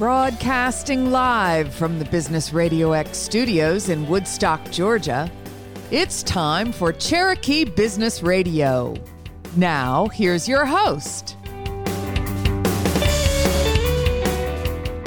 Broadcasting 0.00 1.10
live 1.10 1.74
from 1.74 1.98
the 1.98 2.06
Business 2.06 2.54
Radio 2.54 2.92
X 2.92 3.18
studios 3.18 3.90
in 3.90 4.08
Woodstock, 4.08 4.70
Georgia, 4.70 5.30
it's 5.90 6.22
time 6.22 6.72
for 6.72 6.90
Cherokee 6.90 7.66
Business 7.66 8.22
Radio. 8.22 8.96
Now, 9.56 10.06
here's 10.06 10.48
your 10.48 10.64
host. 10.64 11.36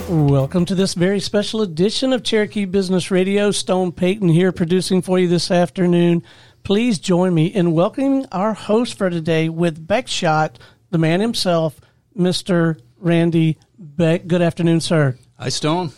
Welcome 0.07 0.65
to 0.65 0.75
this 0.75 0.93
very 0.93 1.19
special 1.19 1.63
edition 1.63 2.13
of 2.13 2.21
Cherokee 2.21 2.65
Business 2.65 3.09
Radio. 3.09 3.49
Stone 3.49 3.93
Payton 3.93 4.29
here 4.29 4.51
producing 4.51 5.01
for 5.01 5.17
you 5.17 5.27
this 5.27 5.49
afternoon. 5.49 6.21
Please 6.61 6.99
join 6.99 7.33
me 7.33 7.47
in 7.47 7.71
welcoming 7.71 8.27
our 8.31 8.53
host 8.53 8.95
for 8.99 9.09
today 9.09 9.49
with 9.49 9.87
Beckshot, 9.87 10.57
the 10.91 10.99
man 10.99 11.19
himself, 11.19 11.81
Mr. 12.15 12.79
Randy 13.03 13.57
Beck. 13.77 14.27
Good 14.27 14.41
afternoon, 14.41 14.81
sir. 14.81 15.17
Hi, 15.37 15.49
Stone. 15.49 15.91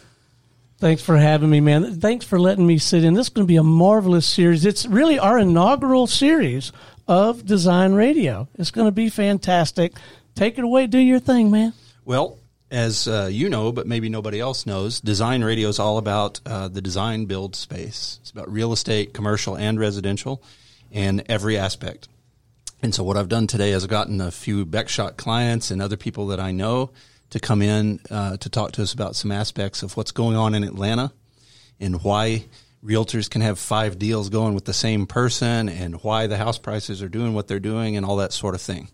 Thanks 0.79 1.01
for 1.01 1.15
having 1.15 1.49
me, 1.49 1.61
man. 1.61 1.99
Thanks 2.01 2.25
for 2.25 2.39
letting 2.39 2.67
me 2.67 2.77
sit 2.77 3.03
in. 3.03 3.13
This 3.13 3.27
is 3.27 3.29
going 3.33 3.45
to 3.45 3.51
be 3.51 3.55
a 3.55 3.63
marvelous 3.63 4.25
series. 4.25 4.65
It's 4.65 4.85
really 4.85 5.17
our 5.17 5.37
inaugural 5.39 6.07
series 6.07 6.71
of 7.07 7.45
Design 7.45 7.93
Radio. 7.93 8.49
It's 8.55 8.71
going 8.71 8.87
to 8.87 8.91
be 8.91 9.09
fantastic. 9.09 9.93
Take 10.35 10.57
it 10.57 10.63
away. 10.63 10.87
Do 10.87 10.97
your 10.97 11.19
thing, 11.19 11.49
man. 11.49 11.73
Well, 12.03 12.37
as 12.71 13.07
uh, 13.07 13.29
you 13.31 13.49
know, 13.49 13.71
but 13.71 13.87
maybe 13.87 14.09
nobody 14.09 14.39
else 14.39 14.65
knows, 14.65 14.99
Design 14.99 15.43
Radio 15.43 15.69
is 15.69 15.79
all 15.79 15.97
about 15.97 16.41
uh, 16.45 16.67
the 16.67 16.81
design 16.81 17.25
build 17.25 17.55
space. 17.55 18.19
It's 18.21 18.31
about 18.31 18.51
real 18.51 18.73
estate, 18.73 19.13
commercial, 19.13 19.55
and 19.55 19.79
residential, 19.79 20.43
and 20.91 21.23
every 21.29 21.57
aspect. 21.57 22.09
And 22.85 22.93
so, 22.93 23.03
what 23.03 23.17
I've 23.17 23.29
done 23.29 23.47
today 23.47 23.71
is 23.71 23.83
I've 23.83 23.89
gotten 23.89 24.21
a 24.21 24.29
few 24.29 24.63
Beckshot 24.63 25.17
clients 25.17 25.71
and 25.71 25.81
other 25.81 25.97
people 25.97 26.27
that 26.27 26.39
I 26.39 26.51
know 26.51 26.91
to 27.31 27.39
come 27.39 27.63
in 27.63 27.99
uh, 28.11 28.37
to 28.37 28.47
talk 28.47 28.73
to 28.73 28.83
us 28.83 28.93
about 28.93 29.15
some 29.15 29.31
aspects 29.31 29.81
of 29.81 29.97
what's 29.97 30.11
going 30.11 30.37
on 30.37 30.53
in 30.53 30.63
Atlanta 30.63 31.11
and 31.79 32.03
why 32.03 32.45
realtors 32.83 33.27
can 33.27 33.41
have 33.41 33.57
five 33.57 33.97
deals 33.97 34.29
going 34.29 34.53
with 34.53 34.65
the 34.65 34.73
same 34.73 35.07
person 35.07 35.67
and 35.67 35.95
why 36.03 36.27
the 36.27 36.37
house 36.37 36.59
prices 36.59 37.01
are 37.01 37.09
doing 37.09 37.33
what 37.33 37.47
they're 37.47 37.59
doing 37.59 37.97
and 37.97 38.05
all 38.05 38.17
that 38.17 38.31
sort 38.31 38.53
of 38.53 38.61
thing. 38.61 38.87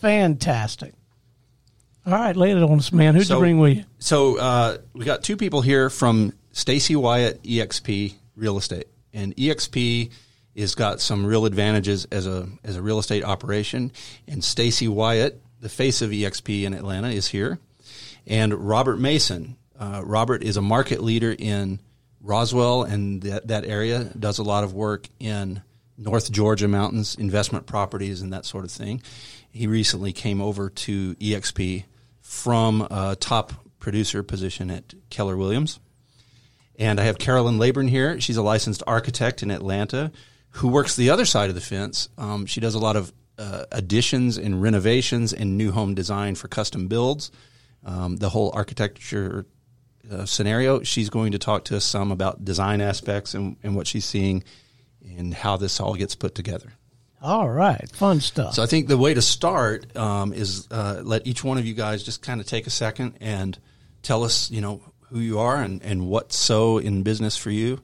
Fantastic. 0.00 0.92
All 2.04 2.14
right, 2.14 2.34
lay 2.34 2.50
it 2.50 2.60
on 2.60 2.78
us, 2.78 2.90
man. 2.90 3.14
Who'd 3.14 3.28
So- 3.28 3.34
you 3.36 3.40
bring 3.40 3.58
with 3.60 3.76
you? 3.76 3.84
So 4.00 4.40
uh, 4.40 4.78
we 4.92 5.04
got 5.04 5.22
two 5.22 5.36
people 5.36 5.60
here 5.60 5.88
from 5.88 6.32
Stacy 6.50 6.96
Wyatt 6.96 7.40
EXP 7.44 8.14
Real 8.34 8.58
Estate, 8.58 8.88
and 9.12 9.36
EXP 9.36 10.10
has 10.56 10.74
got 10.74 11.00
some 11.00 11.26
real 11.26 11.46
advantages 11.46 12.06
as 12.06 12.26
a 12.26 12.48
as 12.62 12.76
a 12.76 12.82
real 12.82 12.98
estate 12.98 13.24
operation. 13.24 13.92
And 14.28 14.42
Stacy 14.42 14.88
Wyatt, 14.88 15.40
the 15.60 15.68
face 15.68 16.02
of 16.02 16.10
EXP 16.10 16.64
in 16.64 16.74
Atlanta, 16.74 17.08
is 17.08 17.28
here, 17.28 17.58
and 18.26 18.54
Robert 18.54 18.98
Mason. 18.98 19.56
Uh, 19.78 20.02
Robert 20.04 20.44
is 20.44 20.56
a 20.56 20.62
market 20.62 21.02
leader 21.02 21.34
in 21.36 21.80
Roswell 22.20 22.84
and 22.84 23.22
that 23.22 23.48
that 23.48 23.64
area. 23.64 24.04
Does 24.18 24.38
a 24.38 24.44
lot 24.44 24.64
of 24.64 24.72
work 24.72 25.08
in 25.18 25.62
North 25.96 26.30
Georgia 26.30 26.68
mountains, 26.68 27.14
investment 27.16 27.66
properties, 27.66 28.20
and 28.20 28.32
that 28.32 28.44
sort 28.44 28.64
of 28.64 28.70
thing. 28.70 29.02
He 29.50 29.66
recently 29.66 30.12
came 30.12 30.40
over 30.40 30.70
to 30.70 31.14
EXP 31.16 31.84
from 32.20 32.82
a 32.90 33.16
top 33.18 33.52
producer 33.78 34.22
position 34.22 34.70
at 34.70 34.94
Keller 35.10 35.36
Williams. 35.36 35.78
And 36.76 36.98
I 36.98 37.04
have 37.04 37.18
Carolyn 37.18 37.58
Laburn 37.58 37.88
here. 37.88 38.20
She's 38.20 38.36
a 38.36 38.42
licensed 38.42 38.82
architect 38.86 39.42
in 39.42 39.50
Atlanta 39.50 40.10
who 40.54 40.68
works 40.68 40.94
the 40.94 41.10
other 41.10 41.24
side 41.24 41.48
of 41.48 41.54
the 41.54 41.60
fence. 41.60 42.08
Um, 42.16 42.46
she 42.46 42.60
does 42.60 42.74
a 42.74 42.78
lot 42.78 42.96
of 42.96 43.12
uh, 43.38 43.64
additions 43.72 44.38
and 44.38 44.62
renovations 44.62 45.32
and 45.32 45.58
new 45.58 45.72
home 45.72 45.94
design 45.94 46.36
for 46.36 46.48
custom 46.48 46.86
builds. 46.86 47.32
Um, 47.84 48.16
the 48.16 48.28
whole 48.28 48.52
architecture 48.54 49.46
uh, 50.10 50.24
scenario. 50.26 50.82
She's 50.82 51.10
going 51.10 51.32
to 51.32 51.38
talk 51.38 51.64
to 51.64 51.76
us 51.76 51.84
some 51.84 52.12
about 52.12 52.44
design 52.44 52.80
aspects 52.80 53.34
and, 53.34 53.56
and 53.62 53.74
what 53.74 53.86
she's 53.86 54.04
seeing 54.04 54.44
and 55.16 55.34
how 55.34 55.56
this 55.56 55.80
all 55.80 55.94
gets 55.94 56.14
put 56.14 56.34
together. 56.34 56.72
All 57.20 57.48
right, 57.48 57.90
fun 57.90 58.20
stuff. 58.20 58.54
So 58.54 58.62
I 58.62 58.66
think 58.66 58.86
the 58.86 58.98
way 58.98 59.14
to 59.14 59.22
start 59.22 59.96
um, 59.96 60.32
is 60.32 60.68
uh, 60.70 61.00
let 61.02 61.26
each 61.26 61.42
one 61.42 61.58
of 61.58 61.66
you 61.66 61.74
guys 61.74 62.02
just 62.02 62.22
kind 62.22 62.40
of 62.40 62.46
take 62.46 62.66
a 62.66 62.70
second 62.70 63.16
and 63.20 63.58
tell 64.02 64.24
us, 64.24 64.50
you 64.50 64.60
know, 64.60 64.82
who 65.08 65.18
you 65.18 65.38
are 65.38 65.56
and, 65.56 65.82
and 65.82 66.06
what's 66.06 66.36
so 66.36 66.78
in 66.78 67.02
business 67.02 67.36
for 67.36 67.50
you. 67.50 67.80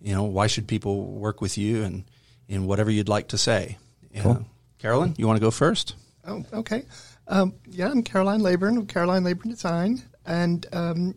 You 0.00 0.14
know, 0.14 0.24
why 0.24 0.46
should 0.46 0.68
people 0.68 1.06
work 1.06 1.40
with 1.40 1.56
you 1.56 1.82
and, 1.82 2.04
and 2.48 2.66
whatever 2.66 2.90
you'd 2.90 3.08
like 3.08 3.28
to 3.28 3.38
say. 3.38 3.78
Uh, 4.16 4.36
Carolyn, 4.78 5.14
you 5.16 5.26
want 5.26 5.38
to 5.38 5.44
go 5.44 5.50
first? 5.50 5.94
Oh, 6.26 6.44
okay. 6.52 6.84
Um, 7.28 7.54
yeah, 7.66 7.88
I'm 7.88 8.02
Caroline 8.02 8.40
Laburn 8.40 8.78
of 8.78 8.88
Caroline 8.88 9.24
Laburn 9.24 9.50
Design, 9.50 10.02
and 10.26 10.66
um, 10.72 11.14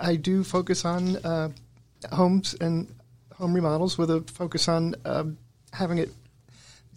I 0.00 0.16
do 0.16 0.44
focus 0.44 0.84
on 0.84 1.16
uh, 1.16 1.50
homes 2.12 2.54
and 2.60 2.94
home 3.34 3.54
remodels 3.54 3.98
with 3.98 4.10
a 4.10 4.20
focus 4.22 4.68
on 4.68 4.94
um, 5.04 5.38
having 5.72 5.98
it 5.98 6.10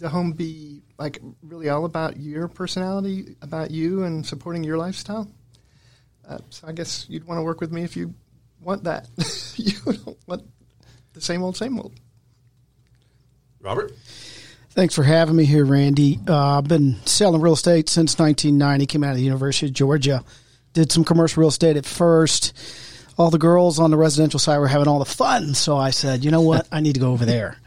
the 0.01 0.09
home 0.09 0.31
be 0.31 0.81
like 0.97 1.21
really 1.43 1.69
all 1.69 1.85
about 1.85 2.17
your 2.17 2.47
personality, 2.47 3.35
about 3.41 3.71
you, 3.71 4.03
and 4.03 4.25
supporting 4.25 4.63
your 4.63 4.77
lifestyle. 4.77 5.29
Uh, 6.27 6.39
so 6.49 6.67
I 6.67 6.71
guess 6.71 7.05
you'd 7.07 7.25
want 7.25 7.37
to 7.37 7.43
work 7.43 7.61
with 7.61 7.71
me 7.71 7.83
if 7.83 7.95
you 7.95 8.13
want 8.59 8.83
that. 8.85 9.07
you 9.55 9.73
don't 9.85 10.17
want 10.27 10.43
the 11.13 11.21
same 11.21 11.43
old, 11.43 11.55
same 11.55 11.79
old. 11.79 11.93
Robert? 13.61 13.93
Thanks 14.71 14.95
for 14.95 15.03
having 15.03 15.35
me 15.35 15.45
here, 15.45 15.65
Randy. 15.65 16.19
Uh, 16.27 16.57
I've 16.57 16.67
been 16.67 16.95
selling 17.05 17.41
real 17.41 17.53
estate 17.53 17.89
since 17.89 18.17
1990. 18.17 18.85
Came 18.85 19.03
out 19.03 19.11
of 19.11 19.17
the 19.17 19.23
University 19.23 19.67
of 19.67 19.73
Georgia. 19.73 20.23
Did 20.73 20.91
some 20.91 21.03
commercial 21.03 21.41
real 21.41 21.49
estate 21.49 21.75
at 21.75 21.85
first. 21.85 22.57
All 23.17 23.29
the 23.29 23.37
girls 23.37 23.79
on 23.79 23.91
the 23.91 23.97
residential 23.97 24.39
side 24.39 24.57
were 24.59 24.67
having 24.67 24.87
all 24.87 24.99
the 24.99 25.05
fun, 25.05 25.53
so 25.53 25.77
I 25.77 25.89
said, 25.89 26.23
you 26.23 26.31
know 26.31 26.41
what, 26.41 26.67
I 26.71 26.79
need 26.79 26.93
to 26.93 27.01
go 27.01 27.11
over 27.11 27.25
there, 27.25 27.57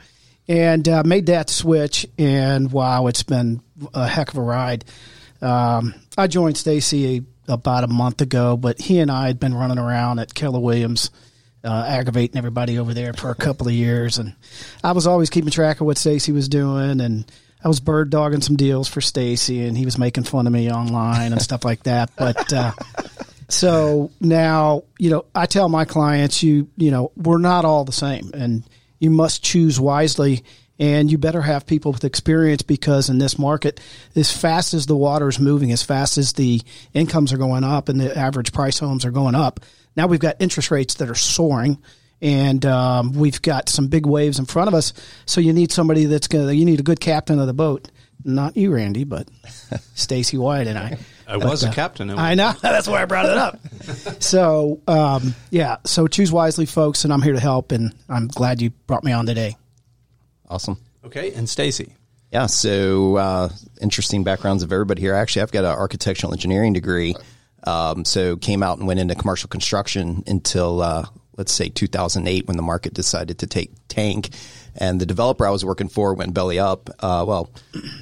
and 0.49 0.88
uh, 0.88 1.03
made 1.05 1.27
that 1.27 1.50
switch. 1.50 2.06
And 2.19 2.72
wow, 2.72 3.06
it's 3.06 3.22
been 3.22 3.61
a 3.93 4.09
heck 4.09 4.31
of 4.31 4.38
a 4.38 4.43
ride. 4.43 4.87
Um, 5.43 5.94
I 6.16 6.26
joined 6.26 6.56
Stacy 6.56 7.25
about 7.47 7.84
a 7.84 7.88
month 7.88 8.22
ago, 8.22 8.56
but 8.56 8.81
he 8.81 8.99
and 8.99 9.11
I 9.11 9.26
had 9.26 9.38
been 9.38 9.55
running 9.55 9.78
around 9.78 10.19
at 10.19 10.34
Keller 10.34 10.59
Williams 10.59 11.11
uh, 11.65 11.85
aggravating 11.89 12.37
everybody 12.37 12.79
over 12.79 12.93
there 12.93 13.13
for 13.13 13.31
a 13.31 13.35
couple 13.35 13.67
of 13.67 13.73
years, 13.73 14.19
and 14.19 14.35
I 14.83 14.93
was 14.93 15.07
always 15.07 15.31
keeping 15.31 15.51
track 15.51 15.81
of 15.81 15.87
what 15.87 15.99
Stacy 15.99 16.33
was 16.33 16.49
doing, 16.49 17.01
and 17.01 17.31
I 17.65 17.69
was 17.69 17.81
bird 17.81 18.11
dogging 18.11 18.43
some 18.43 18.57
deals 18.57 18.89
for 18.89 19.01
Stacy, 19.01 19.67
and 19.67 19.77
he 19.77 19.87
was 19.87 19.97
making 19.97 20.25
fun 20.25 20.47
of 20.47 20.53
me 20.53 20.71
online 20.71 21.33
and 21.33 21.41
stuff 21.41 21.65
like 21.65 21.85
that. 21.85 22.11
But 22.17 22.53
uh, 22.53 22.73
so 23.49 24.11
now, 24.21 24.85
you 24.99 25.09
know, 25.09 25.25
I 25.35 25.47
tell 25.47 25.71
my 25.71 25.87
clients, 25.87 26.43
you 26.43 26.69
you 26.77 26.91
know, 26.91 27.11
we're 27.17 27.39
not 27.39 27.65
all 27.65 27.85
the 27.85 27.93
same, 27.93 28.31
and 28.35 28.63
you 28.99 29.11
must 29.11 29.43
choose 29.43 29.81
wisely. 29.81 30.45
And 30.77 31.09
you 31.09 31.19
better 31.19 31.41
have 31.41 31.67
people 31.67 31.93
with 31.93 32.03
experience 32.03 32.63
because 32.63 33.09
in 33.09 33.19
this 33.19 33.39
market, 33.39 33.79
as 34.17 34.37
fast 34.37 34.75
as 34.75 34.87
the 34.87 34.97
water 34.97 35.29
is 35.29 35.39
moving, 35.39 35.71
as 35.71 35.85
fast 35.85 36.19
as 36.19 36.33
the 36.33 36.61
incomes 36.93 37.33
are 37.33 37.39
going 37.39 37.63
up 37.63 37.89
and 37.89 38.01
the 38.01 38.19
average 38.19 38.53
price 38.53 38.81
homes 38.81 39.05
are 39.05 39.13
going 39.13 39.37
up, 39.37 39.61
now 39.97 40.06
we've 40.06 40.21
got 40.21 40.37
interest 40.41 40.71
rates 40.71 40.94
that 40.94 41.09
are 41.09 41.15
soaring 41.15 41.78
and 42.21 42.65
um, 42.65 43.12
we've 43.12 43.41
got 43.43 43.69
some 43.69 43.88
big 43.88 44.06
waves 44.06 44.38
in 44.38 44.47
front 44.47 44.69
of 44.69 44.75
us. 44.75 44.93
So 45.27 45.41
you 45.41 45.53
need 45.53 45.72
somebody 45.72 46.06
that's 46.06 46.27
going 46.27 46.47
to, 46.47 46.55
you 46.55 46.65
need 46.65 46.81
a 46.81 46.82
good 46.82 47.00
captain 47.00 47.38
of 47.38 47.47
the 47.47 47.53
boat. 47.53 47.91
Not 48.25 48.56
you, 48.56 48.72
Randy, 48.72 49.05
but 49.05 49.28
Stacy 49.94 50.38
White 50.38 50.66
and 50.66 50.78
I. 50.78 50.97
I 51.27 51.37
But, 51.37 51.49
was 51.49 51.65
a 51.65 51.69
uh, 51.69 51.72
captain. 51.72 52.10
I 52.10 52.34
know. 52.34 52.53
That's 52.62 52.88
why 52.88 53.03
I 53.03 53.05
brought 53.05 53.27
it 53.27 53.37
up. 53.37 53.59
so, 54.22 54.81
um, 54.87 55.34
yeah. 55.50 55.77
So 55.84 56.06
choose 56.06 56.32
wisely, 56.32 56.65
folks, 56.65 57.05
and 57.05 57.12
I'm 57.12 57.22
here 57.22 57.34
to 57.34 57.41
help. 57.41 57.72
And 57.72 57.94
I'm 58.09 58.28
glad 58.28 58.62
you 58.62 58.71
brought 58.87 59.05
me 59.05 59.12
on 59.12 59.26
today. 59.26 59.56
Awesome. 60.49 60.78
Okay, 61.05 61.32
and 61.32 61.49
Stacy. 61.49 61.94
Yeah. 62.31 62.47
So 62.47 63.17
uh, 63.17 63.49
interesting 63.81 64.25
backgrounds 64.25 64.62
of 64.62 64.73
everybody 64.73 65.00
here. 65.02 65.14
Actually, 65.14 65.43
I've 65.43 65.52
got 65.52 65.64
an 65.64 65.73
architectural 65.73 66.32
engineering 66.32 66.73
degree. 66.73 67.14
Um, 67.66 68.05
so 68.05 68.37
came 68.37 68.62
out 68.62 68.78
and 68.78 68.87
went 68.87 69.00
into 69.00 69.14
commercial 69.14 69.49
construction 69.49 70.22
until 70.26 70.82
uh, 70.82 71.06
let's 71.37 71.52
say 71.52 71.69
2008 71.69 72.46
when 72.46 72.56
the 72.56 72.62
market 72.62 72.94
decided 72.94 73.38
to 73.38 73.46
take 73.46 73.72
tank. 73.88 74.31
And 74.76 75.00
the 75.00 75.06
developer 75.06 75.46
I 75.46 75.50
was 75.50 75.64
working 75.64 75.88
for 75.88 76.14
went 76.14 76.34
belly 76.34 76.58
up. 76.58 76.90
Uh, 76.99 77.25
well, 77.26 77.50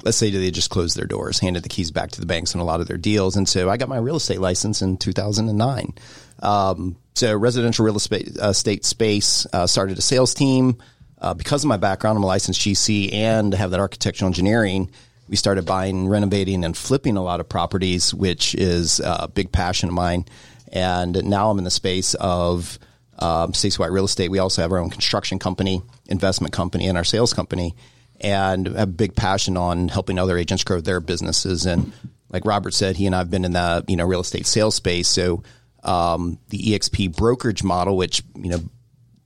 let's 0.05 0.17
say 0.17 0.31
they 0.31 0.51
just 0.51 0.71
closed 0.71 0.97
their 0.97 1.07
doors, 1.07 1.39
handed 1.39 1.63
the 1.63 1.69
keys 1.69 1.91
back 1.91 2.13
to 2.13 2.21
the 2.21 2.27
banks 2.27 2.55
on 2.55 2.61
a 2.61 2.65
lot 2.65 2.81
of 2.81 2.89
their 2.89 2.97
deals. 2.97 3.37
And 3.37 3.49
so 3.49 3.69
I 3.69 3.77
got 3.77 3.89
my 3.89 3.99
real 3.99 4.17
estate 4.17 4.41
license 4.41 4.81
in 4.81 4.97
2009. 4.97 5.95
Um, 6.41 6.97
so 7.15 7.37
residential 7.37 7.85
real 7.85 7.97
estate, 7.97 8.39
uh, 8.39 8.53
space, 8.53 9.47
uh, 9.53 9.67
started 9.67 9.99
a 9.99 10.03
sales 10.03 10.35
team. 10.35 10.79
Uh, 11.19 11.35
because 11.35 11.63
of 11.63 11.69
my 11.69 11.77
background, 11.77 12.17
I'm 12.17 12.25
a 12.25 12.27
licensed 12.27 12.61
GC 12.61 13.13
and 13.13 13.55
have 13.55 13.71
that 13.71 13.81
architectural 13.81 14.27
engineering. 14.27 14.91
We 15.33 15.37
started 15.37 15.65
buying, 15.65 16.09
renovating, 16.09 16.63
and 16.63 16.77
flipping 16.77 17.17
a 17.17 17.23
lot 17.23 17.41
of 17.41 17.49
properties, 17.49 18.13
which 18.13 18.55
is 18.55 19.01
a 19.03 19.31
big 19.33 19.51
passion 19.51 19.89
of 19.89 19.95
mine. 19.95 20.27
And 20.71 21.25
now 21.25 21.49
I'm 21.49 21.57
in 21.57 21.65
the 21.65 21.71
space 21.71 22.13
of 22.13 22.79
um, 23.19 23.55
Stacy 23.55 23.79
White 23.79 23.93
Real 23.93 24.05
Estate. 24.05 24.31
We 24.31 24.41
also 24.41 24.61
have 24.61 24.73
our 24.73 24.77
own 24.77 24.91
construction 24.91 25.39
company, 25.39 25.81
investment 26.07 26.53
company, 26.53 26.87
and 26.87 26.99
our 26.99 27.05
sales 27.05 27.33
company, 27.33 27.75
and 28.21 28.67
have 28.67 28.77
a 28.77 28.87
big 28.87 29.17
passion 29.17 29.57
on 29.57 29.89
helping 29.89 30.19
other 30.19 30.37
agents 30.37 30.65
grow 30.65 30.83
their 30.83 31.01
businesses. 31.01 31.65
And 31.65 31.95
like 32.29 32.45
Robert 32.45 32.75
said, 32.75 32.97
he 32.97 33.07
and 33.07 33.15
I 33.15 33.19
have 33.21 33.31
been 33.31 33.47
in 33.47 33.53
the 33.53 33.87
you 33.89 33.97
know 33.97 34.05
real 34.05 34.21
estate 34.21 34.47
sales 34.47 34.75
space, 34.75 35.09
so 35.09 35.45
um, 35.83 36.39
the 36.51 36.59
EXP 36.59 37.17
brokerage 37.17 37.65
model, 37.65 37.97
which 37.97 38.23
you 38.37 38.51
know 38.51 38.61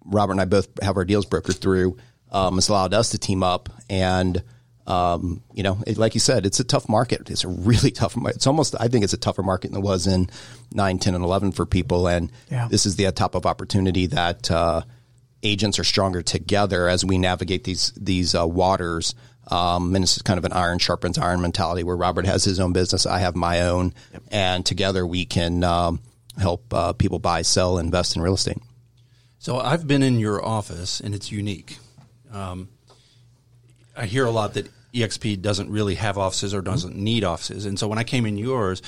Robert 0.05 0.35
and 0.35 0.41
I 0.41 0.45
both 0.45 0.69
have 0.81 0.97
our 0.99 1.05
deals 1.05 1.27
brokered 1.27 1.59
through, 1.59 1.97
um, 2.31 2.55
has 2.55 2.69
allowed 2.69 2.95
us 2.95 3.09
to 3.09 3.19
team 3.19 3.43
up 3.43 3.71
and. 3.91 4.41
Um, 4.87 5.43
you 5.53 5.63
know, 5.63 5.79
it, 5.87 5.99
like 5.99 6.15
you 6.15 6.21
said, 6.21 6.47
it's 6.47 6.61
a 6.61 6.65
tough 6.65 6.89
market. 6.89 7.29
It's 7.31 7.43
a 7.45 7.49
really 7.49 7.91
tough. 8.01 8.15
It's 8.27 8.47
almost, 8.47 8.75
I 8.79 8.89
think, 8.89 9.03
it's 9.05 9.13
a 9.13 9.19
tougher 9.19 9.43
market 9.43 9.73
than 9.73 9.81
it 9.81 9.85
was 9.85 10.07
in 10.07 10.31
9, 10.73 10.99
10, 10.99 11.15
and 11.15 11.25
eleven 11.25 11.51
for 11.53 11.67
people. 11.67 12.07
And 12.07 12.31
Yeah. 12.51 12.69
this 12.71 12.87
is 12.87 12.97
the 12.97 13.11
top 13.13 13.35
of 13.35 13.47
opportunity 13.47 14.07
that 14.07 14.51
uh, 14.51 14.83
agents 15.43 15.79
are 15.79 15.85
stronger 15.85 16.23
together 16.23 16.89
as 16.89 17.05
we 17.05 17.19
navigate 17.19 17.65
these 17.65 17.93
these 17.97 18.35
uh, 18.35 18.47
waters. 18.47 19.15
Um, 19.49 19.95
and 19.95 20.03
it's 20.03 20.21
kind 20.23 20.39
of 20.39 20.45
an 20.45 20.53
iron 20.53 20.79
sharpens 20.79 21.19
iron 21.19 21.41
mentality 21.41 21.85
where 21.85 21.97
Robert 21.97 22.27
has 22.27 22.43
his 22.43 22.59
own 22.59 22.73
business, 22.73 23.07
I 23.07 23.21
have 23.21 23.37
my 23.37 23.63
own, 23.63 23.95
and 24.33 24.67
together 24.67 25.07
we 25.07 25.25
can 25.25 25.63
um, 25.63 26.01
help 26.37 26.73
uh, 26.75 26.93
people 26.95 27.21
buy, 27.21 27.43
sell, 27.43 27.79
invest 27.79 28.17
in 28.17 28.23
real 28.23 28.35
estate. 28.35 28.59
So 29.39 29.59
I've 29.61 29.87
been 29.87 30.03
in 30.03 30.19
your 30.19 30.45
office, 30.45 30.99
and 31.01 31.15
it's 31.15 31.31
unique. 31.31 31.79
Um, 32.33 32.69
I 33.97 34.07
hear 34.07 34.25
a 34.27 34.33
lot 34.33 34.55
that 34.55 34.69
EXP 34.97 35.43
doesn't 35.43 35.71
really 35.71 35.95
have 35.97 36.19
offices 36.19 36.55
or 36.55 36.63
doesn't 36.63 36.97
need 36.97 37.25
offices, 37.25 37.67
and 37.67 37.79
so 37.79 37.87
when 37.87 37.99
I 37.99 38.05
came 38.05 38.27
in 38.27 38.39
yours, 38.39 38.83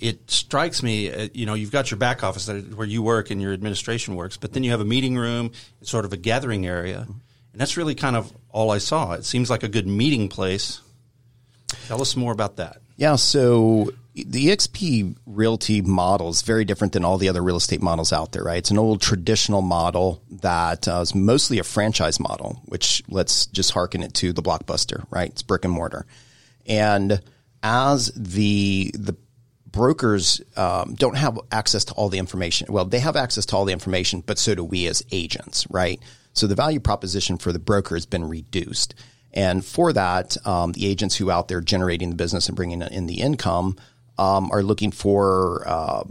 it 0.00 0.30
strikes 0.30 0.82
me. 0.82 1.12
Uh, 1.12 1.28
you 1.34 1.46
know, 1.46 1.54
you've 1.54 1.70
got 1.70 1.90
your 1.90 1.98
back 1.98 2.24
office 2.24 2.46
that, 2.46 2.76
where 2.76 2.86
you 2.86 3.02
work 3.02 3.30
and 3.30 3.40
your 3.40 3.52
administration 3.52 4.16
works, 4.16 4.36
but 4.36 4.52
then 4.52 4.64
you 4.64 4.70
have 4.70 4.80
a 4.80 4.84
meeting 4.84 5.16
room, 5.16 5.52
it's 5.80 5.90
sort 5.90 6.04
of 6.04 6.12
a 6.12 6.16
gathering 6.16 6.66
area, 6.66 7.06
and 7.06 7.60
that's 7.60 7.76
really 7.76 7.94
kind 7.94 8.16
of 8.16 8.32
all 8.50 8.70
I 8.70 8.78
saw. 8.78 9.12
It 9.12 9.24
seems 9.24 9.50
like 9.50 9.62
a 9.62 9.68
good 9.68 9.86
meeting 9.86 10.28
place. 10.28 10.80
Tell 11.86 12.00
us 12.00 12.16
more 12.16 12.32
about 12.32 12.56
that. 12.56 12.78
Yeah, 12.96 13.16
so 13.16 13.92
the 14.14 14.48
EXP 14.48 15.16
realty 15.24 15.80
model 15.80 16.28
is 16.28 16.42
very 16.42 16.64
different 16.64 16.92
than 16.92 17.04
all 17.04 17.16
the 17.16 17.28
other 17.28 17.42
real 17.42 17.56
estate 17.56 17.80
models 17.80 18.12
out 18.12 18.32
there, 18.32 18.44
right? 18.44 18.58
It's 18.58 18.70
an 18.70 18.78
old 18.78 19.00
traditional 19.00 19.62
model 19.62 20.22
that 20.30 20.86
uh, 20.86 21.00
is 21.00 21.14
mostly 21.14 21.58
a 21.58 21.64
franchise 21.64 22.20
model, 22.20 22.60
which 22.66 23.02
let's 23.08 23.46
just 23.46 23.70
hearken 23.70 24.02
it 24.02 24.12
to 24.14 24.32
the 24.32 24.42
blockbuster, 24.42 25.06
right? 25.10 25.30
It's 25.30 25.42
brick 25.42 25.64
and 25.64 25.72
mortar. 25.72 26.06
And 26.66 27.22
as 27.62 28.12
the 28.14 28.92
the 28.94 29.16
brokers 29.66 30.42
um, 30.56 30.94
don't 30.94 31.16
have 31.16 31.38
access 31.50 31.86
to 31.86 31.94
all 31.94 32.10
the 32.10 32.18
information. 32.18 32.70
Well, 32.70 32.84
they 32.84 32.98
have 32.98 33.16
access 33.16 33.46
to 33.46 33.56
all 33.56 33.64
the 33.64 33.72
information, 33.72 34.20
but 34.20 34.38
so 34.38 34.54
do 34.54 34.62
we 34.62 34.86
as 34.86 35.02
agents, 35.10 35.66
right? 35.70 35.98
So 36.34 36.46
the 36.46 36.54
value 36.54 36.80
proposition 36.80 37.38
for 37.38 37.52
the 37.52 37.58
broker 37.58 37.96
has 37.96 38.04
been 38.04 38.28
reduced. 38.28 38.94
And 39.32 39.64
for 39.64 39.94
that, 39.94 40.36
um, 40.46 40.72
the 40.72 40.86
agents 40.86 41.16
who 41.16 41.30
are 41.30 41.32
out 41.32 41.48
there 41.48 41.62
generating 41.62 42.10
the 42.10 42.16
business 42.16 42.48
and 42.48 42.56
bringing 42.56 42.82
in 42.82 43.06
the 43.06 43.22
income 43.22 43.76
um, 44.18 44.50
are 44.52 44.62
looking 44.62 44.90
for 44.90 45.62
uh, 45.66 46.04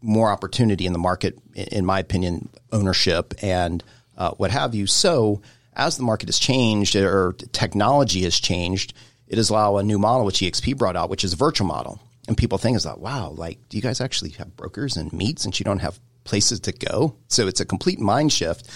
more 0.00 0.30
opportunity 0.30 0.86
in 0.86 0.92
the 0.92 0.98
market, 0.98 1.38
in 1.54 1.86
my 1.86 2.00
opinion, 2.00 2.48
ownership 2.72 3.34
and 3.42 3.82
uh, 4.16 4.32
what 4.32 4.50
have 4.50 4.74
you. 4.74 4.86
So 4.86 5.42
as 5.74 5.96
the 5.96 6.02
market 6.02 6.28
has 6.28 6.38
changed 6.38 6.96
or 6.96 7.32
technology 7.52 8.22
has 8.22 8.38
changed, 8.38 8.94
it 9.26 9.36
has 9.38 9.50
allowed 9.50 9.78
a 9.78 9.82
new 9.82 9.98
model, 9.98 10.26
which 10.26 10.40
EXP 10.40 10.76
brought 10.76 10.96
out, 10.96 11.08
which 11.08 11.24
is 11.24 11.32
a 11.32 11.36
virtual 11.36 11.66
model. 11.66 12.00
And 12.28 12.36
people 12.36 12.58
think 12.58 12.76
is 12.76 12.84
that, 12.84 13.00
wow, 13.00 13.30
like, 13.30 13.58
do 13.68 13.76
you 13.76 13.82
guys 13.82 14.00
actually 14.00 14.30
have 14.30 14.56
brokers 14.56 14.96
and 14.96 15.12
meets 15.12 15.44
and 15.44 15.58
you 15.58 15.64
don't 15.64 15.80
have 15.80 15.98
places 16.24 16.60
to 16.60 16.72
go? 16.72 17.16
So 17.28 17.48
it's 17.48 17.60
a 17.60 17.64
complete 17.64 17.98
mind 17.98 18.32
shift. 18.32 18.68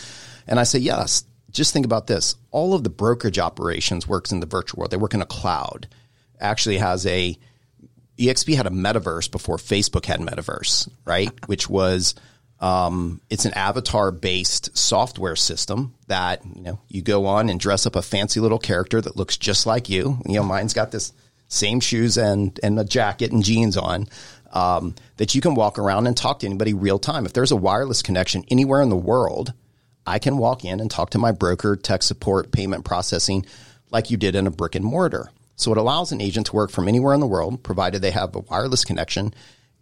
And 0.46 0.58
I 0.58 0.64
say, 0.64 0.78
yes, 0.78 1.25
just 1.50 1.73
think 1.73 1.87
about 1.87 2.06
this. 2.06 2.34
All 2.50 2.75
of 2.75 2.84
the 2.84 2.90
brokerage 2.90 3.38
operations 3.38 4.08
works 4.08 4.32
in 4.32 4.40
the 4.40 4.46
virtual 4.46 4.81
world. 4.81 4.90
They 4.90 4.96
work 4.96 5.14
in 5.14 5.23
a 5.23 5.26
cloud. 5.26 5.88
Actually 6.40 6.78
has 6.78 7.06
a 7.06 7.38
EXP 8.18 8.56
had 8.56 8.66
a 8.66 8.70
metaverse 8.70 9.30
before 9.30 9.56
Facebook 9.56 10.06
had 10.06 10.20
metaverse, 10.20 10.88
right? 11.04 11.30
Which 11.48 11.68
was 11.68 12.14
um, 12.60 13.20
it's 13.28 13.44
an 13.44 13.52
avatar 13.54 14.10
based 14.10 14.76
software 14.76 15.36
system 15.36 15.94
that 16.06 16.42
you 16.44 16.62
know 16.62 16.80
you 16.88 17.02
go 17.02 17.26
on 17.26 17.50
and 17.50 17.60
dress 17.60 17.86
up 17.86 17.96
a 17.96 18.02
fancy 18.02 18.40
little 18.40 18.58
character 18.58 19.00
that 19.00 19.16
looks 19.16 19.36
just 19.36 19.66
like 19.66 19.90
you. 19.90 20.18
You 20.26 20.36
know, 20.36 20.42
mine's 20.42 20.74
got 20.74 20.90
this 20.90 21.12
same 21.48 21.80
shoes 21.80 22.16
and 22.16 22.58
and 22.62 22.78
a 22.78 22.84
jacket 22.84 23.32
and 23.32 23.44
jeans 23.44 23.76
on. 23.76 24.08
Um, 24.52 24.94
that 25.18 25.34
you 25.34 25.42
can 25.42 25.54
walk 25.54 25.78
around 25.78 26.06
and 26.06 26.16
talk 26.16 26.38
to 26.38 26.46
anybody 26.46 26.72
real 26.72 26.98
time. 26.98 27.26
If 27.26 27.34
there's 27.34 27.50
a 27.50 27.56
wireless 27.56 28.00
connection 28.00 28.44
anywhere 28.48 28.80
in 28.80 28.88
the 28.88 28.96
world, 28.96 29.52
I 30.06 30.18
can 30.18 30.38
walk 30.38 30.64
in 30.64 30.80
and 30.80 30.90
talk 30.90 31.10
to 31.10 31.18
my 31.18 31.32
broker, 31.32 31.76
tech 31.76 32.02
support, 32.02 32.52
payment 32.52 32.84
processing, 32.84 33.44
like 33.90 34.10
you 34.10 34.16
did 34.16 34.34
in 34.34 34.46
a 34.46 34.50
brick 34.50 34.74
and 34.74 34.84
mortar. 34.84 35.28
So 35.56 35.72
it 35.72 35.78
allows 35.78 36.12
an 36.12 36.20
agent 36.20 36.46
to 36.46 36.56
work 36.56 36.70
from 36.70 36.88
anywhere 36.88 37.14
in 37.14 37.20
the 37.20 37.26
world, 37.26 37.62
provided 37.62 38.02
they 38.02 38.10
have 38.10 38.36
a 38.36 38.40
wireless 38.40 38.84
connection. 38.84 39.34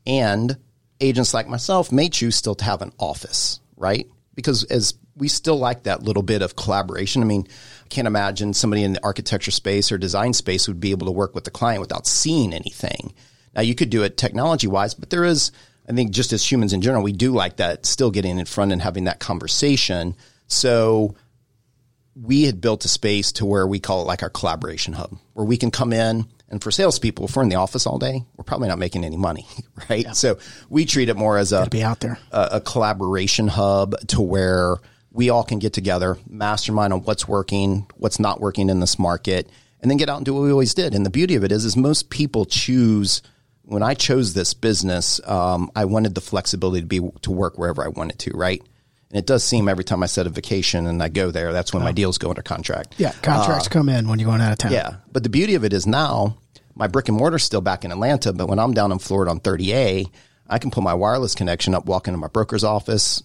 And 0.07 0.57
agents 1.01 1.35
like 1.35 1.49
myself 1.49 1.93
may 1.93 2.09
choose 2.09 2.37
still 2.37 2.55
to 2.55 2.65
have 2.65 2.81
an 2.81 2.93
office, 2.99 3.61
right? 3.77 4.07
Because 4.35 4.65
as 4.65 4.95
we 5.17 5.29
still 5.29 5.57
like 5.57 5.85
that 5.85 6.03
little 6.03 6.23
bit 6.23 6.43
of 6.43 6.57
collaboration. 6.57 7.23
I 7.23 7.27
mean, 7.27 7.47
I 7.85 7.89
can't 7.89 8.09
imagine 8.09 8.55
somebody 8.55 8.83
in 8.83 8.95
the 8.95 9.05
architecture 9.05 9.51
space 9.51 9.93
or 9.93 9.99
design 9.99 10.33
space 10.33 10.67
would 10.67 10.81
be 10.81 10.91
able 10.91 11.07
to 11.07 11.13
work 11.13 11.35
with 11.35 11.45
the 11.45 11.51
client 11.51 11.81
without 11.81 12.07
seeing 12.07 12.53
anything. 12.53 13.15
Now 13.55 13.63
you 13.63 13.75
could 13.75 13.91
do 13.91 14.03
it 14.03 14.17
technology 14.17 14.67
wise, 14.67 14.95
but 14.95 15.11
there 15.11 15.25
is, 15.25 15.53
I 15.89 15.93
think 15.93 16.11
just 16.11 16.33
as 16.33 16.51
humans 16.51 16.73
in 16.73 16.81
general, 16.81 17.05
we 17.05 17.13
do 17.13 17.33
like 17.33 17.57
that 17.57 17.87
still 17.87 18.11
getting 18.11 18.39
in 18.39 18.47
front 18.47 18.73
and 18.73 18.83
having 18.83 19.05
that 19.05 19.21
conversation. 19.21 20.17
So 20.49 21.15
we 22.15 22.45
had 22.45 22.61
built 22.61 22.85
a 22.85 22.89
space 22.89 23.33
to 23.33 23.47
where 23.47 23.67
we 23.67 23.81
call 23.81 24.03
it 24.03 24.07
like 24.07 24.23
our 24.23 24.31
collaboration 24.31 24.93
hub, 24.93 25.19
where 25.33 25.47
we 25.47 25.57
can 25.57 25.71
come 25.71 25.93
in 25.93 26.27
and 26.55 26.63
for 26.63 26.71
salespeople, 26.71 27.25
if 27.25 27.35
we're 27.35 27.43
in 27.43 27.49
the 27.49 27.57
office 27.57 27.85
all 27.85 27.99
day, 27.99 28.23
we're 28.37 28.45
probably 28.45 28.69
not 28.69 28.79
making 28.79 29.05
any 29.05 29.17
money, 29.17 29.47
right? 29.91 30.15
So 30.15 30.39
we 30.69 30.85
treat 30.85 31.09
it 31.09 31.17
more 31.17 31.37
as 31.39 31.53
a 31.53 31.67
be 31.69 31.83
out 31.83 32.01
there. 32.01 32.19
a, 32.31 32.49
a 32.53 32.61
collaboration 32.61 33.49
hub 33.49 33.99
to 34.09 34.21
where 34.21 34.77
we 35.11 35.31
all 35.31 35.43
can 35.43 35.59
get 35.59 35.73
together, 35.73 36.17
mastermind 36.29 36.93
on 36.93 37.03
what's 37.03 37.27
working, 37.27 37.87
what's 37.97 38.21
not 38.21 38.41
working 38.41 38.69
in 38.69 38.81
this 38.81 38.99
market, 38.99 39.49
and 39.81 39.91
then 39.91 39.99
get 39.99 40.09
out 40.09 40.19
and 40.19 40.27
do 40.27 40.33
what 40.35 40.43
we 40.43 40.51
always 40.51 40.75
did. 40.75 40.95
And 40.95 41.05
the 41.05 41.11
beauty 41.11 41.35
of 41.35 41.45
it 41.45 41.53
is, 41.53 41.65
is 41.65 41.77
most 41.77 42.11
people 42.11 42.45
choose. 42.45 43.21
When 43.63 43.83
I 43.83 43.95
chose 43.95 44.35
this 44.35 44.55
business, 44.55 45.21
um, 45.27 45.71
I 45.75 45.87
wanted 45.87 46.15
the 46.15 46.21
flexibility 46.21 46.83
to 46.83 46.87
be 46.87 47.01
to 47.23 47.33
work 47.33 47.59
wherever 47.59 47.83
I 47.83 47.89
wanted 47.89 48.19
to, 48.21 48.31
right? 48.33 48.63
And 49.15 49.21
it 49.21 49.27
does 49.27 49.45
seem 49.45 49.69
every 49.69 49.85
time 49.85 50.03
I 50.03 50.07
set 50.07 50.27
a 50.27 50.29
vacation 50.29 50.89
and 50.89 51.01
I 51.01 51.09
go 51.09 51.31
there, 51.31 51.53
that's 51.53 51.73
when 51.73 51.85
my 51.85 51.91
oh. 51.91 51.93
deals 51.93 52.19
go 52.19 52.31
under 52.31 52.43
contract. 52.43 52.97
Yeah, 52.99 53.13
contracts 53.23 53.69
uh, 53.69 53.71
come 53.71 53.89
in 53.89 54.09
when 54.09 54.19
you're 54.19 54.29
going 54.29 54.41
out 54.41 54.51
of 54.51 54.59
town. 54.59 54.73
Yeah. 54.73 54.97
But 55.13 55.23
the 55.23 55.29
beauty 55.29 55.55
of 55.55 55.65
it 55.65 55.73
is 55.73 55.87
now 55.87 56.37
my 56.75 56.89
brick 56.89 57.09
and 57.09 57.17
mortar's 57.17 57.45
still 57.45 57.61
back 57.61 57.85
in 57.85 57.93
Atlanta, 57.93 58.33
but 58.33 58.49
when 58.49 58.59
I'm 58.59 58.75
down 58.75 58.91
in 58.91 58.99
Florida 58.99 59.31
on 59.31 59.39
30A, 59.39 60.11
I 60.49 60.59
can 60.59 60.73
pull 60.73 60.83
my 60.83 60.95
wireless 60.95 61.37
connection 61.37 61.77
up, 61.77 61.87
walk 61.87 62.09
into 62.09 62.19
my 62.19 62.27
broker's 62.27 62.65
office. 62.65 63.23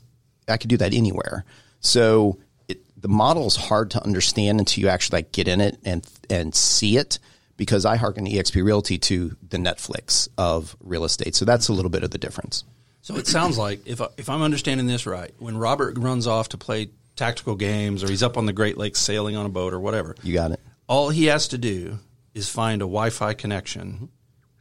I 0.48 0.58
could 0.58 0.70
do 0.70 0.78
that 0.78 0.94
anywhere. 0.94 1.44
So 1.80 2.38
it, 2.68 2.82
the 2.96 3.08
model 3.08 3.48
is 3.48 3.56
hard 3.56 3.90
to 3.92 4.04
understand 4.04 4.60
until 4.60 4.84
you 4.84 4.90
actually 4.90 5.18
like 5.18 5.32
get 5.32 5.48
in 5.48 5.60
it 5.60 5.80
and 5.84 6.08
and 6.30 6.54
see 6.54 6.98
it 6.98 7.18
because 7.58 7.84
I 7.84 7.96
hearken 7.96 8.28
EXP 8.28 8.63
Realty 8.63 9.00
to 9.00 9.36
the 9.48 9.58
Netflix 9.58 10.30
of 10.38 10.75
real 10.80 11.04
estate. 11.04 11.34
So 11.36 11.46
that's 11.46 11.68
a 11.68 11.74
little 11.74 11.90
bit 11.90 12.04
of 12.04 12.12
the 12.12 12.20
difference. 12.20 12.63
So 13.01 13.15
it 13.15 13.27
sounds 13.27 13.58
like 13.58 13.82
if 13.88 14.01
I, 14.01 14.08
if 14.18 14.29
I'm 14.29 14.41
understanding 14.41 14.86
this 14.88 15.06
right, 15.06 15.32
when 15.39 15.58
Robert 15.58 15.98
runs 15.98 16.27
off 16.27 16.50
to 16.50 16.58
play 16.58 16.89
tactical 17.15 17.56
games 17.56 18.03
or 18.03 18.08
he's 18.10 18.22
up 18.24 18.38
on 18.38 18.46
the 18.46 18.53
Great 18.53 18.77
Lakes 18.77 19.00
sailing 19.00 19.36
on 19.36 19.46
a 19.46 19.50
boat 19.50 19.74
or 19.74 19.79
whatever, 19.79 20.15
You 20.24 20.34
got 20.34 20.51
it. 20.51 20.60
all 20.88 21.10
he 21.10 21.25
has 21.25 21.48
to 21.50 21.58
do 21.58 22.00
is 22.34 22.48
find 22.50 22.82
a 22.82 22.86
Wi-Fi 22.86 23.34
connection 23.34 24.10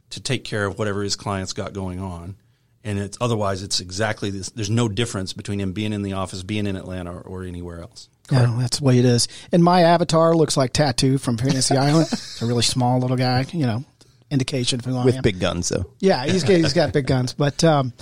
to 0.09 0.19
take 0.19 0.43
care 0.43 0.65
of 0.65 0.79
whatever 0.79 1.03
his 1.03 1.15
clients 1.15 1.53
got 1.53 1.73
going 1.73 1.99
on. 1.99 2.35
And 2.83 2.97
it's 2.97 3.17
otherwise 3.21 3.61
it's 3.61 3.81
exactly 3.81 4.29
this. 4.31 4.49
There's 4.49 4.69
no 4.69 4.87
difference 4.87 5.33
between 5.33 5.59
him 5.59 5.73
being 5.73 5.91
in 5.93 6.01
the 6.01 6.13
office, 6.13 6.41
being 6.43 6.65
in 6.65 6.75
Atlanta, 6.77 7.11
or, 7.13 7.21
or 7.21 7.43
anywhere 7.43 7.81
else. 7.81 8.07
Yeah, 8.31 8.55
that's 8.57 8.79
the 8.79 8.85
way 8.85 8.97
it 8.99 9.05
is. 9.05 9.27
And 9.51 9.63
my 9.63 9.81
avatar 9.81 10.33
looks 10.35 10.55
like 10.55 10.71
Tattoo 10.71 11.17
from 11.17 11.37
Fantasy 11.37 11.75
Island. 11.77 12.07
It's 12.11 12.41
a 12.41 12.45
really 12.45 12.63
small 12.63 12.99
little 12.99 13.17
guy, 13.17 13.45
you 13.51 13.65
know, 13.67 13.83
indication 14.31 14.79
of 14.79 14.85
who 14.85 14.97
I 14.97 15.05
With 15.05 15.15
am. 15.15 15.21
big 15.21 15.39
guns, 15.39 15.69
though. 15.69 15.85
Yeah, 15.99 16.25
he's 16.25 16.43
got, 16.43 16.51
he's 16.51 16.73
got 16.73 16.93
big 16.93 17.07
guns. 17.07 17.33
But 17.33 17.63
um, 17.63 17.93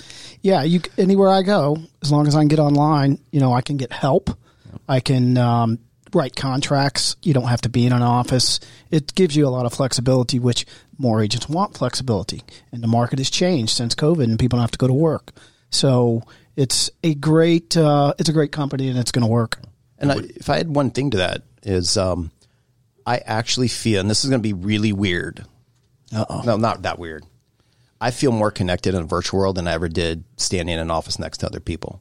yeah, 0.42 0.62
you 0.62 0.80
anywhere 0.96 1.30
I 1.30 1.42
go, 1.42 1.78
as 2.02 2.12
long 2.12 2.26
as 2.26 2.34
I 2.34 2.40
can 2.40 2.48
get 2.48 2.58
online, 2.58 3.18
you 3.30 3.40
know, 3.40 3.52
I 3.52 3.60
can 3.62 3.76
get 3.76 3.92
help. 3.92 4.30
I 4.88 5.00
can 5.00 5.36
um, 5.38 5.78
write 6.14 6.36
contracts. 6.36 7.16
You 7.22 7.34
don't 7.34 7.48
have 7.48 7.62
to 7.62 7.68
be 7.68 7.86
in 7.86 7.92
an 7.92 8.02
office. 8.02 8.60
It 8.90 9.14
gives 9.14 9.36
you 9.36 9.46
a 9.46 9.50
lot 9.50 9.66
of 9.66 9.72
flexibility, 9.72 10.38
which 10.38 10.66
more 10.98 11.22
agents 11.22 11.48
want 11.48 11.76
flexibility. 11.76 12.42
And 12.72 12.82
the 12.82 12.88
market 12.88 13.18
has 13.18 13.30
changed 13.30 13.72
since 13.76 13.94
COVID, 13.94 14.24
and 14.24 14.38
people 14.38 14.56
don't 14.58 14.64
have 14.64 14.70
to 14.72 14.78
go 14.78 14.86
to 14.86 14.94
work. 14.94 15.32
So 15.70 16.22
it's 16.56 16.90
a 17.02 17.14
great 17.14 17.76
uh, 17.76 18.14
it's 18.18 18.28
a 18.28 18.32
great 18.32 18.52
company, 18.52 18.88
and 18.88 18.98
it's 18.98 19.12
going 19.12 19.24
to 19.26 19.30
work. 19.30 19.58
And 19.98 20.12
I, 20.12 20.16
if 20.18 20.48
I 20.48 20.56
had 20.58 20.68
one 20.74 20.90
thing 20.90 21.10
to 21.10 21.16
that 21.18 21.42
is, 21.62 21.96
um, 21.96 22.30
I 23.04 23.18
actually 23.18 23.68
feel, 23.68 24.00
and 24.00 24.08
this 24.08 24.22
is 24.24 24.30
going 24.30 24.40
to 24.40 24.46
be 24.46 24.52
really 24.52 24.92
weird. 24.92 25.44
Uh-oh. 26.14 26.42
No, 26.44 26.56
not 26.56 26.82
that 26.82 26.98
weird. 26.98 27.24
I 28.00 28.10
feel 28.12 28.32
more 28.32 28.50
connected 28.50 28.94
in 28.94 29.02
a 29.02 29.06
virtual 29.06 29.40
world 29.40 29.56
than 29.56 29.66
I 29.66 29.72
ever 29.72 29.88
did 29.88 30.24
standing 30.36 30.74
in 30.74 30.80
an 30.80 30.90
office 30.90 31.18
next 31.18 31.38
to 31.38 31.46
other 31.46 31.60
people. 31.60 32.00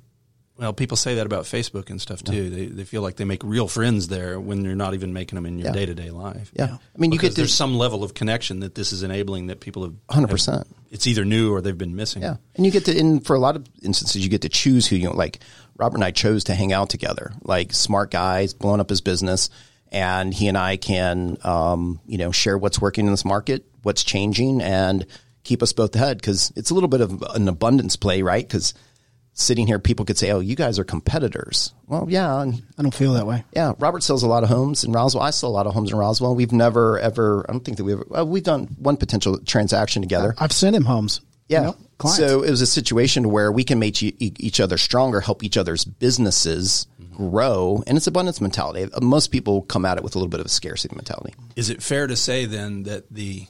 Well, 0.57 0.73
people 0.73 0.97
say 0.97 1.15
that 1.15 1.25
about 1.27 1.43
Facebook 1.43 1.91
and 1.91 2.01
stuff 2.01 2.23
too. 2.23 2.49
They, 2.49 2.65
they 2.65 2.83
feel 2.83 3.03
like 3.03 3.15
they 3.17 3.25
make 3.25 3.43
real 3.43 3.67
friends 3.67 4.07
there 4.07 4.39
when 4.39 4.63
you're 4.65 4.75
not 4.75 4.95
even 4.95 5.13
making 5.13 5.35
them 5.35 5.45
in 5.45 5.59
your 5.59 5.71
day 5.71 5.85
to 5.85 5.93
day 5.93 6.09
life. 6.09 6.51
Yeah. 6.55 6.77
I 6.95 6.97
mean, 6.97 7.11
you 7.11 7.17
Because 7.19 7.31
get 7.31 7.35
there's 7.41 7.53
some 7.53 7.75
level 7.77 8.03
of 8.03 8.15
connection 8.15 8.61
that 8.61 8.73
this 8.73 8.91
is 8.91 9.03
enabling 9.03 9.47
that 9.47 9.59
people 9.59 9.83
have 9.83 9.93
100%. 10.09 10.53
have- 10.53 10.67
It's 10.89 11.05
either 11.05 11.25
new 11.25 11.53
or 11.53 11.61
they've 11.61 11.77
been 11.77 11.95
missing. 11.95 12.23
Yeah, 12.23 12.37
and 12.55 12.65
you 12.65 12.71
get 12.71 12.85
to 12.85 12.97
in 12.97 13.19
for 13.19 13.35
a 13.35 13.39
lot 13.39 13.55
of 13.55 13.67
instances 13.83 14.23
you 14.23 14.29
get 14.29 14.41
to 14.43 14.49
choose 14.49 14.87
who 14.87 14.95
you 14.95 15.11
like. 15.11 15.39
Robert 15.77 15.97
and 15.97 16.03
I 16.03 16.09
chose 16.09 16.45
to 16.45 16.55
hang 16.55 16.73
out 16.73 16.89
together, 16.89 17.33
like 17.43 17.71
smart 17.71 18.09
guys, 18.09 18.55
blowing 18.55 18.79
up 18.79 18.89
his 18.89 19.01
business, 19.01 19.51
and 19.91 20.33
he 20.33 20.47
and 20.47 20.57
I 20.57 20.77
can, 20.77 21.37
um, 21.43 21.99
you 22.07 22.17
know, 22.17 22.31
share 22.31 22.57
what's 22.57 22.81
working 22.81 23.05
in 23.05 23.11
this 23.11 23.25
market, 23.25 23.63
what's 23.87 24.03
changing, 24.03 24.61
and 24.61 25.07
keep 25.43 25.63
us 25.63 25.73
both 25.73 25.95
ahead 25.95 26.17
because 26.17 26.53
it's 26.55 26.69
a 26.69 26.73
little 26.75 26.89
bit 26.89 27.01
of 27.01 27.23
an 27.33 27.47
abundance 27.47 27.95
play, 27.95 28.21
right? 28.21 28.47
Because 28.47 28.75
sitting 29.33 29.65
here, 29.65 29.79
people 29.79 30.05
could 30.05 30.17
say, 30.17 30.29
"Oh, 30.31 30.39
you 30.41 30.55
guys 30.55 30.77
are 30.77 30.83
competitors." 30.83 31.73
Well, 31.87 32.05
yeah, 32.09 32.41
and 32.41 32.61
I 32.77 32.81
don't 32.81 32.93
feel 32.93 33.13
that 33.13 33.25
way. 33.25 33.43
yeah, 33.55 33.73
Robert 33.79 34.03
sells 34.03 34.23
a 34.23 34.27
lot 34.27 34.43
of 34.43 34.49
homes 34.49 34.83
in 34.83 34.91
Roswell. 34.91 35.23
I 35.23 35.29
sell 35.31 35.49
a 35.49 35.51
lot 35.57 35.65
of 35.67 35.73
homes 35.73 35.91
in 35.91 35.97
Roswell. 35.97 36.35
We've 36.35 36.51
never 36.51 36.99
ever. 36.99 37.45
I 37.49 37.53
don't 37.53 37.63
think 37.65 37.77
that 37.77 37.83
we 37.85 37.93
ever. 37.93 38.05
Well, 38.09 38.27
we've 38.27 38.43
done 38.43 38.75
one 38.77 38.97
potential 38.97 39.39
transaction 39.39 40.01
together. 40.03 40.35
I've 40.37 40.51
sent 40.51 40.75
him 40.75 40.85
homes. 40.85 41.21
Yeah. 41.47 41.59
you 41.61 41.65
know, 41.67 41.75
clients. 41.97 42.17
So 42.17 42.43
it 42.43 42.49
was 42.49 42.61
a 42.61 42.67
situation 42.67 43.29
where 43.31 43.53
we 43.53 43.63
can 43.63 43.79
make 43.79 44.03
e- 44.03 44.13
each 44.19 44.59
other 44.59 44.77
stronger, 44.77 45.21
help 45.21 45.45
each 45.45 45.55
other's 45.55 45.85
businesses 45.85 46.87
grow, 47.15 47.83
and 47.87 47.97
it's 47.97 48.05
abundance 48.05 48.41
mentality. 48.41 48.89
Most 49.01 49.27
people 49.31 49.61
come 49.61 49.85
at 49.85 49.97
it 49.97 50.03
with 50.03 50.15
a 50.15 50.17
little 50.19 50.29
bit 50.29 50.41
of 50.41 50.45
a 50.45 50.49
scarcity 50.49 50.93
mentality. 50.95 51.33
Is 51.55 51.69
it 51.69 51.81
fair 51.81 52.05
to 52.05 52.17
say 52.17 52.45
then 52.45 52.83
that 52.83 53.05
the 53.09 53.47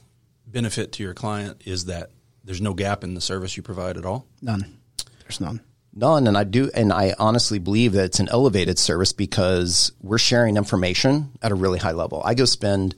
benefit 0.47 0.93
to 0.93 1.03
your 1.03 1.13
client 1.13 1.61
is 1.65 1.85
that 1.85 2.11
there's 2.43 2.61
no 2.61 2.73
gap 2.73 3.03
in 3.03 3.13
the 3.13 3.21
service 3.21 3.57
you 3.57 3.63
provide 3.63 3.97
at 3.97 4.05
all? 4.05 4.25
none. 4.41 4.77
There's 5.21 5.41
none. 5.41 5.61
None, 5.93 6.27
and 6.27 6.37
I 6.37 6.43
do, 6.43 6.69
and 6.73 6.93
I 6.93 7.15
honestly 7.17 7.57
believe 7.59 7.93
that 7.93 8.05
it's 8.05 8.19
an 8.19 8.29
elevated 8.29 8.77
service 8.77 9.13
because 9.13 9.91
we're 9.99 10.19
sharing 10.19 10.55
information 10.55 11.31
at 11.41 11.51
a 11.51 11.55
really 11.55 11.79
high 11.79 11.91
level. 11.91 12.21
I 12.23 12.35
go 12.35 12.45
spend, 12.45 12.95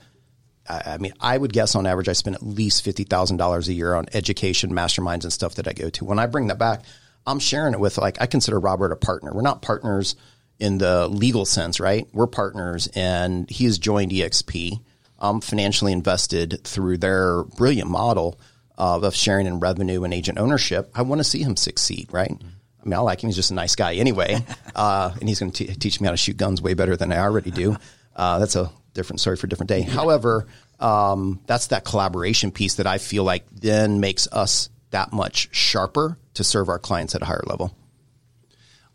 I 0.68 0.82
I 0.86 0.98
mean, 0.98 1.14
I 1.20 1.38
would 1.38 1.54
guess 1.54 1.76
on 1.76 1.88
average, 1.88 2.10
I 2.10 2.14
spend 2.14 2.36
at 2.36 2.44
least 2.44 2.84
fifty 2.84 3.06
thousand 3.06 3.38
dollars 3.38 3.70
a 3.70 3.74
year 3.74 3.96
on 3.96 4.08
education, 4.14 4.72
masterminds, 4.72 5.24
and 5.24 5.32
stuff 5.32 5.56
that 5.56 5.68
I 5.68 5.74
go 5.74 5.90
to. 5.90 6.04
When 6.06 6.20
I 6.20 6.26
bring 6.26 6.48
that 6.48 6.60
back, 6.60 6.84
I'm 7.26 7.40
sharing 7.40 7.74
it 7.74 7.80
with 7.80 7.98
like 7.98 8.22
I 8.22 8.26
consider 8.26 8.60
Robert 8.60 8.92
a 8.92 8.98
partner. 8.98 9.32
We're 9.34 9.42
not 9.44 9.62
partners 9.62 10.18
in 10.60 10.78
the 10.78 11.08
legal 11.08 11.46
sense, 11.46 11.80
right? 11.80 12.06
We're 12.12 12.28
partners, 12.28 12.90
and 12.96 13.50
he 13.50 13.64
has 13.64 13.80
joined 13.80 14.12
EXP. 14.12 14.82
I'm 15.20 15.42
financially 15.42 15.92
invested 15.92 16.62
through 16.64 16.98
their 16.98 17.44
brilliant 17.44 17.90
model 17.90 18.40
of, 18.78 19.04
of 19.04 19.16
sharing 19.16 19.46
in 19.46 19.60
revenue 19.60 20.04
and 20.04 20.14
agent 20.14 20.38
ownership. 20.38 20.90
I 20.96 21.02
want 21.02 21.20
to 21.20 21.24
see 21.24 21.44
him 21.44 21.58
succeed, 21.58 22.08
right? 22.12 22.32
I 22.32 22.86
mean, 22.86 22.94
I 22.94 23.00
like 23.00 23.22
him. 23.22 23.28
He's 23.28 23.36
just 23.36 23.52
a 23.52 23.56
nice 23.56 23.76
guy 23.76 23.96
anyway. 23.96 24.44
Uh, 24.76 25.14
and 25.20 25.28
he's 25.28 25.40
going 25.40 25.52
to 25.52 25.76
teach 25.78 26.00
me 26.00 26.06
how 26.06 26.12
to 26.12 26.18
shoot 26.18 26.38
guns 26.38 26.62
way 26.62 26.74
better 26.74 26.96
than 26.96 27.12
I 27.12 27.18
already 27.18 27.52
do. 27.52 27.76
Uh, 28.16 28.40
that's 28.40 28.56
a 28.56 28.72
different 28.94 29.20
story 29.20 29.36
for 29.36 29.46
a 29.48 29.50
different 29.50 29.68
day. 29.68 29.82
However, 29.82 30.48
um, 30.80 31.42
that's 31.48 31.68
that 31.68 31.84
collaboration 31.84 32.52
piece 32.52 32.76
that 32.76 32.88
I 32.88 32.98
feel 32.98 33.26
like 33.26 33.46
then 33.52 34.00
makes 34.00 34.30
us 34.32 34.70
that 34.92 35.12
much 35.12 35.54
sharper 35.54 36.18
to 36.36 36.46
serve 36.46 36.70
our 36.70 36.80
clients 36.80 37.14
at 37.14 37.22
a 37.22 37.26
higher 37.26 37.44
level. 37.46 37.76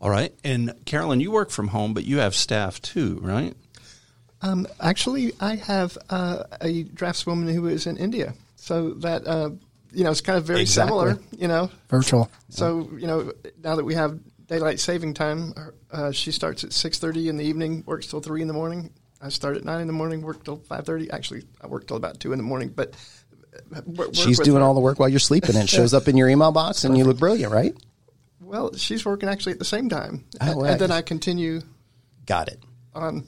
All 0.01 0.09
right. 0.09 0.33
And 0.43 0.73
Carolyn, 0.85 1.19
you 1.19 1.29
work 1.29 1.51
from 1.51 1.67
home, 1.67 1.93
but 1.93 2.03
you 2.05 2.17
have 2.17 2.33
staff 2.33 2.81
too, 2.81 3.19
right? 3.21 3.55
Um, 4.45 4.67
actually, 4.79 5.33
I 5.39 5.55
have 5.55 5.97
uh, 6.09 6.43
a 6.61 6.83
draftswoman 6.83 7.51
who 7.53 7.67
is 7.67 7.87
in 7.87 7.97
India, 7.97 8.33
so 8.55 8.91
that 8.95 9.25
uh, 9.25 9.49
you 9.91 10.03
know 10.03 10.11
it's 10.11 10.21
kind 10.21 10.37
of 10.37 10.45
very 10.45 10.61
Exactly. 10.61 10.89
similar. 10.97 11.19
You 11.37 11.47
know, 11.47 11.69
Virtual. 11.89 12.29
so 12.49 12.89
you 12.97 13.07
know 13.07 13.31
now 13.63 13.75
that 13.75 13.83
we 13.85 13.95
have 13.95 14.19
daylight 14.47 14.79
saving 14.79 15.13
time, 15.15 15.53
uh, 15.91 16.11
she 16.11 16.31
starts 16.31 16.63
at 16.63 16.73
six 16.73 16.99
thirty 16.99 17.27
in 17.27 17.37
the 17.37 17.43
evening, 17.45 17.83
works 17.87 18.07
till 18.07 18.21
three 18.21 18.41
in 18.41 18.47
the 18.47 18.53
morning. 18.53 18.91
I 19.21 19.29
start 19.29 19.57
at 19.57 19.63
nine 19.65 19.81
in 19.81 19.87
the 19.87 19.93
morning, 19.93 20.21
work 20.21 20.43
till 20.43 20.57
five 20.57 20.85
thirty. 20.85 21.09
Actually, 21.09 21.43
I 21.61 21.67
work 21.67 21.87
till 21.87 21.97
about 21.97 22.19
two 22.19 22.31
in 22.31 22.37
the 22.37 22.43
morning, 22.43 22.69
but 22.69 22.93
uh, 23.75 23.81
work 23.87 24.09
She's 24.13 24.37
with 24.37 24.45
doing 24.45 24.61
her. 24.61 24.67
all 24.67 24.75
the 24.75 24.79
work 24.81 24.99
while 24.99 25.09
you're 25.09 25.19
sleeping 25.19 25.55
and 25.55 25.63
it 25.63 25.69
shows 25.69 25.93
up 25.93 26.07
in 26.07 26.17
your 26.17 26.29
email 26.29 26.51
box 26.51 26.83
and 26.83 26.95
you 26.97 27.03
look 27.05 27.17
brilliant, 27.17 27.51
right? 27.51 27.73
Well, 28.41 28.75
she's 28.75 29.03
working 29.03 29.27
actually 29.27 29.53
at 29.53 29.59
the 29.59 29.65
same 29.65 29.89
time, 29.89 30.23
Oh, 30.39 30.45
and, 30.51 30.61
right. 30.61 30.71
and 30.73 30.81
then 30.81 30.91
I 30.91 31.01
continue 31.01 31.61
Got 32.27 32.49
it. 32.49 32.61
on. 32.93 33.25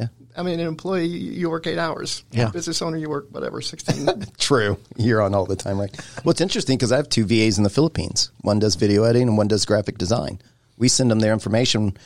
Yeah. 0.00 0.06
I 0.36 0.42
mean, 0.42 0.60
an 0.60 0.66
employee, 0.66 1.06
you 1.06 1.50
work 1.50 1.66
eight 1.66 1.78
hours. 1.78 2.24
Yeah. 2.30 2.50
Business 2.50 2.80
owner, 2.82 2.96
you 2.96 3.08
work 3.10 3.26
whatever, 3.30 3.60
sixteen. 3.60 4.08
True. 4.38 4.78
You're 4.96 5.20
on 5.22 5.34
all 5.34 5.44
the 5.46 5.56
time, 5.56 5.78
right? 5.78 5.94
Well, 6.24 6.30
it's 6.30 6.40
interesting 6.40 6.76
because 6.78 6.92
I 6.92 6.96
have 6.96 7.08
two 7.08 7.24
VAs 7.24 7.58
in 7.58 7.64
the 7.64 7.70
Philippines. 7.70 8.30
One 8.42 8.58
does 8.58 8.76
video 8.76 9.04
editing 9.04 9.28
and 9.28 9.36
one 9.36 9.48
does 9.48 9.64
graphic 9.64 9.98
design. 9.98 10.40
We 10.78 10.88
send 10.88 11.10
them 11.10 11.20
their 11.20 11.32
information. 11.32 11.96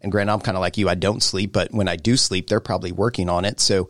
And 0.00 0.10
granted, 0.10 0.32
I'm 0.32 0.40
kind 0.40 0.56
of 0.56 0.60
like 0.62 0.78
you. 0.78 0.88
I 0.88 0.94
don't 0.94 1.22
sleep, 1.22 1.52
but 1.52 1.72
when 1.72 1.86
I 1.88 1.96
do 1.96 2.16
sleep, 2.16 2.48
they're 2.48 2.60
probably 2.60 2.90
working 2.92 3.28
on 3.28 3.44
it. 3.44 3.60
So, 3.60 3.88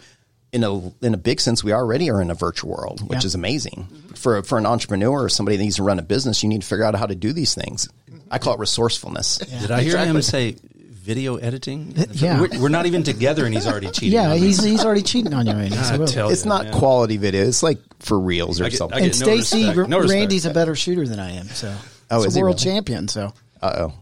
in 0.53 0.65
a 0.65 0.79
in 1.05 1.15
a 1.15 1.19
big 1.19 1.41
sense, 1.41 1.63
we 1.65 1.73
already 1.73 2.11
are 2.11 2.21
in 2.21 2.31
a 2.31 2.35
virtual 2.35 2.71
world, 2.73 3.01
which 3.09 3.23
Yeah. 3.23 3.27
is 3.27 3.35
amazing 3.35 3.87
for 4.15 4.43
for 4.43 4.59
an 4.59 4.67
entrepreneur 4.67 5.23
or 5.25 5.29
somebody 5.31 5.57
that 5.57 5.63
needs 5.63 5.77
to 5.77 5.83
run 5.83 5.99
a 5.99 6.03
business. 6.03 6.43
You 6.43 6.49
need 6.51 6.61
to 6.63 6.67
figure 6.67 6.85
out 6.85 6.95
how 6.95 7.07
to 7.07 7.15
do 7.15 7.33
these 7.33 7.55
things. 7.55 7.89
I 8.31 8.39
call 8.39 8.55
it 8.55 8.61
resourcefulness. 8.61 9.39
Did 9.39 9.71
I 9.71 9.83
hear 9.83 9.97
him 9.99 10.21
say 10.23 10.57
video 11.03 11.37
editing? 11.37 11.95
Yeah. 12.13 12.41
We're, 12.41 12.61
we're 12.63 12.69
not 12.69 12.87
even 12.87 13.03
together 13.03 13.45
and 13.45 13.53
he's 13.55 13.67
already 13.67 13.91
cheating. 13.93 14.13
Yeah, 14.13 14.29
on 14.31 14.41
me. 14.41 14.47
he's 14.47 14.63
he's 14.63 14.85
already 14.85 15.03
cheating 15.03 15.35
on 15.35 15.47
you, 15.47 15.53
Randy. 15.55 15.77
I 15.79 15.83
So 15.83 15.93
really. 15.99 16.07
tell 16.13 16.31
It's 16.31 16.45
you, 16.45 16.49
not 16.49 16.65
man. 16.65 16.73
quality 16.75 17.17
video. 17.17 17.45
It's 17.47 17.63
like 17.63 17.79
for 18.01 18.19
reels 18.19 18.61
or 18.61 18.65
I 18.65 18.69
get- 18.69 18.79
something. 18.79 18.99
I 18.99 19.07
and 19.07 19.21
no 19.21 19.27
Stacy, 19.27 19.67
respect. 19.69 19.89
No. 19.89 20.01
Randy's 20.01 20.47
a 20.47 20.53
better 20.55 20.75
shooter 20.75 21.07
than 21.07 21.19
I 21.19 21.33
am. 21.33 21.49
So, 21.49 21.75
Oh, 22.11 22.19
he's 22.19 22.27
is 22.29 22.37
a 22.37 22.39
he 22.39 22.43
world 22.43 22.57
really? 22.65 22.73
champion. 22.75 23.09
So, 23.09 23.33
Uh 23.61 23.73
oh. 23.77 23.93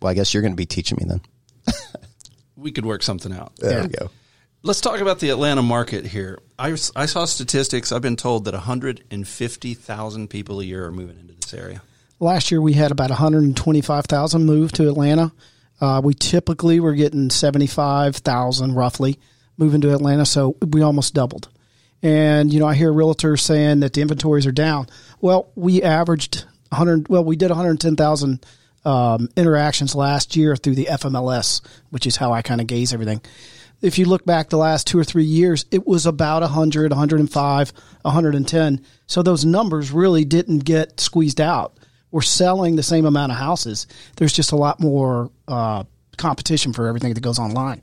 Well, 0.00 0.10
I 0.10 0.14
guess 0.14 0.32
you're 0.32 0.42
going 0.42 0.52
to 0.52 0.56
be 0.56 0.66
teaching 0.66 0.98
me 1.00 1.06
then. 1.08 1.20
We 2.56 2.72
could 2.72 2.84
work 2.86 3.04
something 3.04 3.32
out. 3.32 3.54
There 3.56 3.70
Yeah. 3.72 3.82
we 3.82 3.88
go. 3.88 4.10
Let's 4.64 4.80
talk 4.80 4.98
about 5.00 5.20
the 5.20 5.30
Atlanta 5.30 5.62
market 5.62 6.04
here. 6.04 6.40
I, 6.58 6.70
I 6.96 7.06
saw 7.06 7.24
statistics. 7.24 7.92
I've 7.92 8.02
been 8.02 8.16
told 8.16 8.46
that 8.46 8.54
150,000 8.54 10.28
people 10.28 10.60
a 10.60 10.64
year 10.64 10.84
are 10.86 10.90
moving 10.92 11.18
into 11.20 11.34
this 11.34 11.54
area. 11.54 11.82
last 12.18 12.50
year 12.50 12.60
we 12.60 12.72
had 12.72 12.90
about 12.90 13.10
125,000 13.10 14.44
move 14.44 14.72
to 14.72 14.88
Atlanta. 14.88 15.30
Uh, 15.80 16.00
we 16.02 16.14
typically 16.14 16.80
were 16.80 16.94
getting 16.94 17.30
75,000 17.30 18.74
roughly 18.74 19.18
moving 19.56 19.80
to 19.80 19.94
Atlanta, 19.94 20.26
so 20.26 20.56
we 20.60 20.82
almost 20.82 21.14
doubled. 21.14 21.48
And 22.02 22.52
you 22.52 22.60
know, 22.60 22.66
I 22.66 22.74
hear 22.74 22.92
realtors 22.92 23.40
saying 23.40 23.80
that 23.80 23.92
the 23.92 24.02
inventories 24.02 24.46
are 24.46 24.52
down. 24.52 24.86
Well, 25.20 25.50
we 25.54 25.82
averaged 25.82 26.44
100. 26.70 27.08
Well, 27.08 27.24
we 27.24 27.36
did 27.36 27.50
110,000 27.50 28.46
um, 28.84 29.28
interactions 29.36 29.94
last 29.94 30.36
year 30.36 30.56
through 30.56 30.76
the 30.76 30.86
FMLS, 30.86 31.60
which 31.90 32.06
is 32.06 32.16
how 32.16 32.32
I 32.32 32.42
kind 32.42 32.60
of 32.60 32.66
gaze 32.66 32.92
everything. 32.92 33.20
If 33.80 33.98
you 33.98 34.06
look 34.06 34.24
back 34.24 34.48
the 34.48 34.58
last 34.58 34.86
two 34.86 34.98
or 34.98 35.04
three 35.04 35.24
years, 35.24 35.64
it 35.70 35.86
was 35.86 36.06
about 36.06 36.42
100, 36.42 36.90
105, 36.90 37.72
110. 38.02 38.84
So 39.06 39.22
those 39.22 39.44
numbers 39.44 39.92
really 39.92 40.24
didn't 40.24 40.60
get 40.60 41.00
squeezed 41.00 41.40
out. 41.40 41.76
We're 42.10 42.22
selling 42.22 42.76
the 42.76 42.82
same 42.82 43.04
amount 43.04 43.32
of 43.32 43.38
houses. 43.38 43.86
There's 44.16 44.32
just 44.32 44.52
a 44.52 44.56
lot 44.56 44.80
more 44.80 45.30
uh, 45.46 45.84
competition 46.16 46.72
for 46.72 46.86
everything 46.86 47.14
that 47.14 47.20
goes 47.20 47.38
online. 47.38 47.82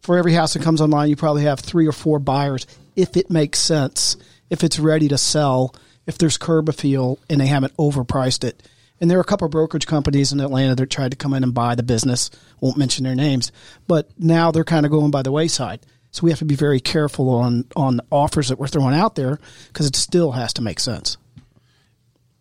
For 0.00 0.16
every 0.16 0.32
house 0.32 0.54
that 0.54 0.62
comes 0.62 0.80
online, 0.80 1.10
you 1.10 1.16
probably 1.16 1.42
have 1.42 1.60
three 1.60 1.86
or 1.86 1.92
four 1.92 2.18
buyers 2.18 2.66
if 2.96 3.16
it 3.16 3.30
makes 3.30 3.58
sense, 3.58 4.16
if 4.48 4.64
it's 4.64 4.78
ready 4.78 5.08
to 5.08 5.18
sell, 5.18 5.74
if 6.06 6.18
there's 6.18 6.36
curb 6.36 6.68
appeal 6.68 7.18
and 7.28 7.40
they 7.40 7.46
haven't 7.46 7.76
overpriced 7.76 8.44
it. 8.44 8.62
And 9.00 9.10
there 9.10 9.18
are 9.18 9.22
a 9.22 9.24
couple 9.24 9.46
of 9.46 9.52
brokerage 9.52 9.86
companies 9.86 10.32
in 10.32 10.40
Atlanta 10.40 10.74
that 10.74 10.90
tried 10.90 11.12
to 11.12 11.16
come 11.16 11.32
in 11.32 11.42
and 11.42 11.54
buy 11.54 11.74
the 11.74 11.82
business. 11.82 12.30
Won't 12.60 12.76
mention 12.76 13.04
their 13.04 13.14
names, 13.14 13.52
but 13.86 14.10
now 14.18 14.50
they're 14.50 14.64
kind 14.64 14.84
of 14.84 14.92
going 14.92 15.10
by 15.10 15.22
the 15.22 15.32
wayside. 15.32 15.80
So 16.10 16.24
we 16.24 16.30
have 16.30 16.40
to 16.40 16.44
be 16.44 16.56
very 16.56 16.80
careful 16.80 17.30
on 17.30 17.66
on 17.76 18.00
offers 18.10 18.48
that 18.48 18.58
we're 18.58 18.66
throwing 18.66 18.94
out 18.94 19.14
there 19.14 19.38
because 19.68 19.86
it 19.86 19.96
still 19.96 20.32
has 20.32 20.52
to 20.54 20.62
make 20.62 20.80
sense. 20.80 21.16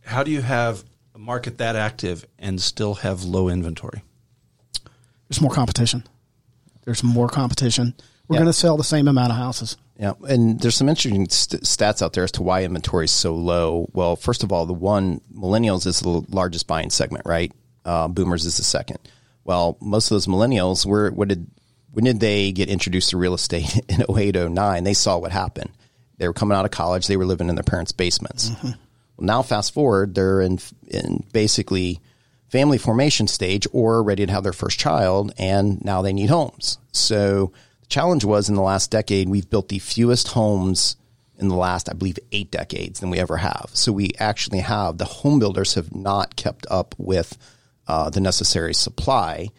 How 0.04 0.24
do 0.24 0.32
you 0.32 0.42
have 0.42 0.84
a 1.20 1.22
market 1.22 1.58
that 1.58 1.76
active 1.76 2.26
and 2.40 2.62
still 2.62 2.96
have 2.96 3.24
low 3.24 3.50
inventory? 3.50 4.04
There's 5.28 5.42
more 5.42 5.52
competition. 5.52 6.04
There's 6.86 7.04
more 7.04 7.28
competition. 7.28 7.94
We're 8.28 8.36
Yeah. 8.36 8.40
going 8.42 8.50
to 8.50 8.54
sell 8.54 8.78
the 8.78 8.84
same 8.84 9.08
amount 9.08 9.32
of 9.32 9.38
houses. 9.38 9.76
Yeah, 10.00 10.14
and 10.28 10.60
there's 10.62 10.76
some 10.78 10.88
interesting 10.88 11.28
st- 11.30 11.64
stats 11.64 12.02
out 12.02 12.14
there 12.14 12.24
as 12.24 12.32
to 12.34 12.44
why 12.44 12.64
inventory 12.64 13.06
is 13.06 13.12
so 13.12 13.36
low. 13.36 13.90
Well, 13.94 14.16
first 14.16 14.44
of 14.44 14.52
all, 14.54 14.66
the 14.66 14.74
one 14.74 15.20
millennials 15.36 15.86
is 15.86 16.00
the 16.00 16.24
largest 16.30 16.68
buying 16.68 16.90
segment, 16.90 17.26
right? 17.26 17.52
Uh, 17.84 18.08
boomers 18.08 18.46
is 18.46 18.56
the 18.58 18.64
second. 18.64 19.00
Well, 19.44 19.78
most 19.82 20.06
of 20.06 20.16
those 20.16 20.28
millennials 20.28 20.86
were 20.86 21.12
what 21.12 21.28
did 21.28 21.48
when 21.92 22.06
did 22.06 22.20
they 22.20 22.52
get 22.52 22.70
introduced 22.70 23.10
to 23.10 23.18
real 23.18 23.34
estate 23.34 23.76
in 23.90 24.04
08, 24.10 24.36
09? 24.36 24.84
They 24.84 24.94
saw 24.94 25.18
what 25.18 25.32
happened. 25.32 25.72
They 26.18 26.28
were 26.28 26.34
coming 26.34 26.56
out 26.58 26.66
of 26.66 26.72
college. 26.72 27.08
They 27.08 27.18
were 27.18 27.26
living 27.26 27.50
in 27.50 27.56
their 27.56 27.64
parents' 27.64 27.92
basements. 27.92 28.52
Well, 29.20 29.26
now 29.26 29.42
fast 29.42 29.74
forward, 29.74 30.16
they're 30.16 30.40
in 30.40 30.60
in 30.88 31.26
basically 31.34 32.00
family 32.48 32.78
formation 32.78 33.28
stage 33.28 33.68
or 33.74 34.02
ready 34.02 34.26
to 34.26 34.32
have 34.32 34.44
their 34.44 34.54
first 34.54 34.80
child, 34.80 35.34
and 35.38 35.84
now 35.84 36.02
they 36.02 36.14
need 36.14 36.30
homes. 36.30 36.78
So 36.94 37.52
the 37.82 37.88
challenge 37.88 38.24
was 38.24 38.48
in 38.48 38.56
the 38.56 38.62
last 38.62 38.90
decade, 38.90 39.28
we've 39.28 39.50
built 39.50 39.68
the 39.68 39.80
fewest 39.80 40.30
homes 40.30 40.96
in 41.38 41.50
the 41.50 41.56
last, 41.56 41.90
I 41.90 41.94
believe, 41.94 42.18
eight 42.32 42.50
decades 42.50 43.02
than 43.02 43.10
we 43.10 43.20
ever 43.20 43.38
have. 43.38 43.70
So 43.74 43.92
we 43.92 44.12
actually 44.20 44.60
have 44.60 44.98
the 44.98 45.06
home 45.06 45.38
builders 45.38 45.74
have 45.74 45.94
not 45.94 46.36
kept 46.38 46.66
up 46.70 46.96
with 46.98 47.38
uh, 47.88 48.10
the 48.10 48.22
necessary 48.22 48.74
supply, 48.74 49.50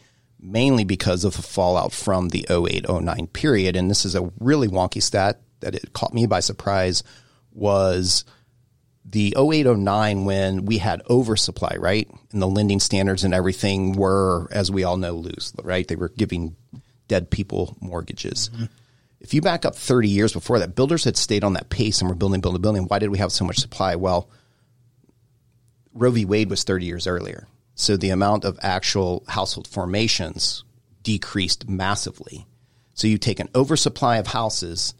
mainly 0.40 0.84
because 0.84 1.24
of 1.24 1.36
the 1.36 1.42
fallout 1.42 1.92
from 1.92 2.30
the 2.30 2.46
08 2.48 2.88
09 2.88 3.26
period. 3.28 3.76
And 3.76 3.90
this 3.90 4.06
is 4.06 4.14
a 4.14 4.30
really 4.40 4.68
wonky 4.68 5.02
stat 5.02 5.40
that 5.60 5.74
it 5.74 5.92
caught 5.92 6.14
me 6.14 6.26
by 6.26 6.40
surprise 6.40 7.02
was 7.52 8.24
the 9.04 9.34
08 9.36 9.66
09 9.66 10.24
when 10.24 10.64
we 10.66 10.78
had 10.78 11.02
oversupply, 11.08 11.76
right? 11.78 12.08
And 12.32 12.42
the 12.42 12.46
lending 12.46 12.80
standards 12.80 13.24
and 13.24 13.34
everything 13.34 13.92
were, 13.92 14.48
as 14.52 14.70
we 14.70 14.84
all 14.84 14.96
know, 14.96 15.14
loose, 15.14 15.52
right? 15.62 15.86
They 15.86 15.96
were 15.96 16.10
giving 16.10 16.56
dead 17.08 17.30
people 17.30 17.76
mortgages. 17.80 18.50
Mm-hmm. 18.52 18.64
If 19.20 19.34
you 19.34 19.42
back 19.42 19.64
up 19.64 19.76
30 19.76 20.08
years 20.08 20.32
before 20.32 20.58
that, 20.60 20.74
builders 20.74 21.04
had 21.04 21.16
stayed 21.16 21.44
on 21.44 21.54
that 21.54 21.68
pace 21.68 22.00
and 22.00 22.08
were 22.08 22.16
building, 22.16 22.40
building, 22.40 22.62
building. 22.62 22.84
Why 22.84 22.98
did 22.98 23.10
we 23.10 23.18
have 23.18 23.32
so 23.32 23.44
much 23.44 23.58
supply? 23.58 23.96
Well, 23.96 24.30
Roe 25.92 26.10
v. 26.10 26.24
Wade 26.24 26.48
was 26.48 26.64
30 26.64 26.86
years 26.86 27.06
earlier. 27.06 27.46
So 27.74 27.96
the 27.96 28.10
amount 28.10 28.44
of 28.44 28.58
actual 28.62 29.24
household 29.28 29.66
formations 29.66 30.64
decreased 31.02 31.68
massively. 31.68 32.46
So 32.94 33.06
you 33.08 33.18
take 33.18 33.40
an 33.40 33.48
oversupply 33.54 34.16
of 34.18 34.26
houses, 34.26 34.94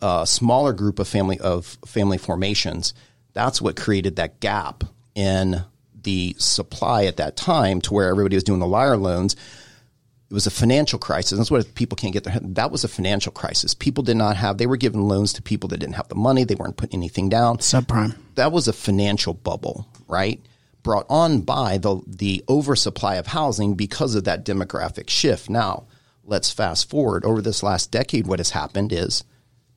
a 0.00 0.04
uh, 0.04 0.24
smaller 0.24 0.72
group 0.72 0.98
of 0.98 1.08
family 1.08 1.38
of 1.40 1.78
family 1.84 2.18
formations. 2.18 2.94
That's 3.32 3.60
what 3.60 3.76
created 3.76 4.16
that 4.16 4.40
gap 4.40 4.84
in 5.14 5.64
the 6.02 6.36
supply 6.38 7.04
at 7.04 7.16
that 7.16 7.36
time 7.36 7.80
to 7.82 7.92
where 7.92 8.08
everybody 8.08 8.36
was 8.36 8.44
doing 8.44 8.60
the 8.60 8.66
liar 8.66 8.96
loans. 8.96 9.34
It 10.28 10.34
was 10.34 10.46
a 10.46 10.50
financial 10.50 10.98
crisis. 10.98 11.38
That's 11.38 11.50
what 11.50 11.74
people 11.74 11.96
can't 11.96 12.12
get 12.12 12.24
their 12.24 12.32
head. 12.32 12.54
That 12.56 12.70
was 12.70 12.84
a 12.84 12.88
financial 12.88 13.32
crisis. 13.32 13.74
People 13.74 14.02
did 14.02 14.16
not 14.16 14.36
have, 14.36 14.58
they 14.58 14.66
were 14.66 14.76
giving 14.76 15.02
loans 15.06 15.32
to 15.34 15.42
people 15.42 15.68
that 15.68 15.78
didn't 15.78 15.94
have 15.94 16.08
the 16.08 16.16
money. 16.16 16.44
They 16.44 16.54
weren't 16.56 16.76
putting 16.76 16.98
anything 16.98 17.28
down. 17.28 17.58
Subprime. 17.58 18.16
That 18.34 18.50
was 18.52 18.66
a 18.66 18.72
financial 18.72 19.34
bubble, 19.34 19.86
right? 20.08 20.40
Brought 20.82 21.06
on 21.08 21.42
by 21.42 21.78
the, 21.78 22.00
the 22.06 22.44
oversupply 22.48 23.16
of 23.16 23.28
housing 23.28 23.74
because 23.74 24.14
of 24.14 24.24
that 24.24 24.44
demographic 24.44 25.10
shift. 25.10 25.48
Now, 25.48 25.86
let's 26.24 26.52
fast 26.52 26.88
forward 26.90 27.24
over 27.24 27.40
this 27.40 27.62
last 27.62 27.92
decade. 27.92 28.26
What 28.26 28.40
has 28.40 28.50
happened 28.50 28.92
is 28.92 29.22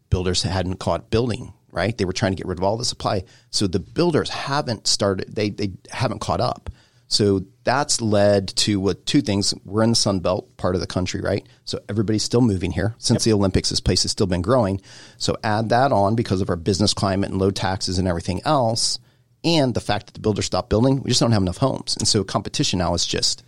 builders 0.09 0.43
hadn't 0.43 0.77
caught 0.77 1.09
building, 1.09 1.53
right? 1.71 1.97
They 1.97 2.05
were 2.05 2.13
trying 2.13 2.31
to 2.33 2.35
get 2.35 2.47
rid 2.47 2.57
of 2.57 2.63
all 2.63 2.77
the 2.77 2.85
supply. 2.85 3.23
So 3.51 3.67
the 3.67 3.79
builders 3.79 4.29
haven't 4.29 4.87
started, 4.87 5.35
they, 5.35 5.49
they 5.49 5.71
haven't 5.91 6.19
caught 6.19 6.41
up. 6.41 6.69
So 7.07 7.45
that's 7.63 8.01
led 8.01 8.49
to 8.49 8.79
what 8.79 9.05
two 9.07 9.21
things. 9.21 9.53
We're 9.65 9.81
in 9.83 9.89
the 9.89 9.95
Sun 9.95 10.19
Belt 10.19 10.55
part 10.57 10.75
of 10.75 10.81
the 10.81 10.87
country, 10.87 11.21
right? 11.21 11.45
So 11.65 11.79
everybody's 11.89 12.23
still 12.23 12.41
moving 12.41 12.71
here. 12.71 12.93
Since 12.99 13.23
the 13.23 13.33
Olympics, 13.33 13.69
this 13.71 13.79
place 13.79 14.03
has 14.03 14.11
still 14.11 14.27
been 14.27 14.43
growing. 14.43 14.79
So 15.17 15.35
add 15.43 15.69
that 15.69 15.91
on 15.91 16.15
because 16.15 16.39
of 16.39 16.51
our 16.51 16.55
business 16.55 16.93
climate 16.93 17.31
and 17.31 17.39
low 17.39 17.49
taxes 17.49 17.97
and 17.97 18.07
everything 18.07 18.41
else, 18.45 18.99
and 19.43 19.73
the 19.73 19.81
fact 19.81 20.05
that 20.07 20.13
the 20.13 20.19
builders 20.19 20.45
stopped 20.45 20.69
building, 20.69 21.01
we 21.01 21.09
just 21.09 21.19
don't 21.19 21.31
have 21.31 21.41
enough 21.41 21.57
homes. 21.57 21.95
And 21.97 22.07
so 22.07 22.23
competition 22.23 22.79
now 22.79 22.93
is 22.93 23.05
just 23.05 23.43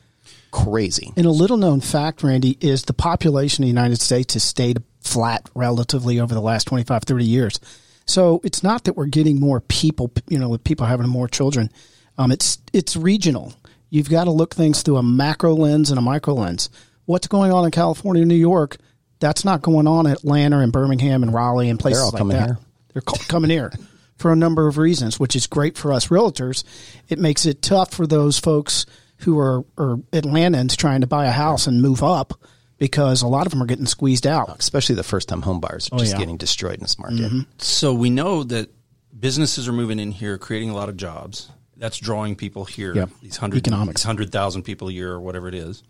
crazy. 0.52 1.12
And 1.16 1.26
a 1.26 1.32
little 1.32 1.58
known 1.58 1.82
fact, 1.82 2.24
Randy, 2.24 2.58
is 2.62 2.84
the 2.84 2.94
population 2.94 3.64
of 3.64 3.66
the 3.66 3.70
United 3.72 4.00
States 4.00 4.34
has 4.34 4.44
stayed 4.44 4.84
flat 5.02 5.50
relatively 5.56 6.20
over 6.20 6.34
the 6.34 6.42
last 6.42 6.66
25, 6.68 7.04
30 7.04 7.26
years. 7.26 7.60
So 8.06 8.42
it's 8.44 8.64
not 8.64 8.84
that 8.84 8.98
we're 8.98 9.06
getting 9.08 9.40
more 9.40 9.62
people, 9.62 10.12
you 10.28 10.38
know, 10.38 10.50
with 10.50 10.64
people 10.64 10.86
having 10.86 11.08
more 11.08 11.28
children. 11.28 11.70
Um, 12.18 12.32
it's 12.32 12.58
it's 12.74 12.96
regional. 12.96 13.54
You've 13.90 14.10
got 14.10 14.26
to 14.26 14.32
look 14.32 14.54
things 14.54 14.82
through 14.84 14.98
a 14.98 15.04
macro 15.04 15.54
lens 15.54 15.90
and 15.90 15.98
a 15.98 16.02
micro 16.02 16.34
lens. 16.34 16.70
What's 17.06 17.28
going 17.28 17.52
on 17.52 17.66
in 17.66 17.72
California, 17.72 18.26
New 18.26 18.36
York? 18.36 18.78
That's 19.20 19.46
not 19.46 19.62
going 19.62 19.88
on 19.88 20.06
in 20.08 20.14
Atlanta 20.14 20.60
and 20.60 20.72
Birmingham 20.72 21.24
and 21.24 21.34
Raleigh 21.34 21.70
and 21.70 21.80
places 21.80 22.00
They're 22.00 22.06
all 22.06 22.12
like 22.12 22.20
coming 22.20 22.38
that. 22.38 22.46
here. 22.46 22.58
They're 22.94 23.02
co- 23.02 23.24
coming 23.28 23.50
here 23.50 23.72
for 24.18 24.32
a 24.32 24.36
number 24.36 24.68
of 24.68 24.78
reasons, 24.78 25.20
which 25.20 25.36
is 25.36 25.48
great 25.48 25.78
for 25.78 25.94
us 25.94 26.08
realtors. 26.08 26.64
It 27.10 27.20
makes 27.20 27.46
it 27.46 27.62
tough 27.62 27.94
for 27.94 28.08
those 28.08 28.40
folks 28.40 28.86
who 29.22 29.40
are, 29.40 29.64
are 29.78 29.98
Atlantans 30.12 30.76
trying 30.76 31.02
to 31.02 31.08
buy 31.08 31.26
a 31.26 31.32
house 31.32 31.68
and 31.68 31.82
move 31.82 32.04
up 32.04 32.34
because 32.78 33.22
a 33.22 33.28
lot 33.28 33.46
of 33.46 33.52
them 33.52 33.62
are 33.62 33.68
getting 33.68 33.86
squeezed 33.86 34.26
out. 34.26 34.58
Especially 34.58 34.96
the 34.96 35.04
first 35.04 35.30
time 35.30 35.42
home 35.42 35.60
buyers 35.60 35.90
are 35.92 35.96
oh, 35.96 36.00
just 36.00 36.14
yeah. 36.14 36.20
getting 36.20 36.38
destroyed 36.38 36.76
in 36.76 36.82
this 36.82 36.98
market. 36.98 37.20
Mm-hmm. 37.20 37.42
So 37.60 37.94
we 37.94 38.10
know 38.10 38.44
that 38.44 38.70
businesses 39.18 39.68
are 39.68 39.74
moving 39.74 40.00
in 40.00 40.12
here, 40.12 40.38
creating 40.38 40.70
a 40.70 40.74
lot 40.74 40.90
of 40.90 40.98
jobs. 40.98 41.50
That's 41.78 41.98
drawing 41.98 42.36
people 42.36 42.66
here. 42.66 42.94
Yep. 42.94 43.10
These 43.22 43.38
hundred 43.38 43.64
these 43.64 44.04
hundred 44.04 44.32
thousand 44.32 44.64
people 44.64 44.90
a 44.90 44.92
year 44.92 45.12
or 45.12 45.20
whatever 45.20 45.48
it 45.48 45.56
is. 45.56 45.84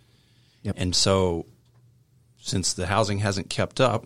Yep. 0.64 0.76
And 0.78 0.96
so, 0.96 1.46
since 2.40 2.74
the 2.74 2.88
housing 2.88 3.20
hasn't 3.20 3.50
kept 3.50 3.82
up, 3.82 4.06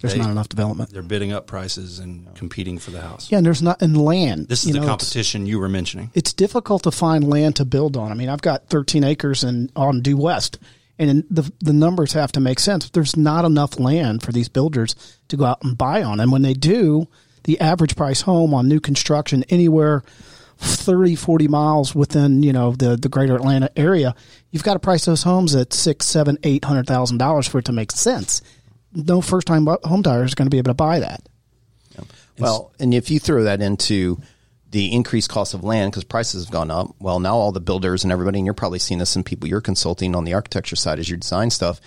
There's 0.00 0.12
they- 0.14 0.20
not 0.20 0.30
enough 0.30 0.48
development. 0.48 0.90
They're 0.90 1.02
bidding 1.02 1.32
up 1.32 1.46
prices 1.46 1.98
and 1.98 2.34
competing 2.34 2.78
for 2.78 2.90
the 2.90 3.00
house. 3.00 3.30
Yeah, 3.30 3.38
and 3.38 3.46
there's 3.46 3.62
not 3.62 3.80
in 3.82 3.94
land. 3.94 4.48
This 4.48 4.64
is 4.64 4.72
the 4.72 4.80
know, 4.80 4.86
competition 4.86 5.46
you 5.46 5.58
were 5.58 5.68
mentioning. 5.68 6.10
it's 6.14 6.32
difficult 6.32 6.82
to 6.84 6.90
find 6.90 7.28
land 7.28 7.56
to 7.56 7.64
build 7.64 7.96
on. 7.96 8.10
I 8.10 8.14
mean, 8.14 8.28
I've 8.28 8.42
got 8.42 8.68
13 8.68 9.04
acres 9.04 9.42
in 9.42 9.70
on 9.74 10.02
due 10.02 10.16
west, 10.16 10.58
and 10.98 11.24
the 11.30 11.50
the 11.60 11.72
numbers 11.72 12.12
have 12.12 12.32
to 12.32 12.40
make 12.40 12.58
sense. 12.60 12.90
There's 12.90 13.16
not 13.16 13.44
enough 13.44 13.78
land 13.78 14.22
for 14.22 14.32
these 14.32 14.48
builders 14.48 14.94
to 15.28 15.36
go 15.36 15.44
out 15.44 15.62
and 15.62 15.76
buy 15.78 16.02
on, 16.02 16.20
and 16.20 16.30
when 16.30 16.42
they 16.42 16.54
do, 16.54 17.08
the 17.44 17.60
average 17.60 17.96
price 17.96 18.22
home 18.22 18.52
on 18.52 18.68
new 18.68 18.80
construction 18.80 19.44
anywhere 19.48 20.02
30, 20.58 21.16
40 21.16 21.48
miles 21.48 21.94
within 21.94 22.42
you 22.42 22.52
know 22.52 22.72
the 22.72 22.96
the 22.96 23.08
greater 23.08 23.34
Atlanta 23.36 23.70
area, 23.76 24.14
you've 24.50 24.62
got 24.62 24.72
to 24.74 24.78
price 24.78 25.04
those 25.04 25.22
homes 25.22 25.54
at 25.54 25.72
six, 25.72 26.06
seven, 26.06 26.38
eight 26.44 26.64
hundred 26.64 26.86
thousand 26.86 27.18
dollars 27.18 27.46
for 27.46 27.58
it 27.58 27.66
to 27.66 27.72
make 27.72 27.92
sense. 27.92 28.40
No 28.96 29.20
first 29.20 29.46
time 29.46 29.66
home 29.84 30.02
buyer 30.02 30.24
is 30.24 30.34
going 30.34 30.46
to 30.46 30.50
be 30.50 30.58
able 30.58 30.70
to 30.70 30.74
buy 30.74 31.00
that. 31.00 31.20
Well, 32.38 32.72
and 32.78 32.92
if 32.92 33.10
you 33.10 33.18
throw 33.18 33.44
that 33.44 33.62
into 33.62 34.20
the 34.70 34.92
increased 34.92 35.30
cost 35.30 35.54
of 35.54 35.64
land 35.64 35.92
because 35.92 36.04
prices 36.04 36.44
have 36.44 36.52
gone 36.52 36.70
up, 36.70 36.94
well, 36.98 37.20
now 37.20 37.36
all 37.36 37.52
the 37.52 37.60
builders 37.60 38.04
and 38.04 38.12
everybody, 38.12 38.38
and 38.38 38.46
you're 38.46 38.54
probably 38.54 38.78
seeing 38.78 38.98
this 38.98 39.16
in 39.16 39.24
people 39.24 39.48
you're 39.48 39.60
consulting 39.60 40.14
on 40.14 40.24
the 40.24 40.34
architecture 40.34 40.76
side 40.76 40.98
as 40.98 41.08
you 41.08 41.16
design 41.16 41.50
stuff, 41.50 41.80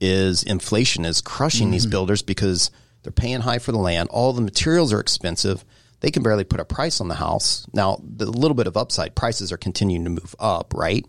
is 0.00 0.42
inflation 0.42 1.04
is 1.04 1.20
crushing 1.20 1.70
these 1.70 1.84
mm-hmm. 1.84 1.90
builders 1.90 2.22
because 2.22 2.70
they're 3.02 3.12
paying 3.12 3.40
high 3.40 3.58
for 3.58 3.72
the 3.72 3.78
land. 3.78 4.08
All 4.10 4.32
the 4.32 4.42
materials 4.42 4.92
are 4.92 5.00
expensive. 5.00 5.64
They 6.00 6.10
can 6.10 6.22
barely 6.22 6.44
put 6.44 6.60
a 6.60 6.64
price 6.64 7.00
on 7.00 7.08
the 7.08 7.14
house. 7.14 7.66
Now, 7.72 8.00
the 8.02 8.26
little 8.26 8.54
bit 8.54 8.66
of 8.66 8.76
upside, 8.76 9.14
prices 9.14 9.50
are 9.50 9.56
continuing 9.56 10.04
to 10.04 10.10
move 10.10 10.34
up, 10.38 10.74
right? 10.74 11.04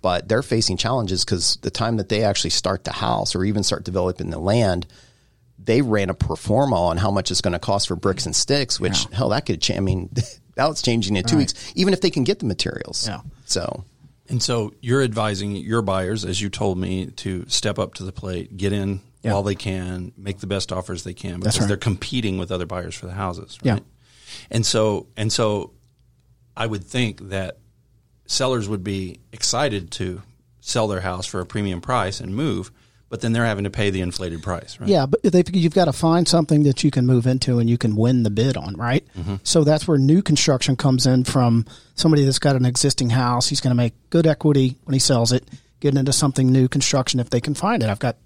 But 0.00 0.28
they're 0.28 0.42
facing 0.42 0.76
challenges 0.76 1.24
because 1.24 1.56
the 1.62 1.70
time 1.70 1.96
that 1.96 2.08
they 2.08 2.22
actually 2.22 2.50
start 2.50 2.84
the 2.84 2.92
house 2.92 3.34
or 3.34 3.44
even 3.44 3.64
start 3.64 3.84
developing 3.84 4.30
the 4.30 4.38
land, 4.38 4.86
they 5.58 5.82
ran 5.82 6.08
a 6.08 6.14
pro 6.14 6.36
forma 6.36 6.76
on 6.76 6.96
how 6.98 7.10
much 7.10 7.30
it's 7.32 7.40
going 7.40 7.52
to 7.52 7.58
cost 7.58 7.88
for 7.88 7.96
bricks 7.96 8.26
and 8.26 8.36
sticks, 8.36 8.78
which 8.78 9.06
hell, 9.12 9.30
that 9.30 9.44
could 9.44 9.60
change. 9.60 9.76
I 9.78 9.80
mean, 9.80 10.10
now 10.56 10.70
it's 10.70 10.82
changing 10.82 11.16
in 11.16 11.24
two 11.24 11.36
weeks, 11.36 11.72
even 11.74 11.92
if 11.92 12.00
they 12.00 12.10
can 12.10 12.22
get 12.22 12.38
the 12.38 12.46
materials. 12.46 13.08
Yeah. 13.08 13.20
So, 13.44 13.84
And 14.28 14.40
so 14.40 14.72
you're 14.80 15.02
advising 15.02 15.56
your 15.56 15.82
buyers, 15.82 16.24
as 16.24 16.40
you 16.40 16.48
told 16.48 16.78
me, 16.78 17.06
to 17.06 17.44
step 17.48 17.78
up 17.78 17.94
to 17.94 18.04
the 18.04 18.12
plate, 18.12 18.56
get 18.56 18.72
in 18.72 19.00
Yeah. 19.22 19.32
while 19.32 19.42
they 19.42 19.56
can, 19.56 20.12
make 20.16 20.38
the 20.38 20.46
best 20.46 20.70
offers 20.70 21.02
they 21.02 21.12
can 21.14 21.40
because 21.40 21.58
right. 21.58 21.66
they're 21.66 21.76
competing 21.76 22.38
with 22.38 22.52
other 22.52 22.66
buyers 22.66 22.94
for 22.94 23.06
the 23.06 23.14
houses. 23.14 23.58
Yeah. 23.62 23.80
And 24.50 24.64
so 24.64 25.08
and 25.16 25.32
so 25.32 25.72
I 26.56 26.66
would 26.66 26.84
think 26.84 27.28
that 27.28 27.58
sellers 28.26 28.68
would 28.68 28.84
be 28.84 29.20
excited 29.32 29.90
to 29.92 30.22
sell 30.60 30.88
their 30.88 31.00
house 31.00 31.26
for 31.26 31.40
a 31.40 31.46
premium 31.46 31.80
price 31.80 32.20
and 32.20 32.34
move, 32.34 32.70
but 33.08 33.22
then 33.22 33.32
they're 33.32 33.46
having 33.46 33.64
to 33.64 33.70
pay 33.70 33.88
the 33.88 34.02
inflated 34.02 34.42
price, 34.42 34.78
right? 34.78 34.88
Yeah, 34.88 35.06
but 35.06 35.20
you've 35.54 35.74
got 35.74 35.86
to 35.86 35.94
find 35.94 36.28
something 36.28 36.64
that 36.64 36.84
you 36.84 36.90
can 36.90 37.06
move 37.06 37.26
into 37.26 37.58
and 37.58 37.70
you 37.70 37.78
can 37.78 37.96
win 37.96 38.22
the 38.22 38.30
bid 38.30 38.56
on, 38.56 38.74
right? 38.76 39.06
Mm-hmm. 39.16 39.36
So 39.44 39.64
that's 39.64 39.88
where 39.88 39.96
new 39.96 40.20
construction 40.20 40.76
comes 40.76 41.06
in 41.06 41.24
from 41.24 41.64
somebody 41.94 42.24
that's 42.24 42.38
got 42.38 42.54
an 42.54 42.66
existing 42.66 43.10
house. 43.10 43.48
He's 43.48 43.60
going 43.60 43.70
to 43.70 43.76
make 43.76 43.94
good 44.10 44.26
equity 44.26 44.76
when 44.84 44.92
he 44.92 44.98
sells 44.98 45.32
it, 45.32 45.48
get 45.80 45.96
into 45.96 46.12
something 46.12 46.52
new 46.52 46.68
construction 46.68 47.18
if 47.18 47.30
they 47.30 47.40
can 47.40 47.54
find 47.54 47.82
it. 47.82 47.88
I've 47.88 47.98
got 47.98 48.16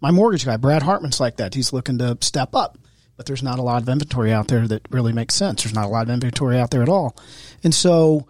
my 0.00 0.12
mortgage 0.12 0.44
guy, 0.44 0.56
Brad 0.58 0.82
Hartman's 0.82 1.18
like 1.18 1.38
that. 1.38 1.54
He's 1.54 1.72
looking 1.72 1.98
to 1.98 2.16
step 2.20 2.54
up, 2.54 2.78
but 3.20 3.26
there's 3.26 3.42
not 3.42 3.58
a 3.58 3.62
lot 3.62 3.82
of 3.82 3.88
inventory 3.90 4.32
out 4.32 4.48
there 4.48 4.66
that 4.66 4.80
really 4.88 5.12
makes 5.12 5.34
sense. 5.34 5.62
There's 5.62 5.74
not 5.74 5.84
a 5.84 5.88
lot 5.88 6.04
of 6.04 6.08
inventory 6.08 6.58
out 6.58 6.70
there 6.70 6.82
at 6.82 6.88
all. 6.88 7.14
And 7.62 7.74
so 7.74 8.26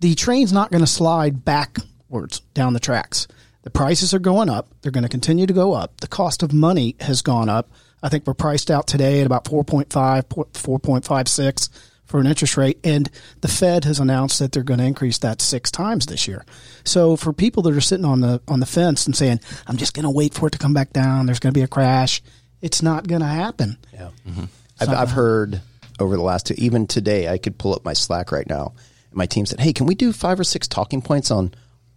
the 0.00 0.14
train's 0.14 0.52
not 0.52 0.70
going 0.70 0.84
to 0.84 0.86
slide 0.86 1.46
backwards 1.46 2.40
down 2.52 2.74
the 2.74 2.78
tracks. 2.78 3.26
The 3.62 3.70
prices 3.70 4.12
are 4.12 4.18
going 4.18 4.50
up. 4.50 4.68
They're 4.82 4.92
going 4.92 5.04
to 5.04 5.08
continue 5.08 5.46
to 5.46 5.54
go 5.54 5.72
up. 5.72 5.98
The 6.02 6.08
cost 6.08 6.42
of 6.42 6.52
money 6.52 6.94
has 7.00 7.22
gone 7.22 7.48
up. 7.48 7.70
I 8.02 8.10
think 8.10 8.26
we're 8.26 8.34
priced 8.34 8.70
out 8.70 8.86
today 8.86 9.20
at 9.20 9.26
about 9.26 9.46
4.5, 9.46 9.88
4.56 9.88 11.68
for 12.04 12.20
an 12.20 12.26
interest 12.26 12.58
rate. 12.58 12.78
And 12.84 13.08
the 13.40 13.48
Fed 13.48 13.86
has 13.86 13.98
announced 13.98 14.40
that 14.40 14.52
they're 14.52 14.62
going 14.62 14.80
to 14.80 14.84
increase 14.84 15.16
that 15.20 15.40
six 15.40 15.70
times 15.70 16.04
this 16.04 16.28
year. 16.28 16.44
So 16.84 17.16
for 17.16 17.32
people 17.32 17.62
that 17.62 17.74
are 17.74 17.80
sitting 17.80 18.04
on 18.04 18.20
the, 18.20 18.42
on 18.46 18.60
the 18.60 18.66
fence 18.66 19.06
and 19.06 19.16
saying, 19.16 19.40
I'm 19.66 19.78
just 19.78 19.94
going 19.94 20.04
to 20.04 20.10
wait 20.10 20.34
for 20.34 20.48
it 20.48 20.50
to 20.50 20.58
come 20.58 20.74
back 20.74 20.92
down, 20.92 21.24
there's 21.24 21.40
going 21.40 21.54
to 21.54 21.58
be 21.58 21.64
a 21.64 21.66
crash, 21.66 22.20
it's 22.64 22.82
not 22.82 23.06
going 23.06 23.20
to 23.20 23.26
happen. 23.26 23.76
yeah. 23.92 24.08
Mm-hmm. 24.26 24.44
I've, 24.80 24.88
I've 24.88 25.08
uh, 25.10 25.14
heard 25.14 25.60
over 26.00 26.16
the 26.16 26.22
last 26.22 26.46
two, 26.46 26.54
even 26.56 26.86
today, 26.86 27.28
I 27.28 27.36
could 27.38 27.58
pull 27.58 27.74
up 27.74 27.84
my 27.84 27.92
Slack 27.92 28.32
right 28.32 28.48
now. 28.48 28.72
And 29.10 29.16
my 29.18 29.26
team 29.26 29.44
said, 29.46 29.60
Hey, 29.60 29.72
can 29.74 29.86
we 29.86 29.94
do 29.94 30.12
five 30.12 30.40
or 30.40 30.44
six 30.44 30.66
talking 30.66 31.02
points 31.02 31.30
on 31.30 31.52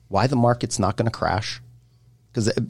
why 0.10 0.28
the 0.28 0.36
market's 0.36 0.78
not 0.78 0.98
going 0.98 1.06
to 1.06 1.12
crash? 1.12 1.62
Because, 2.32 2.50
uh, 2.50 2.62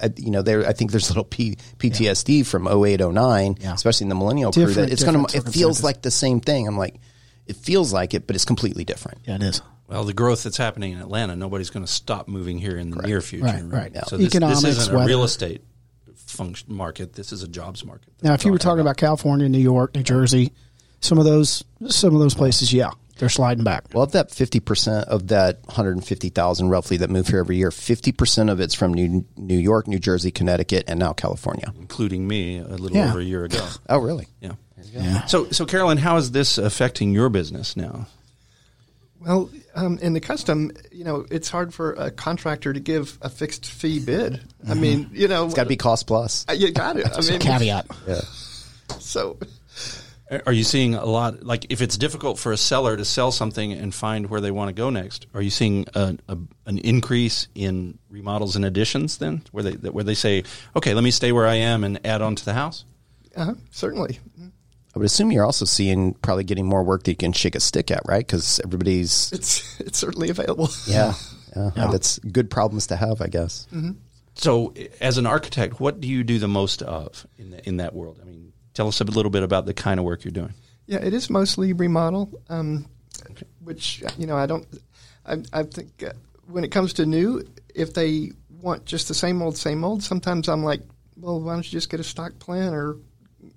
uh, 0.00 0.08
you 0.16 0.30
know, 0.30 0.42
there, 0.42 0.66
I 0.66 0.72
think 0.72 0.92
there's 0.92 1.08
a 1.10 1.12
little 1.12 1.24
P, 1.24 1.56
PTSD 1.78 2.46
from 2.46 2.68
08, 2.68 3.00
09, 3.00 3.56
Yeah. 3.60 3.74
especially 3.74 4.04
in 4.04 4.08
the 4.10 4.14
millennial 4.14 4.52
crew, 4.52 4.66
that 4.66 4.90
it's 4.90 5.02
going 5.04 5.26
to, 5.26 5.36
it 5.36 5.48
feels 5.48 5.82
like 5.82 6.02
the 6.02 6.10
same 6.10 6.40
thing. 6.40 6.68
I'm 6.68 6.78
like, 6.78 6.94
it 7.46 7.56
feels 7.56 7.92
like 7.92 8.14
it, 8.14 8.26
but 8.28 8.36
it's 8.36 8.44
completely 8.44 8.84
different. 8.84 9.18
Yeah, 9.26 9.34
it 9.34 9.42
is. 9.42 9.60
Well, 9.88 10.04
the 10.04 10.14
growth 10.14 10.44
that's 10.44 10.56
happening 10.56 10.92
in 10.92 11.00
Atlanta, 11.00 11.34
nobody's 11.34 11.68
going 11.70 11.84
to 11.84 11.90
stop 11.90 12.28
moving 12.28 12.58
here 12.58 12.78
in 12.78 12.90
the 12.90 13.02
near 13.02 13.20
future. 13.20 13.44
Right, 13.46 13.92
right. 13.92 14.06
So 14.06 14.16
this, 14.16 14.28
Economics, 14.28 14.62
this 14.62 14.78
isn't 14.78 14.94
a 14.94 14.96
weather. 14.96 15.08
real 15.08 15.24
estate 15.24 15.62
function 16.30 16.72
market. 16.74 17.14
This 17.14 17.32
is 17.32 17.42
a 17.42 17.48
jobs 17.48 17.84
market. 17.84 18.12
Now, 18.22 18.34
if 18.34 18.44
you 18.44 18.52
were 18.52 18.58
talking 18.58 18.80
about 18.80 18.96
California, 18.96 19.48
New 19.48 19.58
York, 19.58 19.94
New 19.94 20.02
Jersey, 20.02 20.52
some 21.00 21.18
of 21.18 21.24
those 21.24 21.64
some 21.88 22.14
of 22.14 22.20
those 22.20 22.34
places, 22.34 22.72
yeah, 22.72 22.90
they're 23.18 23.28
sliding 23.28 23.64
back. 23.64 23.84
Well, 23.92 24.04
of 24.04 24.12
that 24.12 24.30
50% 24.30 25.04
of 25.04 25.28
that 25.28 25.60
150,000 25.66 26.68
roughly 26.68 26.96
that 26.98 27.10
move 27.10 27.28
here 27.28 27.40
every 27.40 27.56
year, 27.56 27.70
50% 27.70 28.50
of 28.50 28.60
it's 28.60 28.74
from 28.74 28.94
New, 28.94 29.24
New 29.36 29.58
York, 29.58 29.86
New 29.88 29.98
Jersey, 29.98 30.30
Connecticut, 30.30 30.84
and 30.88 30.98
now 30.98 31.12
California. 31.12 31.72
including 31.78 32.26
me 32.26 32.58
a 32.58 32.66
little 32.68 32.96
Yeah. 32.96 33.10
over 33.10 33.20
a 33.20 33.24
year 33.24 33.44
ago. 33.44 33.66
Oh, 33.88 33.98
really? 33.98 34.26
Yeah. 34.40 34.52
Yeah. 34.94 35.26
So, 35.26 35.50
so 35.50 35.66
Carolyn, 35.66 35.98
how 35.98 36.16
is 36.16 36.30
this 36.32 36.56
affecting 36.58 37.12
your 37.12 37.28
business 37.28 37.76
now? 37.76 38.06
Well, 39.20 39.50
um, 39.74 39.98
in 39.98 40.14
the 40.14 40.20
custom, 40.20 40.72
you 40.90 41.04
know, 41.04 41.26
it's 41.30 41.48
hard 41.50 41.74
for 41.74 41.92
a 41.92 42.10
contractor 42.10 42.72
to 42.72 42.80
give 42.80 43.18
a 43.20 43.28
fixed 43.28 43.66
fee 43.66 44.00
bid. 44.00 44.40
I 44.68 44.74
mean, 44.74 45.10
you 45.12 45.28
know, 45.28 45.44
It's 45.44 45.54
got 45.54 45.64
to 45.64 45.68
be 45.68 45.76
cost 45.76 46.06
plus. 46.06 46.46
uh, 46.48 46.52
you 46.54 46.72
got 46.72 46.96
it. 46.96 47.06
I 47.14 47.20
mean, 47.20 47.38
Caveat. 47.38 47.86
so 48.98 49.38
Are 50.46 50.52
you 50.52 50.64
seeing 50.64 50.94
a 50.94 51.04
lot? 51.04 51.42
Like, 51.42 51.66
if 51.70 51.82
it's 51.82 51.98
difficult 51.98 52.38
for 52.38 52.52
a 52.52 52.56
seller 52.56 52.96
to 52.96 53.04
sell 53.04 53.30
something 53.32 53.72
and 53.72 53.94
find 53.94 54.30
where 54.30 54.40
they 54.40 54.50
want 54.52 54.68
to 54.68 54.72
go 54.72 54.88
next, 54.88 55.26
are 55.34 55.42
you 55.42 55.50
seeing 55.50 55.86
a, 55.94 56.16
a, 56.28 56.38
an 56.66 56.78
increase 56.78 57.48
in 57.54 57.98
remodels 58.08 58.56
and 58.56 58.64
additions? 58.64 59.18
Then, 59.18 59.42
where 59.52 59.64
they 59.64 59.72
where 59.90 60.04
they 60.04 60.14
say, 60.14 60.44
"Okay, 60.76 60.94
let 60.94 61.02
me 61.04 61.10
stay 61.10 61.32
where 61.32 61.46
I 61.46 61.56
am 61.56 61.84
and 61.84 62.00
add 62.06 62.22
on 62.22 62.36
to 62.36 62.44
the 62.44 62.54
house." 62.54 62.84
Uh-huh, 63.36 63.54
certainly, 63.70 64.18
I 64.94 64.98
would 64.98 65.06
assume 65.06 65.30
you're 65.30 65.44
also 65.44 65.64
seeing 65.64 66.14
probably 66.14 66.44
getting 66.44 66.66
more 66.66 66.82
work 66.82 67.04
that 67.04 67.12
you 67.12 67.16
can 67.16 67.32
shake 67.32 67.54
a 67.54 67.60
stick 67.60 67.90
at, 67.90 68.02
right? 68.06 68.26
Because 68.26 68.60
everybody's, 68.64 69.30
it's 69.32 69.80
it's 69.80 69.98
certainly 69.98 70.30
available. 70.30 70.68
yeah, 70.86 71.14
yeah, 71.56 71.88
that's 71.90 72.18
good 72.18 72.50
problems 72.50 72.88
to 72.88 72.96
have, 72.96 73.20
I 73.20 73.28
guess. 73.28 73.66
So, 74.34 74.74
as 75.00 75.18
an 75.18 75.26
architect, 75.26 75.80
what 75.80 76.00
do 76.00 76.08
you 76.08 76.24
do 76.24 76.38
the 76.38 76.48
most 76.48 76.82
of 76.82 77.26
in 77.38 77.50
the, 77.50 77.68
in 77.68 77.76
that 77.76 77.94
world? 77.94 78.18
I 78.22 78.24
mean, 78.24 78.52
tell 78.74 78.88
us 78.88 79.00
a 79.00 79.04
little 79.04 79.30
bit 79.30 79.42
about 79.42 79.66
the 79.66 79.74
kind 79.74 80.00
of 80.00 80.06
work 80.06 80.24
you're 80.24 80.32
doing. 80.32 80.54
Yeah, 80.86 80.98
it 80.98 81.12
is 81.12 81.30
mostly 81.30 81.72
remodel, 81.72 82.40
um, 82.48 82.86
which 83.62 84.02
you 84.18 84.26
know 84.26 84.36
I 84.36 84.46
don't. 84.46 84.66
I, 85.26 85.42
I 85.52 85.62
think 85.64 86.02
uh, 86.02 86.12
when 86.48 86.64
it 86.64 86.70
comes 86.72 86.94
to 86.94 87.06
new, 87.06 87.44
if 87.74 87.94
they 87.94 88.32
want 88.50 88.86
just 88.86 89.08
the 89.08 89.14
same 89.14 89.42
old, 89.42 89.56
same 89.56 89.84
old, 89.84 90.02
sometimes 90.02 90.48
I'm 90.48 90.64
like, 90.64 90.80
well, 91.16 91.40
why 91.40 91.54
don't 91.54 91.64
you 91.64 91.70
just 91.70 91.90
get 91.90 92.00
a 92.00 92.04
stock 92.04 92.38
plan 92.38 92.74
or 92.74 92.96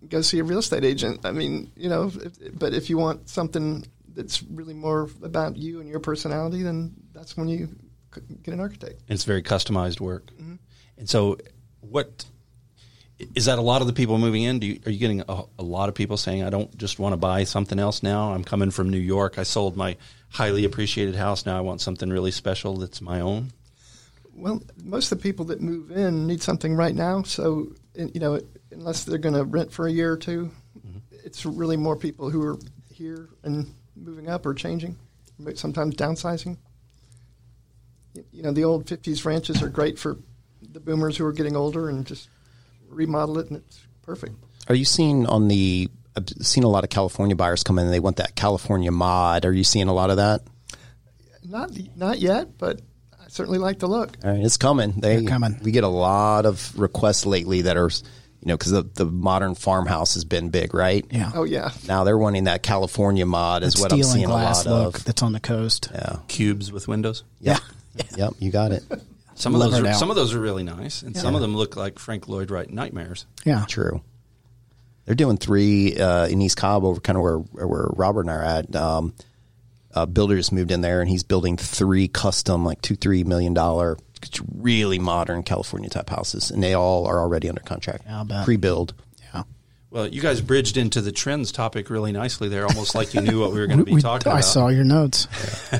go 0.10 0.22
see 0.22 0.40
a 0.40 0.44
real 0.44 0.60
estate 0.60 0.84
agent? 0.84 1.26
I 1.26 1.32
mean, 1.32 1.72
you 1.76 1.90
know, 1.90 2.12
if, 2.14 2.58
but 2.58 2.74
if 2.74 2.90
you 2.90 2.98
want 2.98 3.30
something 3.30 3.86
that's 4.16 4.44
really 4.44 4.74
more 4.74 5.10
about 5.24 5.58
you 5.58 5.80
and 5.80 5.90
your 5.90 6.00
personality, 6.00 6.62
then 6.62 6.94
that's 7.14 7.36
when 7.36 7.48
you 7.48 7.70
get 8.44 8.54
an 8.54 8.60
architect. 8.60 9.02
And 9.08 9.12
it's 9.16 9.24
very 9.24 9.42
customized 9.42 10.00
work. 10.00 10.28
Mm-hmm. 10.34 10.56
And 10.98 11.10
so, 11.10 11.38
what 11.82 12.26
is 13.36 13.46
that? 13.46 13.60
A 13.60 13.62
lot 13.62 13.82
of 13.82 13.88
the 13.88 13.94
people 13.94 14.18
moving 14.18 14.44
in. 14.44 14.60
Do 14.60 14.68
you, 14.68 14.80
are 14.86 14.92
you 14.92 15.00
getting 15.00 15.22
a, 15.28 15.44
a 15.58 15.64
lot 15.64 15.90
of 15.90 15.96
people 15.96 16.18
saying, 16.18 16.44
"I 16.44 16.50
don't 16.50 16.76
just 16.78 17.00
want 17.00 17.14
to 17.14 17.18
buy 17.18 17.44
something 17.44 17.80
else 17.80 18.04
now. 18.04 18.34
I'm 18.34 18.44
coming 18.44 18.72
from 18.72 18.90
New 18.90 19.00
York. 19.00 19.38
I 19.38 19.44
sold 19.44 19.76
my 19.76 19.98
highly 20.30 20.66
appreciated 20.66 21.16
house. 21.16 21.46
Now 21.46 21.58
I 21.58 21.62
want 21.62 21.82
something 21.82 22.10
really 22.10 22.32
special 22.32 22.78
that's 22.78 23.02
my 23.02 23.20
own." 23.20 23.52
Well, 24.36 24.62
most 24.84 25.12
of 25.12 25.20
the 25.20 25.22
people 25.22 25.46
that 25.46 25.62
move 25.62 25.92
in 25.92 26.28
need 26.28 26.42
something 26.42 26.76
right 26.76 26.96
now. 26.96 27.24
So, 27.24 27.74
you 27.96 28.20
know, 28.20 28.40
unless 28.72 29.04
they're 29.04 29.18
going 29.18 29.36
to 29.36 29.44
rent 29.44 29.72
for 29.72 29.88
a 29.88 29.92
year 29.92 30.14
or 30.14 30.18
2 30.18 30.52
mm-hmm. 30.80 30.98
it's 31.12 31.46
really 31.46 31.78
more 31.78 31.96
people 31.96 32.30
who 32.30 32.42
are 32.44 32.58
here 32.92 33.30
and 33.44 33.74
moving 33.96 34.30
up 34.30 34.46
or 34.46 34.54
changing, 34.54 34.98
but 35.40 35.58
sometimes 35.58 35.96
downsizing. 35.96 36.58
You 38.32 38.44
know, 38.44 38.52
the 38.52 38.64
old 38.64 38.86
50s 38.86 39.26
ranches 39.26 39.62
are 39.62 39.70
great 39.70 39.98
for 39.98 40.18
the 40.62 40.80
boomers 40.80 41.18
who 41.18 41.26
are 41.26 41.34
getting 41.34 41.56
older 41.56 41.90
and 41.90 42.06
just 42.06 42.30
remodel 42.90 43.40
it, 43.40 43.48
and 43.50 43.58
it's 43.58 43.82
perfect. 44.04 44.36
Are 44.68 44.76
you 44.76 44.86
seeing 44.86 45.26
on 45.26 45.48
the? 45.48 45.90
I've 46.16 46.30
seen 46.42 46.64
a 46.64 46.68
lot 46.68 46.84
of 46.84 46.92
California 46.92 47.36
buyers 47.36 47.64
come 47.64 47.80
in 47.80 47.86
and 47.86 47.94
they 47.94 48.00
want 48.00 48.18
that 48.18 48.36
California 48.36 48.92
mod. 48.92 49.46
Are 49.46 49.52
you 49.52 49.64
seeing 49.64 49.88
a 49.88 49.94
lot 49.94 50.12
of 50.12 50.18
that? 50.18 50.42
Not 51.44 51.72
not 51.96 52.20
yet, 52.20 52.58
but 52.58 52.82
certainly 53.34 53.60
like 53.60 53.80
the 53.80 53.88
look. 53.88 54.16
All 54.24 54.32
right, 54.32 54.40
it's 54.44 54.58
coming. 54.58 54.92
They 55.00 55.18
They're 55.18 55.30
coming. 55.30 55.60
We 55.64 55.72
get 55.72 55.84
a 55.84 55.88
lot 55.90 56.46
of 56.46 56.78
requests 56.80 57.26
lately 57.26 57.64
that 57.64 57.78
are, 57.78 57.90
you 57.90 58.48
know, 58.48 58.58
because 58.58 58.72
the, 58.72 58.84
the 58.84 59.06
modern 59.06 59.56
farmhouse 59.56 60.14
has 60.14 60.24
been 60.24 60.50
big, 60.50 60.74
right? 60.74 61.06
Yeah. 61.12 61.32
Oh 61.34 61.44
yeah, 61.44 61.72
Now 61.88 62.04
they're 62.04 62.18
wanting 62.18 62.46
that 62.46 62.64
California 62.64 63.26
mod, 63.26 63.64
is 63.64 63.74
That 63.74 63.82
what 63.82 63.94
I'm 63.94 63.98
steel 64.04 64.08
and 64.08 64.14
seeing 64.14 64.26
a 64.26 64.34
lot 64.34 64.66
look 64.66 64.98
of. 64.98 65.06
that's 65.06 65.24
on 65.24 65.34
the 65.34 65.40
coast. 65.40 65.90
Yeah. 65.94 66.18
Cubes 66.28 66.72
with 66.72 66.88
windows. 66.88 67.24
Yep. 67.42 67.60
yep. 68.18 68.34
You 68.40 68.52
got 68.52 68.72
it. 68.72 68.84
Some 69.36 69.56
of 69.56 69.62
those, 69.62 69.80
are, 69.80 69.88
out. 69.88 69.96
some 69.96 70.12
of 70.12 70.16
those 70.16 70.36
are 70.36 70.40
really 70.40 70.62
nice, 70.62 71.02
and 71.02 71.18
some 71.18 71.34
of 71.34 71.42
them 71.42 71.58
look 71.58 71.76
like 71.76 71.98
Frank 71.98 72.28
Lloyd 72.28 72.52
Wright 72.52 72.70
nightmares. 72.70 73.26
Yeah. 73.44 73.66
True. 73.68 74.04
They're 75.06 75.16
doing 75.16 75.38
three 75.38 75.98
uh, 76.00 76.28
in 76.28 76.40
East 76.40 76.56
Cobb 76.56 76.84
over 76.84 77.02
kind 77.02 77.18
of 77.18 77.24
where 77.24 77.38
where 77.40 77.88
Robert 77.94 78.22
and 78.22 78.30
I 78.30 78.36
are 78.36 78.44
at. 78.44 78.76
Um, 78.76 79.16
a 79.94 80.08
builder 80.08 80.36
just 80.38 80.52
moved 80.52 80.72
in 80.72 80.82
there 80.82 81.02
and 81.02 81.10
he's 81.10 81.24
building 81.24 81.58
three 81.58 82.08
custom, 82.08 82.66
like 82.66 82.82
two 82.82 82.96
three 82.96 83.24
million 83.24 83.54
dollar, 83.54 83.98
really 84.56 85.00
modern 85.00 85.44
California 85.44 85.90
type 85.90 86.10
houses, 86.10 86.50
and 86.52 86.64
they 86.64 86.74
all 86.74 87.06
are 87.06 87.20
already 87.20 87.50
under 87.50 87.62
contract, 87.62 88.04
Yeah, 88.06 88.24
I'll 88.30 88.44
pre 88.46 88.58
build. 88.58 88.94
Yeah. 89.34 89.44
Well, 89.92 90.08
you 90.08 90.22
guys 90.22 90.42
bridged 90.42 90.78
into 90.78 91.02
the 91.02 91.12
trends 91.12 91.52
topic 91.52 91.90
really 91.90 92.12
nicely 92.12 92.50
there, 92.50 92.66
almost 92.66 92.96
like 92.96 93.14
you 93.14 93.22
knew 93.22 93.40
what 93.40 93.52
we 93.52 93.60
were 93.60 93.68
going 93.68 93.80
to 93.80 93.86
be 93.86 93.94
We- 93.96 94.02
talking 94.02 94.28
I 94.28 94.32
about. 94.32 94.38
I 94.38 94.42
saw 94.42 94.68
your 94.70 94.84
notes. 94.86 95.28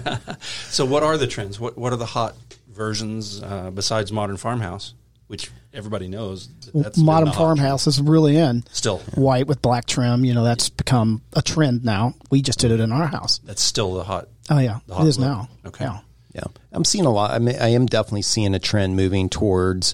So, 0.70 0.86
what 0.86 1.04
are 1.04 1.18
the 1.18 1.28
trends? 1.28 1.60
What 1.60 1.78
What 1.78 1.94
are 1.94 1.98
the 1.98 2.06
hot 2.06 2.36
versions 2.70 3.42
uh, 3.42 3.70
besides 3.72 4.12
Modern 4.12 4.38
Farmhouse, 4.38 4.94
which 5.28 5.50
everybody 5.74 6.08
knows? 6.08 6.48
That 6.74 6.84
that's 6.84 6.98
Modern 6.98 7.32
farmhouse 7.32 7.88
is 7.88 8.02
really 8.02 8.38
in. 8.38 8.64
Still. 8.72 9.00
white 9.16 9.48
with 9.48 9.62
black 9.62 9.86
trim. 9.86 10.26
You 10.26 10.34
know 10.34 10.44
that's 10.44 10.70
become 10.70 11.22
a 11.34 11.42
trend 11.42 11.84
now. 11.86 12.14
We 12.30 12.42
just 12.42 12.60
did 12.60 12.72
it 12.72 12.80
in 12.80 12.92
our 12.92 13.08
house. 13.08 13.40
That's 13.44 13.62
still 13.62 13.94
the 13.96 14.04
hot. 14.04 14.28
Oh 14.50 14.60
yeah, 14.60 14.80
The 14.88 14.94
it 14.94 14.98
hot 14.98 15.08
is 15.08 15.18
look. 15.20 15.28
now. 15.28 15.50
Okay. 15.66 15.86
Yeah. 15.86 16.00
Yeah, 16.36 16.46
I'm 16.72 16.84
seeing 16.84 17.06
a 17.06 17.12
lot. 17.12 17.30
I 17.30 17.38
mean, 17.38 17.56
I 17.62 17.68
am 17.70 17.86
definitely 17.86 18.24
seeing 18.24 18.56
a 18.56 18.60
trend 18.60 18.96
moving 18.96 19.30
towards 19.30 19.94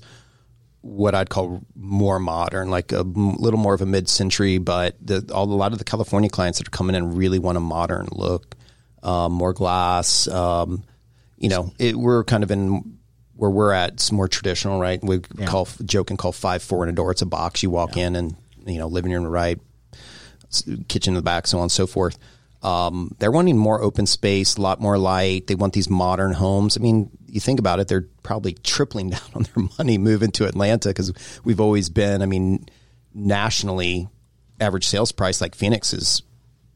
what 0.80 1.14
I'd 1.14 1.30
call 1.30 1.62
more 1.76 2.18
modern, 2.18 2.70
like 2.70 2.94
a 2.94 3.02
little 3.02 3.60
more 3.60 3.74
of 3.74 3.82
a 3.82 3.86
mid-century. 3.86 4.58
But 4.58 4.96
the, 5.06 5.30
all, 5.34 5.44
a 5.44 5.52
lot 5.54 5.74
of 5.74 5.80
the 5.80 5.84
California 5.84 6.30
clients 6.30 6.60
that 6.60 6.68
are 6.70 6.72
coming 6.72 6.96
in 6.96 7.14
really 7.16 7.40
want 7.40 7.58
a 7.58 7.60
modern 7.60 8.08
look, 8.14 8.56
um, 9.04 9.34
more 9.34 9.52
glass. 9.52 10.30
Um, 10.30 10.86
you 11.38 11.50
know, 11.50 11.74
it, 11.78 11.98
we're 11.98 12.24
kind 12.24 12.44
of 12.44 12.52
in 12.52 12.99
where 13.40 13.50
we're 13.50 13.72
at. 13.72 13.94
It's 13.94 14.12
more 14.12 14.28
traditional, 14.28 14.80
right? 14.80 15.02
We 15.04 15.20
call 15.20 15.68
joke 15.86 16.10
and 16.10 16.20
call 16.20 16.32
five 16.32 16.62
four 16.62 16.84
in 16.84 16.90
a 16.90 16.92
door. 16.94 17.12
It's 17.12 17.22
a 17.22 17.26
box. 17.26 17.64
You 17.64 17.70
walk 17.70 17.98
in, 17.98 18.16
and 18.16 18.36
you 18.66 18.78
know, 18.78 18.88
living 18.88 19.12
room 19.12 19.24
to 19.24 19.28
the 19.28 19.32
right, 19.32 19.60
kitchen 20.88 21.12
in 21.12 21.16
the 21.16 21.22
back, 21.22 21.48
so 21.48 21.58
on 21.60 21.64
and 21.64 21.72
so 21.72 21.88
forth. 21.88 22.18
Um, 22.62 23.16
they're 23.20 23.32
wanting 23.32 23.58
more 23.58 23.82
open 23.82 24.06
space, 24.06 24.58
a 24.58 24.62
lot 24.62 24.82
more 24.82 24.98
light. 24.98 25.48
They 25.48 25.56
want 25.56 25.74
these 25.74 25.90
modern 25.90 26.34
homes. 26.34 26.78
I 26.78 26.82
mean, 26.82 27.10
you 27.28 27.40
think 27.40 27.58
about 27.60 27.80
it, 27.80 27.88
they're 27.88 28.08
probably 28.22 28.54
tripling 28.54 29.10
down 29.16 29.22
on 29.34 29.44
their 29.44 29.66
money 29.78 29.98
moving 29.98 30.32
to 30.32 30.46
Atlanta 30.46 30.90
because 30.90 31.14
we've 31.46 31.62
always 31.62 31.90
been, 31.90 32.22
I 32.22 32.26
mean, 32.26 32.66
nationally, 33.14 34.10
average 34.60 34.86
sales 34.88 35.12
price 35.14 35.40
like 35.40 35.56
Phoenix 35.56 35.94
is 35.94 36.22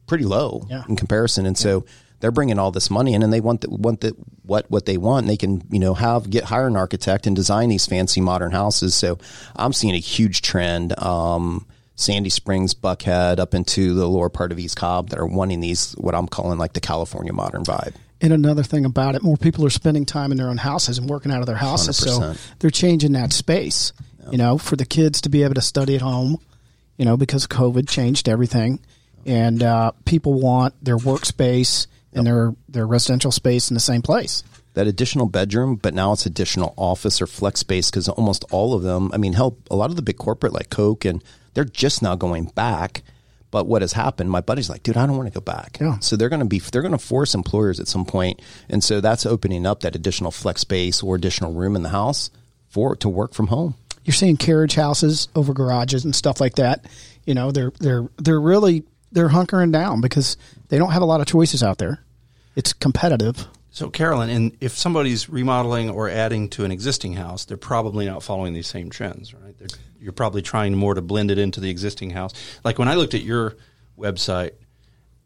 pretty 0.06 0.24
low 0.24 0.66
Yeah. 0.70 0.84
in 0.88 0.96
comparison. 0.96 1.44
And 1.44 1.56
so 1.58 1.84
they're 2.24 2.30
bringing 2.30 2.58
all 2.58 2.70
this 2.70 2.88
money 2.88 3.12
in 3.12 3.22
and 3.22 3.30
they 3.30 3.42
want 3.42 3.60
the, 3.60 3.68
want 3.68 4.00
the, 4.00 4.16
what, 4.46 4.64
what 4.70 4.86
they 4.86 4.96
want. 4.96 5.24
And 5.24 5.28
they 5.28 5.36
can, 5.36 5.62
you 5.70 5.78
know, 5.78 5.92
have, 5.92 6.30
get, 6.30 6.44
hire 6.44 6.66
an 6.66 6.74
architect 6.74 7.26
and 7.26 7.36
design 7.36 7.68
these 7.68 7.84
fancy 7.84 8.22
modern 8.22 8.50
houses. 8.50 8.94
So 8.94 9.18
I'm 9.54 9.74
seeing 9.74 9.94
a 9.94 9.98
huge 9.98 10.40
trend. 10.40 10.98
Um, 10.98 11.66
Sandy 11.96 12.30
Springs, 12.30 12.72
Buckhead, 12.72 13.38
up 13.38 13.52
into 13.52 13.92
the 13.92 14.08
lower 14.08 14.30
part 14.30 14.52
of 14.52 14.58
East 14.58 14.74
Cobb 14.74 15.10
that 15.10 15.18
are 15.18 15.26
wanting 15.26 15.60
these, 15.60 15.92
what 15.98 16.14
I'm 16.14 16.26
calling 16.26 16.58
like 16.58 16.72
the 16.72 16.80
California 16.80 17.34
modern 17.34 17.62
vibe. 17.62 17.92
And 18.22 18.32
another 18.32 18.62
thing 18.62 18.86
about 18.86 19.16
it, 19.16 19.22
more 19.22 19.36
people 19.36 19.66
are 19.66 19.70
spending 19.70 20.06
time 20.06 20.32
in 20.32 20.38
their 20.38 20.48
own 20.48 20.56
houses 20.56 20.96
and 20.96 21.10
working 21.10 21.30
out 21.30 21.40
of 21.40 21.46
their 21.46 21.56
houses, 21.56 21.98
so 21.98 22.20
100%. 22.20 22.54
they're 22.60 22.70
changing 22.70 23.12
that 23.12 23.34
space. 23.34 23.92
You 24.30 24.38
know, 24.38 24.56
for 24.56 24.76
the 24.76 24.86
kids 24.86 25.20
to 25.20 25.28
be 25.28 25.42
able 25.42 25.56
to 25.56 25.60
study 25.60 25.94
at 25.94 26.00
home, 26.00 26.38
you 26.96 27.04
know, 27.04 27.18
because 27.18 27.46
COVID 27.46 27.86
changed 27.86 28.30
everything, 28.30 28.80
and 29.26 29.62
uh, 29.62 29.92
people 30.06 30.40
want 30.40 30.82
their 30.82 30.96
workspace 30.96 31.86
and 32.14 32.26
their 32.26 32.54
their 32.68 32.86
residential 32.86 33.32
space 33.32 33.70
in 33.70 33.74
the 33.74 33.80
same 33.80 34.02
place. 34.02 34.42
that 34.74 34.86
additional 34.86 35.26
bedroom, 35.26 35.76
but 35.76 35.94
now 35.94 36.12
it's 36.12 36.26
additional 36.26 36.74
office 36.76 37.22
or 37.22 37.26
flex 37.26 37.60
space 37.60 37.90
because 37.90 38.08
almost 38.08 38.44
all 38.50 38.74
of 38.74 38.82
them, 38.82 39.10
I 39.12 39.18
mean, 39.18 39.32
help 39.32 39.60
a 39.70 39.76
lot 39.76 39.90
of 39.90 39.96
the 39.96 40.02
big 40.02 40.18
corporate 40.18 40.52
like 40.52 40.68
Coke 40.68 41.04
and 41.04 41.22
they're 41.54 41.64
just 41.64 42.02
now 42.02 42.16
going 42.16 42.46
back. 42.46 43.02
But 43.52 43.68
what 43.68 43.82
has 43.82 43.92
happened? 43.92 44.30
My 44.30 44.40
buddy's 44.40 44.68
like, 44.68 44.82
dude, 44.82 44.96
I 44.96 45.06
don't 45.06 45.16
want 45.16 45.28
to 45.32 45.34
go 45.34 45.40
back. 45.40 45.78
Yeah. 45.80 46.00
So 46.00 46.16
they're 46.16 46.28
going 46.28 46.40
to 46.40 46.46
be, 46.46 46.58
they're 46.58 46.82
going 46.82 46.90
to 46.90 46.98
force 46.98 47.34
employers 47.36 47.78
at 47.78 47.86
some 47.86 48.04
point, 48.04 48.42
and 48.68 48.82
so 48.82 49.00
that's 49.00 49.24
opening 49.24 49.64
up 49.64 49.80
that 49.80 49.94
additional 49.94 50.32
flex 50.32 50.62
space 50.62 51.04
or 51.04 51.14
additional 51.14 51.52
room 51.52 51.76
in 51.76 51.84
the 51.84 51.90
house 51.90 52.30
for 52.68 52.96
to 52.96 53.08
work 53.08 53.32
from 53.32 53.46
home. 53.46 53.76
You're 54.04 54.14
seeing 54.14 54.36
carriage 54.36 54.74
houses 54.74 55.28
over 55.36 55.54
garages 55.54 56.04
and 56.04 56.16
stuff 56.16 56.40
like 56.40 56.56
that. 56.56 56.84
You 57.26 57.34
know, 57.34 57.52
they're 57.52 57.70
they're 57.78 58.08
they're 58.16 58.40
really 58.40 58.82
they're 59.12 59.28
hunkering 59.28 59.70
down 59.70 60.00
because 60.00 60.36
they 60.68 60.76
don't 60.76 60.90
have 60.90 61.02
a 61.02 61.06
lot 61.06 61.20
of 61.20 61.28
choices 61.28 61.62
out 61.62 61.78
there. 61.78 62.03
It's 62.56 62.72
competitive. 62.72 63.46
So, 63.70 63.90
Carolyn, 63.90 64.30
and 64.30 64.56
if 64.60 64.72
somebody's 64.78 65.28
remodeling 65.28 65.90
or 65.90 66.08
adding 66.08 66.48
to 66.50 66.64
an 66.64 66.70
existing 66.70 67.14
house, 67.14 67.44
they're 67.44 67.56
probably 67.56 68.06
not 68.06 68.22
following 68.22 68.54
these 68.54 68.68
same 68.68 68.88
trends, 68.88 69.34
right? 69.34 69.58
They're, 69.58 69.68
you're 69.98 70.12
probably 70.12 70.42
trying 70.42 70.76
more 70.76 70.94
to 70.94 71.02
blend 71.02 71.30
it 71.32 71.38
into 71.38 71.60
the 71.60 71.70
existing 71.70 72.10
house. 72.10 72.32
Like 72.62 72.78
when 72.78 72.86
I 72.86 72.94
looked 72.94 73.14
at 73.14 73.22
your 73.22 73.56
website, 73.98 74.52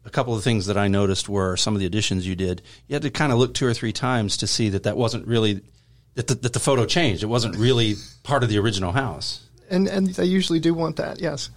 a 0.05 0.09
couple 0.09 0.33
of 0.33 0.43
things 0.43 0.65
that 0.65 0.77
I 0.77 0.87
noticed 0.87 1.29
were 1.29 1.55
some 1.57 1.75
of 1.75 1.79
the 1.79 1.85
additions 1.85 2.25
you 2.25 2.35
did. 2.35 2.63
You 2.87 2.95
had 2.95 3.03
to 3.03 3.11
kind 3.11 3.31
of 3.31 3.37
look 3.37 3.53
two 3.53 3.67
or 3.67 3.73
three 3.73 3.91
times 3.91 4.37
to 4.37 4.47
see 4.47 4.69
that 4.69 4.83
that 4.83 4.97
wasn't 4.97 5.27
really 5.27 5.61
that 6.15 6.27
the, 6.27 6.35
that 6.35 6.53
the 6.53 6.59
photo 6.59 6.85
changed. 6.85 7.21
It 7.21 7.27
wasn't 7.27 7.55
really 7.55 7.95
part 8.23 8.41
of 8.41 8.49
the 8.49 8.57
original 8.57 8.93
house. 8.93 9.47
And 9.69 9.87
and 9.87 10.07
they 10.07 10.25
usually 10.25 10.59
do 10.59 10.73
want 10.73 10.95
that, 10.95 11.21
yes. 11.21 11.51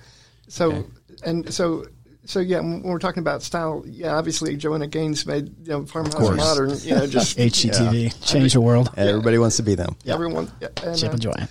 So 0.48 0.72
Okay. 0.72 0.88
and 1.24 1.54
so 1.54 1.86
so 2.24 2.40
yeah, 2.40 2.60
when 2.60 2.82
we're 2.82 2.98
talking 2.98 3.20
about 3.20 3.42
style, 3.42 3.82
yeah, 3.86 4.14
obviously 4.14 4.56
Joanna 4.56 4.86
Gaines 4.86 5.26
made 5.26 5.48
you 5.66 5.72
know 5.72 5.86
farmhouse 5.86 6.36
modern, 6.36 6.78
you 6.80 6.94
know, 6.94 7.06
just 7.06 7.36
HGTV 7.38 8.24
change 8.24 8.52
the 8.52 8.60
world. 8.60 8.90
And 8.96 9.08
everybody 9.08 9.38
wants 9.38 9.56
to 9.56 9.62
be 9.62 9.74
them. 9.74 9.96
everyone. 10.06 10.50
Yeah, 10.60 10.68
and, 10.84 10.98
Chip 10.98 11.10
uh, 11.10 11.12
and 11.12 11.20
Joanne. 11.20 11.48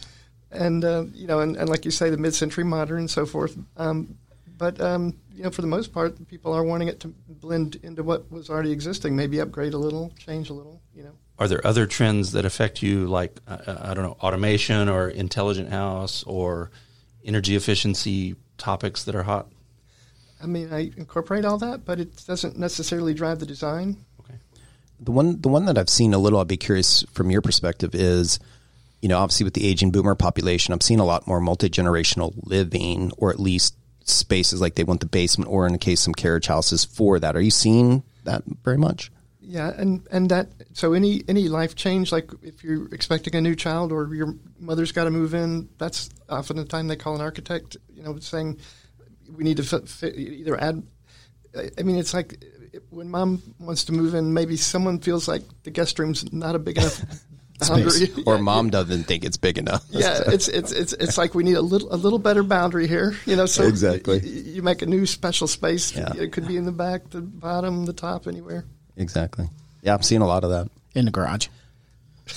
and 0.51 0.85
uh, 0.85 1.05
you 1.13 1.27
know, 1.27 1.39
and, 1.39 1.57
and 1.57 1.69
like 1.69 1.83
you 1.83 1.91
say, 1.91 2.09
the 2.09 2.17
mid-century 2.17 2.63
modern 2.63 2.99
and 2.99 3.09
so 3.09 3.25
forth. 3.25 3.57
Um, 3.75 4.17
but 4.57 4.79
um, 4.79 5.17
you 5.33 5.43
know, 5.43 5.49
for 5.49 5.61
the 5.61 5.67
most 5.67 5.91
part, 5.91 6.27
people 6.27 6.53
are 6.53 6.63
wanting 6.63 6.87
it 6.87 7.01
to 7.01 7.09
blend 7.27 7.75
into 7.83 8.03
what 8.03 8.31
was 8.31 8.49
already 8.49 8.71
existing. 8.71 9.15
Maybe 9.15 9.39
upgrade 9.39 9.73
a 9.73 9.77
little, 9.77 10.13
change 10.17 10.49
a 10.49 10.53
little. 10.53 10.81
You 10.95 11.03
know, 11.03 11.11
Are 11.37 11.49
there 11.49 11.65
other 11.67 11.85
trends 11.85 12.31
that 12.31 12.45
affect 12.45 12.81
you, 12.81 13.07
like 13.07 13.39
uh, 13.45 13.77
I 13.81 13.93
don't 13.93 14.05
know, 14.05 14.17
automation 14.21 14.87
or 14.87 15.09
intelligent 15.09 15.69
house 15.69 16.23
or 16.23 16.71
energy 17.25 17.57
efficiency 17.57 18.35
topics 18.57 19.03
that 19.03 19.15
are 19.15 19.23
hot? 19.23 19.50
I 20.41 20.45
mean, 20.45 20.73
I 20.73 20.91
incorporate 20.97 21.45
all 21.45 21.57
that, 21.59 21.85
but 21.85 21.99
it 21.99 22.25
doesn't 22.25 22.57
necessarily 22.57 23.13
drive 23.13 23.39
the 23.39 23.45
design. 23.45 23.97
Okay. 24.21 24.35
The 24.99 25.11
one, 25.11 25.41
the 25.41 25.49
one 25.49 25.65
that 25.65 25.77
I've 25.77 25.89
seen 25.89 26.13
a 26.13 26.17
little, 26.17 26.39
I'd 26.39 26.47
be 26.47 26.57
curious 26.57 27.03
from 27.11 27.29
your 27.31 27.41
perspective 27.41 27.93
is, 27.93 28.39
you 29.01 29.09
know, 29.09 29.17
obviously 29.17 29.43
with 29.43 29.53
the 29.53 29.67
aging 29.67 29.91
boomer 29.91 30.15
population, 30.15 30.73
I'm 30.73 30.81
seeing 30.81 30.99
a 30.99 31.05
lot 31.05 31.27
more 31.27 31.39
multi 31.39 31.69
generational 31.69 32.33
living, 32.43 33.11
or 33.17 33.31
at 33.31 33.39
least 33.39 33.75
spaces 34.03 34.61
like 34.61 34.75
they 34.75 34.83
want 34.83 34.99
the 34.99 35.07
basement, 35.07 35.49
or 35.49 35.65
in 35.65 35.73
the 35.73 35.79
case 35.79 36.01
some 36.01 36.13
carriage 36.13 36.47
houses 36.47 36.85
for 36.85 37.19
that. 37.19 37.35
Are 37.35 37.41
you 37.41 37.51
seeing 37.51 38.03
that 38.23 38.43
very 38.63 38.77
much? 38.77 39.11
Yeah, 39.41 39.73
and 39.75 40.07
and 40.11 40.29
that 40.29 40.49
so 40.73 40.93
any 40.93 41.23
any 41.27 41.49
life 41.49 41.75
change, 41.75 42.11
like 42.11 42.31
if 42.41 42.63
you're 42.63 42.85
expecting 42.93 43.35
a 43.35 43.41
new 43.41 43.55
child 43.55 43.91
or 43.91 44.13
your 44.13 44.35
mother's 44.59 44.91
got 44.91 45.05
to 45.05 45.11
move 45.11 45.33
in, 45.33 45.67
that's 45.77 46.09
often 46.29 46.57
the 46.57 46.63
time 46.63 46.87
they 46.87 46.95
call 46.95 47.15
an 47.15 47.21
architect. 47.21 47.75
You 47.93 48.03
know, 48.03 48.19
saying 48.19 48.59
we 49.35 49.43
need 49.43 49.57
to 49.57 49.63
fit, 49.63 49.87
fit, 49.87 50.15
either 50.17 50.59
add. 50.59 50.83
I- 51.57 51.69
I 51.79 51.83
mean, 51.83 51.97
it's 51.97 52.13
like 52.13 52.43
when 52.89 53.09
mom 53.09 53.41
wants 53.59 53.85
to 53.85 53.91
move 53.91 54.13
in, 54.15 54.33
maybe 54.33 54.55
someone 54.57 54.99
feels 54.99 55.27
like 55.27 55.43
the 55.63 55.71
guest 55.71 55.99
room's 55.99 56.31
not 56.33 56.55
a 56.55 56.59
big 56.59 56.77
enough 56.77 57.01
boundary. 57.59 58.11
Or 58.25 58.35
Yeah, 58.37 58.41
mom 58.41 58.69
doesn't 58.71 59.03
think 59.03 59.23
it's 59.23 59.37
big 59.37 59.57
enough. 59.57 59.83
yeah, 59.91 60.21
it's 60.27 60.47
it's 60.47 60.71
it's 60.71 60.93
it's 60.93 61.17
like 61.17 61.35
we 61.35 61.43
need 61.43 61.57
a 61.57 61.61
little 61.61 61.93
a 61.93 61.97
little 61.97 62.17
better 62.19 62.41
boundary 62.43 62.87
here. 62.87 63.15
You 63.25 63.35
know, 63.35 63.45
so 63.45 63.63
Exactly. 63.67 64.19
y- 64.19 64.25
you 64.55 64.61
make 64.63 64.81
a 64.81 64.85
new 64.87 65.05
special 65.05 65.47
space. 65.47 65.95
Yeah. 65.95 66.11
It 66.17 66.31
could 66.31 66.47
be 66.47 66.57
in 66.57 66.65
the 66.65 66.71
back, 66.71 67.09
the 67.11 67.21
bottom, 67.21 67.85
the 67.85 67.93
top, 67.93 68.25
anywhere. 68.27 68.65
exactly. 68.97 69.47
Yeah, 69.83 69.93
I'm 69.95 70.01
seeing 70.03 70.21
a 70.21 70.27
lot 70.27 70.43
of 70.43 70.49
that. 70.51 70.69
in 70.95 71.05
the 71.05 71.11
garage. 71.11 71.47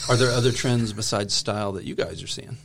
Are 0.08 0.16
there 0.16 0.30
other 0.30 0.50
trends 0.52 0.92
besides 0.92 1.32
style 1.34 1.72
that 1.72 1.84
you 1.84 1.94
guys 1.94 2.22
are 2.22 2.26
seeing? 2.26 2.56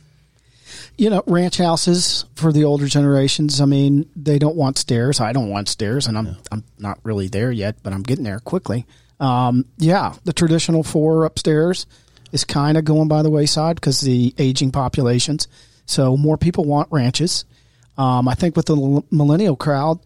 You 1.00 1.08
know, 1.08 1.22
ranch 1.26 1.56
houses 1.56 2.26
for 2.34 2.52
the 2.52 2.64
older 2.64 2.86
generations. 2.86 3.62
I 3.62 3.64
mean, 3.64 4.10
they 4.14 4.38
don't 4.38 4.54
want 4.54 4.76
stairs. 4.76 5.18
I 5.18 5.32
don't 5.32 5.48
want 5.48 5.70
stairs, 5.70 6.06
and 6.06 6.18
I'm 6.18 6.36
I'm 6.52 6.62
not 6.78 6.98
really 7.04 7.26
there 7.26 7.50
yet, 7.50 7.76
but 7.82 7.94
I'm 7.94 8.02
getting 8.02 8.24
there 8.24 8.38
quickly. 8.38 8.84
Um, 9.18 9.64
yeah, 9.78 10.12
the 10.24 10.34
traditional 10.34 10.82
four 10.82 11.24
upstairs 11.24 11.86
is 12.32 12.44
kind 12.44 12.76
of 12.76 12.84
going 12.84 13.08
by 13.08 13.22
the 13.22 13.30
wayside 13.30 13.76
because 13.76 14.02
the 14.02 14.34
aging 14.36 14.72
populations. 14.72 15.48
So 15.86 16.18
more 16.18 16.36
people 16.36 16.66
want 16.66 16.92
ranches. 16.92 17.46
Um, 17.96 18.28
I 18.28 18.34
think 18.34 18.54
with 18.54 18.66
the 18.66 19.02
millennial 19.10 19.56
crowd, 19.56 20.00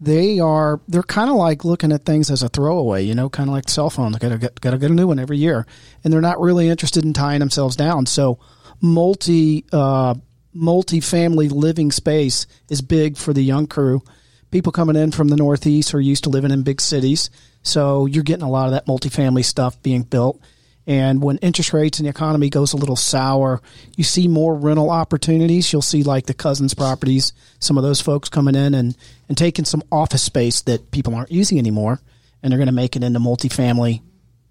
they 0.00 0.40
are 0.40 0.80
they're 0.88 1.02
kind 1.02 1.28
of 1.28 1.36
like 1.36 1.66
looking 1.66 1.92
at 1.92 2.06
things 2.06 2.30
as 2.30 2.42
a 2.42 2.48
throwaway, 2.48 3.04
you 3.04 3.14
know, 3.14 3.28
kind 3.28 3.50
of 3.50 3.52
like 3.52 3.68
cell 3.68 3.90
phones. 3.90 4.16
Got 4.16 4.30
to 4.30 4.38
get 4.38 4.58
got 4.58 4.70
to 4.70 4.78
get 4.78 4.90
a 4.90 4.94
new 4.94 5.08
one 5.08 5.18
every 5.18 5.36
year, 5.36 5.66
and 6.02 6.10
they're 6.10 6.22
not 6.22 6.40
really 6.40 6.70
interested 6.70 7.04
in 7.04 7.12
tying 7.12 7.40
themselves 7.40 7.76
down. 7.76 8.06
So 8.06 8.38
multi 8.80 9.66
uh, 9.70 10.14
multi-family 10.52 11.48
living 11.48 11.92
space 11.92 12.46
is 12.68 12.80
big 12.80 13.16
for 13.16 13.32
the 13.32 13.42
young 13.42 13.66
crew. 13.66 14.02
People 14.50 14.72
coming 14.72 14.96
in 14.96 15.12
from 15.12 15.28
the 15.28 15.36
Northeast 15.36 15.94
are 15.94 16.00
used 16.00 16.24
to 16.24 16.30
living 16.30 16.50
in 16.50 16.62
big 16.62 16.80
cities, 16.80 17.30
so 17.62 18.06
you're 18.06 18.24
getting 18.24 18.44
a 18.44 18.50
lot 18.50 18.66
of 18.66 18.72
that 18.72 18.86
multifamily 18.86 19.44
stuff 19.44 19.80
being 19.82 20.02
built. 20.02 20.40
And 20.86 21.22
when 21.22 21.36
interest 21.38 21.72
rates 21.72 22.00
and 22.00 22.06
the 22.06 22.10
economy 22.10 22.50
goes 22.50 22.72
a 22.72 22.76
little 22.76 22.96
sour, 22.96 23.62
you 23.96 24.02
see 24.02 24.26
more 24.26 24.56
rental 24.56 24.90
opportunities. 24.90 25.72
You'll 25.72 25.82
see 25.82 26.02
like 26.02 26.26
the 26.26 26.34
cousins 26.34 26.74
properties, 26.74 27.32
some 27.60 27.76
of 27.76 27.84
those 27.84 28.00
folks 28.00 28.28
coming 28.28 28.56
in 28.56 28.74
and, 28.74 28.96
and 29.28 29.38
taking 29.38 29.64
some 29.64 29.84
office 29.92 30.22
space 30.22 30.62
that 30.62 30.90
people 30.90 31.14
aren't 31.14 31.30
using 31.30 31.58
anymore, 31.58 32.00
and 32.42 32.50
they're 32.50 32.58
going 32.58 32.66
to 32.66 32.72
make 32.72 32.96
it 32.96 33.04
into 33.04 33.20
multifamily 33.20 34.02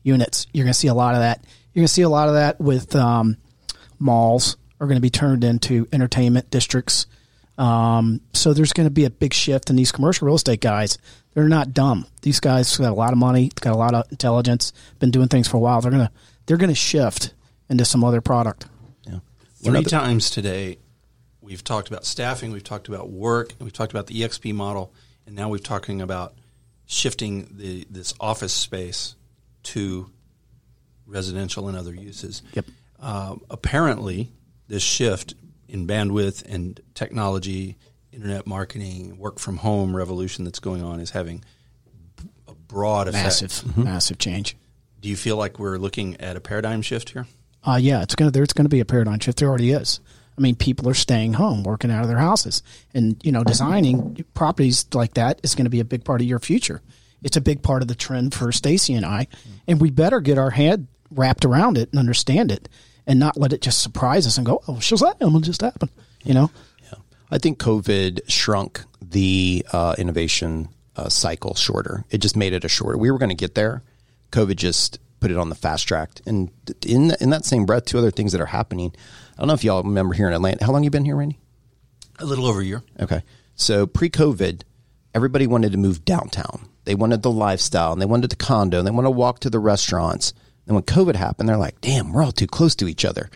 units. 0.04 0.48
You're 0.54 0.64
going 0.64 0.74
to 0.74 0.80
see 0.80 0.88
a 0.88 0.94
lot 0.94 1.16
of 1.16 1.22
that. 1.22 1.44
You're 1.74 1.82
going 1.82 1.88
to 1.88 1.94
see 1.94 2.04
a 2.04 2.10
lot 2.10 2.30
of 2.30 2.36
that 2.36 2.62
with 2.62 2.96
um, 2.96 3.36
malls 4.00 4.56
are 4.80 4.88
going 4.88 4.98
to 4.98 5.02
be 5.02 5.10
turned 5.10 5.44
into 5.44 5.88
entertainment 5.92 6.50
districts. 6.50 7.06
Um, 7.58 8.22
so 8.34 8.54
there's 8.54 8.72
going 8.72 8.88
to 8.88 8.92
be 8.92 9.06
a 9.06 9.10
big 9.10 9.34
shift, 9.34 9.70
in 9.70 9.76
these 9.76 9.92
commercial 9.92 10.26
real 10.26 10.36
estate 10.36 10.62
guys, 10.62 10.98
they're 11.34 11.50
not 11.50 11.74
dumb. 11.74 12.06
These 12.22 12.39
guys 12.39 12.76
got 12.78 12.92
a 12.92 12.96
lot 12.96 13.12
of 13.12 13.20
money, 13.20 13.52
got 13.60 13.74
a 13.74 13.78
lot 13.78 13.94
of 13.94 14.10
intelligence, 14.12 14.72
been 15.00 15.12
doing 15.12 15.28
things 15.28 15.48
for 15.48 15.58
a 15.58 15.60
while. 15.60 15.82
They're 15.82 15.92
gonna 15.92 16.12
they're 16.46 16.58
gonna 16.58 16.74
shift 16.74 17.34
into 17.70 17.86
some 17.86 18.04
other 18.04 18.22
product. 18.22 18.65
Yeah. 19.04 19.20
Three 19.62 19.84
times 19.84 20.30
today, 20.30 20.80
we've 21.42 21.63
talked 21.63 21.89
about 21.89 22.06
staffing, 22.06 22.52
we've 22.52 22.63
talked 22.63 22.88
about 22.88 23.10
work, 23.10 23.52
and 23.52 23.62
we've 23.62 23.74
talked 23.74 23.92
about 23.92 24.08
the 24.08 24.22
EXP 24.22 24.54
model, 24.54 24.94
and 25.26 25.36
now 25.36 25.50
we're 25.50 25.60
talking 25.60 26.02
about 26.02 26.34
shifting 26.86 27.48
the 27.52 27.86
this 27.89 28.13
office 28.20 28.54
space 28.54 29.15
to 29.63 30.10
residential 31.06 31.68
and 31.68 31.78
other 31.78 31.94
uses. 31.94 32.42
Yep. 32.54 32.65
Uh, 33.02 33.36
apparently, 33.50 34.32
this 34.69 34.84
shift 34.84 35.34
in 35.67 35.86
bandwidth 35.86 36.43
and 36.47 36.79
technology, 36.93 37.75
internet 38.13 38.47
marketing, 38.47 39.17
work 39.17 39.39
from 39.39 39.58
home 39.58 39.95
revolution 39.95 40.45
that's 40.45 40.60
going 40.60 40.82
on 40.82 41.01
is 41.01 41.10
having 41.12 41.43
a 42.47 42.53
broad 42.53 43.08
effect. 43.10 43.23
Massive, 43.23 43.77
massive 43.77 44.17
change. 44.17 44.55
Do 45.01 45.10
you 45.10 45.17
feel 45.17 45.36
like 45.36 45.60
we're 45.60 45.77
looking 45.77 46.19
at 46.21 46.38
a 46.38 46.39
paradigm 46.39 46.82
shift 46.82 47.10
here? 47.10 47.27
Uh, 47.63 47.77
yeah, 47.82 48.01
it's 48.01 48.15
gonna 48.15 48.32
there's 48.32 48.53
gonna 48.53 48.69
be 48.69 48.79
a 48.79 48.86
paradigm 48.86 49.19
shift. 49.19 49.39
There 49.39 49.49
already 49.49 49.71
is. 49.71 49.99
I 50.38 50.41
mean, 50.41 50.55
people 50.55 50.88
are 50.88 50.93
staying 50.93 51.34
home, 51.34 51.63
working 51.63 51.91
out 51.91 52.03
of 52.03 52.08
their 52.08 52.17
houses, 52.17 52.63
and 52.93 53.19
you 53.23 53.32
know, 53.34 53.43
designing 53.43 54.25
properties 54.34 54.86
like 54.93 55.15
that 55.15 55.41
is 55.43 55.53
going 55.53 55.65
to 55.65 55.69
be 55.69 55.82
a 55.82 55.86
big 55.86 56.05
part 56.05 56.21
of 56.21 56.27
your 56.27 56.39
future. 56.39 56.82
It's 57.21 57.36
a 57.36 57.41
big 57.41 57.62
part 57.62 57.82
of 57.82 57.89
the 57.89 57.95
trend 57.95 58.34
for 58.34 58.49
Stacy 58.53 58.93
and 58.93 59.05
I, 59.05 59.27
and 59.67 59.82
we 59.82 59.91
better 59.91 60.21
get 60.21 60.38
our 60.38 60.51
head 60.51 60.88
wrapped 61.12 61.43
around 61.43 61.77
it 61.77 61.89
and 61.91 61.99
understand 61.99 62.53
it, 62.53 62.69
and 63.10 63.19
not 63.19 63.36
let 63.36 63.52
it 63.52 63.62
just 63.62 63.82
surprise 63.82 64.26
us 64.28 64.38
and 64.38 64.45
go, 64.45 64.62
"Oh, 64.67 64.76
Shazam! 64.76 65.36
It 65.38 65.41
just 65.41 65.62
happen, 65.62 65.89
you 66.24 66.34
know. 66.34 66.52
Yeah. 66.84 67.00
I 67.32 67.39
think 67.39 67.60
COVID 67.60 68.22
shrunk 68.30 68.86
the 69.02 69.65
uh, 69.74 69.95
innovation 69.98 70.69
uh, 70.95 71.10
cycle 71.10 71.56
shorter. 71.56 72.06
It 72.12 72.19
just 72.19 72.38
made 72.38 72.54
it 72.54 72.63
a 72.63 72.69
shorter. 72.69 72.98
We 72.98 73.12
were 73.12 73.17
going 73.17 73.30
to 73.30 73.36
get 73.36 73.56
there. 73.56 73.84
COVID 74.32 74.56
just 74.56 75.00
put 75.19 75.32
it 75.32 75.38
on 75.38 75.50
the 75.50 75.56
fast 75.56 75.88
track. 75.88 76.12
And 76.28 76.52
in 76.86 77.12
in 77.19 77.32
that 77.32 77.45
same 77.45 77.65
breath, 77.65 77.86
two 77.86 77.98
other 77.98 78.12
things 78.12 78.32
that 78.32 78.41
are 78.41 78.45
happening. 78.45 78.93
I 79.34 79.41
don't 79.41 79.48
know 79.48 79.54
if 79.56 79.63
y'all 79.63 79.84
remember 79.84 80.13
here 80.13 80.28
in 80.28 80.34
Atlanta. 80.34 80.63
How 80.63 80.72
long 80.72 80.84
you 80.84 80.91
been 80.91 81.06
here, 81.06 81.15
Randy? 81.15 81.39
A 82.19 82.26
little 82.26 82.45
over 82.45 82.62
a 82.62 82.65
year. 82.65 82.84
Okay. 83.00 83.24
So 83.56 83.88
pre 83.88 84.10
COVID, 84.10 84.62
everybody 85.15 85.48
wanted 85.48 85.72
to 85.72 85.78
move 85.78 86.06
downtown. 86.06 86.69
They 86.86 86.95
wanted 86.95 87.24
the 87.24 87.32
lifestyle 87.32 87.91
and 87.91 88.02
they 88.02 88.06
wanted 88.06 88.30
the 88.30 88.36
condo 88.36 88.78
and 88.78 88.88
they 88.88 88.91
want 88.91 89.06
to 89.06 89.12
walk 89.12 89.39
to 89.39 89.50
the 89.50 89.60
restaurants. 89.60 90.34
And 90.69 90.75
when 90.75 90.84
COVID 90.84 91.15
happened, 91.15 91.49
they're 91.49 91.58
like, 91.58 91.82
damn, 91.82 92.13
we're 92.13 92.23
all 92.23 92.32
too 92.32 92.45
close 92.45 92.75
to 92.75 92.88
each 92.88 93.03
other. 93.03 93.32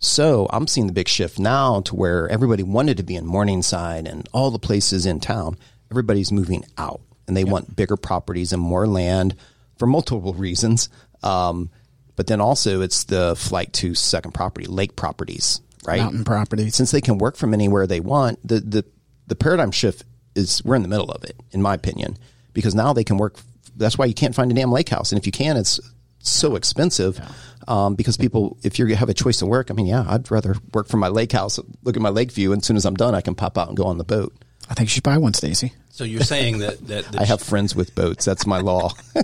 So 0.00 0.46
I'm 0.50 0.66
seeing 0.66 0.86
the 0.86 0.92
big 0.92 1.08
shift 1.08 1.38
now 1.38 1.80
to 1.80 1.96
where 1.96 2.28
everybody 2.28 2.62
wanted 2.62 2.98
to 2.98 3.02
be 3.02 3.16
in 3.16 3.24
Morningside 3.24 4.06
and 4.06 4.28
all 4.34 4.50
the 4.50 4.58
places 4.58 5.06
in 5.06 5.18
town. 5.18 5.56
Everybody's 5.90 6.30
moving 6.30 6.62
out 6.76 7.00
and 7.26 7.34
they 7.34 7.44
want 7.44 7.74
bigger 7.74 7.96
properties 7.96 8.52
and 8.52 8.60
more 8.60 8.86
land 8.86 9.34
for 9.78 9.86
multiple 9.86 10.34
reasons. 10.34 10.90
Um, 11.22 11.70
but 12.16 12.26
then 12.26 12.42
also 12.42 12.82
it's 12.82 13.04
the 13.04 13.34
flight 13.34 13.72
to 13.74 13.94
second 13.94 14.32
property, 14.32 14.66
lake 14.66 14.94
properties, 14.94 15.62
right? 15.86 16.00
Mountain 16.00 16.24
properties. 16.24 16.74
since 16.74 16.90
they 16.90 17.00
can 17.00 17.16
work 17.16 17.36
from 17.36 17.54
anywhere 17.54 17.86
they 17.86 18.00
want, 18.00 18.46
the 18.46 18.60
the 18.60 18.84
the 19.26 19.34
paradigm 19.34 19.70
shift 19.70 20.04
is 20.34 20.62
we're 20.64 20.74
in 20.76 20.82
the 20.82 20.88
middle 20.88 21.10
of 21.10 21.24
it, 21.24 21.34
in 21.50 21.62
my 21.62 21.72
opinion, 21.72 22.18
because 22.52 22.74
now 22.74 22.92
they 22.92 23.04
can 23.04 23.16
work. 23.16 23.40
That's 23.74 23.96
why 23.96 24.04
you 24.04 24.14
can't 24.14 24.34
find 24.34 24.52
a 24.52 24.54
damn 24.54 24.70
lake 24.70 24.90
house, 24.90 25.10
and 25.10 25.18
if 25.18 25.26
you 25.26 25.32
can, 25.32 25.56
it's 25.56 25.80
so 26.28 26.56
expensive. 26.56 27.20
Um, 27.66 27.94
because 27.94 28.18
people, 28.18 28.58
if 28.62 28.78
you 28.78 28.86
have 28.94 29.08
a 29.08 29.14
choice 29.14 29.38
to 29.38 29.46
work, 29.46 29.70
I 29.70 29.74
mean, 29.74 29.86
yeah, 29.86 30.04
I'd 30.06 30.30
rather 30.30 30.54
work 30.74 30.86
from 30.86 31.00
my 31.00 31.08
lake 31.08 31.32
house, 31.32 31.58
look 31.82 31.96
at 31.96 32.02
my 32.02 32.10
lake 32.10 32.30
view, 32.30 32.52
and 32.52 32.60
as 32.60 32.66
soon 32.66 32.76
as 32.76 32.84
I'm 32.84 32.94
done, 32.94 33.14
I 33.14 33.22
can 33.22 33.34
pop 33.34 33.56
out 33.56 33.68
and 33.68 33.76
go 33.76 33.84
on 33.84 33.96
the 33.96 34.04
boat. 34.04 34.34
I 34.68 34.74
think 34.74 34.88
you 34.88 34.90
should 34.90 35.02
buy 35.02 35.16
one, 35.16 35.32
Stacy. 35.32 35.72
So 35.88 36.04
you're 36.04 36.22
saying 36.22 36.58
that 36.58 36.86
that 36.88 37.10
the 37.10 37.20
I 37.22 37.24
have 37.24 37.40
friends 37.40 37.74
with 37.74 37.94
boats. 37.94 38.26
That's 38.26 38.46
my 38.46 38.58
law. 38.58 38.90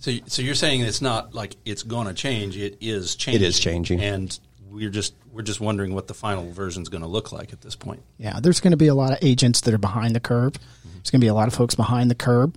So, 0.00 0.12
so 0.26 0.40
you're 0.40 0.54
saying 0.54 0.80
it's 0.80 1.02
not 1.02 1.34
like 1.34 1.56
it's 1.66 1.82
going 1.82 2.06
to 2.06 2.14
change. 2.14 2.56
It 2.56 2.78
is 2.80 3.14
changing. 3.14 3.42
It 3.42 3.46
is 3.46 3.60
changing. 3.60 4.00
and 4.00 4.40
we're 4.70 4.88
just 4.88 5.14
we're 5.30 5.42
just 5.42 5.60
wondering 5.60 5.94
what 5.94 6.06
the 6.06 6.14
final 6.14 6.50
version 6.52 6.82
is 6.82 6.88
going 6.88 7.02
to 7.02 7.08
look 7.08 7.32
like 7.32 7.52
at 7.52 7.60
this 7.60 7.76
point. 7.76 8.02
Yeah, 8.18 8.40
there's 8.40 8.60
going 8.60 8.70
to 8.70 8.76
be 8.76 8.86
a 8.86 8.94
lot 8.94 9.12
of 9.12 9.18
agents 9.20 9.60
that 9.62 9.74
are 9.74 9.78
behind 9.78 10.16
the 10.16 10.20
curve. 10.20 10.54
There's 10.84 11.10
going 11.10 11.20
to 11.20 11.24
be 11.24 11.28
a 11.28 11.34
lot 11.34 11.48
of 11.48 11.54
folks 11.54 11.74
behind 11.74 12.10
the 12.10 12.14
curve. 12.14 12.52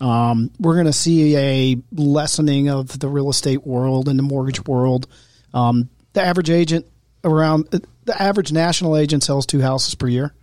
Um, 0.00 0.50
we're 0.58 0.74
going 0.74 0.86
to 0.86 0.92
see 0.92 1.36
a 1.36 1.76
lessening 1.92 2.68
of 2.68 2.98
the 2.98 3.08
real 3.08 3.30
estate 3.30 3.66
world 3.66 4.08
and 4.08 4.18
the 4.18 4.22
mortgage 4.22 4.64
world. 4.64 5.06
Um, 5.52 5.88
the 6.12 6.22
average 6.22 6.50
agent 6.50 6.86
around 7.24 7.68
the 7.70 8.22
average 8.22 8.52
national 8.52 8.96
agent 8.96 9.22
sells 9.22 9.46
two 9.46 9.60
houses 9.60 9.94
per 9.94 10.06
year. 10.06 10.34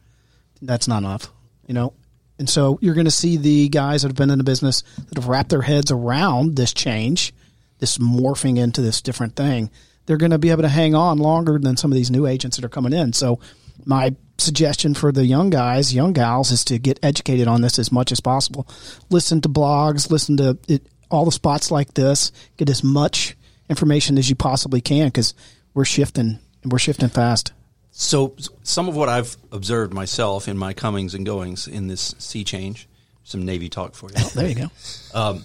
That's 0.62 0.88
not 0.88 1.00
enough, 1.00 1.32
you 1.68 1.74
know. 1.74 1.94
And 2.38 2.50
so 2.50 2.78
you're 2.82 2.96
going 2.96 3.06
to 3.06 3.12
see 3.12 3.38
the 3.38 3.70
guys 3.70 4.02
that 4.02 4.10
have 4.10 4.18
been 4.18 4.30
in 4.30 4.38
the 4.38 4.44
business 4.44 4.84
that 4.98 5.18
have 5.18 5.28
wrapped 5.28 5.50
their 5.50 5.62
heads 5.62 5.90
around 5.90 6.56
this 6.56 6.74
change, 6.74 7.34
this 7.80 7.98
morphing 7.98 8.58
into 8.58 8.82
this 8.82 9.02
different 9.02 9.36
thing. 9.36 9.72
They're 10.06 10.18
going 10.18 10.32
to 10.32 10.38
be 10.38 10.52
able 10.52 10.64
to 10.64 10.70
hang 10.70 10.96
on 10.96 11.18
longer 11.18 11.58
than 11.58 11.78
some 11.78 11.92
of 11.92 11.96
these 11.96 12.12
new 12.12 12.28
agents 12.28 12.58
that 12.58 12.66
are 12.66 12.70
coming 12.70 12.94
in. 12.94 13.14
So 13.14 13.40
my 13.86 14.16
suggestion 14.38 14.94
for 14.94 15.12
the 15.12 15.26
young 15.26 15.50
guys, 15.50 15.94
young 15.94 16.14
gals, 16.14 16.52
is 16.52 16.66
to 16.66 16.78
get 16.78 17.00
educated 17.04 17.48
on 17.48 17.62
this 17.62 17.80
as 17.80 17.92
much 17.92 18.12
as 18.12 18.20
possible. 18.20 18.68
Listen 19.10 19.42
to 19.42 19.50
blogs, 19.50 20.10
listen 20.10 20.38
to 20.38 20.58
it, 20.68 20.86
all 21.10 21.26
the 21.26 21.32
spots 21.32 21.72
like 21.72 21.94
this. 21.94 22.32
Get 22.58 22.70
as 22.70 22.84
much 22.84 23.36
information 23.70 24.18
as 24.18 24.30
you 24.30 24.36
possibly 24.36 24.82
can 24.82 25.08
because 25.08 25.34
we're 25.74 25.86
shifting. 25.86 26.40
And 26.64 26.72
we're 26.72 26.80
shifting 26.80 27.10
fast. 27.10 27.54
So, 27.92 28.36
some 28.64 28.90
of 28.90 28.96
what 28.96 29.08
I've 29.08 29.38
observed 29.52 29.94
myself 29.94 30.48
in 30.48 30.58
my 30.58 30.74
comings 30.74 31.14
and 31.14 31.26
goings 31.26 31.68
in 31.68 31.88
this 31.88 32.14
sea 32.18 32.44
change, 32.44 32.90
some 33.24 33.46
Navy 33.46 33.70
talk 33.70 33.96
for 33.96 34.10
you. 34.10 34.16
Oh, 34.18 34.32
there 34.36 34.50
you 34.50 34.56
go. 34.56 34.68
Um, 35.14 35.44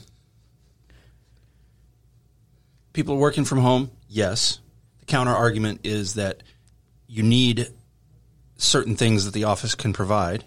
people 2.92 3.14
are 3.14 3.18
working 3.18 3.44
from 3.44 3.58
home. 3.58 3.90
Yes. 4.08 4.58
The 5.00 5.06
counter 5.06 5.32
argument 5.32 5.80
is 5.84 6.14
that 6.14 6.42
you 7.06 7.22
need 7.22 7.68
certain 8.60 8.94
things 8.94 9.24
that 9.24 9.32
the 9.32 9.44
office 9.44 9.74
can 9.74 9.92
provide. 9.92 10.44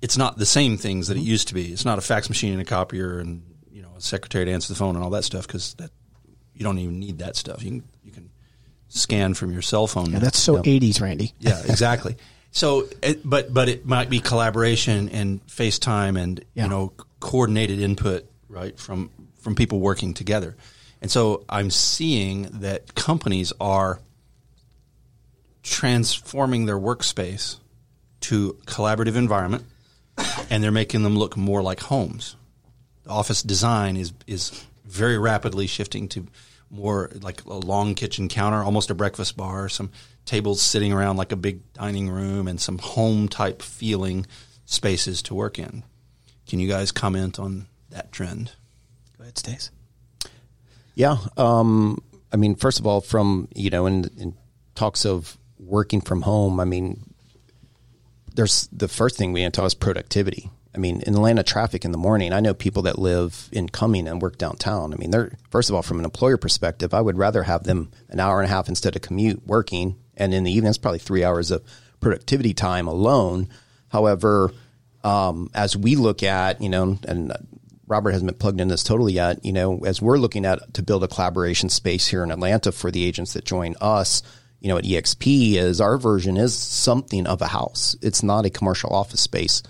It's 0.00 0.16
not 0.16 0.38
the 0.38 0.46
same 0.46 0.76
things 0.76 1.08
that 1.08 1.16
it 1.16 1.20
mm-hmm. 1.20 1.28
used 1.28 1.48
to 1.48 1.54
be. 1.54 1.72
It's 1.72 1.84
not 1.84 1.98
a 1.98 2.00
fax 2.00 2.28
machine 2.28 2.52
and 2.52 2.62
a 2.62 2.64
copier 2.64 3.18
and 3.18 3.42
you 3.70 3.82
know 3.82 3.92
a 3.96 4.00
secretary 4.00 4.46
to 4.46 4.50
answer 4.50 4.72
the 4.72 4.78
phone 4.78 4.96
and 4.96 5.04
all 5.04 5.10
that 5.10 5.24
stuff 5.24 5.46
because 5.46 5.74
that 5.74 5.90
you 6.54 6.64
don't 6.64 6.78
even 6.78 6.98
need 6.98 7.18
that 7.18 7.36
stuff. 7.36 7.62
You 7.62 7.70
can 7.70 7.84
you 8.02 8.12
can 8.12 8.30
scan 8.88 9.34
from 9.34 9.52
your 9.52 9.62
cell 9.62 9.86
phone. 9.86 10.06
Yeah, 10.06 10.14
now. 10.14 10.18
that's 10.20 10.38
so 10.38 10.62
80s, 10.62 11.00
Randy. 11.00 11.32
Yeah, 11.38 11.60
exactly. 11.60 12.16
so, 12.50 12.88
it, 13.02 13.20
but 13.28 13.52
but 13.52 13.68
it 13.68 13.86
might 13.86 14.10
be 14.10 14.20
collaboration 14.20 15.08
and 15.10 15.46
FaceTime 15.46 16.20
and 16.20 16.44
Yeah. 16.54 16.64
you 16.64 16.70
know 16.70 16.92
coordinated 17.20 17.80
input 17.80 18.26
right 18.48 18.78
from 18.78 19.10
from 19.38 19.54
people 19.54 19.80
working 19.80 20.14
together. 20.14 20.56
And 21.02 21.10
so 21.10 21.44
I'm 21.50 21.70
seeing 21.70 22.44
that 22.60 22.94
companies 22.94 23.52
are 23.60 24.00
transforming 25.64 26.66
their 26.66 26.78
workspace 26.78 27.56
to 28.20 28.56
collaborative 28.66 29.16
environment 29.16 29.64
and 30.50 30.62
they're 30.62 30.70
making 30.70 31.02
them 31.02 31.16
look 31.16 31.36
more 31.36 31.62
like 31.62 31.80
homes. 31.80 32.36
The 33.02 33.10
office 33.10 33.42
design 33.42 33.96
is 33.96 34.12
is 34.26 34.64
very 34.84 35.18
rapidly 35.18 35.66
shifting 35.66 36.08
to 36.10 36.26
more 36.70 37.10
like 37.20 37.44
a 37.44 37.54
long 37.54 37.94
kitchen 37.94 38.28
counter, 38.28 38.62
almost 38.62 38.90
a 38.90 38.94
breakfast 38.94 39.36
bar, 39.36 39.68
some 39.68 39.90
tables 40.24 40.62
sitting 40.62 40.92
around 40.92 41.16
like 41.16 41.32
a 41.32 41.36
big 41.36 41.72
dining 41.72 42.08
room, 42.08 42.46
and 42.46 42.60
some 42.60 42.78
home 42.78 43.28
type 43.28 43.60
feeling 43.60 44.26
spaces 44.66 45.22
to 45.22 45.34
work 45.34 45.58
in. 45.58 45.82
Can 46.46 46.60
you 46.60 46.68
guys 46.68 46.92
comment 46.92 47.38
on 47.38 47.66
that 47.90 48.12
trend? 48.12 48.52
Go 49.16 49.22
ahead, 49.22 49.38
Stace. 49.38 49.70
Yeah. 50.94 51.16
Um, 51.36 52.02
I 52.32 52.36
mean, 52.36 52.54
first 52.54 52.80
of 52.80 52.86
all, 52.86 53.00
from, 53.00 53.48
you 53.54 53.70
know, 53.70 53.86
in, 53.86 54.10
in 54.18 54.34
talks 54.74 55.04
of 55.04 55.36
working 55.66 56.00
from 56.00 56.22
home, 56.22 56.60
I 56.60 56.64
mean, 56.64 57.14
there's 58.34 58.68
the 58.72 58.88
first 58.88 59.16
thing 59.16 59.32
we 59.32 59.48
talk 59.50 59.66
is 59.66 59.74
productivity. 59.74 60.50
I 60.74 60.78
mean, 60.78 61.02
in 61.02 61.14
Atlanta 61.14 61.44
traffic 61.44 61.84
in 61.84 61.92
the 61.92 61.98
morning, 61.98 62.32
I 62.32 62.40
know 62.40 62.52
people 62.52 62.82
that 62.82 62.98
live 62.98 63.48
in 63.52 63.68
Cumming 63.68 64.08
and 64.08 64.20
work 64.20 64.38
downtown. 64.38 64.92
I 64.92 64.96
mean, 64.96 65.12
they're, 65.12 65.38
first 65.50 65.68
of 65.68 65.76
all, 65.76 65.82
from 65.82 66.00
an 66.00 66.04
employer 66.04 66.36
perspective, 66.36 66.92
I 66.92 67.00
would 67.00 67.16
rather 67.16 67.44
have 67.44 67.62
them 67.62 67.92
an 68.08 68.18
hour 68.18 68.40
and 68.40 68.50
a 68.50 68.52
half 68.52 68.68
instead 68.68 68.96
of 68.96 69.02
commute 69.02 69.46
working. 69.46 69.96
And 70.16 70.34
in 70.34 70.42
the 70.42 70.50
evening, 70.50 70.70
it's 70.70 70.78
probably 70.78 70.98
three 70.98 71.22
hours 71.22 71.52
of 71.52 71.62
productivity 72.00 72.54
time 72.54 72.88
alone. 72.88 73.48
However, 73.88 74.50
um, 75.04 75.48
as 75.54 75.76
we 75.76 75.94
look 75.94 76.24
at, 76.24 76.60
you 76.60 76.68
know, 76.68 76.98
and 77.06 77.32
Robert 77.86 78.10
hasn't 78.10 78.30
been 78.30 78.38
plugged 78.38 78.60
in 78.60 78.68
this 78.68 78.82
totally 78.82 79.12
yet, 79.12 79.44
you 79.44 79.52
know, 79.52 79.78
as 79.84 80.02
we're 80.02 80.18
looking 80.18 80.44
at 80.44 80.74
to 80.74 80.82
build 80.82 81.04
a 81.04 81.08
collaboration 81.08 81.68
space 81.68 82.08
here 82.08 82.24
in 82.24 82.32
Atlanta 82.32 82.72
for 82.72 82.90
the 82.90 83.04
agents 83.04 83.34
that 83.34 83.44
join 83.44 83.76
us, 83.80 84.22
you 84.64 84.70
know, 84.70 84.78
at 84.78 84.84
EXP 84.84 85.56
is 85.56 85.78
our 85.78 85.98
version 85.98 86.38
is 86.38 86.56
something 86.56 87.26
of 87.26 87.42
a 87.42 87.46
house. 87.46 87.94
It's 88.00 88.22
not 88.22 88.46
a 88.46 88.50
commercial 88.50 88.94
office 88.94 89.20
space. 89.20 89.62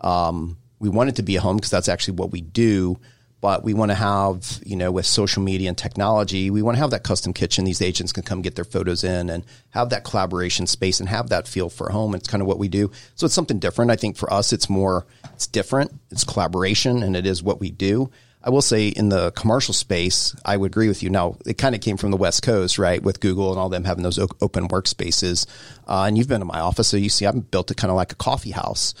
Um, 0.00 0.58
we 0.80 0.88
want 0.88 1.08
it 1.08 1.16
to 1.16 1.22
be 1.22 1.36
a 1.36 1.40
home 1.40 1.58
because 1.58 1.70
that's 1.70 1.88
actually 1.88 2.14
what 2.14 2.32
we 2.32 2.40
do. 2.40 2.98
But 3.40 3.62
we 3.62 3.74
want 3.74 3.92
to 3.92 3.94
have, 3.94 4.60
you 4.66 4.74
know, 4.74 4.90
with 4.90 5.06
social 5.06 5.40
media 5.40 5.68
and 5.68 5.78
technology, 5.78 6.50
we 6.50 6.62
want 6.62 6.74
to 6.74 6.80
have 6.80 6.90
that 6.90 7.04
custom 7.04 7.32
kitchen. 7.32 7.64
These 7.64 7.80
agents 7.80 8.12
can 8.12 8.24
come 8.24 8.42
get 8.42 8.56
their 8.56 8.64
photos 8.64 9.04
in 9.04 9.30
and 9.30 9.46
have 9.68 9.90
that 9.90 10.02
collaboration 10.02 10.66
space 10.66 10.98
and 10.98 11.08
have 11.08 11.28
that 11.28 11.46
feel 11.46 11.70
for 11.70 11.90
home. 11.90 12.16
It's 12.16 12.28
kind 12.28 12.42
of 12.42 12.48
what 12.48 12.58
we 12.58 12.66
do. 12.66 12.90
So 13.14 13.26
it's 13.26 13.34
something 13.34 13.60
different. 13.60 13.92
I 13.92 13.96
think 13.96 14.16
for 14.16 14.32
us, 14.32 14.52
it's 14.52 14.68
more, 14.68 15.06
it's 15.32 15.46
different. 15.46 15.92
It's 16.10 16.24
collaboration 16.24 17.04
and 17.04 17.14
it 17.14 17.24
is 17.24 17.40
what 17.40 17.60
we 17.60 17.70
do. 17.70 18.10
I 18.42 18.50
will 18.50 18.62
say 18.62 18.88
in 18.88 19.10
the 19.10 19.32
commercial 19.32 19.74
space, 19.74 20.34
I 20.44 20.56
would 20.56 20.72
agree 20.72 20.88
with 20.88 21.02
you. 21.02 21.10
Now, 21.10 21.36
it 21.44 21.58
kind 21.58 21.74
of 21.74 21.82
came 21.82 21.98
from 21.98 22.10
the 22.10 22.16
West 22.16 22.42
Coast, 22.42 22.78
right, 22.78 23.02
with 23.02 23.20
Google 23.20 23.50
and 23.50 23.58
all 23.58 23.68
them 23.68 23.84
having 23.84 24.02
those 24.02 24.18
open 24.18 24.68
workspaces. 24.68 25.46
Uh, 25.86 26.04
and 26.04 26.16
you've 26.16 26.28
been 26.28 26.40
to 26.40 26.46
my 26.46 26.60
office, 26.60 26.88
so 26.88 26.96
you 26.96 27.10
see 27.10 27.26
I've 27.26 27.50
built 27.50 27.70
it 27.70 27.76
kind 27.76 27.90
of 27.90 27.96
like 27.96 28.12
a 28.12 28.16
coffee 28.16 28.52
house 28.52 28.94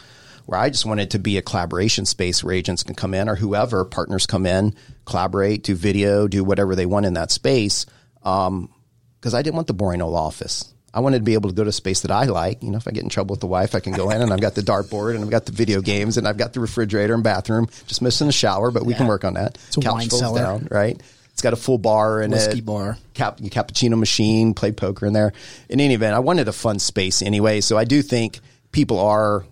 where 0.44 0.58
I 0.58 0.68
just 0.68 0.84
want 0.84 1.00
it 1.00 1.10
to 1.10 1.18
be 1.18 1.38
a 1.38 1.42
collaboration 1.42 2.04
space 2.04 2.42
where 2.42 2.52
agents 2.52 2.82
can 2.82 2.94
come 2.94 3.14
in 3.14 3.28
or 3.28 3.36
whoever 3.36 3.84
partners 3.84 4.26
come 4.26 4.46
in, 4.46 4.74
collaborate, 5.04 5.62
do 5.62 5.74
video, 5.74 6.28
do 6.28 6.42
whatever 6.44 6.74
they 6.74 6.86
want 6.86 7.06
in 7.06 7.14
that 7.14 7.30
space. 7.30 7.86
Um, 8.24 8.68
cause 9.20 9.32
I 9.32 9.42
didn't 9.42 9.54
want 9.54 9.68
the 9.68 9.74
boring 9.74 10.02
old 10.02 10.16
office. 10.16 10.74
I 10.92 11.00
wanted 11.00 11.18
to 11.18 11.24
be 11.24 11.34
able 11.34 11.50
to 11.50 11.54
go 11.54 11.62
to 11.62 11.70
a 11.70 11.72
space 11.72 12.00
that 12.00 12.10
I 12.10 12.24
like. 12.24 12.62
You 12.62 12.70
know, 12.70 12.78
if 12.78 12.88
I 12.88 12.90
get 12.90 13.04
in 13.04 13.08
trouble 13.08 13.34
with 13.34 13.40
the 13.40 13.46
wife, 13.46 13.74
I 13.74 13.80
can 13.80 13.92
go 13.92 14.10
in 14.10 14.20
and 14.20 14.32
I've 14.32 14.40
got 14.40 14.54
the 14.54 14.62
dartboard 14.62 15.14
and 15.14 15.24
I've 15.24 15.30
got 15.30 15.46
the 15.46 15.52
video 15.52 15.80
games 15.80 16.16
and 16.16 16.26
I've 16.26 16.36
got 16.36 16.52
the 16.52 16.60
refrigerator 16.60 17.14
and 17.14 17.22
bathroom, 17.22 17.68
just 17.86 18.02
missing 18.02 18.28
a 18.28 18.32
shower, 18.32 18.70
but 18.70 18.84
we 18.84 18.94
can 18.94 19.06
work 19.06 19.24
on 19.24 19.34
that. 19.34 19.56
It's 19.68 19.76
a 19.76 19.80
wine 19.80 20.08
folds 20.08 20.18
cellar. 20.18 20.40
down, 20.40 20.68
right? 20.70 21.00
It's 21.32 21.42
got 21.42 21.52
a 21.52 21.56
full 21.56 21.78
bar 21.78 22.20
and 22.20 22.32
Whiskey 22.32 22.58
it. 22.58 22.66
bar. 22.66 22.98
Cap, 23.14 23.38
cappuccino 23.38 23.98
machine, 23.98 24.52
play 24.52 24.72
poker 24.72 25.06
in 25.06 25.12
there. 25.12 25.32
In 25.68 25.80
any 25.80 25.94
event, 25.94 26.14
I 26.14 26.18
wanted 26.18 26.48
a 26.48 26.52
fun 26.52 26.78
space 26.78 27.22
anyway. 27.22 27.60
So 27.60 27.78
I 27.78 27.84
do 27.84 28.02
think 28.02 28.40
people 28.72 28.98
are 28.98 29.44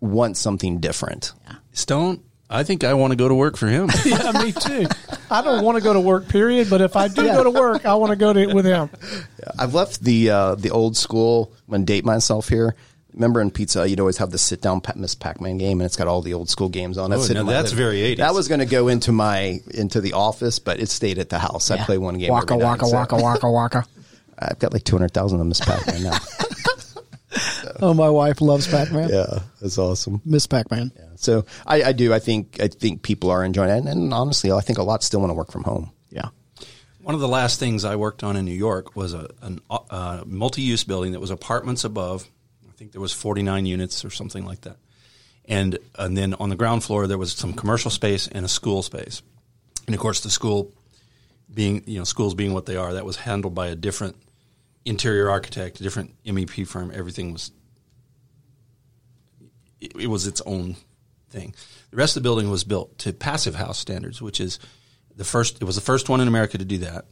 want 0.00 0.36
something 0.36 0.78
different. 0.78 1.32
Stone, 1.72 2.22
I 2.54 2.62
think 2.62 2.84
I 2.84 2.94
want 2.94 3.10
to 3.10 3.16
go 3.16 3.28
to 3.28 3.34
work 3.34 3.56
for 3.56 3.66
him. 3.66 3.90
yeah, 4.04 4.30
me 4.32 4.52
too. 4.52 4.86
I 5.30 5.42
don't 5.42 5.64
want 5.64 5.76
to 5.76 5.82
go 5.82 5.92
to 5.92 6.00
work, 6.00 6.28
period. 6.28 6.70
But 6.70 6.80
if 6.80 6.94
I 6.94 7.08
do 7.08 7.22
go 7.24 7.42
to 7.42 7.50
work, 7.50 7.84
I 7.84 7.94
want 7.94 8.10
to 8.10 8.16
go 8.16 8.32
to 8.32 8.54
with 8.54 8.64
him. 8.64 8.90
I've 9.58 9.74
left 9.74 10.02
the 10.02 10.30
uh, 10.30 10.54
the 10.54 10.70
old 10.70 10.96
school. 10.96 11.52
I'm 11.66 11.72
gonna 11.72 11.84
date 11.84 12.04
myself 12.04 12.48
here. 12.48 12.76
Remember 13.12 13.40
in 13.40 13.50
pizza, 13.50 13.88
you'd 13.88 14.00
always 14.00 14.18
have 14.18 14.30
the 14.30 14.38
sit 14.38 14.60
down 14.60 14.82
Miss 14.96 15.14
Pac 15.14 15.40
Man 15.40 15.56
game, 15.56 15.80
and 15.80 15.86
it's 15.86 15.96
got 15.96 16.08
all 16.08 16.20
the 16.20 16.34
old 16.34 16.48
school 16.48 16.68
games 16.68 16.98
on 16.98 17.12
it. 17.12 17.16
Oh, 17.16 17.32
now 17.32 17.44
that's 17.44 17.70
very 17.70 17.98
80s. 17.98 18.16
That 18.16 18.34
was 18.34 18.48
going 18.48 18.58
to 18.58 18.66
go 18.66 18.88
into 18.88 19.12
my 19.12 19.60
into 19.72 20.00
the 20.00 20.14
office, 20.14 20.58
but 20.58 20.80
it 20.80 20.88
stayed 20.88 21.18
at 21.18 21.28
the 21.28 21.38
house. 21.38 21.70
I 21.70 21.78
play 21.84 21.96
one 21.96 22.18
game. 22.18 22.30
Waka 22.30 22.54
every 22.54 22.64
night, 22.64 22.70
waka 22.70 22.86
so 22.86 22.94
waka 22.94 23.16
waka 23.16 23.50
waka. 23.50 23.84
I've 24.38 24.58
got 24.58 24.72
like 24.72 24.82
two 24.82 24.96
hundred 24.96 25.12
thousand 25.12 25.40
of 25.40 25.46
Miss 25.46 25.60
Pac 25.60 25.86
Man 25.86 26.02
now. 26.02 26.18
Oh, 27.80 27.92
my 27.94 28.08
wife 28.08 28.40
loves 28.40 28.66
Pac 28.66 28.92
Man. 28.92 29.08
yeah, 29.08 29.40
that's 29.60 29.78
awesome. 29.78 30.20
Miss 30.24 30.46
Pac 30.46 30.70
Man. 30.70 30.92
So 31.16 31.44
I, 31.66 31.82
I 31.82 31.92
do. 31.92 32.12
I 32.12 32.18
think 32.18 32.60
I 32.60 32.68
think 32.68 33.02
people 33.02 33.30
are 33.30 33.44
enjoying 33.44 33.70
it, 33.70 33.78
and, 33.78 33.88
and 33.88 34.14
honestly, 34.14 34.52
I 34.52 34.60
think 34.60 34.78
a 34.78 34.82
lot 34.82 35.02
still 35.02 35.20
want 35.20 35.30
to 35.30 35.34
work 35.34 35.50
from 35.50 35.64
home. 35.64 35.90
Yeah. 36.10 36.28
One 37.02 37.14
of 37.14 37.20
the 37.20 37.28
last 37.28 37.58
things 37.58 37.84
I 37.84 37.96
worked 37.96 38.22
on 38.22 38.36
in 38.36 38.44
New 38.44 38.52
York 38.52 38.96
was 38.96 39.12
a 39.12 39.28
an, 39.42 39.60
uh, 39.68 40.22
multi-use 40.26 40.84
building 40.84 41.12
that 41.12 41.20
was 41.20 41.30
apartments 41.30 41.84
above. 41.84 42.26
I 42.68 42.72
think 42.76 42.92
there 42.92 43.00
was 43.00 43.12
49 43.12 43.66
units 43.66 44.04
or 44.04 44.10
something 44.10 44.44
like 44.44 44.62
that, 44.62 44.76
and 45.44 45.78
and 45.98 46.16
then 46.16 46.34
on 46.34 46.48
the 46.48 46.56
ground 46.56 46.84
floor 46.84 47.06
there 47.06 47.18
was 47.18 47.32
some 47.32 47.52
commercial 47.52 47.90
space 47.90 48.28
and 48.28 48.44
a 48.44 48.48
school 48.48 48.82
space, 48.82 49.22
and 49.86 49.94
of 49.94 50.00
course 50.00 50.20
the 50.20 50.30
school, 50.30 50.72
being 51.52 51.82
you 51.86 51.98
know 51.98 52.04
schools 52.04 52.34
being 52.34 52.52
what 52.54 52.66
they 52.66 52.76
are, 52.76 52.94
that 52.94 53.04
was 53.04 53.16
handled 53.16 53.54
by 53.54 53.68
a 53.68 53.76
different 53.76 54.16
interior 54.84 55.30
architect, 55.30 55.80
a 55.80 55.82
different 55.82 56.14
MEP 56.24 56.66
firm. 56.66 56.90
Everything 56.94 57.32
was 57.32 57.50
it, 59.80 59.92
it 59.98 60.06
was 60.06 60.26
its 60.26 60.40
own 60.46 60.76
thing. 61.30 61.54
The 61.90 61.96
rest 61.96 62.16
of 62.16 62.22
the 62.22 62.26
building 62.26 62.50
was 62.50 62.64
built 62.64 62.98
to 62.98 63.12
passive 63.12 63.54
house 63.54 63.78
standards, 63.78 64.20
which 64.20 64.40
is 64.40 64.58
the 65.16 65.24
first. 65.24 65.60
It 65.60 65.64
was 65.64 65.76
the 65.76 65.82
first 65.82 66.08
one 66.08 66.20
in 66.20 66.28
America 66.28 66.58
to 66.58 66.64
do 66.64 66.78
that. 66.78 67.06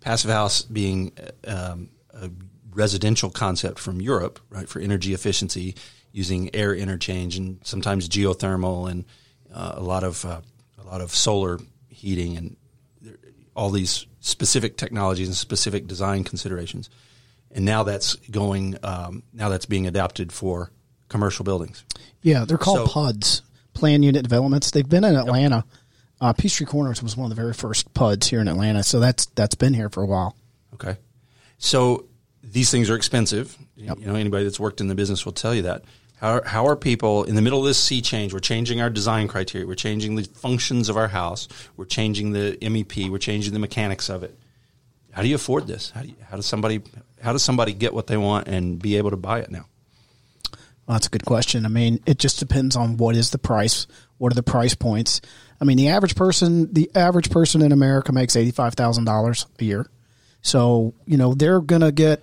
Passive 0.00 0.30
house 0.30 0.62
being 0.62 1.12
um, 1.46 1.90
a 2.12 2.30
residential 2.72 3.30
concept 3.30 3.78
from 3.78 4.00
Europe, 4.00 4.38
right, 4.50 4.68
for 4.68 4.80
energy 4.80 5.12
efficiency, 5.12 5.74
using 6.12 6.54
air 6.54 6.74
interchange 6.74 7.36
and 7.36 7.58
sometimes 7.64 8.08
geothermal 8.08 8.90
and 8.90 9.04
uh, 9.52 9.72
a 9.74 9.82
lot 9.82 10.04
of 10.04 10.24
uh, 10.24 10.40
a 10.78 10.84
lot 10.84 11.00
of 11.00 11.14
solar 11.14 11.58
heating 11.88 12.36
and 12.36 12.56
all 13.54 13.70
these 13.70 14.06
specific 14.20 14.76
technologies 14.76 15.26
and 15.26 15.36
specific 15.36 15.86
design 15.88 16.22
considerations, 16.22 16.88
and 17.52 17.64
now 17.64 17.82
that's 17.82 18.16
going. 18.16 18.76
Um, 18.82 19.22
now 19.32 19.48
that's 19.48 19.66
being 19.66 19.86
adapted 19.86 20.32
for 20.32 20.70
commercial 21.08 21.44
buildings. 21.44 21.84
Yeah, 22.22 22.44
they're 22.44 22.58
called 22.58 22.88
So- 22.90 22.94
PUDs, 22.94 23.42
Plan 23.74 24.02
Unit 24.02 24.22
Developments. 24.22 24.70
They've 24.70 24.88
been 24.88 25.04
in 25.04 25.16
Atlanta. 25.16 25.64
Uh, 26.20 26.32
Peachtree 26.32 26.66
Corners 26.66 27.02
was 27.02 27.16
one 27.16 27.30
of 27.30 27.36
the 27.36 27.40
very 27.40 27.54
first 27.54 27.92
PUDs 27.94 28.28
here 28.28 28.40
in 28.40 28.48
Atlanta, 28.48 28.82
so 28.82 29.00
that's 29.00 29.26
that's 29.26 29.54
been 29.54 29.74
here 29.74 29.88
for 29.88 30.02
a 30.02 30.06
while. 30.06 30.36
Okay. 30.74 30.96
So 31.58 32.06
these 32.42 32.70
things 32.70 32.90
are 32.90 32.96
expensive. 32.96 33.56
You 33.76 33.94
know, 33.94 34.14
anybody 34.14 34.44
that's 34.44 34.60
worked 34.60 34.80
in 34.80 34.88
the 34.88 34.94
business 34.94 35.24
will 35.24 35.32
tell 35.32 35.54
you 35.54 35.62
that. 35.62 35.84
How, 36.20 36.42
how 36.44 36.66
are 36.66 36.74
people 36.74 37.22
in 37.24 37.36
the 37.36 37.42
middle 37.42 37.60
of 37.60 37.64
this 37.64 37.78
sea 37.78 38.00
change? 38.00 38.32
We're 38.32 38.40
changing 38.40 38.80
our 38.80 38.90
design 38.90 39.28
criteria. 39.28 39.66
We're 39.68 39.76
changing 39.76 40.16
the 40.16 40.24
functions 40.24 40.88
of 40.88 40.96
our 40.96 41.06
house. 41.06 41.46
We're 41.76 41.84
changing 41.84 42.32
the 42.32 42.58
MEP. 42.60 43.08
We're 43.08 43.18
changing 43.18 43.52
the 43.52 43.60
mechanics 43.60 44.08
of 44.08 44.24
it. 44.24 44.36
How 45.12 45.22
do 45.22 45.28
you 45.28 45.36
afford 45.36 45.68
this? 45.68 45.90
How, 45.90 46.02
do 46.02 46.08
you, 46.08 46.16
how 46.28 46.36
does 46.36 46.46
somebody 46.46 46.82
how 47.22 47.32
does 47.32 47.42
somebody 47.42 47.72
get 47.72 47.94
what 47.94 48.06
they 48.06 48.16
want 48.16 48.48
and 48.48 48.80
be 48.80 48.96
able 48.96 49.10
to 49.10 49.16
buy 49.16 49.40
it 49.40 49.50
now? 49.50 49.66
Well, 50.86 50.94
that's 50.94 51.06
a 51.06 51.10
good 51.10 51.24
question. 51.26 51.66
I 51.66 51.68
mean, 51.68 52.00
it 52.06 52.18
just 52.18 52.38
depends 52.38 52.74
on 52.74 52.96
what 52.96 53.14
is 53.14 53.30
the 53.30 53.38
price, 53.38 53.86
what 54.16 54.32
are 54.32 54.34
the 54.34 54.42
price 54.42 54.74
points. 54.74 55.20
I 55.60 55.64
mean, 55.64 55.76
the 55.76 55.88
average 55.88 56.14
person, 56.14 56.72
the 56.72 56.90
average 56.94 57.30
person 57.30 57.62
in 57.62 57.72
America 57.72 58.12
makes 58.12 58.36
eighty 58.36 58.52
five 58.52 58.74
thousand 58.74 59.04
dollars 59.04 59.46
a 59.58 59.64
year, 59.64 59.86
so 60.40 60.94
you 61.04 61.16
know 61.16 61.34
they're 61.34 61.60
gonna 61.60 61.92
get 61.92 62.22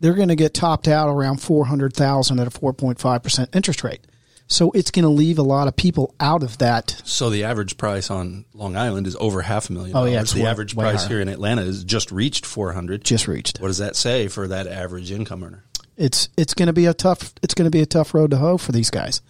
they're 0.00 0.14
gonna 0.14 0.36
get 0.36 0.54
topped 0.54 0.86
out 0.86 1.08
around 1.08 1.40
four 1.40 1.64
hundred 1.64 1.94
thousand 1.94 2.38
at 2.38 2.46
a 2.46 2.50
four 2.50 2.72
point 2.72 3.00
five 3.00 3.22
percent 3.22 3.50
interest 3.54 3.82
rate. 3.82 4.00
So 4.52 4.70
it's 4.72 4.90
going 4.90 5.04
to 5.04 5.08
leave 5.08 5.38
a 5.38 5.42
lot 5.42 5.66
of 5.66 5.76
people 5.76 6.14
out 6.20 6.42
of 6.42 6.58
that. 6.58 7.00
So 7.04 7.30
the 7.30 7.44
average 7.44 7.78
price 7.78 8.10
on 8.10 8.44
Long 8.52 8.76
Island 8.76 9.06
is 9.06 9.16
over 9.16 9.40
half 9.40 9.70
a 9.70 9.72
million. 9.72 9.96
Oh, 9.96 10.04
yeah, 10.04 10.20
it's 10.20 10.34
the 10.34 10.42
way- 10.42 10.48
average 10.48 10.74
way 10.74 10.84
price 10.84 11.00
higher. 11.00 11.08
here 11.08 11.20
in 11.20 11.28
Atlanta 11.28 11.62
is 11.62 11.84
just 11.84 12.12
reached 12.12 12.44
four 12.44 12.72
hundred. 12.72 13.02
Just 13.04 13.26
reached. 13.26 13.60
What 13.60 13.68
does 13.68 13.78
that 13.78 13.96
say 13.96 14.28
for 14.28 14.46
that 14.48 14.66
average 14.66 15.10
income 15.10 15.42
earner? 15.42 15.64
it's 15.96 16.30
it's 16.38 16.54
going 16.54 16.68
to 16.68 16.72
be 16.72 16.86
a 16.86 16.94
tough 16.94 17.34
it's 17.42 17.52
going 17.52 17.66
to 17.66 17.70
be 17.70 17.82
a 17.82 17.86
tough 17.86 18.14
road 18.14 18.30
to 18.30 18.36
hoe 18.38 18.56
for 18.56 18.72
these 18.72 18.88
guys 18.88 19.20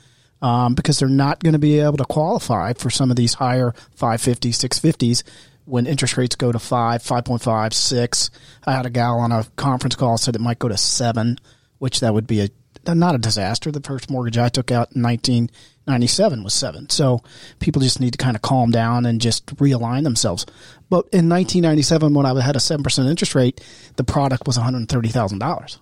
um, 0.40 0.74
because 0.74 0.98
they're 0.98 1.08
not 1.08 1.42
going 1.42 1.54
to 1.54 1.58
be 1.58 1.80
able 1.80 1.96
to 1.96 2.04
qualify 2.04 2.72
for 2.72 2.88
some 2.88 3.10
of 3.10 3.16
these 3.16 3.34
higher 3.34 3.72
550 3.96 4.52
650s 4.52 5.24
when 5.64 5.86
interest 5.88 6.16
rates 6.16 6.36
go 6.36 6.52
to 6.52 6.60
5 6.60 7.02
5.5 7.02 7.72
6 7.72 8.30
i 8.64 8.72
had 8.72 8.86
a 8.86 8.90
gal 8.90 9.18
on 9.18 9.32
a 9.32 9.44
conference 9.56 9.96
call 9.96 10.16
said 10.16 10.36
it 10.36 10.40
might 10.40 10.60
go 10.60 10.68
to 10.68 10.76
7 10.76 11.36
which 11.78 11.98
that 11.98 12.14
would 12.14 12.28
be 12.28 12.40
a 12.42 12.48
not 12.86 13.14
a 13.14 13.18
disaster 13.18 13.70
the 13.70 13.80
first 13.80 14.10
mortgage 14.10 14.38
i 14.38 14.48
took 14.48 14.70
out 14.70 14.92
in 14.94 15.02
1997 15.02 16.44
was 16.44 16.54
7 16.54 16.88
so 16.90 17.20
people 17.58 17.82
just 17.82 18.00
need 18.00 18.12
to 18.12 18.18
kind 18.18 18.36
of 18.36 18.42
calm 18.42 18.70
down 18.70 19.06
and 19.06 19.20
just 19.20 19.46
realign 19.56 20.04
themselves 20.04 20.44
but 20.90 21.04
in 21.12 21.28
1997 21.28 22.14
when 22.14 22.26
i 22.26 22.42
had 22.42 22.56
a 22.56 22.60
7% 22.60 23.10
interest 23.10 23.34
rate 23.34 23.60
the 23.96 24.04
product 24.04 24.46
was 24.46 24.58
$130000 24.58 25.78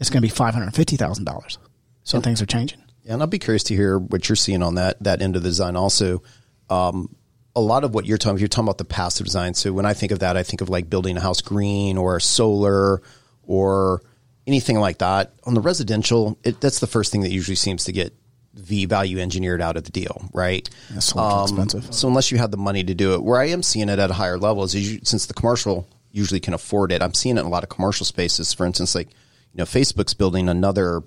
it's 0.00 0.10
going 0.10 0.20
to 0.20 0.26
be 0.26 0.30
five 0.30 0.54
hundred 0.54 0.74
fifty 0.74 0.96
thousand 0.96 1.24
dollars. 1.24 1.58
So 2.04 2.20
things 2.20 2.40
are 2.40 2.46
changing. 2.46 2.78
Yeah, 3.02 3.14
and 3.14 3.22
I'll 3.22 3.28
be 3.28 3.38
curious 3.38 3.64
to 3.64 3.74
hear 3.74 3.98
what 3.98 4.28
you're 4.28 4.36
seeing 4.36 4.62
on 4.62 4.76
that 4.76 5.02
that 5.02 5.22
end 5.22 5.36
of 5.36 5.42
the 5.42 5.48
design. 5.48 5.76
Also, 5.76 6.22
um, 6.70 7.14
a 7.54 7.60
lot 7.60 7.84
of 7.84 7.94
what 7.94 8.06
you're 8.06 8.18
talking, 8.18 8.38
you're 8.38 8.48
talking 8.48 8.66
about 8.66 8.78
the 8.78 8.84
passive 8.84 9.26
design. 9.26 9.54
So 9.54 9.72
when 9.72 9.86
I 9.86 9.94
think 9.94 10.12
of 10.12 10.20
that, 10.20 10.36
I 10.36 10.42
think 10.42 10.60
of 10.60 10.68
like 10.68 10.90
building 10.90 11.16
a 11.16 11.20
house 11.20 11.40
green 11.40 11.96
or 11.96 12.20
solar 12.20 13.02
or 13.42 14.02
anything 14.46 14.78
like 14.78 14.98
that. 14.98 15.32
On 15.44 15.54
the 15.54 15.60
residential, 15.60 16.38
it, 16.44 16.60
that's 16.60 16.80
the 16.80 16.86
first 16.86 17.12
thing 17.12 17.22
that 17.22 17.30
usually 17.30 17.56
seems 17.56 17.84
to 17.84 17.92
get 17.92 18.14
the 18.54 18.86
value 18.86 19.18
engineered 19.18 19.60
out 19.60 19.76
of 19.76 19.84
the 19.84 19.92
deal, 19.92 20.28
right? 20.32 20.68
That's 20.90 21.06
so 21.06 21.18
um, 21.18 21.42
expensive. 21.42 21.94
So 21.94 22.08
unless 22.08 22.32
you 22.32 22.38
have 22.38 22.50
the 22.50 22.56
money 22.56 22.82
to 22.84 22.94
do 22.94 23.14
it, 23.14 23.22
where 23.22 23.40
I 23.40 23.48
am 23.48 23.62
seeing 23.62 23.88
it 23.88 23.98
at 23.98 24.10
a 24.10 24.14
higher 24.14 24.38
level 24.38 24.64
is 24.64 24.74
you, 24.74 25.00
since 25.02 25.26
the 25.26 25.34
commercial 25.34 25.86
usually 26.10 26.40
can 26.40 26.54
afford 26.54 26.92
it. 26.92 27.02
I'm 27.02 27.14
seeing 27.14 27.36
it 27.36 27.40
in 27.40 27.46
a 27.46 27.50
lot 27.50 27.62
of 27.62 27.68
commercial 27.68 28.06
spaces. 28.06 28.54
For 28.54 28.64
instance, 28.64 28.94
like 28.94 29.08
you 29.08 29.58
know, 29.58 29.64
Facebook's 29.64 30.14
building 30.14 30.48
another 30.48 31.02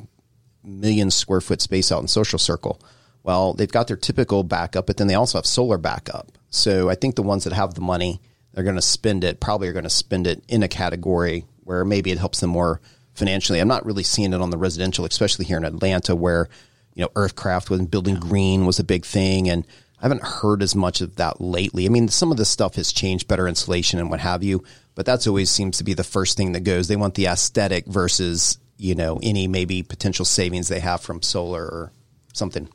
million 0.64 1.10
square 1.10 1.42
foot 1.42 1.62
space 1.62 1.92
out 1.92 2.02
in 2.02 2.08
Social 2.08 2.40
Circle. 2.40 2.80
Well, 3.24 3.54
they've 3.54 3.72
got 3.72 3.88
their 3.88 3.98
typical 3.98 4.44
backup, 4.44 4.88
but 4.88 4.98
then 4.98 5.08
they 5.08 5.16
also 5.16 5.38
have 5.38 5.46
solar 5.46 5.78
backup. 5.78 6.32
So 6.52 6.90
I 6.90 6.96
think 6.96 7.16
the 7.16 7.24
ones 7.24 7.44
that 7.44 7.54
have 7.54 7.74
the 7.74 7.82
money, 7.82 8.22
they're 8.54 8.64
going 8.64 8.76
to 8.76 8.82
spend 8.82 9.24
it. 9.24 9.40
Probably 9.40 9.68
are 9.68 9.74
going 9.74 9.84
to 9.84 9.90
spend 9.90 10.28
it 10.28 10.44
in 10.48 10.64
a 10.64 10.68
category 10.68 11.46
where 11.64 11.84
maybe 11.84 12.12
it 12.12 12.18
helps 12.18 12.40
them 12.40 12.52
more 12.52 12.80
financially. 13.14 13.60
I'm 13.60 13.68
not 13.68 13.86
really 13.86 14.04
seeing 14.04 14.34
it 14.34 14.42
on 14.42 14.50
the 14.50 14.58
residential, 14.58 15.06
especially 15.06 15.46
here 15.46 15.58
in 15.58 15.66
Atlanta, 15.66 16.16
where 16.16 16.50
you 16.96 17.04
know 17.04 17.10
Earthcraft 17.10 17.70
was 17.70 17.82
building 17.82 18.16
green 18.16 18.66
was 18.66 18.80
a 18.80 18.84
big 18.84 19.06
thing, 19.06 19.50
and 19.50 19.66
I 20.00 20.04
haven't 20.04 20.24
heard 20.24 20.64
as 20.64 20.76
much 20.76 21.02
of 21.02 21.16
that 21.18 21.42
lately. 21.42 21.86
I 21.86 21.90
mean, 21.90 22.08
some 22.08 22.32
of 22.32 22.38
this 22.38 22.50
stuff 22.50 22.76
has 22.76 22.94
changed, 22.94 23.28
better 23.28 23.48
insulation 23.48 24.00
and 24.00 24.10
what 24.10 24.20
have 24.20 24.44
you, 24.44 24.64
but 24.96 25.06
that's 25.06 25.28
always 25.28 25.50
seems 25.50 25.78
to 25.78 25.84
be 25.84 25.94
the 25.94 26.04
first 26.04 26.38
thing 26.38 26.54
that 26.54 26.62
goes. 26.62 26.88
They 26.88 26.96
want 26.96 27.16
the 27.16 27.28
aesthetic 27.28 27.86
versus 27.86 28.58
you 28.78 28.96
know 28.96 29.20
any 29.22 29.48
maybe 29.48 29.84
potential 29.84 30.26
savings 30.26 30.68
they 30.68 30.80
have 30.80 31.02
from 31.02 31.22
solar 31.22 31.64
or 31.64 31.92
something. 32.34 32.70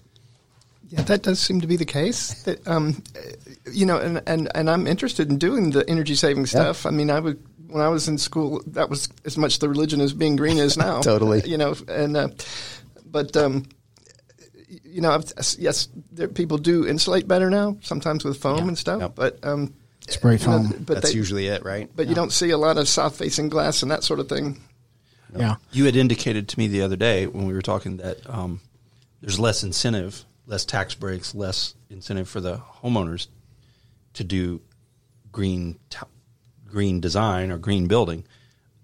Yeah, 0.90 1.02
that 1.02 1.22
does 1.22 1.40
seem 1.40 1.60
to 1.60 1.66
be 1.66 1.76
the 1.76 1.84
case. 1.84 2.42
That, 2.44 2.66
um, 2.68 3.02
you 3.72 3.84
know, 3.84 3.98
and, 3.98 4.22
and, 4.26 4.48
and 4.54 4.70
I'm 4.70 4.86
interested 4.86 5.28
in 5.28 5.38
doing 5.38 5.70
the 5.70 5.88
energy 5.88 6.14
saving 6.14 6.46
stuff. 6.46 6.86
I 6.86 6.90
mean, 6.90 7.10
I 7.10 7.18
would 7.18 7.42
when 7.68 7.82
I 7.82 7.88
was 7.88 8.08
in 8.08 8.18
school, 8.18 8.62
that 8.68 8.88
was 8.90 9.08
as 9.24 9.36
much 9.36 9.58
the 9.58 9.68
religion 9.68 10.00
as 10.00 10.12
being 10.12 10.36
green 10.36 10.58
is 10.58 10.76
now. 10.76 11.00
Totally. 11.02 11.42
you 11.48 11.56
know, 11.58 11.74
and 11.88 12.16
uh, 12.16 12.28
but 13.06 13.36
um, 13.36 13.66
you 14.84 15.00
know, 15.00 15.10
I've, 15.10 15.24
yes, 15.58 15.88
there, 16.12 16.28
people 16.28 16.58
do 16.58 16.86
insulate 16.86 17.26
better 17.28 17.50
now, 17.50 17.76
sometimes 17.82 18.24
with 18.24 18.38
foam 18.38 18.68
and 18.68 18.78
stuff. 18.78 19.00
Yep. 19.00 19.12
But 19.14 19.38
um, 19.42 19.74
Spray 20.08 20.32
you 20.32 20.38
know, 20.38 20.44
foam. 20.44 20.68
but 20.84 20.94
That's 20.94 21.10
they- 21.12 21.16
usually 21.16 21.46
it, 21.48 21.64
right? 21.64 21.90
But 21.94 22.06
you 22.08 22.14
don't 22.14 22.32
see 22.32 22.50
a 22.50 22.58
lot 22.58 22.76
of 22.78 22.88
south 22.88 23.16
facing 23.18 23.48
glass 23.48 23.82
and 23.82 23.90
that 23.90 24.04
sort 24.04 24.20
of 24.20 24.28
thing. 24.28 24.60
Yeah. 25.36 25.56
You 25.72 25.86
had 25.86 25.96
indicated 25.96 26.48
to 26.50 26.58
me 26.58 26.68
the 26.68 26.82
other 26.82 26.94
day 26.96 27.26
when 27.26 27.46
we 27.46 27.54
were 27.54 27.62
talking 27.62 27.96
that 27.96 28.18
um, 28.30 28.60
there's 29.20 29.40
less 29.40 29.64
incentive, 29.64 30.24
less 30.46 30.64
tax 30.64 30.94
breaks, 30.94 31.34
less 31.34 31.74
incentive 31.90 32.28
for 32.28 32.40
the 32.40 32.58
homeowners 32.82 33.26
to 34.12 34.22
do 34.22 34.60
green 35.32 35.76
t- 35.90 35.98
green 36.74 37.00
design 37.00 37.50
or 37.52 37.56
green 37.58 37.86
building, 37.86 38.24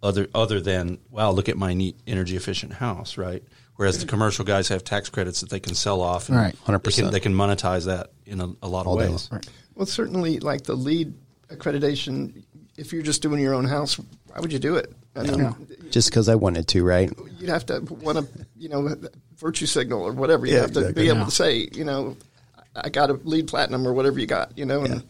other 0.03 0.29
other 0.35 0.61
than 0.61 0.99
wow, 1.11 1.31
look 1.33 1.49
at 1.49 1.57
my 1.59 1.75
neat 1.75 1.97
energy 2.07 2.37
efficient 2.37 2.73
house, 2.75 3.19
right? 3.19 3.43
Whereas 3.77 3.99
the 3.99 4.07
commercial 4.07 4.45
guys 4.45 4.69
have 4.69 4.85
tax 4.85 5.09
credits 5.09 5.41
that 5.41 5.51
they 5.51 5.59
can 5.61 5.75
sell 5.75 6.01
off, 6.03 6.29
and 6.29 6.37
Right. 6.39 6.55
100%. 6.67 6.95
can, 6.97 7.11
they 7.11 7.21
can 7.21 7.35
monetize 7.35 7.87
that 7.87 8.13
in 8.27 8.41
a, 8.41 8.49
a 8.63 8.69
lot 8.69 8.87
All 8.87 8.95
of 8.95 9.01
day 9.07 9.11
ways. 9.11 9.29
long. 9.33 9.41
Well, 9.75 9.87
certainly, 9.87 10.39
like 10.39 10.63
the 10.65 10.75
LEED 10.77 11.15
accreditation, 11.49 12.45
if 12.77 12.93
you're 12.93 13.03
just 13.03 13.23
doing 13.23 13.41
your 13.41 13.55
own 13.55 13.65
house, 13.65 13.95
why 14.27 14.39
would 14.41 14.53
you 14.53 14.59
do 14.59 14.77
it? 14.77 14.93
I 15.17 15.23
mean, 15.23 15.55
Just 15.91 16.11
because 16.11 16.29
I 16.29 16.35
wanted 16.37 16.69
to, 16.69 16.85
right? 16.85 17.11
you'd 17.39 17.49
have 17.49 17.67
to 17.67 17.81
want 17.81 18.19
to, 18.19 18.27
you 18.57 18.69
know, 18.69 18.95
virtue 19.39 19.67
signal 19.67 20.03
or 20.03 20.13
whatever. 20.13 20.47
You 20.47 20.55
Yeah, 20.55 20.61
have 20.61 20.73
to 20.73 20.81
exactly. 20.81 21.03
be 21.05 21.09
able 21.09 21.21
Yeah. 21.21 21.25
to 21.25 21.31
say, 21.31 21.69
you 21.73 21.85
know, 21.85 22.17
I 22.77 22.91
got 22.91 23.11
a 23.11 23.15
LEED 23.15 23.49
platinum 23.49 23.87
or 23.89 23.93
whatever 23.93 24.19
you 24.21 24.27
got, 24.27 24.57
you 24.57 24.67
know. 24.67 24.83
And 24.85 25.03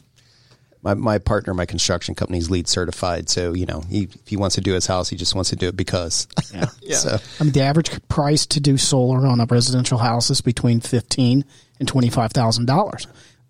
My, 0.82 0.94
my 0.94 1.18
partner, 1.18 1.52
my 1.52 1.66
construction 1.66 2.14
company 2.14 2.38
is 2.38 2.50
LEED 2.50 2.66
certified. 2.66 3.28
So, 3.28 3.52
you 3.52 3.66
know, 3.66 3.80
he, 3.82 4.04
if 4.04 4.28
he 4.28 4.36
wants 4.36 4.54
to 4.54 4.62
do 4.62 4.72
his 4.72 4.86
house, 4.86 5.10
he 5.10 5.16
just 5.16 5.34
wants 5.34 5.50
to 5.50 5.56
do 5.56 5.68
it 5.68 5.76
because. 5.76 6.26
Yeah. 6.54 6.66
Yeah. 6.82 6.96
so, 6.96 7.18
I 7.38 7.44
mean, 7.44 7.52
the 7.52 7.60
average 7.62 7.90
price 8.08 8.46
to 8.46 8.60
do 8.60 8.76
solar 8.76 9.26
on 9.26 9.38
a 9.40 9.46
residential 9.46 9.98
house 9.98 10.30
is 10.30 10.40
between 10.40 10.80
fifteen 10.80 11.44
and 11.78 11.86
twenty 11.86 12.10
five 12.10 12.32
thousand 12.32 12.66
dollars. 12.66 13.06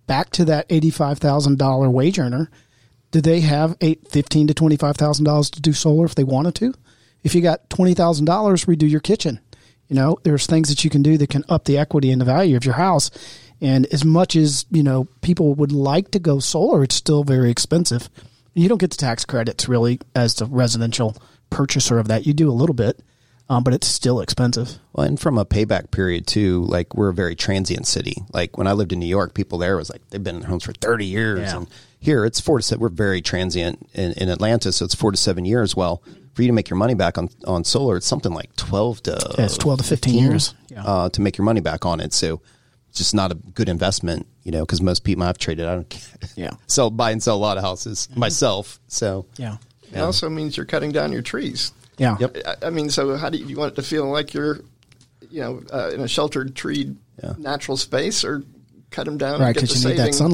Back 0.07 0.31
to 0.31 0.45
that 0.47 0.67
eighty 0.69 0.91
five 0.91 1.19
thousand 1.19 1.59
dollar 1.59 1.89
wage 1.89 2.19
earner, 2.19 2.51
do 3.13 3.21
they 3.21 3.41
have 3.41 3.77
eight 3.81 4.09
fifteen 4.09 4.47
to 4.49 4.55
twenty 4.55 4.77
five 4.77 4.97
thousand 4.97 5.25
dollars 5.25 5.49
to 5.51 5.61
do 5.63 5.73
solar 5.73 6.05
if 6.05 6.17
they 6.17 6.25
wanted 6.25 6.55
to? 6.57 6.75
If 7.23 7.35
you 7.35 7.41
got 7.41 7.71
twenty 7.71 7.95
thousand 7.95 8.27
dollars, 8.27 8.67
redo 8.67 8.91
your 8.91 9.01
kitchen. 9.01 9.41
You 9.91 9.97
know, 9.97 10.19
there's 10.23 10.47
things 10.47 10.69
that 10.69 10.85
you 10.85 10.89
can 10.89 11.03
do 11.03 11.19
that 11.19 11.29
can 11.31 11.45
up 11.49 11.65
the 11.65 11.77
equity 11.77 12.13
and 12.13 12.21
the 12.21 12.25
value 12.25 12.57
of 12.57 12.65
your 12.65 12.75
house. 12.75 13.11
And 13.61 13.87
as 13.93 14.05
much 14.05 14.37
as 14.37 14.65
you 14.71 14.85
know, 14.85 15.09
people 15.21 15.55
would 15.55 15.73
like 15.73 16.13
to 16.13 16.21
go 16.21 16.39
solar, 16.39 16.85
it's 16.85 16.95
still 16.95 17.25
very 17.25 17.51
expensive. 17.51 18.09
You 18.55 18.69
don't 18.69 18.79
get 18.79 18.91
the 18.91 18.97
tax 18.97 19.25
credits 19.25 19.69
really 19.69 20.01
as 20.15 20.35
the 20.37 20.47
residential 20.47 21.17
purchaser 21.51 21.99
of 21.99 22.09
that. 22.09 22.25
You 22.25 22.33
do 22.33 22.49
a 22.49 22.53
little 22.53 22.75
bit, 22.75 23.01
um, 23.49 23.65
but 23.65 23.75
it's 23.75 23.89
still 23.89 24.21
expensive. 24.21 24.79
well, 24.93 25.07
and 25.07 25.19
from 25.19 25.37
a 25.37 25.45
payback 25.45 25.91
period 25.91 26.25
too, 26.27 26.63
like 26.65 26.95
we're 26.95 27.11
a 27.11 27.15
very 27.15 27.35
transient 27.35 27.89
city. 27.89 28.23
Like 28.33 28.57
when 28.57 28.69
I 28.69 28.73
lived 28.73 28.93
in 28.93 29.01
New 29.01 29.07
York, 29.07 29.35
people 29.35 29.59
there 29.59 29.77
was 29.77 29.91
like, 29.91 30.09
they've 30.11 30.23
been 30.23 30.37
in 30.37 30.43
their 30.43 30.51
homes 30.51 30.65
for 30.65 30.73
30 30.73 31.05
years. 31.05 31.41
Yeah. 31.41 31.57
And 31.57 31.67
here 31.99 32.25
it's 32.25 32.39
four 32.39 32.59
to 32.59 32.63
seven. 32.63 32.81
We're 32.81 32.91
very 32.91 33.21
transient 33.21 33.89
in, 33.93 34.13
in 34.13 34.29
Atlanta. 34.29 34.71
So 34.71 34.85
it's 34.85 34.95
four 34.95 35.11
to 35.11 35.17
seven 35.17 35.45
years. 35.45 35.75
Well, 35.75 36.01
for 36.41 36.45
you 36.45 36.49
to 36.49 36.55
make 36.55 36.71
your 36.71 36.79
money 36.79 36.95
back 36.95 37.19
on, 37.19 37.29
on 37.47 37.65
solar, 37.65 37.99
it's 37.99 38.07
something 38.07 38.33
like 38.33 38.55
12 38.57 39.03
to, 39.03 39.35
Yeah, 39.39 39.45
it's 39.45 39.59
12 39.59 39.79
to 39.81 39.85
15 39.85 40.15
years. 40.15 40.55
Yeah. 40.71 40.85
uh, 40.85 41.09
to 41.11 41.21
make 41.21 41.37
your 41.37 41.45
money 41.45 41.61
back 41.61 41.85
on 41.85 42.01
it. 42.01 42.15
So 42.15 42.41
it's 42.89 42.97
just 42.99 43.15
not 43.15 43.31
a 43.31 43.35
good 43.35 43.69
investment, 43.69 44.27
you 44.43 44.51
know, 44.53 44.65
because 44.65 44.81
most 44.81 45.05
people 45.05 45.23
I've 45.25 45.37
traded, 45.37 45.67
I 45.67 45.75
don't 45.75 46.09
Yeah. 46.37 46.51
sell, 46.67 46.89
buy 46.91 47.11
and 47.11 47.23
sell 47.23 47.37
a 47.37 47.39
lot 47.39 47.59
of 47.59 47.63
houses 47.63 48.09
myself. 48.17 48.81
So 48.89 49.27
Yeah. 49.37 49.59
it 49.93 49.99
also 49.99 50.31
means 50.31 50.57
you're 50.57 50.65
cutting 50.67 50.93
down 50.93 51.13
your 51.13 51.21
trees. 51.23 51.73
Yeah. 51.99 52.17
Yep. 52.19 52.37
I, 52.47 52.69
I 52.69 52.71
mean, 52.71 52.89
so 52.89 53.17
how 53.19 53.29
do 53.29 53.37
you, 53.37 53.47
you 53.47 53.57
want 53.59 53.73
it 53.73 53.77
to 53.77 53.83
feel 53.83 54.07
like 54.09 54.33
you're, 54.33 54.61
you 55.31 55.41
know, 55.43 55.63
uh, 55.71 55.91
in 55.93 56.01
a 56.01 56.09
sheltered 56.09 56.55
tree 56.57 56.97
Yeah. 57.23 57.35
natural 57.37 57.77
space 57.77 58.25
or 58.25 58.45
cut 58.91 59.05
them 59.05 59.19
down 59.19 59.41
Right, 59.41 59.49
and 59.49 59.55
get 59.57 59.61
because 59.63 59.83
the 59.83 59.89
you 59.91 59.95
need 59.95 60.01
that 60.01 60.15
saving? 60.15 60.33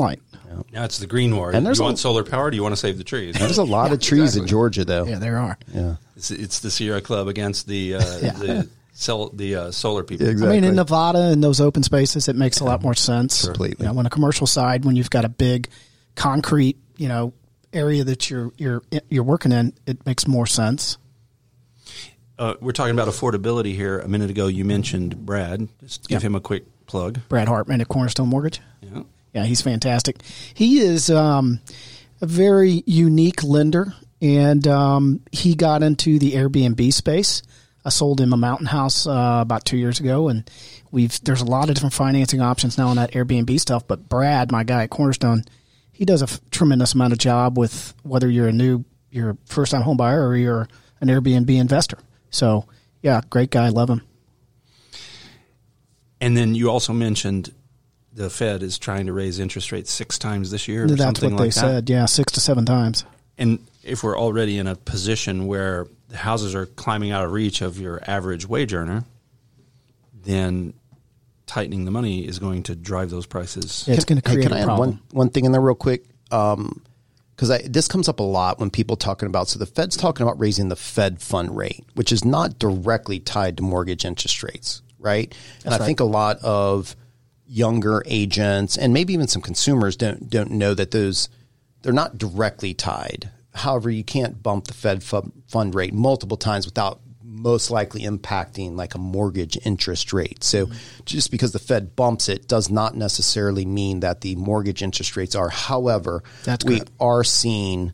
Sunlight. 0.48 0.72
Now 0.72 0.84
it's 0.84 0.98
the 0.98 1.06
green 1.06 1.34
war. 1.36 1.52
And 1.52 1.64
there's 1.66 1.78
you 1.78 1.84
a- 1.84 1.88
want 1.88 1.98
solar 1.98 2.24
power? 2.24 2.50
Do 2.50 2.56
you 2.56 2.62
want 2.62 2.72
to 2.72 2.76
save 2.76 2.98
the 2.98 3.04
trees? 3.04 3.34
There's 3.36 3.58
a 3.58 3.64
lot 3.64 3.92
of 3.92 4.00
trees 4.00 4.36
in 4.36 4.46
Georgia, 4.46 4.84
though. 4.84 5.04
Yeah, 5.06 5.18
there 5.18 5.38
are. 5.38 5.58
Yeah. 5.72 5.96
It's, 6.16 6.30
it's 6.30 6.60
the 6.60 6.70
Sierra 6.70 7.00
Club 7.00 7.28
against 7.28 7.66
the 7.66 7.94
uh, 7.94 7.98
the 8.00 8.68
cell, 8.92 9.28
the 9.30 9.54
uh, 9.56 9.70
solar 9.70 10.02
people. 10.02 10.28
I 10.28 10.32
mean, 10.34 10.64
in 10.64 10.74
Nevada 10.76 11.18
and 11.30 11.42
those 11.44 11.60
open 11.60 11.82
spaces, 11.82 12.28
it 12.28 12.36
makes 12.36 12.60
a 12.60 12.64
lot 12.64 12.82
more 12.82 12.94
sense. 12.94 13.44
Completely. 13.44 13.86
You 13.86 13.92
know, 13.92 13.98
on 13.98 14.06
a 14.06 14.10
commercial 14.10 14.46
side, 14.46 14.84
when 14.84 14.96
you've 14.96 15.10
got 15.10 15.24
a 15.24 15.28
big 15.28 15.68
concrete, 16.14 16.76
you 16.96 17.08
know, 17.08 17.32
area 17.72 18.04
that 18.04 18.30
you're 18.30 18.52
you're 18.56 18.82
you're 19.10 19.24
working 19.24 19.52
in, 19.52 19.72
it 19.86 20.04
makes 20.06 20.26
more 20.26 20.46
sense. 20.46 20.96
Uh, 22.38 22.54
we're 22.60 22.72
talking 22.72 22.92
about 22.92 23.08
affordability 23.08 23.74
here. 23.74 23.98
A 24.00 24.08
minute 24.08 24.28
ago, 24.30 24.46
you 24.46 24.64
mentioned 24.64 25.24
Brad. 25.24 25.68
Just 25.80 26.06
give 26.08 26.22
Yeah. 26.22 26.26
him 26.26 26.34
a 26.34 26.40
quick 26.40 26.64
plug. 26.86 27.18
Brad 27.30 27.48
Hartman 27.48 27.80
at 27.80 27.88
Cornerstone 27.88 28.28
Mortgage. 28.28 28.60
Yeah. 28.82 29.02
Yeah, 29.36 29.44
he's 29.44 29.60
fantastic. 29.60 30.22
He 30.54 30.78
is 30.78 31.10
um, 31.10 31.60
a 32.22 32.26
very 32.26 32.82
unique 32.86 33.42
lender, 33.44 33.92
and 34.22 34.66
um, 34.66 35.20
he 35.30 35.54
got 35.54 35.82
into 35.82 36.18
the 36.18 36.32
Airbnb 36.32 36.90
space. 36.94 37.42
I 37.84 37.90
sold 37.90 38.18
him 38.18 38.32
a 38.32 38.38
mountain 38.38 38.66
house 38.66 39.06
uh, 39.06 39.40
about 39.42 39.66
two 39.66 39.76
years 39.76 40.00
ago, 40.00 40.28
and 40.28 40.50
we've 40.90 41.22
there's 41.22 41.42
a 41.42 41.44
lot 41.44 41.68
of 41.68 41.74
different 41.74 41.92
financing 41.92 42.40
options 42.40 42.78
now 42.78 42.88
on 42.88 42.96
that 42.96 43.12
Airbnb 43.12 43.60
stuff. 43.60 43.86
But 43.86 44.08
Brad, 44.08 44.50
my 44.50 44.64
guy 44.64 44.84
at 44.84 44.90
Cornerstone, 44.90 45.44
he 45.92 46.06
does 46.06 46.22
a 46.22 46.28
f- 46.28 46.40
tremendous 46.50 46.94
amount 46.94 47.12
of 47.12 47.18
job 47.18 47.58
with 47.58 47.92
whether 48.04 48.30
you're 48.30 48.48
a 48.48 48.52
new, 48.52 48.86
you're 49.10 49.30
a 49.32 49.36
first 49.44 49.70
time 49.70 49.82
home 49.82 49.98
buyer 49.98 50.26
or 50.26 50.34
you're 50.34 50.66
an 51.02 51.08
Airbnb 51.08 51.54
investor. 51.54 51.98
So 52.30 52.64
yeah, 53.02 53.20
great 53.28 53.50
guy, 53.50 53.68
love 53.68 53.90
him. 53.90 54.00
And 56.22 56.34
then 56.34 56.54
you 56.54 56.70
also 56.70 56.94
mentioned 56.94 57.52
the 58.16 58.30
Fed 58.30 58.62
is 58.62 58.78
trying 58.78 59.06
to 59.06 59.12
raise 59.12 59.38
interest 59.38 59.70
rates 59.72 59.90
six 59.92 60.18
times 60.18 60.50
this 60.50 60.66
year. 60.66 60.84
Or 60.84 60.88
That's 60.88 61.02
something 61.02 61.32
what 61.32 61.38
they 61.38 61.44
like 61.44 61.54
that. 61.54 61.60
said. 61.60 61.90
Yeah, 61.90 62.06
six 62.06 62.32
to 62.32 62.40
seven 62.40 62.64
times. 62.64 63.04
And 63.38 63.58
if 63.84 64.02
we're 64.02 64.18
already 64.18 64.58
in 64.58 64.66
a 64.66 64.74
position 64.74 65.46
where 65.46 65.86
the 66.08 66.16
houses 66.16 66.54
are 66.54 66.64
climbing 66.66 67.10
out 67.10 67.24
of 67.24 67.30
reach 67.32 67.60
of 67.60 67.78
your 67.78 68.00
average 68.06 68.48
wage 68.48 68.72
earner, 68.72 69.04
then 70.24 70.72
tightening 71.46 71.84
the 71.84 71.90
money 71.90 72.26
is 72.26 72.38
going 72.38 72.62
to 72.64 72.74
drive 72.74 73.10
those 73.10 73.26
prices. 73.26 73.84
Yeah, 73.86 73.94
it's 73.94 74.04
going 74.04 74.20
to 74.20 74.28
Hey, 74.28 74.36
create 74.36 74.48
can 74.48 74.52
I 74.54 74.58
a 74.58 74.62
add 74.62 74.66
problem. 74.66 74.88
one 74.90 75.00
one 75.12 75.28
thing 75.30 75.44
in 75.44 75.52
there 75.52 75.60
real 75.60 75.74
quick? 75.74 76.04
Um, 76.30 76.82
because 77.34 77.50
I 77.50 77.62
this 77.68 77.86
comes 77.86 78.08
up 78.08 78.18
a 78.20 78.22
lot 78.24 78.58
when 78.58 78.70
people 78.70 78.96
talking 78.96 79.26
about. 79.26 79.48
So 79.48 79.58
the 79.58 79.66
Fed's 79.66 79.96
talking 79.96 80.26
about 80.26 80.40
raising 80.40 80.68
the 80.70 80.76
Fed 80.76 81.20
fund 81.20 81.54
rate, 81.54 81.84
which 81.94 82.10
is 82.12 82.24
not 82.24 82.58
directly 82.58 83.20
tied 83.20 83.58
to 83.58 83.62
mortgage 83.62 84.06
interest 84.06 84.42
rates, 84.42 84.80
right? 84.98 85.34
and 85.66 85.74
I 85.74 85.78
think 85.78 86.00
a 86.00 86.04
lot 86.04 86.38
of 86.38 86.96
younger 87.46 88.02
agents 88.06 88.76
and 88.76 88.92
maybe 88.92 89.12
even 89.12 89.28
some 89.28 89.42
consumers 89.42 89.96
don't 89.96 90.28
don't 90.28 90.50
know 90.50 90.74
that 90.74 90.90
those 90.90 91.28
they're 91.82 91.92
not 91.92 92.18
directly 92.18 92.74
tied. 92.74 93.30
However, 93.54 93.90
you 93.90 94.04
can't 94.04 94.42
bump 94.42 94.66
the 94.66 94.74
Fed 94.74 95.02
fu- 95.02 95.32
fund 95.48 95.74
rate 95.74 95.94
multiple 95.94 96.36
times 96.36 96.66
without 96.66 97.00
most 97.22 97.70
likely 97.70 98.02
impacting 98.02 98.76
like 98.76 98.94
a 98.94 98.98
mortgage 98.98 99.58
interest 99.64 100.12
rate. 100.12 100.42
So 100.42 100.68
just 101.04 101.30
because 101.30 101.52
the 101.52 101.58
Fed 101.58 101.94
bumps 101.94 102.28
it 102.28 102.48
does 102.48 102.70
not 102.70 102.96
necessarily 102.96 103.64
mean 103.64 104.00
that 104.00 104.22
the 104.22 104.36
mortgage 104.36 104.82
interest 104.82 105.16
rates 105.16 105.34
are. 105.34 105.48
However, 105.48 106.22
That's 106.44 106.64
we 106.64 106.80
good. 106.80 106.90
are 106.98 107.24
seeing 107.24 107.92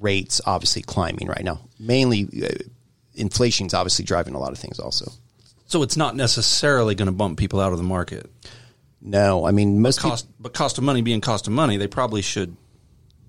rates 0.00 0.40
obviously 0.46 0.82
climbing 0.82 1.28
right 1.28 1.44
now. 1.44 1.60
Mainly 1.78 2.28
uh, 2.42 2.48
inflation's 3.14 3.74
obviously 3.74 4.04
driving 4.04 4.34
a 4.34 4.38
lot 4.38 4.52
of 4.52 4.58
things 4.58 4.78
also. 4.78 5.10
So 5.66 5.82
it's 5.82 5.96
not 5.96 6.14
necessarily 6.14 6.94
going 6.94 7.06
to 7.06 7.12
bump 7.12 7.38
people 7.38 7.60
out 7.60 7.72
of 7.72 7.78
the 7.78 7.84
market. 7.84 8.30
No, 9.04 9.46
I 9.46 9.50
mean 9.50 9.82
most 9.82 9.98
people, 9.98 10.10
Cost, 10.10 10.26
but 10.40 10.54
cost 10.54 10.78
of 10.78 10.84
money 10.84 11.02
being 11.02 11.20
cost 11.20 11.46
of 11.46 11.52
money, 11.52 11.76
they 11.76 11.86
probably 11.86 12.22
should. 12.22 12.56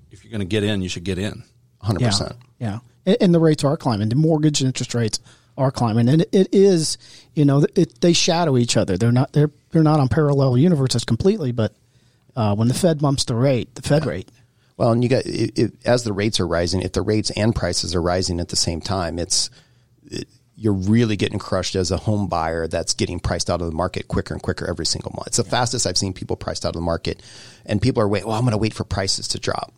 If 0.09 0.23
you're 0.23 0.31
going 0.31 0.39
to 0.39 0.45
get 0.45 0.63
in, 0.63 0.81
you 0.81 0.87
should 0.87 1.03
get 1.03 1.17
in. 1.19 1.43
100%. 1.83 2.37
Yeah, 2.59 2.79
and, 3.05 3.17
and 3.19 3.35
the 3.35 3.39
rates 3.39 3.65
are 3.65 3.75
climbing. 3.75 4.07
The 4.07 4.15
mortgage 4.15 4.63
interest 4.63 4.93
rates 4.95 5.19
are 5.57 5.71
climbing, 5.71 6.07
and 6.07 6.21
it, 6.21 6.29
it 6.31 6.47
is, 6.53 6.97
you 7.33 7.43
know, 7.43 7.65
it, 7.75 7.99
they 7.99 8.13
shadow 8.13 8.57
each 8.57 8.77
other. 8.77 8.97
They're 8.97 9.11
not 9.11 9.33
they're 9.33 9.51
they're 9.71 9.83
not 9.83 9.99
on 9.99 10.07
parallel 10.07 10.57
universes 10.57 11.03
completely, 11.03 11.51
but 11.51 11.73
uh, 12.35 12.55
when 12.55 12.69
the 12.69 12.73
Fed 12.73 12.99
bumps 12.99 13.25
the 13.25 13.35
rate, 13.35 13.75
the 13.75 13.81
Fed 13.81 14.05
rate, 14.05 14.29
Well, 14.77 14.91
and 14.91 15.03
you 15.03 15.09
got 15.09 15.25
it, 15.25 15.57
it, 15.57 15.73
as 15.85 16.03
the 16.03 16.13
rates 16.13 16.39
are 16.39 16.47
rising, 16.47 16.81
if 16.81 16.93
the 16.93 17.01
rates 17.01 17.31
and 17.31 17.53
prices 17.53 17.93
are 17.93 18.01
rising 18.01 18.39
at 18.39 18.47
the 18.49 18.55
same 18.55 18.81
time, 18.81 19.19
it's 19.19 19.49
it, 20.05 20.27
you're 20.57 20.73
really 20.73 21.17
getting 21.17 21.39
crushed 21.39 21.75
as 21.75 21.91
a 21.91 21.97
home 21.97 22.27
buyer 22.27 22.67
that's 22.67 22.93
getting 22.93 23.19
priced 23.19 23.49
out 23.49 23.61
of 23.61 23.67
the 23.67 23.75
market 23.75 24.07
quicker 24.07 24.33
and 24.33 24.41
quicker 24.41 24.67
every 24.69 24.85
single 24.85 25.11
month. 25.15 25.27
It's 25.27 25.37
the 25.37 25.43
fastest 25.43 25.85
I've 25.85 25.97
seen 25.97 26.13
people 26.13 26.37
priced 26.37 26.65
out 26.65 26.69
of 26.69 26.75
the 26.75 26.81
market, 26.81 27.21
and 27.65 27.81
people 27.81 28.01
are 28.01 28.07
wait. 28.07 28.25
Well, 28.25 28.35
I'm 28.35 28.43
going 28.43 28.51
to 28.51 28.57
wait 28.57 28.73
for 28.73 28.85
prices 28.85 29.27
to 29.29 29.39
drop. 29.39 29.73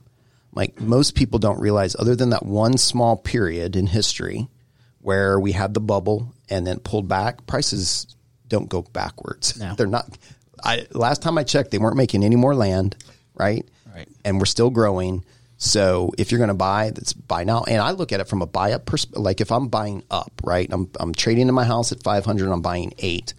Like 0.54 0.80
most 0.80 1.16
people 1.16 1.40
don't 1.40 1.60
realize, 1.60 1.96
other 1.98 2.16
than 2.16 2.30
that 2.32 2.46
one 2.46 2.78
small 2.78 3.16
period 3.18 3.76
in 3.76 3.88
history 3.88 4.48
where 5.02 5.40
we 5.40 5.52
had 5.52 5.74
the 5.74 5.80
bubble 5.80 6.34
and 6.50 6.66
then 6.66 6.80
pulled 6.80 7.08
back, 7.08 7.46
prices 7.48 8.16
don't 8.48 8.70
go 8.70 8.82
backwards. 8.82 9.60
No. 9.60 9.76
They're 9.76 9.88
not. 9.88 10.18
I 10.64 10.88
last 10.92 11.22
time 11.22 11.38
I 11.38 11.44
checked, 11.44 11.72
they 11.72 11.78
weren't 11.78 11.98
making 11.98 12.24
any 12.24 12.36
more 12.36 12.56
land, 12.56 12.96
right? 13.36 13.66
Right. 13.94 14.08
And 14.26 14.40
we're 14.40 14.46
still 14.46 14.70
growing. 14.70 15.24
So 15.58 16.12
if 16.18 16.32
you're 16.32 16.38
going 16.38 16.50
to 16.50 16.54
buy, 16.54 16.92
that's 16.94 17.14
buy 17.14 17.44
now. 17.44 17.64
And 17.68 17.82
I 17.82 17.92
look 17.92 18.12
at 18.12 18.20
it 18.20 18.28
from 18.28 18.42
a 18.42 18.46
buy 18.46 18.74
up 18.74 18.86
perspective. 18.86 19.22
Like 19.24 19.42
if 19.42 19.52
I'm 19.52 19.68
buying 19.68 20.04
up, 20.12 20.32
right? 20.44 20.70
I'm 20.72 20.90
I'm 21.00 21.14
trading 21.14 21.48
in 21.48 21.54
my 21.54 21.66
house 21.66 21.92
at 21.92 22.04
500. 22.04 22.44
and 22.44 22.54
I'm 22.54 22.62
buying 22.62 22.94
eight. 23.00 23.34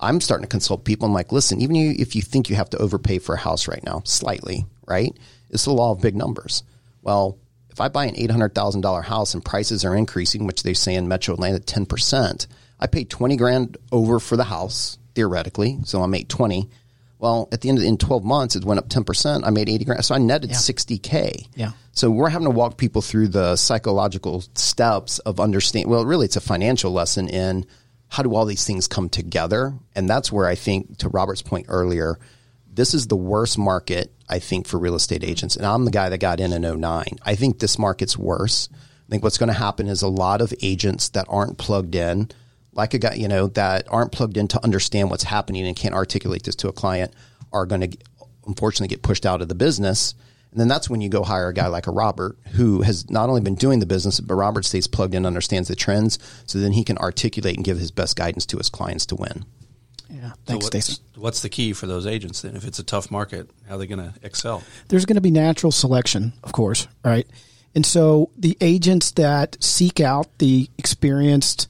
I'm 0.00 0.20
starting 0.20 0.44
to 0.44 0.48
consult 0.48 0.84
people. 0.84 1.06
I'm 1.06 1.12
like, 1.12 1.32
listen, 1.32 1.60
even 1.60 1.74
if 1.74 2.14
you 2.14 2.22
think 2.22 2.48
you 2.48 2.54
have 2.54 2.70
to 2.70 2.78
overpay 2.78 3.18
for 3.18 3.34
a 3.34 3.38
house 3.38 3.66
right 3.66 3.82
now, 3.82 4.02
slightly, 4.04 4.64
right? 4.86 5.12
It's 5.50 5.64
the 5.64 5.72
law 5.72 5.90
of 5.90 6.00
big 6.00 6.14
numbers. 6.14 6.62
Well, 7.02 7.38
if 7.70 7.80
I 7.80 7.88
buy 7.88 8.04
an 8.06 8.16
eight 8.16 8.30
hundred 8.30 8.54
thousand 8.54 8.82
dollar 8.82 9.02
house 9.02 9.34
and 9.34 9.44
prices 9.44 9.84
are 9.84 9.96
increasing, 9.96 10.46
which 10.46 10.62
they 10.62 10.74
say 10.74 10.94
in 10.94 11.08
Metro 11.08 11.34
Atlanta 11.34 11.58
ten 11.58 11.86
percent, 11.86 12.46
I 12.78 12.86
pay 12.86 13.04
twenty 13.04 13.36
grand 13.36 13.76
over 13.90 14.20
for 14.20 14.36
the 14.36 14.44
house 14.44 14.98
theoretically, 15.14 15.78
so 15.84 16.02
I 16.02 16.06
made 16.06 16.28
twenty. 16.28 16.70
Well, 17.18 17.48
at 17.50 17.62
the 17.62 17.68
end 17.68 17.78
of 17.78 17.84
in 17.84 17.98
twelve 17.98 18.24
months, 18.24 18.54
it 18.54 18.64
went 18.64 18.78
up 18.78 18.88
ten 18.88 19.04
percent. 19.04 19.44
I 19.44 19.50
made 19.50 19.68
eighty 19.68 19.84
grand, 19.84 20.04
so 20.04 20.14
I 20.14 20.18
netted 20.18 20.54
sixty 20.54 20.98
k. 20.98 21.46
Yeah. 21.54 21.72
So 21.92 22.10
we're 22.10 22.28
having 22.28 22.46
to 22.46 22.54
walk 22.54 22.76
people 22.76 23.02
through 23.02 23.28
the 23.28 23.56
psychological 23.56 24.44
steps 24.54 25.18
of 25.20 25.40
understanding. 25.40 25.90
Well, 25.90 26.04
really, 26.04 26.26
it's 26.26 26.36
a 26.36 26.40
financial 26.40 26.92
lesson 26.92 27.28
in 27.28 27.66
how 28.08 28.22
do 28.22 28.34
all 28.34 28.44
these 28.44 28.64
things 28.64 28.88
come 28.88 29.08
together, 29.08 29.74
and 29.94 30.08
that's 30.08 30.32
where 30.32 30.46
I 30.46 30.54
think, 30.54 30.98
to 30.98 31.08
Robert's 31.08 31.42
point 31.42 31.66
earlier, 31.68 32.18
this 32.72 32.94
is 32.94 33.08
the 33.08 33.16
worst 33.16 33.58
market 33.58 34.12
I 34.28 34.38
think 34.38 34.66
for 34.66 34.78
real 34.78 34.94
estate 34.94 35.24
agents. 35.24 35.56
And 35.56 35.66
I'm 35.66 35.84
the 35.84 35.90
guy 35.90 36.08
that 36.08 36.18
got 36.18 36.40
in 36.40 36.52
in 36.52 36.80
09. 36.80 37.04
I 37.22 37.34
think 37.34 37.58
this 37.58 37.78
market's 37.78 38.16
worse. 38.16 38.68
I 38.72 39.10
think 39.10 39.22
what's 39.22 39.38
going 39.38 39.48
to 39.48 39.58
happen 39.58 39.88
is 39.88 40.02
a 40.02 40.08
lot 40.08 40.40
of 40.40 40.52
agents 40.62 41.08
that 41.10 41.26
aren't 41.28 41.58
plugged 41.58 41.94
in, 41.94 42.30
like 42.78 42.94
a 42.94 42.98
guy, 42.98 43.14
you 43.14 43.28
know, 43.28 43.48
that 43.48 43.86
aren't 43.90 44.12
plugged 44.12 44.36
in 44.36 44.48
to 44.48 44.64
understand 44.64 45.10
what's 45.10 45.24
happening 45.24 45.66
and 45.66 45.76
can't 45.76 45.94
articulate 45.94 46.44
this 46.44 46.54
to 46.54 46.68
a 46.68 46.72
client 46.72 47.12
are 47.52 47.66
going 47.66 47.80
to 47.90 47.98
unfortunately 48.46 48.88
get 48.88 49.02
pushed 49.02 49.26
out 49.26 49.42
of 49.42 49.48
the 49.48 49.54
business. 49.54 50.14
And 50.52 50.60
then 50.60 50.68
that's 50.68 50.88
when 50.88 51.00
you 51.00 51.08
go 51.08 51.24
hire 51.24 51.48
a 51.48 51.52
guy 51.52 51.66
like 51.66 51.88
a 51.88 51.90
Robert 51.90 52.38
who 52.52 52.82
has 52.82 53.10
not 53.10 53.28
only 53.28 53.40
been 53.40 53.56
doing 53.56 53.80
the 53.80 53.86
business, 53.86 54.20
but 54.20 54.34
Robert 54.34 54.64
stays 54.64 54.86
plugged 54.86 55.14
in, 55.14 55.26
understands 55.26 55.68
the 55.68 55.76
trends, 55.76 56.18
so 56.46 56.58
then 56.58 56.72
he 56.72 56.84
can 56.84 56.96
articulate 56.98 57.56
and 57.56 57.64
give 57.64 57.78
his 57.78 57.90
best 57.90 58.16
guidance 58.16 58.46
to 58.46 58.56
his 58.56 58.70
clients 58.70 59.04
to 59.06 59.16
win. 59.16 59.44
yeah. 60.08 60.30
So 60.30 60.34
Thanks, 60.46 60.64
what's, 60.64 60.86
Stacy. 60.86 61.02
what's 61.16 61.42
the 61.42 61.48
key 61.48 61.72
for 61.72 61.86
those 61.86 62.06
agents 62.06 62.42
then? 62.42 62.56
If 62.56 62.64
it's 62.64 62.78
a 62.78 62.84
tough 62.84 63.10
market, 63.10 63.50
how 63.68 63.74
are 63.74 63.78
they 63.78 63.88
going 63.88 63.98
to 63.98 64.14
excel? 64.22 64.62
there's 64.86 65.04
going 65.04 65.16
to 65.16 65.20
be 65.20 65.32
natural 65.32 65.72
selection, 65.72 66.32
of 66.44 66.52
course, 66.52 66.86
right? 67.04 67.26
And 67.74 67.84
so 67.84 68.30
the 68.36 68.56
agents 68.60 69.10
that 69.12 69.62
seek 69.62 70.00
out 70.00 70.38
the 70.38 70.70
experienced 70.78 71.68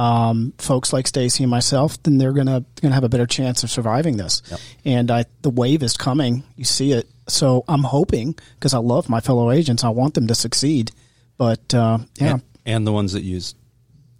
um, 0.00 0.54
folks 0.58 0.92
like 0.92 1.06
Stacy 1.06 1.42
and 1.44 1.50
myself, 1.50 2.02
then 2.04 2.16
they're 2.18 2.32
gonna 2.32 2.64
gonna 2.80 2.94
have 2.94 3.04
a 3.04 3.08
better 3.08 3.26
chance 3.26 3.62
of 3.64 3.70
surviving 3.70 4.16
this. 4.16 4.40
And 4.84 5.10
I, 5.10 5.26
the 5.42 5.50
wave 5.50 5.82
is 5.82 5.96
coming. 5.96 6.42
You 6.56 6.64
see 6.64 6.92
it. 6.92 7.06
So 7.28 7.64
I'm 7.68 7.82
hoping 7.82 8.34
because 8.54 8.72
I 8.74 8.78
love 8.78 9.08
my 9.08 9.20
fellow 9.20 9.50
agents, 9.50 9.84
I 9.84 9.90
want 9.90 10.14
them 10.14 10.26
to 10.28 10.34
succeed. 10.34 10.90
But 11.36 11.74
uh, 11.74 11.98
yeah, 12.16 12.32
And, 12.34 12.42
and 12.66 12.86
the 12.86 12.92
ones 12.92 13.12
that 13.12 13.22
use 13.22 13.54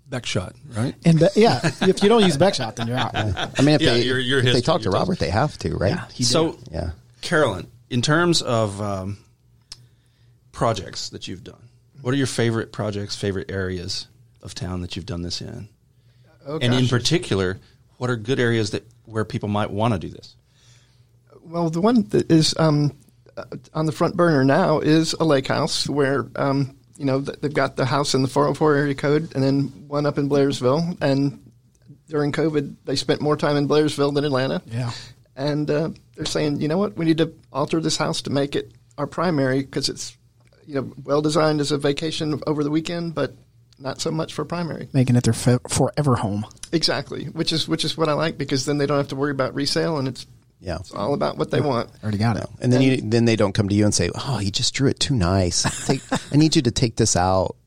Backshot, 0.09 0.55
right? 0.77 0.95
and, 1.05 1.21
but, 1.21 1.37
yeah, 1.37 1.61
if 1.83 2.03
you 2.03 2.09
don't 2.09 2.23
use 2.25 2.37
Backshot, 2.37 2.77
then 2.77 2.89
you're 2.89 2.97
out. 2.99 3.15
I 3.15 3.63
mean, 3.63 3.77
if 3.77 3.81
Yeah, 3.81 3.93
they 3.95 4.03
your- 4.03 4.19
your 4.19 4.39
if 4.41 4.53
they 4.53 4.61
talk 4.61 4.81
to 4.81 4.85
your 4.85 4.93
Robert, 4.93 5.19
they 5.19 5.31
have 5.31 5.57
to, 5.59 5.77
right? 5.77 5.93
Yeah, 5.93 6.05
he 6.13 6.25
did. 6.25 6.31
So, 6.31 6.59
Yeah. 6.71 6.91
Carolyn, 7.23 7.69
in 7.91 8.03
terms 8.03 8.43
of 8.43 8.81
um, 8.83 9.19
projects 10.53 11.11
that 11.11 11.29
you've 11.29 11.45
done, 11.45 11.69
what 12.03 12.13
are 12.15 12.17
your 12.17 12.27
favorite 12.27 12.73
projects, 12.73 13.15
favorite 13.17 13.51
areas 13.51 14.07
of 14.43 14.55
town 14.55 14.81
that 14.83 14.97
you've 14.97 15.07
done 15.07 15.23
this 15.23 15.41
in? 15.41 15.69
Oh, 16.47 16.59
and 16.59 16.73
in 16.75 16.89
particular, 16.89 17.59
what 17.99 18.11
are 18.11 18.17
good 18.17 18.41
areas 18.41 18.71
that 18.71 18.87
where 19.05 19.25
people 19.25 19.49
might 19.49 19.71
want 19.71 19.95
to 19.95 20.01
do 20.01 20.09
this? 20.09 20.37
Well, 21.43 21.71
the 21.71 21.81
one 21.81 22.03
that 22.11 22.31
is 22.31 22.55
um, 22.59 22.97
uh, 23.37 23.45
on 23.75 23.87
the 23.87 23.93
front 23.93 24.17
burner 24.17 24.45
now 24.45 24.81
is 24.81 25.15
a 25.15 25.25
lake 25.25 25.47
house 25.47 25.89
where, 25.89 26.27
um, 26.37 26.77
you 26.97 27.05
know, 27.05 27.21
they've 27.21 27.53
got 27.53 27.77
the 27.77 27.85
house 27.85 28.15
in 28.15 28.23
the 28.23 28.29
404 28.29 28.77
area 28.77 28.95
code 28.95 29.35
and 29.35 29.43
then 29.43 29.65
one 29.89 30.07
up 30.07 30.19
in 30.19 30.29
Blairsville. 30.29 30.97
And 31.01 31.51
during 32.09 32.33
COVID, 32.33 32.77
they 32.85 32.97
spent 32.97 33.21
more 33.21 33.37
time 33.37 33.57
in 33.57 33.69
Blairsville 33.69 34.15
than 34.15 34.25
Atlanta. 34.25 34.63
Yeah. 34.67 34.93
And 35.37 35.71
uh, 35.71 35.91
they're 36.17 36.27
saying, 36.27 36.61
you 36.61 36.69
know 36.69 36.79
what, 36.79 36.97
we 36.97 37.05
need 37.05 37.19
to 37.19 37.33
alter 37.53 37.81
this 37.81 37.97
house 37.97 38.23
to 38.23 38.31
make 38.31 38.55
it 38.55 38.73
our 38.99 39.07
primary 39.07 39.63
because 39.63 39.89
it's 39.89 40.17
you 40.67 40.75
know 40.75 40.93
well 41.03 41.23
designed 41.23 41.61
as 41.61 41.73
a 41.73 41.79
vacation 41.79 42.41
over 42.47 42.63
the 42.63 42.71
weekend, 42.71 43.15
but 43.15 43.35
not 43.81 44.01
so 44.01 44.11
much 44.11 44.35
for 44.35 44.45
primary. 44.45 44.89
Making 44.93 45.17
it 45.17 45.25
their 45.25 45.35
f- 45.35 45.61
forever 45.69 46.17
home. 46.17 46.47
Exactly, 46.73 47.25
which 47.25 47.53
is 47.53 47.67
which 47.67 47.85
is 47.85 47.97
what 47.97 48.09
I 48.09 48.13
like 48.13 48.39
because 48.39 48.65
then 48.67 48.79
they 48.79 48.87
don't 48.87 48.99
have 48.99 49.09
to 49.09 49.17
worry 49.17 49.31
about 49.33 49.55
resale 49.55 49.97
and 49.99 50.07
it's 50.07 50.27
Yeah. 50.61 50.77
it's 50.77 50.93
all 50.93 51.15
about 51.15 51.39
what 51.39 51.51
they 51.51 51.61
want. 51.61 51.91
Already 52.03 52.19
got 52.19 52.37
it. 52.37 52.47
And 52.61 52.73
then 52.73 52.83
you, 52.83 52.99
then 52.99 53.25
they 53.25 53.37
don't 53.37 53.55
come 53.55 53.69
to 53.69 53.75
you 53.75 53.85
and 53.85 53.95
say, 53.95 54.11
"Oh, 54.15 54.39
you 54.39 54.51
just 54.51 54.75
drew 54.75 54.89
it 54.89 55.01
too 55.01 55.15
nice. 55.17 55.87
Take, 55.87 56.03
I 56.33 56.37
need 56.37 56.55
you 56.57 56.63
to 56.63 56.71
take 56.71 56.97
this 56.97 57.17
out." 57.17 57.57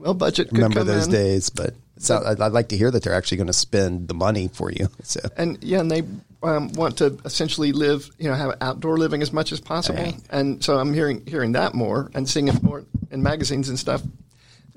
Well, 0.00 0.14
budget 0.14 0.48
could 0.48 0.56
Remember 0.56 0.80
come 0.80 0.86
those 0.86 1.06
in. 1.08 1.12
days, 1.12 1.50
but 1.50 1.74
it's 1.94 2.08
not, 2.08 2.24
I'd, 2.24 2.40
I'd 2.40 2.52
like 2.52 2.68
to 2.68 2.76
hear 2.78 2.90
that 2.90 3.02
they're 3.02 3.12
actually 3.14 3.36
going 3.36 3.48
to 3.48 3.52
spend 3.52 4.08
the 4.08 4.14
money 4.14 4.48
for 4.48 4.72
you. 4.72 4.88
So 5.02 5.20
and 5.36 5.62
yeah, 5.62 5.80
and 5.80 5.90
they 5.90 6.04
um, 6.42 6.72
want 6.72 6.96
to 6.98 7.18
essentially 7.26 7.72
live, 7.72 8.08
you 8.18 8.30
know, 8.30 8.34
have 8.34 8.56
outdoor 8.62 8.96
living 8.96 9.20
as 9.20 9.30
much 9.30 9.52
as 9.52 9.60
possible. 9.60 10.02
Right. 10.02 10.16
And 10.30 10.64
so 10.64 10.78
I'm 10.78 10.94
hearing 10.94 11.26
hearing 11.26 11.52
that 11.52 11.74
more 11.74 12.10
and 12.14 12.26
seeing 12.26 12.48
it 12.48 12.62
more 12.62 12.82
in 13.10 13.22
magazines 13.22 13.68
and 13.68 13.78
stuff. 13.78 14.00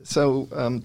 So, 0.03 0.47
um, 0.53 0.83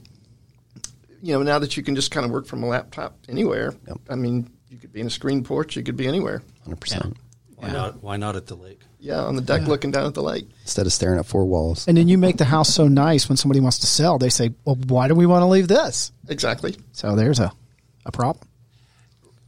you 1.23 1.33
know, 1.35 1.43
now 1.43 1.59
that 1.59 1.77
you 1.77 1.83
can 1.83 1.95
just 1.95 2.11
kind 2.11 2.25
of 2.25 2.31
work 2.33 2.47
from 2.47 2.63
a 2.63 2.67
laptop 2.67 3.17
anywhere, 3.29 3.75
Yep. 3.87 3.99
I 4.09 4.15
mean, 4.15 4.49
you 4.69 4.79
could 4.79 4.93
be 4.93 5.01
in 5.01 5.07
a 5.07 5.11
screen 5.11 5.43
porch, 5.45 5.77
you 5.77 5.83
could 5.83 5.97
be 5.97 6.07
anywhere. 6.07 6.43
hundred 6.63 6.81
percent 6.81 7.17
Why 7.57 7.71
not? 7.71 8.03
Why 8.03 8.17
not 8.17 8.37
at 8.37 8.47
the 8.47 8.55
lake? 8.55 8.81
Yeah, 9.01 9.21
on 9.25 9.37
the 9.37 9.43
deck 9.43 9.63
looking 9.63 9.91
down 9.93 10.07
at 10.07 10.15
the 10.15 10.23
lake. 10.23 10.49
instead 10.63 10.87
of 10.87 10.93
staring 10.93 11.19
at 11.21 11.27
four 11.27 11.45
walls. 11.45 11.87
And 11.87 11.97
then 11.97 12.09
you 12.09 12.19
make 12.19 12.37
the 12.37 12.45
house 12.45 12.73
so 12.73 12.89
nice 12.89 13.29
when 13.29 13.37
somebody 13.37 13.61
wants 13.61 13.79
to 13.79 13.87
sell, 13.87 14.19
they 14.19 14.29
say, 14.29 14.51
well, 14.65 14.77
why 14.87 15.07
do 15.09 15.15
we 15.15 15.25
want 15.25 15.43
to 15.43 15.47
leave 15.47 15.69
this? 15.69 16.11
Exactly. 16.29 16.77
So 16.93 17.15
there's 17.15 17.39
a, 17.39 17.53
a 18.07 18.11
problem. 18.13 18.47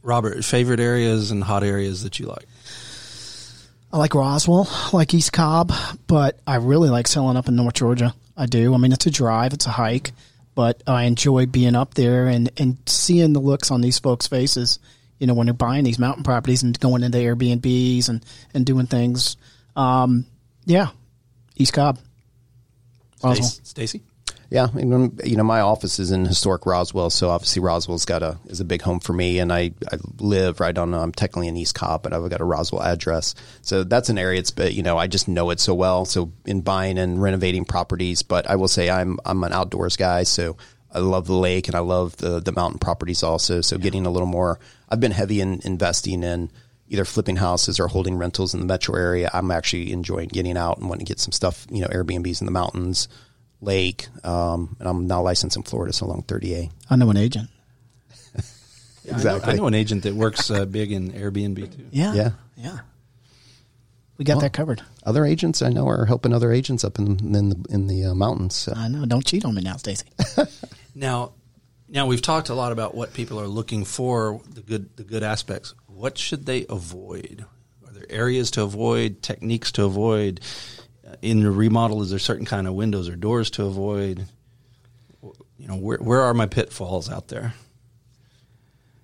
Robert, 0.03 0.43
favorite 0.45 0.79
areas 0.79 1.31
and 1.31 1.43
hot 1.43 1.63
areas 1.63 2.03
that 2.03 2.17
you 2.17 2.27
like? 2.27 2.45
I 3.93 3.97
like 3.97 4.15
Roswell, 4.15 4.67
I 4.71 4.89
like 4.93 5.13
East 5.13 5.33
Cobb, 5.33 5.73
but 6.07 6.39
I 6.47 6.55
really 6.55 6.89
like 6.89 7.07
selling 7.07 7.35
up 7.35 7.49
in 7.49 7.57
North 7.57 7.73
Georgia. 7.75 8.13
I 8.35 8.45
do. 8.45 8.73
I 8.73 8.77
mean, 8.77 8.91
it's 8.91 9.05
a 9.05 9.11
drive, 9.11 9.53
it's 9.53 9.65
a 9.65 9.71
hike, 9.71 10.11
but 10.55 10.81
I 10.87 11.03
enjoy 11.03 11.45
being 11.45 11.75
up 11.75 11.93
there 11.93 12.27
and, 12.27 12.51
and 12.57 12.77
seeing 12.85 13.33
the 13.33 13.39
looks 13.39 13.71
on 13.71 13.81
these 13.81 13.99
folks' 13.99 14.27
faces, 14.27 14.79
you 15.19 15.27
know, 15.27 15.33
when 15.33 15.47
they're 15.47 15.53
buying 15.53 15.83
these 15.83 15.99
mountain 15.99 16.23
properties 16.23 16.63
and 16.63 16.79
going 16.79 17.03
into 17.03 17.17
Airbnbs 17.17 18.09
and, 18.09 18.25
and 18.53 18.65
doing 18.65 18.87
things. 18.87 19.37
Um, 19.75 20.25
yeah, 20.65 20.89
East 21.55 21.73
Cobb. 21.73 21.99
Stacy? 23.63 24.01
Yeah, 24.51 24.67
mean, 24.73 25.17
you 25.23 25.37
know, 25.37 25.45
my 25.45 25.61
office 25.61 25.97
is 25.97 26.11
in 26.11 26.25
historic 26.25 26.65
Roswell, 26.65 27.09
so 27.09 27.29
obviously 27.29 27.61
Roswell's 27.61 28.03
got 28.03 28.21
a 28.21 28.37
is 28.47 28.59
a 28.59 28.65
big 28.65 28.81
home 28.81 28.99
for 28.99 29.13
me, 29.13 29.39
and 29.39 29.51
I, 29.51 29.71
I 29.89 29.97
live 30.19 30.59
right 30.59 30.77
on. 30.77 30.93
I'm 30.93 31.13
technically 31.13 31.47
in 31.47 31.55
East 31.55 31.73
Cobb, 31.73 32.03
but 32.03 32.11
I've 32.11 32.29
got 32.29 32.41
a 32.41 32.43
Roswell 32.43 32.83
address, 32.83 33.33
so 33.61 33.85
that's 33.85 34.09
an 34.09 34.17
area. 34.17 34.39
It's 34.39 34.51
but 34.51 34.73
you 34.73 34.83
know, 34.83 34.97
I 34.97 35.07
just 35.07 35.29
know 35.29 35.51
it 35.51 35.61
so 35.61 35.73
well. 35.73 36.03
So 36.03 36.33
in 36.45 36.59
buying 36.59 36.97
and 36.97 37.21
renovating 37.21 37.63
properties, 37.63 38.23
but 38.23 38.45
I 38.45 38.57
will 38.57 38.67
say 38.67 38.89
I'm 38.89 39.19
I'm 39.25 39.41
an 39.45 39.53
outdoors 39.53 39.95
guy, 39.95 40.23
so 40.23 40.57
I 40.91 40.99
love 40.99 41.27
the 41.27 41.33
lake 41.33 41.69
and 41.69 41.75
I 41.75 41.79
love 41.79 42.17
the 42.17 42.41
the 42.41 42.51
mountain 42.51 42.79
properties 42.79 43.23
also. 43.23 43.61
So 43.61 43.77
getting 43.77 44.05
a 44.05 44.11
little 44.11 44.27
more, 44.27 44.59
I've 44.89 44.99
been 44.99 45.13
heavy 45.13 45.39
in 45.39 45.61
investing 45.63 46.23
in 46.23 46.51
either 46.89 47.05
flipping 47.05 47.37
houses 47.37 47.79
or 47.79 47.87
holding 47.87 48.17
rentals 48.17 48.53
in 48.53 48.59
the 48.59 48.65
metro 48.65 48.97
area. 48.97 49.29
I'm 49.33 49.49
actually 49.49 49.93
enjoying 49.93 50.27
getting 50.27 50.57
out 50.57 50.77
and 50.77 50.89
wanting 50.89 51.05
to 51.05 51.09
get 51.09 51.21
some 51.21 51.31
stuff, 51.31 51.65
you 51.71 51.79
know, 51.79 51.87
Airbnbs 51.87 52.41
in 52.41 52.45
the 52.45 52.51
mountains 52.51 53.07
lake, 53.61 54.07
um, 54.23 54.75
and 54.79 54.87
I'm 54.87 55.07
now 55.07 55.21
licensed 55.21 55.55
in 55.55 55.63
Florida, 55.63 55.93
so 55.93 56.05
along 56.05 56.23
30A. 56.23 56.71
I 56.89 56.95
know 56.95 57.09
an 57.09 57.17
agent. 57.17 57.49
I 59.13 59.53
know 59.55 59.67
an 59.67 59.73
agent 59.73 60.03
that 60.03 60.15
works 60.15 60.51
uh, 60.51 60.65
big 60.65 60.91
in 60.91 61.11
Airbnb 61.11 61.75
too. 61.75 61.85
Yeah. 61.91 62.13
Yeah. 62.13 62.31
Yeah. 62.57 62.79
We 64.17 64.25
got 64.25 64.41
that 64.41 64.53
covered. 64.53 64.83
Other 65.03 65.25
agents 65.25 65.63
I 65.63 65.69
know 65.69 65.87
are 65.87 66.05
helping 66.05 66.31
other 66.31 66.51
agents 66.51 66.83
up 66.83 66.99
in 66.99 67.35
in 67.35 67.49
the 67.49 67.65
in 67.69 67.87
the 67.87 68.05
uh, 68.05 68.13
mountains. 68.13 68.55
So. 68.55 68.73
I 68.75 68.87
know. 68.87 69.03
Don't 69.05 69.25
cheat 69.25 69.45
on 69.45 69.55
me 69.55 69.61
now, 69.61 69.77
Stacy. 69.77 70.07
Now, 70.93 71.33
now 71.87 72.05
we've 72.05 72.21
talked 72.21 72.49
a 72.49 72.53
lot 72.53 72.71
about 72.71 72.95
what 72.95 73.13
people 73.13 73.39
are 73.39 73.47
looking 73.47 73.85
for, 73.85 74.41
the 74.49 74.61
good 74.61 74.95
the 74.97 75.03
good 75.03 75.23
aspects. 75.23 75.73
What 75.87 76.17
should 76.17 76.45
they 76.45 76.65
avoid? 76.69 77.45
Are 77.87 77.93
there 77.93 78.05
areas 78.09 78.51
to 78.51 78.63
avoid, 78.63 79.21
techniques 79.21 79.71
to 79.73 79.85
avoid? 79.85 80.41
Uh, 81.11 81.15
in 81.21 81.41
the 81.43 81.51
remodel, 81.51 82.01
is 82.01 82.09
there 82.09 82.19
certain 82.19 82.45
kind 82.45 82.67
of 82.67 82.73
windows 82.73 83.09
or 83.09 83.15
doors 83.15 83.49
to 83.51 83.65
avoid? 83.65 84.25
You 85.57 85.67
know, 85.67 85.75
where 85.75 85.97
where 85.97 86.21
are 86.21 86.33
my 86.33 86.47
pitfalls 86.47 87.09
out 87.09 87.27
there? 87.27 87.53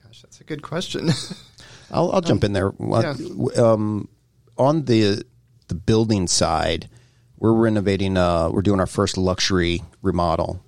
Gosh, 0.03 0.21
that's 0.21 0.41
a 0.41 0.43
good 0.43 0.61
question. 0.61 1.09
I'll, 1.91 2.11
I'll 2.11 2.21
jump 2.21 2.43
in 2.43 2.53
there. 2.53 2.73
yeah. 2.79 3.15
Um, 3.57 4.09
on 4.57 4.85
the 4.85 5.23
the 5.67 5.75
building 5.75 6.27
side, 6.27 6.89
we're 7.37 7.53
renovating. 7.53 8.17
Uh, 8.17 8.49
we're 8.49 8.61
doing 8.61 8.79
our 8.79 8.87
first 8.87 9.17
luxury 9.17 9.83
remodel. 10.01 10.63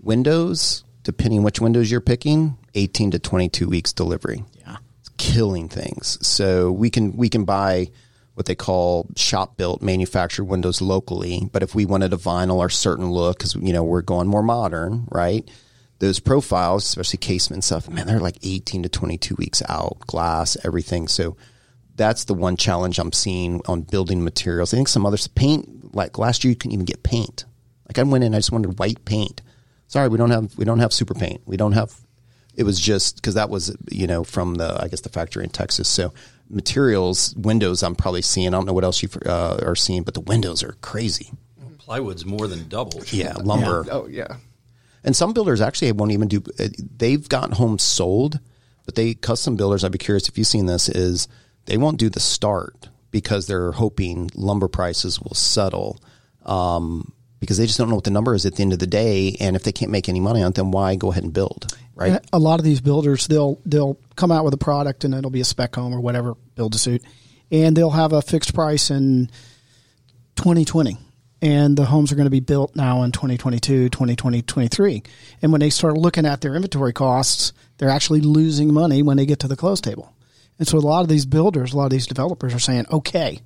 Windows, 0.00 0.84
depending 1.02 1.42
which 1.42 1.60
windows 1.60 1.90
you're 1.90 2.00
picking, 2.00 2.56
eighteen 2.74 3.10
to 3.10 3.18
twenty 3.18 3.48
two 3.48 3.68
weeks 3.68 3.92
delivery. 3.92 4.44
Yeah. 4.58 4.76
It's 5.00 5.10
killing 5.18 5.68
things. 5.68 6.18
So 6.26 6.72
we 6.72 6.90
can 6.90 7.16
we 7.16 7.28
can 7.28 7.44
buy 7.44 7.90
what 8.36 8.44
they 8.44 8.54
call 8.54 9.08
shop 9.16 9.56
built 9.56 9.80
manufactured 9.80 10.44
windows 10.44 10.82
locally. 10.82 11.48
But 11.52 11.62
if 11.62 11.74
we 11.74 11.86
wanted 11.86 12.12
a 12.12 12.18
vinyl 12.18 12.56
or 12.56 12.68
certain 12.68 13.10
look, 13.10 13.38
because 13.38 13.54
you 13.54 13.72
know 13.72 13.82
we're 13.82 14.02
going 14.02 14.28
more 14.28 14.42
modern, 14.42 15.08
right? 15.10 15.50
Those 16.00 16.20
profiles, 16.20 16.84
especially 16.84 17.16
casement 17.16 17.64
stuff, 17.64 17.88
man, 17.88 18.06
they're 18.06 18.20
like 18.20 18.36
eighteen 18.42 18.82
to 18.82 18.90
twenty 18.90 19.16
two 19.16 19.36
weeks 19.36 19.62
out, 19.70 20.00
glass, 20.00 20.54
everything. 20.64 21.08
So 21.08 21.38
that's 21.94 22.24
the 22.24 22.34
one 22.34 22.58
challenge 22.58 22.98
I'm 22.98 23.12
seeing 23.12 23.62
on 23.64 23.80
building 23.80 24.22
materials. 24.22 24.74
I 24.74 24.76
think 24.76 24.88
some 24.88 25.06
others 25.06 25.26
paint 25.28 25.94
like 25.94 26.18
last 26.18 26.44
year 26.44 26.50
you 26.50 26.56
couldn't 26.56 26.74
even 26.74 26.84
get 26.84 27.02
paint. 27.02 27.46
Like 27.88 27.98
I 27.98 28.02
went 28.02 28.22
in, 28.22 28.34
I 28.34 28.38
just 28.38 28.52
wanted 28.52 28.78
white 28.78 29.02
paint. 29.06 29.40
Sorry, 29.86 30.08
we 30.10 30.18
don't 30.18 30.30
have 30.30 30.58
we 30.58 30.66
don't 30.66 30.80
have 30.80 30.92
super 30.92 31.14
paint. 31.14 31.40
We 31.46 31.56
don't 31.56 31.72
have. 31.72 31.94
It 32.54 32.64
was 32.64 32.78
just 32.78 33.16
because 33.16 33.32
that 33.34 33.48
was 33.48 33.74
you 33.90 34.06
know 34.06 34.24
from 34.24 34.56
the 34.56 34.78
I 34.78 34.88
guess 34.88 35.00
the 35.00 35.08
factory 35.08 35.42
in 35.42 35.48
Texas. 35.48 35.88
So 35.88 36.12
materials, 36.48 37.34
windows, 37.36 37.82
I'm 37.82 37.94
probably 37.94 38.22
seeing. 38.22 38.48
I 38.48 38.50
don't 38.50 38.66
know 38.66 38.72
what 38.72 38.84
else 38.84 39.02
you 39.02 39.08
uh, 39.26 39.58
are 39.62 39.76
seeing, 39.76 40.02
but 40.02 40.14
the 40.14 40.20
windows 40.20 40.62
are 40.62 40.76
crazy. 40.80 41.30
Plywood's 41.78 42.24
more 42.24 42.48
than 42.48 42.68
double. 42.68 43.02
Yeah, 43.10 43.34
lumber. 43.42 43.84
oh 43.90 44.06
yeah. 44.08 44.36
And 45.04 45.14
some 45.14 45.32
builders 45.32 45.60
actually 45.60 45.92
won't 45.92 46.10
even 46.12 46.26
do. 46.28 46.42
uh, 46.58 46.68
They've 46.96 47.28
got 47.28 47.52
homes 47.54 47.82
sold, 47.84 48.40
but 48.84 48.96
they 48.96 49.14
custom 49.14 49.54
builders. 49.56 49.84
I'd 49.84 49.92
be 49.92 49.98
curious 49.98 50.28
if 50.28 50.36
you've 50.36 50.48
seen 50.48 50.66
this. 50.66 50.88
Is 50.88 51.28
they 51.66 51.76
won't 51.76 51.98
do 51.98 52.08
the 52.08 52.18
start 52.20 52.88
because 53.12 53.46
they're 53.46 53.72
hoping 53.72 54.30
lumber 54.34 54.66
prices 54.68 55.20
will 55.20 55.34
settle. 55.34 56.00
Um, 56.44 57.12
because 57.40 57.58
they 57.58 57.66
just 57.66 57.78
don't 57.78 57.88
know 57.88 57.94
what 57.94 58.04
the 58.04 58.10
number 58.10 58.34
is 58.34 58.46
at 58.46 58.56
the 58.56 58.62
end 58.62 58.72
of 58.72 58.78
the 58.78 58.86
day, 58.86 59.36
and 59.40 59.56
if 59.56 59.62
they 59.62 59.72
can't 59.72 59.90
make 59.90 60.08
any 60.08 60.20
money 60.20 60.42
on 60.42 60.50
it, 60.50 60.54
then 60.54 60.70
why 60.70 60.96
go 60.96 61.10
ahead 61.10 61.24
and 61.24 61.32
build, 61.32 61.76
right? 61.94 62.24
A 62.32 62.38
lot 62.38 62.58
of 62.58 62.64
these 62.64 62.80
builders, 62.80 63.26
they'll 63.26 63.60
they'll 63.66 63.98
come 64.16 64.32
out 64.32 64.44
with 64.44 64.54
a 64.54 64.58
product 64.58 65.04
and 65.04 65.14
it'll 65.14 65.30
be 65.30 65.40
a 65.40 65.44
spec 65.44 65.74
home 65.74 65.92
or 65.92 66.00
whatever, 66.00 66.34
build 66.54 66.74
a 66.74 66.78
suit, 66.78 67.02
and 67.50 67.76
they'll 67.76 67.90
have 67.90 68.12
a 68.12 68.22
fixed 68.22 68.54
price 68.54 68.90
in 68.90 69.30
2020. 70.36 70.98
And 71.42 71.76
the 71.76 71.84
homes 71.84 72.10
are 72.10 72.16
going 72.16 72.26
to 72.26 72.30
be 72.30 72.40
built 72.40 72.74
now 72.74 73.02
in 73.02 73.12
2022, 73.12 73.90
2020, 73.90 74.42
23. 74.42 75.02
And 75.42 75.52
when 75.52 75.60
they 75.60 75.68
start 75.68 75.98
looking 75.98 76.24
at 76.24 76.40
their 76.40 76.54
inventory 76.54 76.94
costs, 76.94 77.52
they're 77.76 77.90
actually 77.90 78.22
losing 78.22 78.72
money 78.72 79.02
when 79.02 79.18
they 79.18 79.26
get 79.26 79.40
to 79.40 79.48
the 79.48 79.54
close 79.54 79.82
table. 79.82 80.14
And 80.58 80.66
so 80.66 80.78
a 80.78 80.80
lot 80.80 81.02
of 81.02 81.08
these 81.08 81.26
builders, 81.26 81.74
a 81.74 81.76
lot 81.76 81.84
of 81.84 81.90
these 81.90 82.06
developers 82.06 82.54
are 82.54 82.58
saying, 82.58 82.86
okay, 82.90 83.42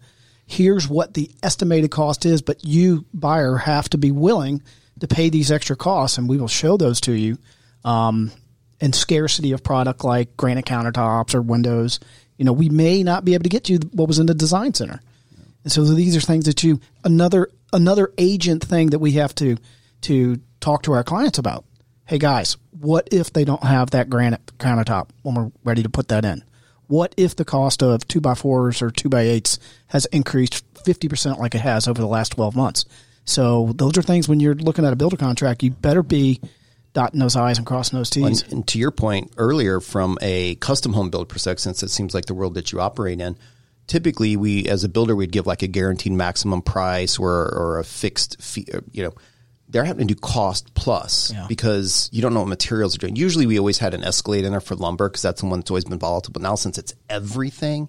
here's 0.51 0.89
what 0.89 1.15
the 1.15 1.31
estimated 1.45 1.93
cost 1.93 2.27
is, 2.27 2.43
but 2.43 2.65
you 2.65 3.07
buyer 3.15 3.57
have 3.57 3.89
to 3.89 3.99
be 3.99 4.11
willing 4.11 4.61
to 4.99 5.07
pay 5.07 5.31
these 5.31 5.53
extra 5.53 5.77
costs, 5.77 6.19
and 6.19 6.29
we 6.29 6.39
will 6.39 6.49
show 6.49 6.77
those 6.77 7.01
to 7.03 7.13
you. 7.13 7.39
Um, 7.85 8.33
and 8.81 8.95
scarcity 8.95 9.53
of 9.53 9.63
product 9.63 10.05
like 10.05 10.37
granite 10.37 10.65
countertops 10.65 11.35
or 11.35 11.43
windows, 11.43 12.01
you 12.37 12.45
know, 12.45 12.53
we 12.53 12.69
may 12.69 13.03
not 13.03 13.25
be 13.25 13.35
able 13.35 13.45
to 13.45 13.49
get 13.51 13.69
you 13.69 13.79
what 13.93 14.09
was 14.09 14.19
in 14.19 14.27
the 14.27 14.35
design 14.35 14.75
center. 14.75 15.01
And 15.63 15.73
so 15.73 15.85
these 15.85 16.17
are 16.17 16.21
things 16.21 16.47
that 16.47 16.65
you 16.65 16.81
another 17.05 17.51
another 17.73 18.13
agent 18.17 18.65
thing 18.65 18.91
that 18.91 18.99
we 18.99 19.13
have 19.13 19.35
to 19.37 19.57
to 20.03 20.41
talk 20.61 20.83
to 20.85 20.93
our 20.93 21.05
clients 21.05 21.39
about. 21.39 21.65
Hey 22.07 22.19
guys, 22.19 22.57
what 22.71 23.09
if 23.13 23.33
they 23.33 23.45
don't 23.45 23.63
have 23.63 23.91
that 23.91 24.09
granite 24.09 24.45
countertop 24.59 25.11
when 25.23 25.35
we're 25.35 25.53
ready 25.63 25.83
to 25.83 25.91
put 25.91 26.09
that 26.09 26.25
in? 26.25 26.43
What 26.91 27.15
if 27.17 27.37
the 27.37 27.45
cost 27.45 27.85
of 27.85 28.07
two 28.09 28.21
by 28.21 28.35
fours 28.35 28.83
or 28.83 28.91
two 28.91 29.09
by 29.09 29.23
eights 29.23 29.61
has 29.87 30.07
increased 30.07 30.65
fifty 30.85 31.09
percent 31.09 31.39
like 31.39 31.55
it 31.55 31.61
has 31.61 31.87
over 31.87 32.01
the 32.01 32.09
last 32.09 32.31
twelve 32.31 32.57
months? 32.57 32.85
So 33.25 33.73
those 33.77 33.97
are 33.97 34.03
things 34.03 34.29
when 34.29 34.41
you're 34.41 34.57
looking 34.57 34.85
at 34.85 34.93
a 34.93 34.97
builder 34.97 35.17
contract, 35.17 35.63
you 35.63 35.71
better 35.71 36.03
be 36.03 36.41
dotting 36.93 37.21
those 37.21 37.37
I's 37.37 37.59
and 37.59 37.67
crossing 37.67 37.97
those 37.97 38.11
T's. 38.11 38.43
And, 38.43 38.53
and 38.53 38.67
to 38.67 38.79
your 38.81 38.91
point 38.91 39.33
earlier, 39.37 39.79
from 39.79 40.19
a 40.21 40.57
custom 40.57 40.93
home 40.93 41.11
build 41.11 41.29
perspective, 41.29 41.61
since 41.61 41.85
it 41.85 41.91
seems 41.91 42.13
like 42.13 42.27
the 42.27 42.35
world 42.35 42.55
that 42.55 42.73
you 42.73 42.81
operate 42.81 43.21
in, 43.21 43.37
typically 43.87 44.37
we, 44.37 44.67
as 44.67 44.83
a 44.83 44.89
builder, 44.89 45.15
we'd 45.15 45.31
give 45.31 45.47
like 45.47 45.63
a 45.63 45.69
guaranteed 45.69 46.11
maximum 46.11 46.61
price 46.61 47.21
or, 47.21 47.31
or 47.31 47.79
a 47.79 47.85
fixed 47.85 48.43
fee. 48.43 48.67
You 48.91 49.05
know, 49.05 49.15
they're 49.71 49.85
having 49.85 50.09
to 50.09 50.15
do 50.15 50.21
cost 50.21 50.75
plus 50.75 51.33
Yeah. 51.33 51.47
because 51.49 52.09
you 52.13 52.21
don't 52.23 52.35
know 52.35 52.41
what 52.41 52.49
materials 52.49 52.95
are 52.97 52.99
doing. 52.99 53.17
Usually, 53.17 53.47
we 53.47 53.59
always 53.59 53.79
had 53.79 53.95
an 53.95 54.03
escalate 54.03 54.43
in 54.45 54.51
there 54.51 54.61
for 54.61 54.75
lumber 54.75 55.09
because 55.09 55.23
that's 55.23 55.41
the 55.41 55.47
one 55.47 55.61
that's 55.61 55.71
always 55.71 55.85
been 55.85 55.99
volatile. 55.99 56.33
But 56.33 56.43
now, 56.43 56.55
since 56.57 56.77
it's 56.79 56.93
everything, 57.09 57.89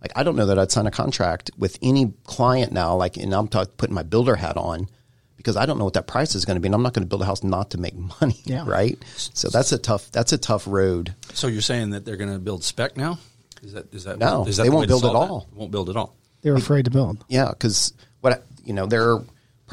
Like 0.00 0.12
I 0.16 0.24
don't 0.24 0.34
know 0.36 0.46
that 0.46 0.58
I'd 0.58 0.70
sign 0.72 0.86
a 0.86 0.90
contract 0.90 1.50
with 1.56 1.78
any 1.80 2.12
client 2.24 2.72
now. 2.72 2.96
Like, 2.96 3.16
and 3.16 3.32
I'm 3.32 3.46
talking 3.48 3.72
putting 3.76 3.94
my 3.94 4.02
builder 4.02 4.34
hat 4.34 4.56
on 4.56 4.88
because 5.36 5.56
I 5.56 5.64
don't 5.64 5.78
know 5.78 5.84
what 5.84 5.94
that 5.94 6.06
price 6.08 6.34
is 6.34 6.44
going 6.44 6.56
to 6.56 6.60
be, 6.60 6.66
and 6.66 6.74
I'm 6.74 6.82
not 6.82 6.92
going 6.92 7.04
to 7.04 7.08
build 7.08 7.22
a 7.22 7.24
house 7.24 7.42
not 7.44 7.70
to 7.70 7.78
make 7.78 7.94
money. 8.20 8.40
Yeah. 8.44 8.64
Right. 8.66 8.98
So 9.16 9.48
that's 9.48 9.70
a 9.72 9.78
tough. 9.78 10.10
That's 10.10 10.32
a 10.32 10.38
tough 10.38 10.66
road. 10.66 11.14
So 11.34 11.46
you're 11.46 11.62
saying 11.62 11.90
that 11.90 12.04
they're 12.04 12.16
going 12.16 12.32
to 12.32 12.38
build 12.40 12.64
spec 12.64 12.96
now? 12.96 13.18
Is 13.62 13.72
that 13.74 13.94
is 13.94 14.02
that 14.04 14.18
No, 14.18 14.44
is 14.44 14.56
that 14.56 14.64
they 14.64 14.68
the 14.70 14.74
won't 14.74 14.88
build 14.88 15.04
at 15.04 15.12
solve 15.12 15.28
that? 15.28 15.32
all. 15.32 15.46
Won't 15.54 15.70
build 15.70 15.88
at 15.88 15.96
all. 15.96 16.16
They're 16.42 16.56
afraid 16.56 16.86
to 16.86 16.90
build. 16.90 17.24
Yeah, 17.28 17.50
because 17.50 17.92
what 18.22 18.32
I- 18.32 18.40
you 18.64 18.72
know, 18.74 18.86
their 18.86 19.18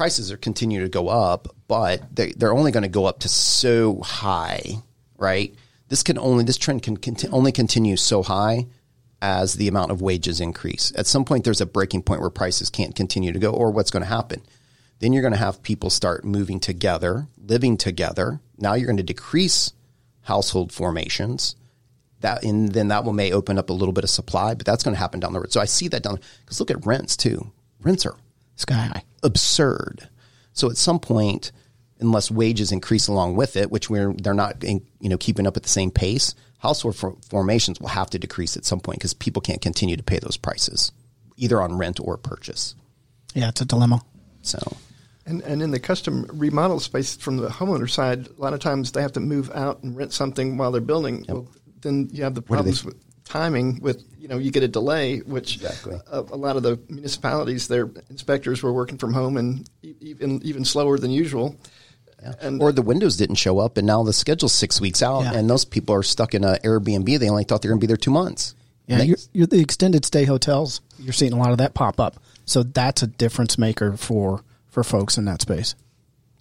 prices 0.00 0.32
are 0.32 0.38
continue 0.38 0.80
to 0.80 0.88
go 0.88 1.08
up, 1.08 1.54
but 1.68 2.00
they 2.16 2.32
they're 2.32 2.54
only 2.54 2.72
going 2.72 2.84
to 2.84 2.88
go 2.88 3.04
up 3.04 3.18
to 3.18 3.28
so 3.28 4.00
high, 4.00 4.76
right? 5.18 5.54
This 5.88 6.02
can 6.02 6.16
only 6.16 6.42
this 6.42 6.56
trend 6.56 6.82
can 6.82 6.96
conti- 6.96 7.28
only 7.28 7.52
continue 7.52 7.98
so 7.98 8.22
high 8.22 8.66
as 9.20 9.56
the 9.56 9.68
amount 9.68 9.90
of 9.90 10.00
wages 10.00 10.40
increase. 10.40 10.90
At 10.96 11.06
some 11.06 11.26
point, 11.26 11.44
there's 11.44 11.60
a 11.60 11.66
breaking 11.66 12.04
point 12.04 12.22
where 12.22 12.30
prices 12.30 12.70
can't 12.70 12.96
continue 12.96 13.30
to 13.30 13.38
go, 13.38 13.52
or 13.52 13.70
what's 13.70 13.90
going 13.90 14.02
to 14.02 14.08
happen? 14.08 14.40
Then 15.00 15.12
you're 15.12 15.20
going 15.20 15.34
to 15.34 15.38
have 15.38 15.62
people 15.62 15.90
start 15.90 16.24
moving 16.24 16.60
together, 16.60 17.26
living 17.38 17.76
together. 17.76 18.40
Now 18.56 18.76
you're 18.76 18.86
going 18.86 18.96
to 18.96 19.02
decrease 19.02 19.74
household 20.22 20.72
formations 20.72 21.56
that 22.20 22.42
and 22.42 22.72
then 22.72 22.88
that 22.88 23.04
will 23.04 23.12
may 23.12 23.32
open 23.32 23.58
up 23.58 23.68
a 23.68 23.74
little 23.74 23.92
bit 23.92 24.04
of 24.04 24.08
supply, 24.08 24.54
but 24.54 24.64
that's 24.64 24.82
going 24.82 24.94
to 24.94 24.98
happen 24.98 25.20
down 25.20 25.34
the 25.34 25.40
road. 25.40 25.52
So 25.52 25.60
I 25.60 25.66
see 25.66 25.88
that 25.88 26.02
down 26.02 26.20
because 26.40 26.58
look 26.58 26.70
at 26.70 26.86
rents 26.86 27.18
too. 27.18 27.52
Rents 27.82 28.06
are 28.06 28.16
Sky 28.56 28.74
high. 28.74 29.02
Absurd. 29.22 30.08
So 30.52 30.70
at 30.70 30.76
some 30.76 30.98
point, 30.98 31.52
unless 32.00 32.30
wages 32.30 32.72
increase 32.72 33.08
along 33.08 33.36
with 33.36 33.56
it, 33.56 33.70
which 33.70 33.88
we're 33.90 34.12
they're 34.14 34.34
not 34.34 34.62
in, 34.64 34.84
you 35.00 35.08
know 35.08 35.18
keeping 35.18 35.46
up 35.46 35.56
at 35.56 35.62
the 35.62 35.68
same 35.68 35.90
pace, 35.90 36.34
household 36.58 36.96
for, 36.96 37.16
formations 37.28 37.80
will 37.80 37.88
have 37.88 38.10
to 38.10 38.18
decrease 38.18 38.56
at 38.56 38.64
some 38.64 38.80
point 38.80 38.98
because 38.98 39.14
people 39.14 39.42
can't 39.42 39.60
continue 39.62 39.96
to 39.96 40.02
pay 40.02 40.18
those 40.18 40.36
prices 40.36 40.92
either 41.36 41.60
on 41.62 41.78
rent 41.78 41.98
or 42.00 42.16
purchase. 42.18 42.74
Yeah, 43.34 43.48
it's 43.48 43.60
a 43.62 43.64
dilemma. 43.64 44.02
So 44.42 44.58
And, 45.24 45.40
and 45.42 45.62
in 45.62 45.70
the 45.70 45.80
custom 45.80 46.26
remodel 46.32 46.80
space 46.80 47.16
from 47.16 47.36
the 47.38 47.48
homeowner 47.48 47.88
side, 47.88 48.28
a 48.28 48.40
lot 48.40 48.52
of 48.52 48.60
times 48.60 48.92
they 48.92 49.00
have 49.00 49.12
to 49.12 49.20
move 49.20 49.50
out 49.54 49.82
and 49.82 49.96
rent 49.96 50.12
something 50.12 50.56
while 50.58 50.70
they're 50.72 50.80
building. 50.82 51.24
Well, 51.28 51.48
then 51.80 52.08
you 52.12 52.24
have 52.24 52.34
the 52.34 52.42
Where 52.42 52.58
they- 52.62 52.72
problems 52.72 52.84
with 52.84 52.96
timing 53.30 53.80
with, 53.80 54.02
you 54.18 54.28
know, 54.28 54.38
you 54.38 54.50
get 54.50 54.62
a 54.62 54.68
delay, 54.68 55.18
which 55.20 55.56
Exactly. 55.56 55.96
a, 56.10 56.20
a 56.20 56.36
lot 56.36 56.56
of 56.56 56.62
the 56.62 56.78
municipalities, 56.88 57.68
their 57.68 57.88
inspectors 58.10 58.62
were 58.62 58.72
working 58.72 58.98
from 58.98 59.12
home 59.12 59.36
and 59.36 59.68
e- 59.82 59.94
even, 60.00 60.42
even 60.44 60.64
slower 60.64 60.98
than 60.98 61.10
usual. 61.10 61.56
And 62.42 62.60
or 62.60 62.70
the 62.72 62.82
windows 62.82 63.16
didn't 63.16 63.36
show 63.36 63.58
up, 63.60 63.78
and 63.78 63.86
now 63.86 64.02
the 64.02 64.12
schedule's 64.12 64.52
six 64.52 64.78
weeks 64.78 65.02
out, 65.02 65.22
Yeah. 65.22 65.34
and 65.34 65.48
those 65.48 65.64
people 65.64 65.94
are 65.94 66.02
stuck 66.02 66.34
in 66.34 66.44
an 66.44 66.58
Airbnb. 66.62 67.18
They 67.18 67.30
only 67.30 67.44
thought 67.44 67.62
they 67.62 67.68
were 67.68 67.72
going 67.72 67.80
to 67.80 67.86
be 67.86 67.86
there 67.86 67.96
two 67.96 68.10
months. 68.10 68.54
Yeah, 68.86 68.98
they- 68.98 69.04
you're, 69.06 69.16
you're 69.32 69.46
the 69.46 69.60
extended 69.60 70.04
stay 70.04 70.24
hotels. 70.26 70.82
You're 70.98 71.14
seeing 71.14 71.32
a 71.32 71.38
lot 71.38 71.52
of 71.52 71.58
that 71.58 71.72
pop 71.72 71.98
up. 71.98 72.16
So 72.44 72.62
that's 72.62 73.02
a 73.02 73.06
difference 73.06 73.56
maker 73.56 73.96
for 73.96 74.42
for 74.68 74.84
folks 74.84 75.16
in 75.16 75.24
that 75.26 75.40
space. 75.40 75.74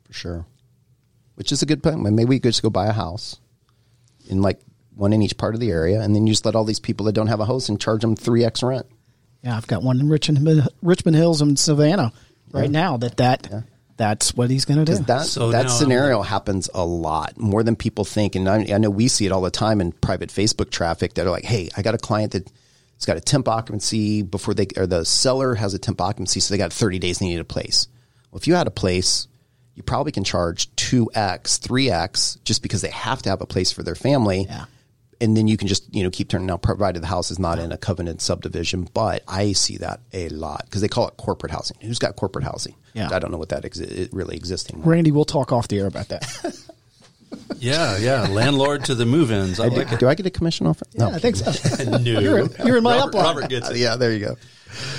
for 0.06 0.14
sure. 0.14 0.46
Which 1.36 1.52
is 1.54 1.62
a 1.62 1.66
good 1.66 1.82
plan. 1.82 2.02
Maybe 2.04 2.26
we 2.26 2.40
could 2.40 2.50
just 2.52 2.62
go 2.64 2.70
buy 2.70 2.88
a 2.88 2.92
house 2.94 3.40
in 4.28 4.42
like 4.42 4.60
one 5.00 5.14
in 5.14 5.22
each 5.22 5.38
part 5.38 5.54
of 5.56 5.60
the 5.62 5.72
area, 5.72 6.02
and 6.02 6.14
then 6.16 6.28
you 6.28 6.34
just 6.34 6.46
let 6.46 6.56
all 6.56 6.66
these 6.66 6.80
people 6.80 7.06
that 7.08 7.14
don't 7.14 7.28
have 7.28 7.40
a 7.40 7.46
house 7.46 7.70
and 7.70 7.80
charge 7.80 8.02
them 8.02 8.16
three 8.16 8.44
x 8.44 8.62
rent. 8.62 8.86
Yeah, 9.44 9.56
I've 9.56 9.68
got 9.68 9.82
one 9.82 10.00
in 10.00 10.10
Richmond, 10.10 10.68
Richmond 10.82 11.16
Hills 11.16 11.42
and 11.42 11.58
Savannah 11.58 12.12
right 12.52 12.70
now. 12.70 12.98
That 12.98 13.18
that 13.18 13.64
that's 13.98 14.34
what 14.34 14.50
he's 14.50 14.66
going 14.66 14.80
to 14.80 14.86
do. 14.86 14.92
Because 14.92 15.06
that 15.08 15.26
So 15.26 15.52
that 15.52 15.64
now- 15.68 15.70
scenario 15.72 16.22
happens 16.22 16.70
a 16.74 16.86
lot 16.86 17.38
more 17.40 17.64
than 17.64 17.76
people 17.76 18.06
think, 18.06 18.36
and 18.36 18.48
I, 18.50 18.68
I 18.74 18.78
know 18.78 18.90
we 18.90 19.08
see 19.08 19.26
it 19.26 19.32
all 19.32 19.42
the 19.42 19.50
time 19.52 19.82
in 19.82 19.92
private 19.94 20.30
Facebook 20.30 20.70
traffic 20.72 21.14
that 21.16 21.26
are 21.26 21.32
like, 21.32 21.46
"Hey, 21.46 21.70
I 21.76 21.82
got 21.82 21.96
a 21.96 22.00
client 22.00 22.34
that." 22.34 22.50
has 22.98 23.06
got 23.06 23.16
a 23.16 23.22
temp 23.22 23.48
occupancy 23.48 24.24
before 24.24 24.54
they, 24.54 24.68
or 24.76 24.86
the 24.86 25.06
seller 25.06 25.56
has 25.56 25.74
a 25.74 25.80
temp 25.80 26.02
occupancy, 26.02 26.42
so 26.42 26.54
they 26.54 26.58
got 26.58 26.74
30 26.74 27.00
days 27.00 27.20
they 27.20 27.28
need 27.28 27.40
a 27.40 27.46
place. 27.46 27.88
Well, 28.30 28.40
if 28.42 28.46
you 28.46 28.56
had 28.56 28.68
a 28.68 28.72
place, 28.72 29.30
you 29.74 29.84
probably 29.84 30.12
can 30.12 30.26
charge 30.26 30.70
2x, 30.76 31.60
3x 31.62 32.44
just 32.44 32.62
because 32.62 32.82
they 32.82 32.90
have 32.90 33.22
to 33.22 33.30
have 33.30 33.40
a 33.40 33.46
place 33.46 33.72
for 33.72 33.84
their 33.84 33.96
family. 33.96 34.48
Yeah. 34.50 34.66
And 35.22 35.36
then 35.36 35.48
you 35.48 35.58
can 35.58 35.68
just, 35.68 35.94
you 35.94 36.04
know, 36.04 36.10
keep 36.10 36.30
turning 36.30 36.50
out 36.50 36.62
provided 36.62 37.02
the 37.04 37.08
house 37.08 37.30
is 37.30 37.40
not 37.40 37.60
in 37.60 37.72
a 37.74 37.78
covenant 37.78 38.22
subdivision. 38.22 38.88
But 38.94 39.22
I 39.28 39.52
see 39.52 39.78
that 39.78 40.00
a 40.14 40.30
lot 40.30 40.64
because 40.66 40.82
they 40.82 40.88
call 40.88 41.08
it 41.10 41.18
corporate 41.18 41.52
housing. 41.52 41.78
Who's 41.82 42.00
got 42.00 42.16
corporate 42.16 42.46
housing? 42.46 42.76
Yeah. 42.94 43.10
I 43.12 43.20
don't 43.20 43.30
know 43.32 43.38
what 43.38 43.50
that 43.50 43.64
exi- 43.64 43.82
it 43.92 44.14
really 44.14 44.36
exists 44.38 44.70
anymore. 44.70 44.92
Randy, 44.94 45.12
we'll 45.12 45.26
talk 45.26 45.52
off 45.52 45.68
the 45.68 45.78
air 45.80 45.88
about 45.88 46.08
that. 46.10 46.26
Yeah, 47.60 47.98
yeah. 47.98 48.22
Landlord 48.28 48.86
to 48.86 48.96
the 48.96 49.06
move-ins. 49.06 49.60
I 49.60 49.68
like 49.68 49.92
it. 49.92 50.00
Do 50.00 50.08
I 50.08 50.16
get 50.16 50.26
a 50.26 50.30
commission 50.32 50.66
off 50.66 50.82
it? 50.82 50.88
No. 50.96 51.10
I 51.10 51.20
think 51.20 51.36
so. 51.36 51.52
No. 51.86 51.98
You're 52.20 52.40
in- 52.40 52.50
you're 52.66 52.78
in 52.78 52.84
my 52.84 52.98
Robert, 52.98 53.14
upline. 53.14 53.24
Robert 53.24 53.50
gets 53.50 53.70
it. 53.70 53.78
yeah, 53.78 53.98
there 53.98 54.12
you 54.12 54.20
go. 54.26 54.38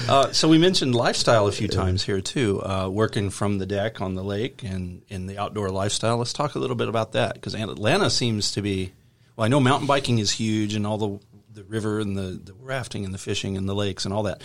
Uh, 0.08 0.30
so 0.32 0.48
we 0.48 0.58
mentioned 0.58 0.94
lifestyle 0.94 1.46
a 1.46 1.52
few 1.52 1.66
times 1.68 2.04
here 2.04 2.20
too. 2.20 2.62
Uh, 2.62 2.88
working 2.88 3.30
from 3.30 3.58
the 3.58 3.66
deck 3.66 4.00
on 4.00 4.14
the 4.14 4.22
lake 4.22 4.62
and 4.62 5.02
in 5.08 5.26
the 5.26 5.38
outdoor 5.38 5.70
lifestyle. 5.70 6.18
Let's 6.18 6.32
talk 6.32 6.54
a 6.54 6.58
little 6.58 6.76
bit 6.76 6.88
about 6.88 7.12
that 7.12 7.34
because 7.34 7.54
Atlanta 7.54 8.10
seems 8.10 8.52
to 8.52 8.62
be. 8.62 8.92
Well, 9.40 9.46
I 9.46 9.48
know 9.48 9.58
mountain 9.58 9.86
biking 9.86 10.18
is 10.18 10.30
huge 10.30 10.74
and 10.74 10.86
all 10.86 10.98
the 10.98 11.18
the 11.54 11.64
river 11.64 11.98
and 11.98 12.14
the, 12.14 12.38
the 12.44 12.52
rafting 12.60 13.06
and 13.06 13.14
the 13.14 13.18
fishing 13.18 13.56
and 13.56 13.66
the 13.66 13.74
lakes 13.74 14.04
and 14.04 14.12
all 14.12 14.24
that. 14.24 14.42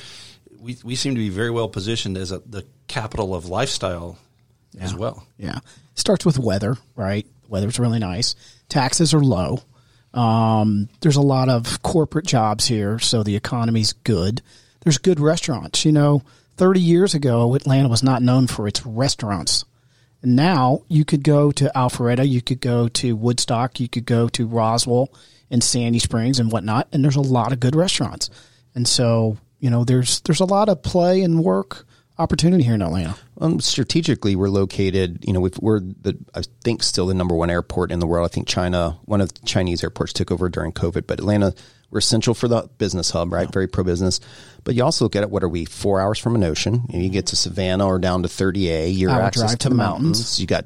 We 0.58 0.78
we 0.86 0.96
seem 0.96 1.16
to 1.16 1.20
be 1.20 1.28
very 1.28 1.52
well 1.52 1.68
positioned 1.68 2.16
as 2.16 2.32
a, 2.32 2.40
the 2.40 2.66
capital 2.88 3.36
of 3.36 3.50
lifestyle 3.50 4.18
as 4.80 4.96
well. 4.96 5.28
Yeah. 5.38 5.60
Starts 5.96 6.26
with 6.26 6.40
weather, 6.40 6.78
right? 6.96 7.28
Weather's 7.50 7.78
really 7.78 8.00
nice. 8.00 8.38
Taxes 8.70 9.14
are 9.14 9.20
low. 9.20 9.64
Um, 10.14 10.88
there's 11.02 11.18
a 11.18 11.22
lot 11.22 11.50
of 11.50 11.82
corporate 11.82 12.26
jobs 12.26 12.66
here, 12.66 12.98
so 12.98 13.22
the 13.22 13.36
economy's 13.36 13.92
good. 13.92 14.42
There's 14.80 14.98
good 14.98 15.20
restaurants. 15.20 15.84
You 15.84 15.92
know, 15.92 16.22
30 16.56 16.80
years 16.80 17.14
ago, 17.14 17.54
Atlanta 17.54 17.90
was 17.90 18.02
not 18.02 18.22
known 18.22 18.48
for 18.48 18.66
its 18.66 18.86
restaurants. 18.86 19.66
Now 20.26 20.82
you 20.88 21.06
could 21.06 21.24
go 21.24 21.52
to 21.52 21.72
Alpharetta, 21.76 22.28
you 22.28 22.42
could 22.42 22.62
go 22.62 22.88
to 22.90 23.16
Woodstock, 23.16 23.80
you 23.80 23.88
could 23.88 24.06
go 24.06 24.28
to 24.30 24.48
Roswell 24.48 25.12
and 25.50 25.64
Sandy 25.64 26.00
Springs 26.00 26.40
and 26.40 26.52
whatnot, 26.52 26.88
and 26.92 27.04
there's 27.04 27.16
a 27.16 27.22
lot 27.22 27.54
of 27.54 27.60
good 27.60 27.76
restaurants. 27.76 28.30
And 28.74 28.88
so, 28.88 29.38
you 29.60 29.70
know, 29.70 29.84
there's 29.84 30.22
there's 30.22 30.40
a 30.40 30.46
lot 30.46 30.70
of 30.70 30.84
play 30.84 31.22
and 31.22 31.44
work 31.44 31.86
opportunity 32.18 32.64
here 32.64 32.74
in 32.74 32.82
Atlanta. 32.82 33.16
Um, 33.40 33.60
strategically, 33.60 34.36
we're 34.36 34.50
located. 34.50 35.24
You 35.26 35.34
know, 35.34 35.40
we've, 35.40 35.58
we're 35.60 35.80
the 35.80 36.18
I 36.34 36.44
think 36.64 36.84
still 36.84 37.08
the 37.08 37.14
number 37.14 37.36
one 37.36 37.50
airport 37.50 37.92
in 37.92 38.00
the 38.00 38.08
world. 38.08 38.26
I 38.30 38.34
think 38.34 38.48
China, 38.48 38.98
one 39.06 39.22
of 39.22 39.34
the 39.34 39.46
Chinese 39.46 39.84
airports, 39.84 40.14
took 40.14 40.32
over 40.32 40.50
during 40.50 40.72
COVID. 40.72 41.08
But 41.08 41.20
Atlanta, 41.20 41.54
we're 41.90 42.00
essential 42.00 42.34
for 42.34 42.48
the 42.48 42.70
business 42.78 43.10
hub, 43.10 43.32
right? 43.32 43.52
Very 43.52 43.68
pro 43.68 43.84
business. 43.84 44.20
But 44.64 44.76
you 44.76 44.84
also 44.84 45.06
look 45.06 45.16
at 45.16 45.24
it. 45.24 45.30
What 45.30 45.44
are 45.44 45.50
we? 45.50 45.66
Four 45.66 46.02
hours 46.02 46.20
from 46.20 46.36
an 46.36 46.44
ocean. 46.44 46.86
You, 46.90 47.10
get 47.10 47.28
to 47.28 47.36
Savannah 47.36 47.86
or 47.86 48.00
down 48.00 48.24
to 48.24 48.30
30A. 48.30 48.98
Your 48.98 49.12
Hour 49.12 49.22
access 49.22 49.52
drive 49.52 49.60
to 49.60 49.70
the 49.70 49.76
mountains. 49.76 50.04
mountains. 50.04 50.40
You 50.40 50.48
got 50.48 50.66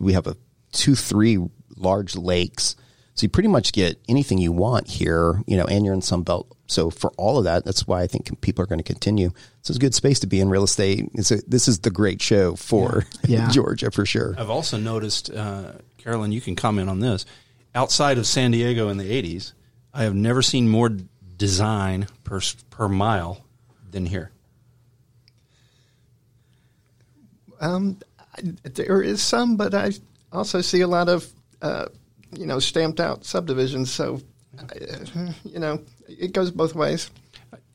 we 0.00 0.12
have 0.14 0.26
a 0.26 0.36
two, 0.72 0.94
three 0.94 1.38
large 1.76 2.16
lakes. 2.16 2.76
So 3.14 3.24
you 3.24 3.28
pretty 3.28 3.48
much 3.48 3.72
get 3.72 4.00
anything 4.08 4.38
you 4.38 4.50
want 4.52 4.88
here, 4.88 5.40
you 5.46 5.56
know, 5.56 5.64
and 5.64 5.84
you're 5.84 5.94
in 5.94 6.02
Sun 6.02 6.22
Belt. 6.22 6.53
So 6.66 6.90
for 6.90 7.10
all 7.18 7.38
of 7.38 7.44
that, 7.44 7.64
that's 7.64 7.86
why 7.86 8.02
I 8.02 8.06
think 8.06 8.40
people 8.40 8.62
are 8.62 8.66
going 8.66 8.78
to 8.78 8.84
continue. 8.84 9.28
So 9.62 9.72
it's 9.72 9.76
a 9.76 9.80
good 9.80 9.94
space 9.94 10.20
to 10.20 10.26
be 10.26 10.40
in 10.40 10.48
real 10.48 10.64
estate. 10.64 11.10
It's 11.14 11.30
a, 11.30 11.36
this 11.46 11.68
is 11.68 11.80
the 11.80 11.90
great 11.90 12.22
show 12.22 12.56
for 12.56 13.04
Yeah. 13.26 13.48
Georgia 13.52 13.90
for 13.90 14.06
sure. 14.06 14.34
I've 14.38 14.50
also 14.50 14.78
noticed, 14.78 15.30
uh, 15.30 15.72
Carolyn, 15.98 16.32
you 16.32 16.40
can 16.40 16.56
comment 16.56 16.88
on 16.88 17.00
this. 17.00 17.26
Outside 17.74 18.18
of 18.18 18.26
San 18.26 18.52
Diego 18.52 18.88
in 18.88 18.98
the 18.98 19.10
'80s, 19.10 19.52
I 19.92 20.04
have 20.04 20.14
never 20.14 20.42
seen 20.42 20.68
more 20.68 20.90
design 21.36 22.06
per 22.22 22.40
per 22.70 22.88
mile 22.88 23.44
than 23.90 24.06
here. 24.06 24.30
Um, 27.60 27.98
there 28.62 29.02
is 29.02 29.22
some, 29.22 29.56
but 29.56 29.74
I 29.74 29.92
also 30.32 30.60
see 30.60 30.80
a 30.80 30.88
lot 30.88 31.08
of, 31.08 31.30
uh, 31.62 31.86
you 32.32 32.46
know, 32.46 32.58
stamped 32.58 33.00
out 33.00 33.24
subdivisions. 33.24 33.90
So, 33.92 34.20
uh, 34.58 35.32
you 35.44 35.58
know, 35.58 35.80
it 36.08 36.32
goes 36.32 36.50
both 36.50 36.74
ways. 36.74 37.10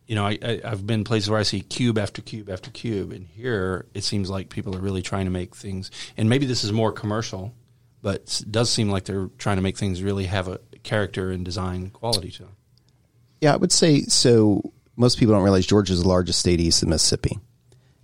You 0.07 0.15
know, 0.15 0.25
I, 0.25 0.39
I, 0.41 0.61
I've 0.65 0.87
been 0.87 1.03
places 1.03 1.29
where 1.29 1.39
I 1.39 1.43
see 1.43 1.61
cube 1.61 1.99
after 1.99 2.21
cube 2.21 2.49
after 2.49 2.71
cube, 2.71 3.11
and 3.11 3.27
here 3.27 3.85
it 3.93 4.03
seems 4.03 4.29
like 4.29 4.49
people 4.49 4.75
are 4.75 4.79
really 4.79 5.03
trying 5.03 5.25
to 5.25 5.31
make 5.31 5.55
things. 5.55 5.91
And 6.17 6.29
maybe 6.29 6.45
this 6.47 6.63
is 6.63 6.71
more 6.71 6.91
commercial, 6.91 7.53
but 8.01 8.41
it 8.41 8.51
does 8.51 8.71
seem 8.71 8.89
like 8.89 9.05
they're 9.05 9.29
trying 9.37 9.57
to 9.57 9.61
make 9.61 9.77
things 9.77 10.01
really 10.01 10.25
have 10.25 10.47
a 10.47 10.59
character 10.83 11.29
and 11.29 11.45
design 11.45 11.91
quality 11.91 12.31
to 12.31 12.43
them. 12.43 12.55
Yeah, 13.41 13.53
I 13.53 13.57
would 13.57 13.71
say 13.71 14.01
so. 14.03 14.73
Most 14.95 15.17
people 15.17 15.33
don't 15.33 15.43
realize 15.43 15.65
Georgia 15.65 15.93
is 15.93 16.01
the 16.01 16.09
largest 16.09 16.39
state 16.39 16.59
east 16.59 16.83
of 16.83 16.89
Mississippi. 16.89 17.37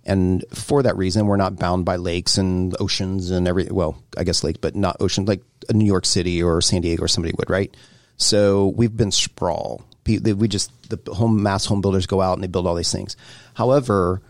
And 0.06 0.44
for 0.54 0.84
that 0.84 0.96
reason, 0.96 1.26
we're 1.26 1.36
not 1.36 1.56
bound 1.56 1.84
by 1.84 1.96
lakes 1.96 2.38
and 2.38 2.74
oceans 2.80 3.32
and 3.32 3.48
every, 3.48 3.66
well, 3.70 4.00
I 4.16 4.22
guess 4.22 4.44
lake, 4.44 4.60
but 4.60 4.76
not 4.76 4.96
ocean, 5.00 5.24
like 5.24 5.42
a 5.68 5.72
New 5.72 5.84
York 5.84 6.06
City 6.06 6.42
or 6.42 6.62
San 6.62 6.80
Diego 6.80 7.02
or 7.02 7.08
somebody 7.08 7.34
would, 7.36 7.50
right? 7.50 7.76
So 8.16 8.68
we've 8.68 8.96
been 8.96 9.10
sprawl. 9.10 9.84
We 10.06 10.48
just, 10.48 10.70
the 10.88 11.12
home 11.12 11.42
mass 11.42 11.66
home 11.66 11.80
builders 11.80 12.06
go 12.06 12.20
out 12.20 12.34
and 12.34 12.42
they 12.42 12.48
build 12.48 12.66
all 12.66 12.74
these 12.74 12.92
things. 12.92 13.16
However, 13.54 14.22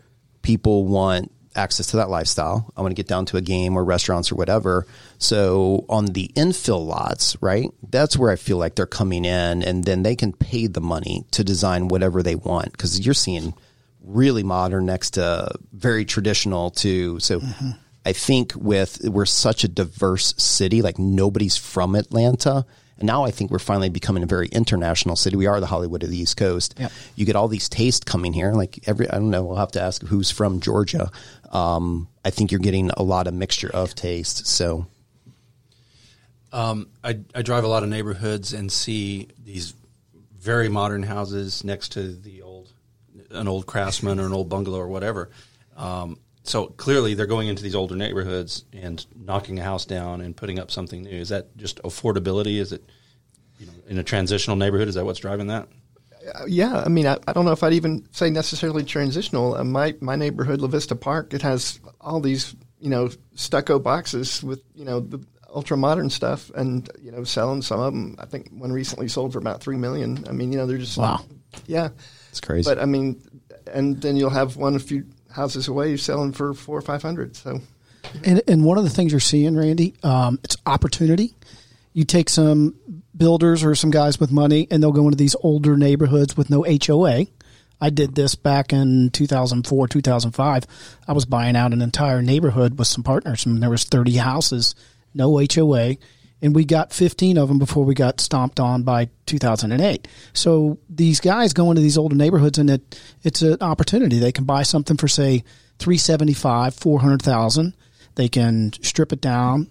people 0.42 0.86
want 0.86 1.32
access 1.56 1.88
to 1.88 1.96
that 1.96 2.10
lifestyle. 2.10 2.72
I 2.76 2.82
want 2.82 2.92
to 2.92 2.96
get 2.96 3.08
down 3.08 3.26
to 3.26 3.36
a 3.36 3.40
game 3.40 3.76
or 3.76 3.84
restaurants 3.84 4.30
or 4.30 4.36
whatever. 4.36 4.86
So 5.18 5.86
on 5.88 6.06
the 6.06 6.30
infill 6.36 6.86
lots, 6.86 7.36
right? 7.40 7.70
That's 7.88 8.16
where 8.16 8.30
I 8.30 8.36
feel 8.36 8.58
like 8.58 8.74
they're 8.74 8.86
coming 8.86 9.24
in 9.24 9.62
and 9.62 9.84
then 9.84 10.02
they 10.02 10.16
can 10.16 10.32
pay 10.32 10.66
the 10.66 10.80
money 10.80 11.24
to 11.32 11.42
design 11.42 11.88
whatever 11.88 12.22
they 12.22 12.34
want 12.34 12.72
because 12.72 13.04
you're 13.04 13.14
seeing 13.14 13.54
really 14.02 14.42
modern 14.42 14.86
next 14.86 15.10
to 15.10 15.50
very 15.72 16.04
traditional 16.04 16.70
to 16.70 17.18
so 17.18 17.40
mm-hmm. 17.40 17.70
I 18.04 18.12
think 18.12 18.52
with 18.54 19.00
we're 19.02 19.26
such 19.26 19.64
a 19.64 19.68
diverse 19.68 20.32
city, 20.38 20.80
like 20.80 20.96
nobody's 20.96 21.56
from 21.56 21.96
Atlanta. 21.96 22.64
And 22.98 23.06
now 23.06 23.24
I 23.24 23.30
think 23.30 23.50
we're 23.50 23.58
finally 23.58 23.88
becoming 23.90 24.22
a 24.22 24.26
very 24.26 24.48
international 24.48 25.16
city. 25.16 25.36
We 25.36 25.46
are 25.46 25.60
the 25.60 25.66
Hollywood 25.66 26.02
of 26.02 26.10
the 26.10 26.16
East 26.16 26.36
Coast. 26.36 26.74
Yep. 26.78 26.92
You 27.14 27.26
get 27.26 27.36
all 27.36 27.48
these 27.48 27.68
tastes 27.68 28.04
coming 28.04 28.32
here. 28.32 28.52
Like 28.52 28.78
every, 28.88 29.08
I 29.10 29.16
don't 29.16 29.30
know. 29.30 29.44
We'll 29.44 29.56
have 29.56 29.72
to 29.72 29.80
ask 29.82 30.02
who's 30.02 30.30
from 30.30 30.60
Georgia. 30.60 31.10
Um, 31.52 32.08
I 32.24 32.30
think 32.30 32.50
you're 32.52 32.60
getting 32.60 32.90
a 32.90 33.02
lot 33.02 33.26
of 33.26 33.34
mixture 33.34 33.70
of 33.70 33.94
taste. 33.94 34.46
So 34.46 34.86
Um, 36.52 36.88
I, 37.04 37.18
I 37.34 37.42
drive 37.42 37.64
a 37.64 37.68
lot 37.68 37.82
of 37.82 37.88
neighborhoods 37.88 38.54
and 38.54 38.72
see 38.72 39.28
these 39.44 39.74
very 40.38 40.68
modern 40.68 41.02
houses 41.02 41.64
next 41.64 41.92
to 41.92 42.12
the 42.12 42.42
old, 42.42 42.72
an 43.30 43.46
old 43.48 43.66
craftsman 43.66 44.20
or 44.20 44.26
an 44.26 44.32
old 44.32 44.48
bungalow 44.48 44.78
or 44.78 44.88
whatever. 44.88 45.28
Um, 45.76 46.18
so 46.48 46.66
clearly 46.66 47.14
they're 47.14 47.26
going 47.26 47.48
into 47.48 47.62
these 47.62 47.74
older 47.74 47.96
neighborhoods 47.96 48.64
and 48.72 49.04
knocking 49.14 49.58
a 49.58 49.62
house 49.62 49.84
down 49.84 50.20
and 50.20 50.36
putting 50.36 50.58
up 50.58 50.70
something 50.70 51.02
new. 51.02 51.10
Is 51.18 51.28
that 51.30 51.56
just 51.56 51.82
affordability? 51.82 52.58
Is 52.58 52.72
it, 52.72 52.84
you 53.58 53.66
know, 53.66 53.72
in 53.88 53.98
a 53.98 54.04
transitional 54.04 54.56
neighborhood? 54.56 54.88
Is 54.88 54.94
that 54.94 55.04
what's 55.04 55.20
driving 55.20 55.48
that? 55.48 55.68
Yeah, 56.48 56.82
I 56.84 56.88
mean, 56.88 57.06
I, 57.06 57.18
I 57.28 57.32
don't 57.32 57.44
know 57.44 57.52
if 57.52 57.62
I'd 57.62 57.72
even 57.72 58.06
say 58.10 58.30
necessarily 58.30 58.82
transitional. 58.84 59.54
Uh, 59.54 59.62
my 59.64 59.94
my 60.00 60.16
neighborhood, 60.16 60.60
La 60.60 60.66
Vista 60.66 60.96
Park, 60.96 61.32
it 61.34 61.42
has 61.42 61.78
all 62.00 62.20
these 62.20 62.56
you 62.80 62.90
know 62.90 63.10
stucco 63.36 63.78
boxes 63.78 64.42
with 64.42 64.60
you 64.74 64.84
know 64.84 64.98
the 65.00 65.24
ultra 65.54 65.76
modern 65.76 66.10
stuff, 66.10 66.50
and 66.56 66.90
you 67.00 67.12
know 67.12 67.22
selling 67.22 67.62
some 67.62 67.78
of 67.78 67.92
them. 67.92 68.16
I 68.18 68.26
think 68.26 68.50
one 68.50 68.72
recently 68.72 69.06
sold 69.06 69.32
for 69.32 69.38
about 69.38 69.60
three 69.60 69.76
million. 69.76 70.24
I 70.28 70.32
mean, 70.32 70.50
you 70.50 70.58
know, 70.58 70.66
they're 70.66 70.78
just 70.78 70.98
Wow. 70.98 71.24
yeah, 71.66 71.90
it's 72.30 72.40
crazy. 72.40 72.68
but 72.68 72.80
I 72.80 72.86
mean, 72.86 73.22
and 73.72 74.00
then 74.02 74.16
you'll 74.16 74.30
have 74.30 74.56
one 74.56 74.74
a 74.74 74.80
few 74.80 75.06
houses 75.36 75.68
away 75.68 75.96
selling 75.96 76.32
for 76.32 76.54
four 76.54 76.78
or 76.78 76.82
five 76.82 77.02
hundred. 77.02 77.36
So 77.36 77.60
And, 78.24 78.42
and 78.48 78.64
one 78.64 78.78
of 78.78 78.84
the 78.84 78.90
things 78.90 79.12
you're 79.12 79.20
seeing, 79.20 79.56
Randy, 79.56 79.94
um, 80.02 80.40
it's 80.42 80.56
opportunity. 80.66 81.34
You 81.92 82.04
take 82.04 82.28
some 82.28 82.74
builders 83.16 83.64
or 83.64 83.74
some 83.74 83.90
guys 83.90 84.18
with 84.18 84.30
money, 84.30 84.66
and 84.70 84.82
they'll 84.82 84.92
go 84.92 85.04
into 85.04 85.16
these 85.16 85.36
older 85.42 85.76
neighborhoods 85.76 86.36
with 86.36 86.50
no 86.50 86.64
HOA. 86.64 87.26
I 87.80 87.90
did 87.90 88.14
this 88.14 88.34
back 88.34 88.72
in 88.72 89.10
2004, 89.10 89.88
2005. 89.88 90.64
I 91.06 91.12
was 91.12 91.26
buying 91.26 91.56
out 91.56 91.72
an 91.72 91.82
entire 91.82 92.22
neighborhood 92.22 92.78
with 92.78 92.88
some 92.88 93.02
partners, 93.02 93.46
and 93.46 93.62
there 93.62 93.70
was 93.70 93.84
30 93.84 94.16
houses, 94.16 94.74
no 95.14 95.38
HOA, 95.38 95.96
and 96.42 96.54
we 96.54 96.64
got 96.64 96.92
15 96.92 97.38
of 97.38 97.48
them 97.48 97.58
before 97.58 97.84
we 97.84 97.94
got 97.94 98.20
stomped 98.20 98.60
on 98.60 98.82
by 98.82 99.08
2008. 99.26 100.06
So 100.32 100.78
these 100.88 101.20
guys 101.20 101.52
go 101.52 101.70
into 101.70 101.82
these 101.82 101.98
older 101.98 102.16
neighborhoods, 102.16 102.58
and 102.58 102.70
it 102.70 103.00
it's 103.22 103.42
an 103.42 103.58
opportunity. 103.60 104.18
They 104.18 104.32
can 104.32 104.44
buy 104.44 104.62
something 104.62 104.96
for 104.96 105.08
say 105.08 105.44
375, 105.78 106.74
400,000. 106.74 107.74
They 108.14 108.28
can 108.28 108.72
strip 108.82 109.12
it 109.12 109.20
down, 109.20 109.68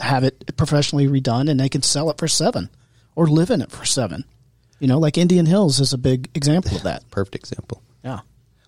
have 0.00 0.24
it 0.24 0.56
professionally 0.56 1.06
redone, 1.06 1.50
and 1.50 1.58
they 1.58 1.68
can 1.68 1.82
sell 1.82 2.10
it 2.10 2.18
for 2.18 2.28
seven 2.28 2.70
or 3.14 3.26
live 3.26 3.50
in 3.50 3.62
it 3.62 3.70
for 3.70 3.84
seven. 3.84 4.24
You 4.78 4.88
know, 4.88 4.98
like 4.98 5.16
Indian 5.16 5.46
Hills 5.46 5.80
is 5.80 5.92
a 5.92 5.98
big 5.98 6.30
example 6.34 6.76
of 6.76 6.82
that. 6.82 7.08
Perfect 7.10 7.34
example. 7.34 7.82
Yeah. 8.04 8.20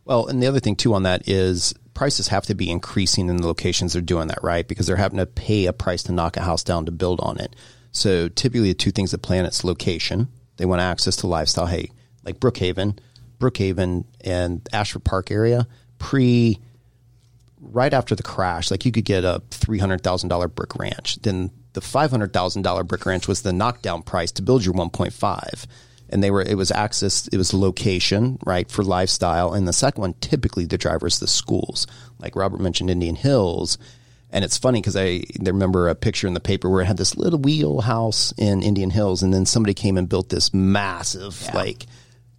Well, 0.06 0.26
and 0.26 0.42
the 0.42 0.46
other 0.46 0.60
thing 0.60 0.76
too 0.76 0.94
on 0.94 1.02
that 1.02 1.28
is 1.28 1.74
prices 1.98 2.28
have 2.28 2.46
to 2.46 2.54
be 2.54 2.70
increasing 2.70 3.28
in 3.28 3.38
the 3.38 3.46
locations 3.48 3.92
they're 3.92 4.00
doing 4.00 4.28
that, 4.28 4.38
right? 4.40 4.68
Because 4.68 4.86
they're 4.86 4.94
having 4.94 5.18
to 5.18 5.26
pay 5.26 5.66
a 5.66 5.72
price 5.72 6.04
to 6.04 6.12
knock 6.12 6.36
a 6.36 6.42
house 6.42 6.62
down 6.62 6.86
to 6.86 6.92
build 6.92 7.18
on 7.18 7.40
it. 7.40 7.56
So 7.90 8.28
typically 8.28 8.68
the 8.68 8.74
two 8.74 8.92
things 8.92 9.10
that 9.10 9.18
plan 9.18 9.44
its 9.44 9.64
location. 9.64 10.28
They 10.58 10.64
want 10.64 10.80
access 10.80 11.16
to 11.16 11.26
lifestyle. 11.26 11.66
Hey, 11.66 11.90
like 12.24 12.38
Brookhaven, 12.38 13.00
Brookhaven 13.40 14.04
and 14.20 14.68
Ashford 14.72 15.02
Park 15.02 15.32
area, 15.32 15.66
pre 15.98 16.60
right 17.60 17.92
after 17.92 18.14
the 18.14 18.22
crash, 18.22 18.70
like 18.70 18.84
you 18.84 18.92
could 18.92 19.04
get 19.04 19.24
a 19.24 19.42
three 19.50 19.80
hundred 19.80 20.04
thousand 20.04 20.28
dollar 20.28 20.46
brick 20.46 20.76
ranch. 20.76 21.20
Then 21.22 21.50
the 21.72 21.80
five 21.80 22.12
hundred 22.12 22.32
thousand 22.32 22.62
dollar 22.62 22.84
brick 22.84 23.06
ranch 23.06 23.26
was 23.26 23.42
the 23.42 23.52
knockdown 23.52 24.02
price 24.02 24.30
to 24.32 24.42
build 24.42 24.64
your 24.64 24.74
one 24.74 24.90
point 24.90 25.14
five. 25.14 25.66
And 26.10 26.22
they 26.22 26.30
were 26.30 26.42
it 26.42 26.56
was 26.56 26.70
access, 26.70 27.28
it 27.28 27.36
was 27.36 27.52
location, 27.52 28.38
right, 28.44 28.70
for 28.70 28.82
lifestyle. 28.82 29.52
And 29.52 29.68
the 29.68 29.72
second 29.72 30.00
one, 30.00 30.14
typically 30.20 30.64
the 30.64 30.78
drivers, 30.78 31.18
the 31.18 31.26
schools. 31.26 31.86
Like 32.18 32.36
Robert 32.36 32.60
mentioned 32.60 32.90
Indian 32.90 33.16
Hills. 33.16 33.78
And 34.30 34.44
it's 34.44 34.58
funny 34.58 34.80
because 34.80 34.96
I, 34.96 35.22
I 35.40 35.44
remember 35.44 35.88
a 35.88 35.94
picture 35.94 36.26
in 36.26 36.34
the 36.34 36.40
paper 36.40 36.68
where 36.68 36.82
it 36.82 36.86
had 36.86 36.98
this 36.98 37.16
little 37.16 37.38
wheelhouse 37.38 38.32
in 38.36 38.62
Indian 38.62 38.90
Hills, 38.90 39.22
and 39.22 39.32
then 39.32 39.46
somebody 39.46 39.72
came 39.72 39.96
and 39.96 40.08
built 40.08 40.28
this 40.28 40.52
massive, 40.52 41.48
like 41.54 41.86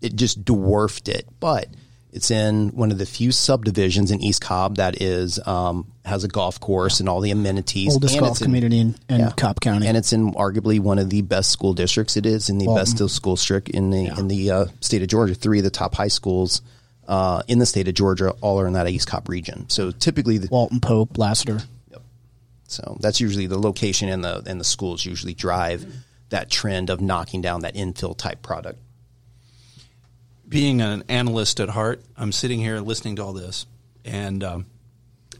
it 0.02 0.16
just 0.16 0.46
dwarfed 0.46 1.10
it. 1.10 1.28
But 1.40 1.68
it's 2.12 2.32
in 2.32 2.70
one 2.70 2.92
of 2.92 2.98
the 2.98 3.06
few 3.06 3.32
subdivisions 3.32 4.10
in 4.12 4.20
East 4.22 4.42
Cobb 4.42 4.78
that 4.78 5.02
is 5.02 5.40
um, 5.48 5.92
has 6.06 6.24
a 6.24 6.28
golf 6.28 6.60
course 6.60 7.00
and 7.00 7.08
all 7.08 7.22
the 7.22 7.32
amenities. 7.32 7.94
Oldest 7.94 8.16
and 8.16 8.22
golf 8.22 8.32
it's 8.32 8.42
in- 8.42 8.46
community 8.46 8.80
in, 8.80 8.96
in 9.08 9.20
yeah. 9.20 9.32
Cobb 9.38 9.60
County. 9.62 9.88
and 9.88 9.96
it's 9.96 10.12
in 10.12 10.34
arguably 10.34 10.80
one 10.80 10.98
of 10.98 11.10
the 11.10 11.22
best 11.22 11.52
school 11.52 11.74
districts. 11.74 12.18
It 12.18 12.26
is 12.26 12.50
in 12.50 12.58
the 12.58 12.68
best 12.68 12.98
school 13.10 13.36
district 13.36 13.70
in 13.70 13.92
the 13.92 14.08
in 14.08 14.28
the 14.28 14.52
uh, 14.52 14.66
state 14.82 15.02
of 15.02 15.08
Georgia. 15.08 15.36
Three 15.36 15.60
of 15.60 15.64
the 15.64 15.70
top 15.70 15.94
high 15.94 16.08
schools 16.08 16.62
uh, 17.08 17.44
in 17.48 17.60
the 17.60 17.66
state 17.66 17.88
of 17.88 17.94
Georgia 17.94 18.32
all 18.42 18.60
are 18.60 18.68
in 18.68 18.74
that 18.74 18.88
East 18.88 19.08
Cobb 19.08 19.30
region. 19.30 19.70
So 19.70 19.92
typically, 19.92 20.38
the, 20.40 20.48
Walton 20.50 20.80
Pope, 20.80 21.18
Lassiter. 21.18 21.60
Yep. 21.92 22.02
So 22.68 22.98
that's 23.00 23.20
usually 23.20 23.48
the 23.48 23.60
location 23.60 24.10
and 24.10 24.24
the 24.24 24.44
and 24.48 24.60
the 24.60 24.66
schools 24.66 25.06
usually 25.06 25.36
drive 25.36 25.86
that 26.30 26.50
trend 26.50 26.90
of 26.90 27.02
knocking 27.02 27.42
down 27.42 27.62
that 27.62 27.76
infill 27.76 28.18
type 28.18 28.42
product. 28.42 28.80
Being 30.50 30.82
an 30.82 31.04
analyst 31.08 31.60
at 31.60 31.70
heart, 31.70 32.04
I'm 32.18 32.32
sitting 32.32 32.60
here 32.60 32.80
listening 32.80 33.18
to 33.18 33.24
all 33.24 33.34
this, 33.34 33.68
and 34.04 34.44
um, 34.44 34.66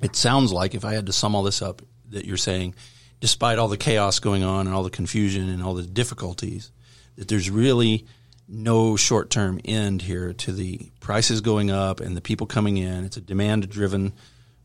it 0.02 0.16
sounds 0.16 0.54
like 0.54 0.76
if 0.76 0.86
I 0.86 0.94
had 0.94 1.08
to 1.08 1.14
sum 1.14 1.36
all 1.36 1.44
this 1.44 1.62
up, 1.62 1.82
that 2.12 2.26
you're 2.26 2.38
saying, 2.38 2.76
despite 3.20 3.60
all 3.60 3.68
the 3.68 3.78
chaos 3.78 4.20
going 4.20 4.44
on 4.44 4.68
and 4.68 4.76
all 4.76 4.84
the 4.84 4.90
confusion 4.90 5.50
and 5.50 5.62
all 5.64 5.74
the 5.74 5.84
difficulties, 5.84 6.72
that 7.18 7.28
there's 7.28 7.50
really 7.50 8.06
no 8.48 8.96
short 8.96 9.30
term 9.30 9.60
end 9.66 10.02
here 10.02 10.34
to 10.34 10.52
the 10.52 10.92
prices 11.00 11.42
going 11.42 11.70
up 11.70 12.00
and 12.00 12.16
the 12.16 12.22
people 12.22 12.48
coming 12.48 12.78
in. 12.78 13.04
It's 13.04 13.18
a 13.18 13.22
demand 13.22 13.70
driven 13.70 14.14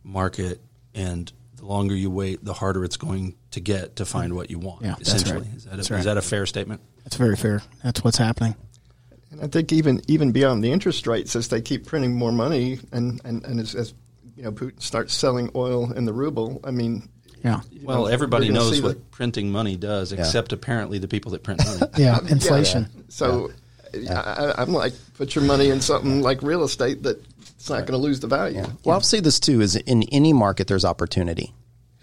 market, 0.03 0.61
and 0.95 1.33
the 1.57 1.67
longer 1.67 1.95
you 1.95 2.11
wait, 2.11 2.45
the 2.45 2.55
harder 2.55 2.85
it's 2.85 2.97
going 2.97 3.35
to 3.53 3.61
get 3.61 3.97
to 3.97 4.05
find 4.05 4.35
what 4.35 4.51
you 4.51 4.59
want. 4.59 4.83
Yeah, 4.83 4.95
that's 4.99 5.15
essentially, 5.15 5.49
right. 5.49 5.57
is 5.57 5.65
that 5.65 5.73
a, 5.73 5.77
That's 5.77 5.91
is 5.91 6.05
that 6.05 6.17
a 6.19 6.23
fair 6.23 6.47
statement? 6.47 6.83
That's 7.05 7.17
very 7.17 7.37
fair. 7.37 7.63
That's 7.83 8.05
what's 8.05 8.19
happening. 8.19 8.55
And 9.35 9.43
I 9.45 9.47
think 9.49 9.73
even 9.73 10.01
even 10.09 10.33
beyond 10.33 10.63
the 10.65 10.71
interest 10.73 11.07
rates, 11.07 11.37
as 11.37 11.49
they 11.49 11.61
keep 11.61 11.87
printing 11.87 12.15
more 12.15 12.33
money, 12.33 12.81
and 12.93 13.21
and, 13.25 13.45
and 13.45 13.61
as, 13.61 13.75
as 13.75 13.95
you 14.37 14.45
know, 14.45 14.53
Putin 14.53 14.81
starts 14.81 15.15
selling 15.15 15.51
oil 15.55 15.93
in 15.93 16.05
the 16.05 16.13
ruble. 16.13 16.61
I 16.65 16.71
mean, 16.71 17.09
Yeah. 17.43 17.61
Well, 17.83 18.03
know, 18.03 18.07
everybody 18.07 18.49
knows 18.49 18.81
what 18.81 18.95
the- 18.97 19.01
printing 19.11 19.51
money 19.51 19.77
does, 19.77 20.13
except 20.13 20.53
apparently 20.53 20.99
the 20.99 21.09
people 21.09 21.33
that 21.33 21.43
print 21.43 21.65
money. 21.65 21.93
Yeah. 21.99 22.19
Inflation. 22.29 22.89
So 23.09 23.51
I, 23.95 24.13
I, 24.15 24.63
I'm 24.63 24.73
like, 24.73 24.93
put 25.15 25.35
your 25.35 25.45
money 25.45 25.71
in 25.71 25.81
something 25.81 26.21
like 26.21 26.43
real 26.43 26.65
estate 26.65 27.03
that 27.05 27.23
it's 27.57 27.71
not 27.71 27.87
going 27.87 27.93
to 27.93 28.05
lose 28.05 28.21
the 28.21 28.27
value. 28.27 28.65
Well, 28.85 28.95
I'll 28.95 29.01
say 29.01 29.21
this 29.21 29.39
too: 29.41 29.61
is 29.61 29.77
in 29.77 30.03
any 30.13 30.33
market 30.33 30.67
there's 30.67 30.85
opportunity. 30.85 31.55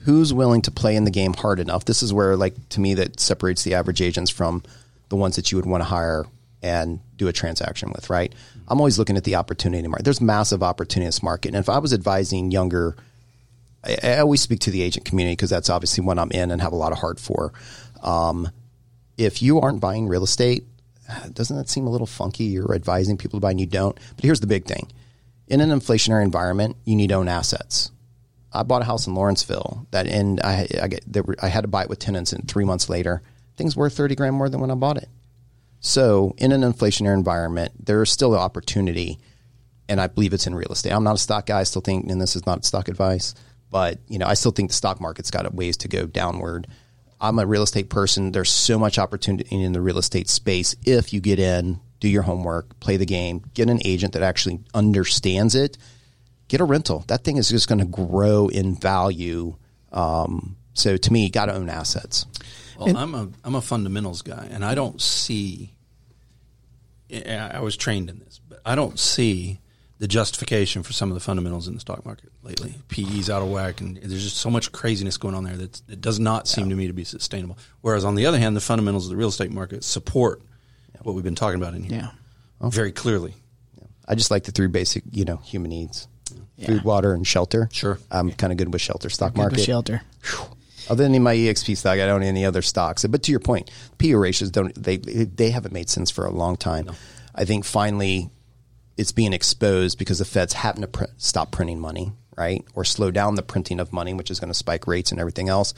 Who's 0.06 0.34
willing 0.34 0.64
to 0.64 0.72
play 0.72 0.96
in 0.96 1.04
the 1.04 1.12
game 1.12 1.34
hard 1.34 1.60
enough? 1.60 1.86
This 1.86 2.02
is 2.02 2.12
where, 2.12 2.36
like, 2.36 2.56
to 2.70 2.80
me, 2.80 2.96
that 2.96 3.20
separates 3.20 3.64
the 3.64 3.76
average 3.76 4.02
agents 4.02 4.32
from 4.32 4.64
the 5.10 5.16
ones 5.16 5.36
that 5.36 5.52
you 5.52 5.58
would 5.60 5.68
want 5.68 5.82
to 5.82 5.86
hire 5.86 6.26
and 6.62 7.00
do 7.18 7.28
a 7.28 7.34
transaction 7.34 7.92
with. 7.92 8.10
Right? 8.10 8.34
I'm 8.68 8.80
always 8.80 9.00
looking 9.00 9.18
at 9.18 9.24
the 9.24 9.36
opportunity 9.36 9.88
market. 9.88 10.04
There's 10.04 10.22
massive 10.22 10.64
opportunity 10.64 11.06
in 11.06 11.10
this 11.10 11.24
market, 11.24 11.50
and 11.50 11.58
if 11.58 11.70
I 11.70 11.80
was 11.80 11.94
advising 11.94 12.52
younger, 12.52 12.96
I, 13.84 13.98
I 14.04 14.18
always 14.20 14.42
speak 14.42 14.60
to 14.62 14.72
the 14.72 14.82
agent 14.82 15.06
community 15.06 15.34
because 15.34 15.50
that's 15.50 15.70
obviously 15.70 16.04
what 16.04 16.20
I'm 16.20 16.32
in 16.32 16.52
and 16.52 16.62
have 16.62 16.74
a 16.74 16.78
lot 16.78 16.92
of 16.92 17.00
heart 17.00 17.20
for. 17.20 17.54
Um, 18.02 18.50
if 19.18 19.42
you 19.42 19.60
aren't 19.60 19.80
buying 19.80 20.08
real 20.08 20.24
estate, 20.24 20.66
doesn't 21.34 21.56
that 21.56 21.70
seem 21.70 21.88
a 21.88 21.90
little 21.90 22.08
funky? 22.08 22.46
You're 22.46 22.74
advising 22.74 23.18
people 23.18 23.40
to 23.40 23.42
buy 23.42 23.52
and 23.52 23.60
you 23.60 23.66
don't. 23.66 23.98
But 24.16 24.26
here's 24.26 24.40
the 24.40 24.48
big 24.48 24.66
thing 24.66 24.90
in 25.48 25.60
an 25.60 25.70
inflationary 25.70 26.24
environment, 26.24 26.78
you 26.86 26.96
need 26.96 27.12
own 27.12 27.28
assets. 27.28 27.92
I 28.54 28.64
bought 28.64 28.82
a 28.82 28.86
house 28.86 29.08
in 29.08 29.16
Lawrenceville 29.16 29.86
that, 29.92 30.08
and 30.08 30.40
I, 30.42 30.68
I, 30.82 30.88
get, 30.88 31.26
were, 31.26 31.36
I 31.42 31.48
had 31.48 31.62
to 31.62 31.68
buy 31.68 31.84
it 31.84 31.90
with 31.90 32.00
tenants, 32.00 32.32
and 32.34 32.48
three 32.48 32.66
months 32.66 32.90
later, 32.90 33.22
things 33.58 33.76
were 33.76 33.90
30 33.90 34.16
grand 34.16 34.36
more 34.36 34.50
than 34.50 34.62
when 34.62 34.72
I 34.72 34.76
bought 34.76 34.98
it. 34.98 35.10
So, 35.84 36.36
in 36.38 36.52
an 36.52 36.62
inflationary 36.62 37.16
environment, 37.16 37.74
there 37.84 38.02
is 38.04 38.12
still 38.12 38.34
an 38.34 38.40
opportunity, 38.40 39.18
and 39.90 40.00
I 40.00 40.06
believe 40.08 40.32
it's 40.32 40.46
in 40.46 40.54
real 40.54 40.72
estate. 40.72 40.92
I'm 40.92 41.04
not 41.04 41.16
a 41.16 41.20
stock 41.20 41.48
guy. 41.48 41.60
I 41.60 41.64
still 41.64 41.82
think, 41.82 42.10
and 42.10 42.22
this 42.22 42.36
is 42.36 42.46
not 42.46 42.64
stock 42.64 42.88
advice, 42.88 43.34
but 43.72 43.98
you 44.08 44.20
know, 44.20 44.28
I 44.28 44.36
still 44.36 44.52
think 44.52 44.70
the 44.70 44.76
stock 44.76 45.02
market's 45.02 45.32
got 45.32 45.52
ways 45.56 45.78
to 45.78 45.88
go 45.88 46.06
downward. 46.06 46.68
I'm 47.20 47.40
a 47.40 47.48
real 47.48 47.64
estate 47.64 47.90
person. 47.90 48.32
There's 48.32 48.52
so 48.52 48.78
much 48.78 49.00
opportunity 49.00 49.64
in 49.64 49.72
the 49.74 49.82
real 49.82 49.98
estate 49.98 50.30
space 50.30 50.76
if 50.86 51.14
you 51.14 51.20
get 51.20 51.40
in, 51.40 51.80
do 52.00 52.08
your 52.08 52.24
homework, 52.24 52.80
play 52.80 52.98
the 52.98 53.06
game, 53.06 53.44
get 53.56 53.70
an 53.70 53.80
agent 53.84 54.14
that 54.14 54.22
actually 54.22 54.60
understands 54.76 55.56
it, 55.56 55.80
get 56.48 56.62
a 56.62 56.64
rental. 56.64 57.06
That 57.08 57.24
thing 57.24 57.38
is 57.38 57.50
just 57.50 57.68
going 57.68 57.80
to 57.80 57.86
grow 57.86 58.50
in 58.50 58.76
value. 58.76 59.56
Um, 59.92 60.58
so 60.74 60.98
to 60.98 61.14
me, 61.14 61.30
got 61.30 61.46
to 61.46 61.56
own 61.56 61.70
assets. 61.70 62.28
Well, 62.86 62.98
I'm 62.98 63.16
a 63.16 63.30
I'm 63.44 63.56
a 63.56 63.62
fundamentals 63.62 64.22
guy, 64.22 64.48
and 64.52 64.64
I 64.66 64.76
don't 64.76 65.02
see. 65.02 65.76
I 67.14 67.60
was 67.60 67.76
trained 67.76 68.10
in 68.10 68.20
this, 68.20 68.40
but 68.48 68.62
I 68.66 68.76
don't 68.76 68.98
see 68.98 69.60
the 70.00 70.08
justification 70.08 70.82
for 70.82 70.94
some 70.94 71.10
of 71.10 71.14
the 71.14 71.20
fundamentals 71.20 71.68
in 71.68 71.74
the 71.74 71.80
stock 71.80 72.06
market 72.06 72.32
lately. 72.42 72.74
PE's 72.88 73.30
out 73.30 73.42
of 73.42 73.50
whack, 73.50 73.82
and 73.82 73.98
there's 73.98 74.24
just 74.24 74.38
so 74.38 74.50
much 74.50 74.72
craziness 74.72 75.18
going 75.18 75.36
on 75.36 75.44
there 75.44 75.58
that 75.58 75.82
it 75.90 76.00
does 76.02 76.20
not 76.20 76.48
seem 76.48 76.70
to 76.70 76.76
me 76.76 76.88
to 76.88 76.94
be 76.94 77.04
sustainable. 77.04 77.58
Whereas 77.82 78.06
on 78.06 78.16
the 78.16 78.26
other 78.26 78.40
hand, 78.40 78.56
the 78.56 78.62
fundamentals 78.62 79.06
of 79.06 79.10
the 79.12 79.18
real 79.18 79.28
estate 79.30 79.52
market 79.52 79.84
support 79.84 80.42
what 81.04 81.16
we've 81.16 81.24
been 81.24 81.36
talking 81.36 81.60
about 81.60 81.74
in 81.74 81.84
here, 81.84 82.12
Yeah. 82.62 82.70
very 82.70 82.92
clearly. 82.92 83.34
I 84.08 84.14
just 84.16 84.30
like 84.32 84.44
the 84.44 84.52
three 84.52 84.68
basic, 84.68 85.04
you 85.12 85.26
know, 85.26 85.38
human 85.38 85.70
needs: 85.72 86.08
food, 86.64 86.84
water, 86.84 87.14
and 87.14 87.26
shelter. 87.26 87.70
Sure. 87.74 87.98
I'm 88.12 88.32
kind 88.32 88.52
of 88.54 88.58
good 88.58 88.72
with 88.72 88.82
shelter 88.82 89.10
stock 89.10 89.34
Good 89.34 89.40
with 89.46 89.52
market. 89.54 89.66
shelter. 89.66 90.02
Other 90.92 91.08
than 91.08 91.24
my 91.24 91.34
EXP 91.34 91.78
stock, 91.78 91.94
I 91.94 92.06
don't 92.06 92.18
own 92.18 92.24
any 92.24 92.44
other 92.44 92.62
stocks. 92.62 93.06
But 93.06 93.24
to 93.24 93.32
your 93.32 93.40
point, 93.40 93.72
PE 93.98 94.12
ratios 94.12 94.52
don't 94.52 94.76
they 94.76 94.98
they 94.98 95.50
haven't 95.50 95.72
made 95.72 95.90
sense 95.90 96.12
for 96.12 96.26
a 96.26 96.32
long 96.32 96.58
time. 96.58 96.92
I 97.34 97.46
think 97.46 97.64
finally 97.64 98.30
it's 98.98 99.14
being 99.14 99.32
exposed 99.32 99.98
because 99.98 100.20
the 100.20 100.26
Fed's 100.26 100.52
having 100.52 100.82
to 100.82 100.90
pr- 100.90 101.06
stop 101.16 101.50
printing 101.50 101.80
money, 101.80 102.12
right, 102.38 102.66
or 102.76 102.84
slow 102.84 103.10
down 103.10 103.36
the 103.36 103.42
printing 103.42 103.80
of 103.80 103.94
money, 103.94 104.14
which 104.14 104.30
is 104.30 104.42
going 104.42 104.50
to 104.50 104.54
spike 104.54 104.86
rates 104.86 105.12
and 105.12 105.20
everything 105.22 105.48
else. 105.48 105.74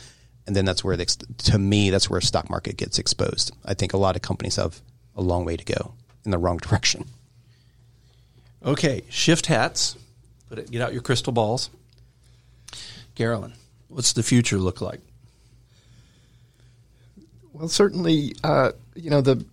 And 0.47 0.55
then 0.55 0.65
that's 0.65 0.83
where, 0.83 0.97
the, 0.97 1.05
to 1.05 1.59
me, 1.59 1.91
that's 1.91 2.09
where 2.09 2.19
stock 2.19 2.49
market 2.49 2.75
gets 2.75 2.97
exposed. 2.97 3.55
I 3.63 3.75
think 3.75 3.93
a 3.93 3.97
lot 3.97 4.15
of 4.15 4.23
companies 4.23 4.55
have 4.55 4.81
a 5.15 5.21
long 5.21 5.45
way 5.45 5.55
to 5.55 5.63
go 5.63 5.93
in 6.25 6.31
the 6.31 6.39
wrong 6.39 6.57
direction. 6.57 7.05
Okay, 8.65 9.03
shift 9.09 9.45
hats. 9.45 9.95
Put 10.49 10.57
it, 10.57 10.71
get 10.71 10.81
out 10.81 10.91
your 10.91 11.03
crystal 11.03 11.33
balls. 11.33 11.69
Carolyn, 13.13 13.53
what's 13.93 14.13
the 14.13 14.23
future 14.23 14.57
look 14.57 14.81
like? 14.81 15.01
Well, 17.53 17.67
certainly, 17.67 18.35
uh, 18.43 18.71
you 18.95 19.09
know, 19.09 19.21
the 19.21 19.45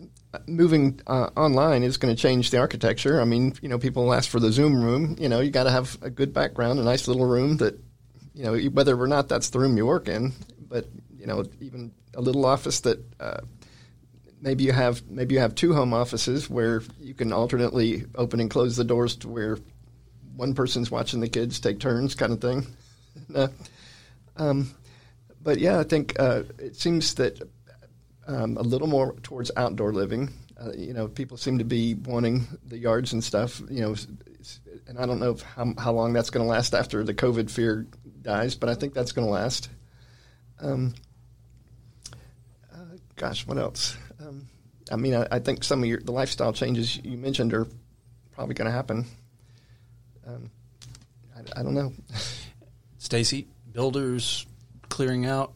moving 0.47 1.01
uh, 1.07 1.31
online 1.37 1.83
is 1.83 1.97
going 1.97 2.15
to 2.15 2.21
change 2.21 2.51
the 2.51 2.59
architecture. 2.59 3.21
I 3.21 3.25
mean, 3.25 3.55
you 3.61 3.69
know, 3.69 3.79
people 3.79 4.13
ask 4.15 4.29
for 4.31 4.41
the 4.41 4.53
Zoom 4.53 4.83
room. 4.83 5.17
You 5.19 5.29
know, 5.29 5.41
you 5.41 5.51
got 5.51 5.65
to 5.65 5.71
have 5.71 5.99
a 6.03 6.11
good 6.11 6.33
background, 6.33 6.79
a 6.79 6.83
nice 6.83 7.09
little 7.09 7.27
room 7.27 7.59
that, 7.59 7.79
you 8.35 8.45
know, 8.45 8.57
whether 8.71 8.99
or 9.01 9.07
not 9.07 9.29
that's 9.29 9.51
the 9.51 9.59
room 9.59 9.77
you 9.77 9.87
work 9.87 10.09
in, 10.09 10.33
but 10.69 10.87
you 11.19 11.27
know, 11.27 11.45
even 11.61 11.93
a 12.15 12.21
little 12.21 12.47
office 12.47 12.81
that 12.81 12.99
uh, 13.21 13.41
maybe 14.41 14.65
you 14.65 14.73
have 14.73 15.03
maybe 15.11 15.35
you 15.35 15.41
have 15.41 15.55
two 15.55 15.75
home 15.75 15.93
offices 15.93 16.49
where 16.49 16.83
you 16.99 17.13
can 17.13 17.33
alternately 17.33 18.05
open 18.15 18.41
and 18.41 18.51
close 18.51 18.77
the 18.77 18.85
doors 18.85 19.17
to 19.17 19.29
where 19.29 19.59
one 20.37 20.55
person's 20.55 20.91
watching 20.91 21.21
the 21.21 21.29
kids 21.29 21.61
take 21.61 21.81
turns, 21.81 22.15
kind 22.15 22.33
of 22.33 22.41
thing. 22.41 22.67
Um, 24.37 24.75
but 25.43 25.59
yeah, 25.59 25.79
I 25.79 25.85
think 25.85 26.19
uh, 26.19 26.43
it 26.59 26.77
seems 26.77 27.15
that 27.15 27.41
um, 28.27 28.57
a 28.57 28.63
little 28.63 28.87
more 28.87 29.15
towards 29.23 29.51
outdoor 29.57 29.93
living. 29.93 30.31
Uh, 30.61 30.73
you 30.77 30.93
know, 30.93 31.09
people 31.09 31.37
seem 31.37 31.59
to 31.59 31.65
be 31.65 31.95
wanting 31.95 32.47
the 32.67 32.79
yards 32.79 33.13
and 33.13 33.25
stuff. 33.25 33.61
You 33.71 33.81
know, 33.81 33.97
and 34.87 34.99
I 34.99 35.07
don't 35.07 35.21
know 35.21 35.37
how, 35.57 35.73
how 35.79 35.93
long 35.93 36.13
that's 36.13 36.31
going 36.31 36.45
to 36.45 36.51
last 36.51 36.75
after 36.75 37.03
the 37.05 37.15
COVID 37.15 37.51
fear 37.51 37.87
dies, 38.23 38.55
but 38.55 38.69
I 38.69 38.75
think 38.75 38.93
that's 38.93 39.13
going 39.13 39.27
to 39.27 39.33
last. 39.33 39.71
Um, 40.61 40.95
uh, 42.73 42.97
gosh, 43.17 43.47
what 43.47 43.57
else? 43.57 43.97
Um, 44.21 44.49
I 44.91 44.97
mean, 44.97 45.15
I, 45.15 45.27
I 45.31 45.39
think 45.39 45.65
some 45.65 45.83
of 45.83 45.89
your 45.89 46.01
the 46.01 46.13
lifestyle 46.13 46.53
changes 46.53 46.99
you 47.03 47.17
mentioned 47.17 47.55
are 47.55 47.67
probably 48.33 48.55
going 48.55 48.67
to 48.67 48.73
happen. 48.73 49.07
Um, 50.27 50.51
I, 51.35 51.61
I 51.61 51.63
don't 51.63 51.75
know. 51.75 51.93
Stacy, 52.99 53.49
builders 53.73 54.47
clearing 54.89 55.27
out. 55.27 55.53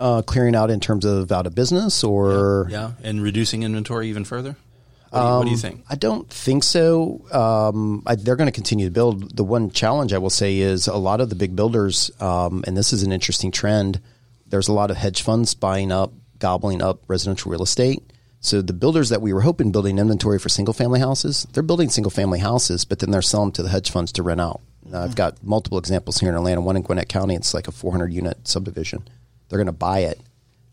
Uh, 0.00 0.22
clearing 0.22 0.56
out 0.56 0.70
in 0.70 0.80
terms 0.80 1.04
of 1.04 1.30
out 1.30 1.46
of 1.46 1.54
business 1.54 2.02
or 2.02 2.66
Yeah, 2.68 2.92
and 3.04 3.22
reducing 3.22 3.62
inventory 3.62 4.08
even 4.08 4.24
further. 4.24 4.56
What, 5.10 5.20
do, 5.20 5.26
you, 5.26 5.34
what 5.34 5.44
do 5.44 5.50
you 5.50 5.56
think? 5.58 5.84
I 5.90 5.94
don't 5.94 6.28
think 6.28 6.64
so. 6.64 7.22
Um, 7.30 8.02
I, 8.06 8.14
they're 8.16 8.34
going 8.34 8.48
to 8.48 8.52
continue 8.52 8.86
to 8.86 8.90
build. 8.90 9.36
The 9.36 9.44
one 9.44 9.70
challenge 9.70 10.12
I 10.12 10.18
will 10.18 10.30
say 10.30 10.58
is 10.58 10.88
a 10.88 10.96
lot 10.96 11.20
of 11.20 11.28
the 11.28 11.34
big 11.34 11.54
builders, 11.54 12.10
um, 12.18 12.64
and 12.66 12.76
this 12.76 12.94
is 12.94 13.02
an 13.02 13.12
interesting 13.12 13.50
trend. 13.50 14.00
There's 14.46 14.68
a 14.68 14.72
lot 14.72 14.90
of 14.90 14.96
hedge 14.96 15.20
funds 15.22 15.54
buying 15.54 15.92
up, 15.92 16.12
gobbling 16.38 16.82
up 16.82 17.02
residential 17.08 17.52
real 17.52 17.62
estate. 17.62 18.02
So 18.40 18.60
the 18.60 18.72
builders 18.72 19.10
that 19.10 19.22
we 19.22 19.32
were 19.32 19.42
hoping 19.42 19.70
building 19.70 19.98
inventory 19.98 20.38
for 20.38 20.48
single 20.48 20.74
family 20.74 20.98
houses, 20.98 21.46
they're 21.52 21.62
building 21.62 21.90
single 21.90 22.10
family 22.10 22.40
houses, 22.40 22.84
but 22.84 22.98
then 22.98 23.10
they're 23.10 23.22
selling 23.22 23.48
them 23.48 23.52
to 23.52 23.62
the 23.62 23.68
hedge 23.68 23.90
funds 23.90 24.12
to 24.12 24.22
rent 24.22 24.40
out. 24.40 24.62
Now, 24.92 25.02
I've 25.02 25.16
got 25.16 25.42
multiple 25.42 25.78
examples 25.78 26.20
here 26.20 26.28
in 26.28 26.34
Atlanta. 26.34 26.60
One 26.60 26.76
in 26.76 26.82
Gwinnett 26.82 27.08
County, 27.08 27.34
it's 27.34 27.54
like 27.54 27.66
a 27.66 27.72
400 27.72 28.12
unit 28.12 28.46
subdivision. 28.46 29.08
They're 29.48 29.58
going 29.58 29.66
to 29.66 29.72
buy 29.72 30.00
it, 30.00 30.20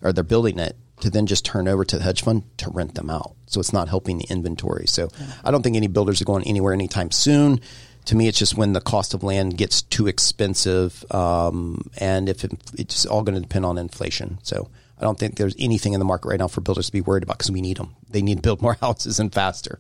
or 0.03 0.11
they're 0.11 0.25
building 0.25 0.59
it 0.59 0.75
to 0.99 1.09
then 1.09 1.25
just 1.25 1.45
turn 1.45 1.69
over 1.69 1.85
to 1.85 1.97
the 1.97 2.03
hedge 2.03 2.23
fund 2.23 2.43
to 2.57 2.69
rent 2.69 2.95
them 2.95 3.09
out. 3.09 3.35
So 3.47 3.61
it's 3.61 3.71
not 3.71 3.87
helping 3.87 4.17
the 4.17 4.25
inventory. 4.29 4.85
So 4.87 5.07
I 5.43 5.51
don't 5.51 5.61
think 5.63 5.77
any 5.77 5.87
builders 5.87 6.21
are 6.21 6.25
going 6.25 6.43
anywhere 6.43 6.73
anytime 6.73 7.11
soon. 7.11 7.61
To 8.05 8.15
me, 8.15 8.27
it's 8.27 8.37
just 8.37 8.57
when 8.57 8.73
the 8.73 8.81
cost 8.81 9.13
of 9.13 9.23
land 9.23 9.57
gets 9.57 9.83
too 9.83 10.07
expensive, 10.07 11.05
um, 11.11 11.89
and 11.97 12.27
if 12.27 12.43
it, 12.43 12.51
it's 12.77 13.05
all 13.05 13.23
going 13.23 13.35
to 13.35 13.41
depend 13.41 13.65
on 13.65 13.77
inflation. 13.77 14.39
So 14.43 14.69
I 14.97 15.03
don't 15.03 15.17
think 15.17 15.35
there's 15.35 15.55
anything 15.59 15.93
in 15.93 15.99
the 15.99 16.05
market 16.05 16.27
right 16.27 16.39
now 16.39 16.47
for 16.47 16.61
builders 16.61 16.87
to 16.87 16.91
be 16.91 17.01
worried 17.01 17.23
about 17.23 17.37
because 17.37 17.51
we 17.51 17.61
need 17.61 17.77
them. 17.77 17.95
They 18.09 18.21
need 18.21 18.37
to 18.37 18.41
build 18.41 18.61
more 18.61 18.73
houses 18.81 19.19
and 19.19 19.31
faster. 19.33 19.79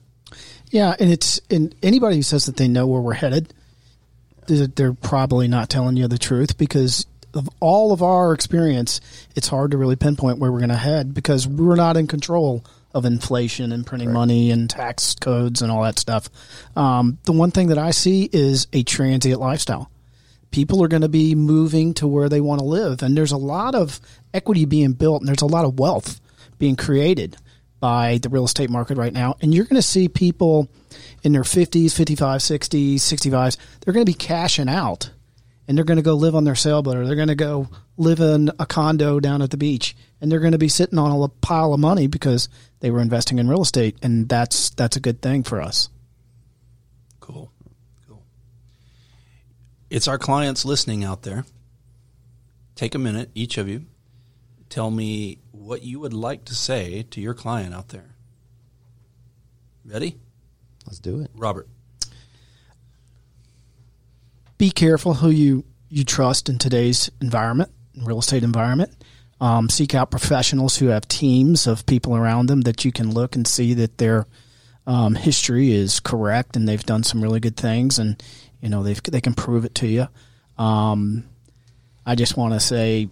Yeah, 0.69 0.95
and 0.99 1.11
it's 1.11 1.41
and 1.49 1.73
anybody 1.83 2.17
who 2.17 2.21
says 2.21 2.45
that 2.45 2.57
they 2.57 2.67
know 2.67 2.85
where 2.85 3.01
we're 3.01 3.13
headed, 3.13 3.53
they're, 4.49 4.67
they're 4.67 4.93
probably 4.93 5.47
not 5.47 5.69
telling 5.69 5.95
you 5.95 6.07
the 6.07 6.17
truth 6.17 6.57
because 6.57 7.05
of 7.33 7.47
all 7.59 7.91
of 7.93 8.01
our 8.01 8.33
experience, 8.33 9.01
it's 9.35 9.47
hard 9.47 9.71
to 9.71 9.77
really 9.77 9.95
pinpoint 9.95 10.39
where 10.39 10.51
we're 10.51 10.59
going 10.59 10.69
to 10.69 10.75
head 10.75 11.13
because 11.13 11.47
we're 11.47 11.75
not 11.75 11.95
in 11.95 12.07
control 12.07 12.65
of 12.93 13.05
inflation 13.05 13.71
and 13.71 13.85
printing 13.85 14.11
money 14.11 14.49
and 14.49 14.69
tax 14.69 15.15
codes 15.15 15.61
and 15.61 15.71
all 15.71 15.83
that 15.83 15.99
stuff. 15.99 16.27
Um, 16.75 17.19
the 17.25 17.31
one 17.31 17.51
thing 17.51 17.67
that 17.67 17.77
I 17.77 17.91
see 17.91 18.27
is 18.31 18.67
a 18.73 18.83
transient 18.83 19.39
lifestyle. 19.39 19.91
People 20.51 20.83
are 20.83 20.87
going 20.87 21.03
to 21.03 21.09
be 21.09 21.35
moving 21.35 21.93
to 21.95 22.07
where 22.07 22.27
they 22.27 22.41
want 22.41 22.59
to 22.59 22.65
live, 22.65 23.03
and 23.03 23.15
there's 23.15 23.31
a 23.31 23.37
lot 23.37 23.75
of 23.75 23.99
equity 24.33 24.65
being 24.65 24.93
built, 24.93 25.21
and 25.21 25.27
there's 25.27 25.43
a 25.43 25.45
lot 25.45 25.65
of 25.65 25.77
wealth 25.77 26.19
being 26.57 26.75
created 26.75 27.37
by 27.79 28.17
the 28.17 28.29
real 28.29 28.45
estate 28.45 28.69
market 28.69 28.97
right 28.97 29.13
now. 29.13 29.35
And 29.41 29.53
you're 29.53 29.65
going 29.65 29.75
to 29.75 29.81
see 29.81 30.07
people 30.07 30.69
in 31.23 31.31
their 31.31 31.43
50s, 31.43 31.93
55, 31.93 32.41
60s, 32.41 32.95
65s, 32.95 33.57
they're 33.81 33.93
going 33.93 34.05
to 34.05 34.09
be 34.09 34.17
cashing 34.17 34.69
out 34.69 35.11
and 35.67 35.77
they're 35.77 35.85
going 35.85 35.97
to 35.97 36.03
go 36.03 36.15
live 36.15 36.35
on 36.35 36.45
their 36.45 36.55
sailboat 36.55 36.97
or 36.97 37.05
they're 37.05 37.15
going 37.15 37.27
to 37.27 37.35
go 37.35 37.69
live 37.95 38.19
in 38.19 38.51
a 38.59 38.65
condo 38.65 39.19
down 39.19 39.41
at 39.41 39.51
the 39.51 39.57
beach 39.57 39.95
and 40.19 40.31
they're 40.31 40.39
going 40.39 40.51
to 40.51 40.57
be 40.57 40.67
sitting 40.67 40.97
on 40.97 41.21
a 41.21 41.27
pile 41.27 41.73
of 41.73 41.79
money 41.79 42.07
because 42.07 42.49
they 42.79 42.89
were 42.89 43.01
investing 43.01 43.37
in 43.37 43.47
real 43.47 43.61
estate 43.61 43.95
and 44.01 44.27
that's 44.27 44.71
that's 44.71 44.97
a 44.97 44.99
good 44.99 45.21
thing 45.21 45.43
for 45.43 45.61
us. 45.61 45.89
Cool. 47.19 47.51
Cool. 48.07 48.23
It's 49.89 50.07
our 50.07 50.17
clients 50.17 50.65
listening 50.65 51.03
out 51.03 51.21
there. 51.21 51.45
Take 52.75 52.95
a 52.95 52.99
minute, 52.99 53.29
each 53.35 53.57
of 53.57 53.67
you. 53.67 53.85
Tell 54.69 54.89
me 54.89 55.37
what 55.69 55.83
you 55.83 55.99
would 55.99 56.13
like 56.13 56.45
to 56.45 56.55
say 56.55 57.05
to 57.11 57.21
your 57.21 57.35
client 57.35 57.75
out 57.75 57.89
there. 57.89 58.15
Ready? 59.85 60.17
Let's 60.87 60.97
do 60.97 61.21
it. 61.21 61.29
Robert. 61.35 61.67
be 64.57 64.69
careful 64.71 65.15
who 65.15 65.29
you 65.29 65.63
you 65.89 66.03
trust 66.03 66.49
in 66.49 66.57
today's 66.57 67.09
environment, 67.21 67.71
real 68.03 68.19
estate 68.19 68.43
environment. 68.43 68.91
Um, 69.39 69.69
seek 69.69 69.95
out 69.95 70.11
professionals 70.11 70.77
who 70.77 70.87
have 70.87 71.07
teams 71.07 71.65
of 71.65 71.85
people 71.85 72.15
around 72.15 72.47
them 72.47 72.61
that 72.61 72.83
you 72.83 72.91
can 72.91 73.11
look 73.11 73.35
and 73.35 73.47
see 73.47 73.73
that 73.75 73.97
their 73.97 74.27
um, 74.85 75.15
history 75.15 75.71
is 75.71 75.99
correct 75.99 76.55
and 76.55 76.67
they've 76.67 76.83
done 76.83 77.03
some 77.03 77.23
really 77.23 77.39
good 77.39 77.55
things 77.55 77.99
and 77.99 78.21
you 78.59 78.69
know 78.69 78.83
they 78.83 78.95
they 79.09 79.21
can 79.21 79.35
prove 79.35 79.65
it 79.65 79.75
to 79.75 79.87
you. 79.87 80.07
Um, 80.57 81.29
I 82.05 82.15
just 82.15 82.35
want 82.35 82.53
to 82.53 82.59
say, 82.59 83.09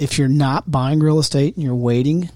if 0.00 0.18
you're 0.18 0.28
not 0.28 0.70
buying 0.70 0.98
real 0.98 1.18
estate 1.18 1.54
and 1.54 1.62
you're 1.62 1.74
waiting, 1.74 2.30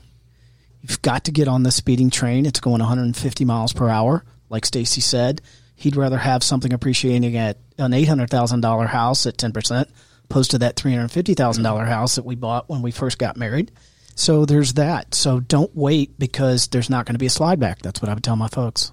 you've 0.83 1.01
got 1.01 1.25
to 1.25 1.33
get 1.33 1.49
on 1.49 1.62
the 1.62 1.73
speeding 1.73 2.11
train. 2.11 2.45
It's 2.45 2.61
going 2.61 2.81
150 2.81 3.45
miles 3.47 3.73
per 3.73 3.89
hour, 3.89 4.23
like 4.51 4.67
Stacy 4.67 5.01
said. 5.01 5.41
He'd 5.75 5.97
rather 5.97 6.19
have 6.19 6.45
something 6.45 6.75
appreciating 6.75 7.37
at 7.37 7.59
an 7.79 7.95
eight 7.95 8.07
hundred 8.07 8.31
thousand 8.31 8.61
dollar 8.61 8.87
house 8.87 9.27
at 9.27 9.39
ten 9.39 9.53
percent, 9.53 9.89
opposed 10.25 10.53
to 10.53 10.59
that 10.59 10.77
three 10.77 10.93
hundred 10.95 11.09
fifty 11.09 11.35
thousand 11.35 11.65
dollar 11.65 11.85
house 11.85 12.15
that 12.15 12.25
we 12.25 12.37
bought 12.37 12.69
when 12.69 12.81
we 12.81 12.93
first 12.93 13.19
got 13.19 13.37
married. 13.37 13.73
So 14.15 14.45
there's 14.45 14.75
that. 14.75 15.15
So 15.15 15.41
don't 15.41 15.75
wait 15.75 16.17
because 16.19 16.69
there's 16.69 16.91
not 16.91 17.07
going 17.07 17.15
to 17.15 17.19
be 17.19 17.27
a 17.27 17.31
slide 17.31 17.59
back. 17.59 17.83
That's 17.83 18.01
what 18.01 18.09
I 18.09 18.15
would 18.15 18.23
tell 18.23 18.37
my 18.37 18.47
folks. 18.47 18.93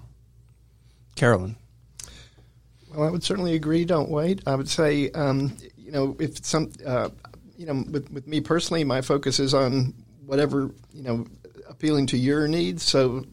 Carolyn. 1.14 1.56
Well, 2.92 3.06
I 3.06 3.10
would 3.10 3.22
certainly 3.22 3.54
agree. 3.54 3.84
Don't 3.84 4.08
wait. 4.08 4.42
I 4.46 4.56
would 4.56 4.68
say, 4.68 5.10
um, 5.10 5.56
you 5.76 5.92
know, 5.92 6.16
if 6.18 6.44
some, 6.44 6.72
uh, 6.84 7.10
you 7.62 7.68
know, 7.68 7.84
with, 7.88 8.10
with 8.10 8.26
me 8.26 8.40
personally, 8.40 8.82
my 8.82 9.02
focus 9.02 9.38
is 9.38 9.54
on 9.54 9.94
whatever 10.26 10.70
you 10.92 11.02
know 11.04 11.26
appealing 11.68 12.06
to 12.08 12.18
your 12.18 12.48
needs. 12.48 12.82
So, 12.82 13.24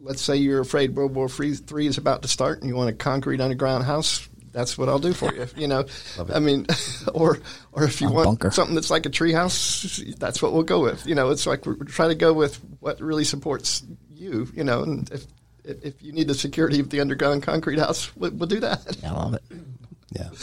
let's 0.00 0.20
say 0.20 0.34
you're 0.36 0.60
afraid 0.60 0.96
World 0.96 1.14
War 1.14 1.28
III 1.40 1.86
is 1.86 1.96
about 1.98 2.22
to 2.22 2.28
start 2.28 2.60
and 2.60 2.68
you 2.68 2.74
want 2.74 2.90
a 2.90 2.92
concrete 2.94 3.40
underground 3.40 3.84
house. 3.84 4.28
that's 4.52 4.76
what 4.76 4.88
I'll 4.88 4.98
do 4.98 5.12
for 5.12 5.32
you. 5.32 5.46
You 5.56 5.68
know, 5.68 5.84
I 6.34 6.40
mean, 6.40 6.66
or 7.14 7.38
or 7.70 7.84
if 7.84 8.00
you 8.00 8.08
A 8.08 8.12
want 8.12 8.24
bunker. 8.26 8.50
something 8.50 8.74
that's 8.74 8.90
like 8.90 9.06
a 9.06 9.10
treehouse, 9.10 10.16
that's 10.18 10.42
what 10.42 10.52
we'll 10.52 10.64
go 10.64 10.80
with. 10.82 11.06
You 11.06 11.14
know, 11.14 11.30
it's 11.30 11.46
like 11.46 11.64
we're, 11.64 11.76
we're 11.76 11.84
trying 11.86 12.08
to 12.10 12.16
go 12.16 12.32
with 12.32 12.56
what 12.80 13.00
really 13.00 13.24
supports 13.24 13.84
you. 14.10 14.48
You 14.52 14.64
know, 14.64 14.82
and 14.82 15.08
if 15.12 15.26
if 15.64 15.84
if 15.84 16.02
you 16.02 16.12
need 16.12 16.26
the 16.26 16.34
security 16.34 16.80
of 16.80 16.90
the 16.90 17.00
underground 17.00 17.44
concrete 17.44 17.78
house, 17.78 18.10
we'll, 18.16 18.32
we'll 18.32 18.48
do 18.48 18.58
that. 18.60 18.96
I 19.04 19.10
love 19.12 19.34
it. 19.34 19.42
Yeah. 20.10 20.30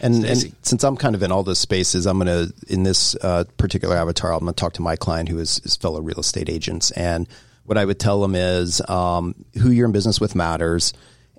And, 0.00 0.22
and 0.26 0.54
since 0.60 0.84
I'm 0.84 0.98
kind 0.98 1.14
of 1.14 1.22
in 1.22 1.32
all 1.32 1.44
those 1.44 1.58
spaces, 1.58 2.04
I'm 2.04 2.18
going 2.18 2.26
to, 2.26 2.52
in 2.68 2.82
this 2.82 3.16
uh, 3.22 3.44
particular 3.56 3.96
avatar, 3.96 4.34
I'm 4.34 4.40
going 4.40 4.52
to 4.52 4.60
talk 4.60 4.74
to 4.74 4.82
my 4.82 4.96
client 4.96 5.30
who 5.30 5.38
is, 5.38 5.60
is 5.64 5.76
fellow 5.76 6.02
real 6.02 6.20
estate 6.20 6.50
agents. 6.50 6.90
And 6.90 7.26
what 7.64 7.78
I 7.78 7.86
would 7.86 7.98
tell 7.98 8.20
them 8.20 8.34
is 8.34 8.82
um, 8.86 9.34
who 9.62 9.70
you're 9.70 9.86
in 9.86 9.92
business 9.92 10.20
with 10.20 10.34
matters. 10.34 10.92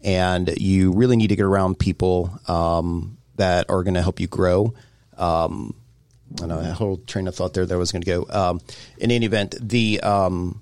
And 0.04 0.52
you 0.58 0.94
really 0.94 1.16
need 1.16 1.28
to 1.28 1.36
get 1.36 1.46
around 1.46 1.78
people 1.78 2.40
um, 2.48 3.20
that 3.36 3.70
are 3.70 3.84
going 3.84 3.94
to 3.94 4.02
help 4.02 4.20
you 4.20 4.26
grow. 4.26 4.74
Um, 5.16 5.76
I 6.42 6.48
know 6.48 6.60
a 6.60 6.74
whole 6.74 6.98
train 6.98 7.28
of 7.28 7.36
thought 7.36 7.54
there 7.54 7.66
that 7.66 7.74
I 7.74 7.78
was 7.78 7.92
going 7.92 8.02
to 8.02 8.06
go. 8.06 8.26
Um, 8.30 8.62
in 8.98 9.12
any 9.12 9.26
event, 9.26 9.56
the 9.62 10.00
um, 10.02 10.62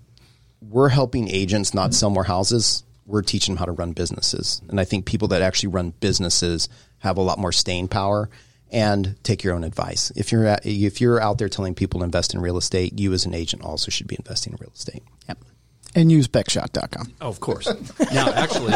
we're 0.62 0.90
helping 0.90 1.30
agents 1.30 1.74
not 1.74 1.94
sell 1.94 2.10
more 2.10 2.24
houses. 2.24 2.84
We're 3.06 3.22
teaching 3.22 3.56
them 3.56 3.60
how 3.60 3.66
to 3.66 3.72
run 3.72 3.94
businesses, 3.94 4.62
and 4.70 4.80
I 4.80 4.86
think 4.86 5.06
people 5.06 5.30
that 5.30 5.42
actually 5.42 5.70
run 5.70 5.94
businesses 6.00 6.70
have 7.04 7.18
a 7.18 7.22
lot 7.22 7.38
more 7.38 7.52
staying 7.52 7.90
power 7.90 8.30
and 8.72 9.22
take 9.24 9.44
your 9.44 9.54
own 9.54 9.66
advice. 9.66 10.12
If 10.16 10.32
you're 10.32 10.48
at, 10.48 10.66
if 10.66 11.02
you're 11.02 11.22
out 11.22 11.38
there 11.38 11.50
telling 11.50 11.76
people 11.76 12.00
to 12.00 12.06
invest 12.06 12.34
in 12.34 12.40
real 12.40 12.58
estate, 12.58 12.98
you 12.98 13.12
as 13.12 13.26
an 13.26 13.34
agent 13.34 13.62
also 13.62 13.92
should 13.92 14.08
be 14.08 14.16
investing 14.16 14.54
in 14.54 14.58
real 14.62 14.72
estate. 14.74 15.04
Yep. 15.28 15.38
And 15.96 16.12
use 16.12 16.28
beckshot.com. 16.28 17.14
Oh, 17.22 17.28
of 17.28 17.40
course. 17.40 17.68
now, 18.14 18.32
actually, 18.34 18.74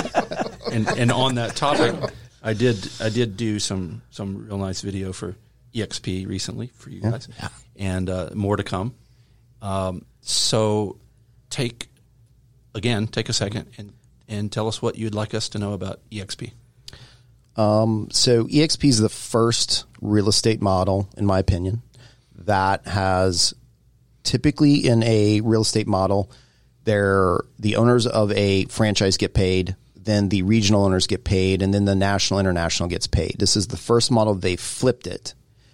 and, 0.72 0.88
and 0.90 1.12
on 1.12 1.36
that 1.36 1.56
topic, 1.56 1.96
I 2.44 2.54
did 2.54 2.88
I 3.00 3.10
did 3.10 3.38
do 3.38 3.60
some 3.60 4.04
some 4.12 4.46
real 4.46 4.58
nice 4.58 4.82
video 4.82 5.14
for 5.14 5.36
EXP 5.74 6.28
recently 6.28 6.68
for 6.76 6.92
you 6.92 7.02
guys, 7.02 7.28
and 7.76 8.10
uh, 8.10 8.30
more 8.36 8.58
to 8.58 8.64
come. 8.64 8.94
Um, 9.64 10.06
so, 10.22 11.00
take 11.50 11.88
again, 12.76 13.08
take 13.08 13.30
a 13.30 13.34
second 13.34 13.72
and 13.80 13.94
and 14.28 14.52
tell 14.52 14.68
us 14.68 14.80
what 14.80 14.96
you'd 14.96 15.16
like 15.16 15.34
us 15.34 15.50
to 15.50 15.60
know 15.60 15.74
about 15.74 16.02
E 16.12 16.22
EXP. 17.58 18.14
So 18.14 18.46
EXP 18.46 18.86
is 18.86 19.00
the 19.00 19.10
first 19.10 19.86
real 20.02 20.30
estate 20.30 20.62
model, 20.62 21.10
in 21.18 21.26
my 21.26 21.40
opinion, 21.40 21.82
that 22.36 22.86
has 22.88 23.54
typically 24.24 24.88
in 24.88 25.04
a 25.04 25.42
real 25.42 25.62
estate 25.62 25.88
model, 25.88 26.32
there 26.84 27.40
the 27.60 27.76
owners 27.76 28.08
of 28.08 28.32
a 28.32 28.66
franchise 28.66 29.18
get 29.18 29.34
paid, 29.34 29.76
then 29.96 30.30
the 30.30 30.44
regional 30.44 30.86
owners 30.86 31.08
get 31.08 31.24
paid, 31.24 31.62
and 31.62 31.74
then 31.74 31.86
the 31.86 31.96
national 31.96 32.40
international 32.40 32.90
gets 32.90 33.08
paid. 33.08 33.36
This 33.40 33.58
is 33.58 33.68
the 33.68 33.78
first 33.78 34.12
model 34.12 34.36
they 34.36 34.56
flipped 34.56 35.08
it 35.08 35.34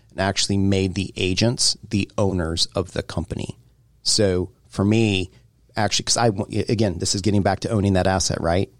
and 0.10 0.20
actually 0.20 0.58
made 0.58 0.96
the 0.96 1.14
agents 1.16 1.78
the 1.88 2.10
owners 2.18 2.68
of 2.76 2.94
the 2.94 3.04
company. 3.04 3.58
So 4.02 4.52
for 4.70 4.84
me, 4.84 5.30
actually, 5.76 6.04
because 6.04 6.18
I 6.18 6.28
again, 6.28 6.98
this 6.98 7.14
is 7.14 7.22
getting 7.22 7.44
back 7.44 7.62
to 7.62 7.70
owning 7.70 7.94
that 7.94 8.08
asset, 8.08 8.40
right? 8.42 8.72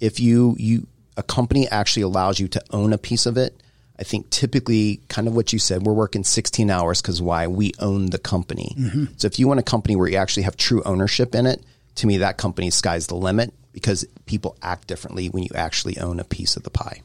if 0.00 0.18
you 0.18 0.56
you 0.58 0.86
a 1.20 1.22
company 1.22 1.68
actually 1.68 2.02
allows 2.02 2.40
you 2.40 2.48
to 2.48 2.62
own 2.72 2.92
a 2.92 2.98
piece 2.98 3.26
of 3.26 3.36
it 3.36 3.62
i 3.98 4.02
think 4.02 4.28
typically 4.30 5.00
kind 5.08 5.28
of 5.28 5.34
what 5.36 5.52
you 5.52 5.58
said 5.58 5.82
we're 5.82 5.92
working 5.92 6.24
16 6.24 6.70
hours 6.70 7.00
because 7.00 7.22
why 7.22 7.46
we 7.46 7.72
own 7.78 8.06
the 8.06 8.18
company 8.18 8.74
mm-hmm. 8.76 9.04
so 9.16 9.26
if 9.26 9.38
you 9.38 9.46
want 9.46 9.60
a 9.60 9.64
company 9.64 9.94
where 9.94 10.08
you 10.08 10.16
actually 10.16 10.42
have 10.42 10.56
true 10.56 10.82
ownership 10.84 11.34
in 11.34 11.46
it 11.46 11.62
to 11.94 12.06
me 12.06 12.18
that 12.18 12.36
company 12.36 12.70
sky's 12.70 13.06
the 13.06 13.14
limit 13.14 13.52
because 13.72 14.04
people 14.26 14.56
act 14.62 14.88
differently 14.88 15.28
when 15.28 15.44
you 15.44 15.50
actually 15.54 15.98
own 15.98 16.18
a 16.18 16.24
piece 16.24 16.56
of 16.56 16.64
the 16.64 16.70
pie 16.70 17.02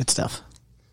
Good 0.00 0.08
stuff. 0.08 0.40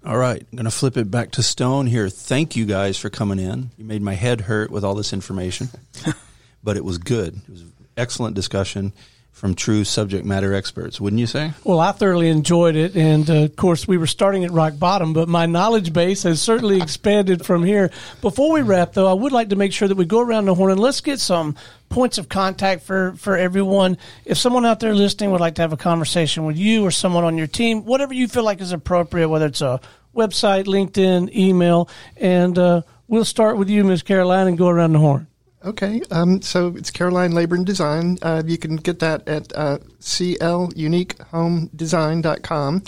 All 0.06 0.18
right, 0.18 0.42
I'm 0.52 0.56
going 0.58 0.66
to 0.66 0.72
flip 0.72 0.98
it 0.98 1.10
back 1.10 1.32
to 1.32 1.44
Stone 1.44 1.88
here. 1.88 2.10
Thank 2.10 2.58
you 2.58 2.66
guys 2.66 2.98
for 2.98 3.10
coming 3.10 3.40
in. 3.40 3.72
You 3.78 3.86
made 3.86 4.02
my 4.02 4.16
head 4.16 4.42
hurt 4.42 4.70
with 4.70 4.84
all 4.84 4.96
this 4.96 5.14
information, 5.14 5.70
but 6.64 6.76
it 6.76 6.84
was 6.84 6.98
good. 6.98 7.38
It 7.48 7.50
was 7.50 7.64
excellent 7.96 8.36
discussion 8.36 8.92
from 9.38 9.54
true 9.54 9.84
subject 9.84 10.26
matter 10.26 10.52
experts, 10.52 11.00
wouldn't 11.00 11.20
you 11.20 11.28
say? 11.28 11.54
Well, 11.64 11.80
I 11.80 11.92
thoroughly 11.92 12.28
enjoyed 12.28 12.76
it, 12.76 12.96
and 12.96 13.30
uh, 13.30 13.44
of 13.44 13.56
course, 13.56 13.88
we 13.88 14.00
were 14.00 14.08
starting 14.08 14.44
at 14.44 14.50
rock 14.52 14.80
bottom, 14.80 15.14
but 15.14 15.30
my 15.30 15.46
knowledge 15.46 15.94
base 15.94 16.24
has 16.24 16.42
certainly 16.42 16.82
expanded 16.82 17.46
from 17.46 17.64
here. 17.64 17.92
Before 18.22 18.52
we 18.52 18.64
wrap, 18.64 18.94
though, 18.94 19.08
I 19.08 19.14
would 19.14 19.32
like 19.32 19.50
to 19.50 19.56
make 19.56 19.74
sure 19.74 19.88
that 19.88 19.96
we 19.96 20.06
go 20.06 20.22
around 20.22 20.46
the 20.46 20.56
horn 20.56 20.72
and 20.72 20.80
let's 20.80 21.02
get 21.02 21.20
some 21.20 21.56
points 21.88 22.18
of 22.18 22.30
contact 22.30 22.82
for 22.82 23.14
for 23.14 23.38
everyone. 23.38 24.00
If 24.26 24.40
someone 24.40 24.66
out 24.66 24.80
there 24.80 24.96
listening 24.96 25.30
would 25.32 25.40
like 25.40 25.56
to 25.56 25.62
have 25.62 25.72
a 25.72 25.78
conversation 25.78 26.46
with 26.46 26.58
you 26.58 26.84
or 26.84 26.90
someone 26.90 27.24
on 27.24 27.38
your 27.38 27.48
team, 27.48 27.86
whatever 27.86 28.16
you 28.16 28.28
feel 28.28 28.44
like 28.44 28.60
is 28.60 28.72
appropriate, 28.72 29.30
whether 29.30 29.46
it's 29.46 29.62
a 29.62 29.80
website, 30.16 30.66
LinkedIn, 30.66 31.32
email, 31.36 31.90
and 32.18 32.58
uh, 32.58 32.82
we'll 33.08 33.24
start 33.24 33.58
with 33.58 33.70
you, 33.70 33.84
Ms. 33.84 34.02
Caroline, 34.02 34.48
and 34.48 34.58
go 34.58 34.68
around 34.68 34.94
the 34.94 35.00
horn. 35.00 35.28
Okay, 35.68 36.02
um, 36.12 36.42
so 36.42 36.74
it's 36.78 36.92
Caroline 36.92 37.34
Labor 37.34 37.56
and 37.56 37.66
Design. 37.66 38.18
Uh, 38.22 38.42
you 38.46 38.58
can 38.58 38.78
get 38.78 39.00
that 39.00 39.28
at 39.28 39.52
uh, 39.54 39.80
cluniquehomedesign.com 40.00 42.84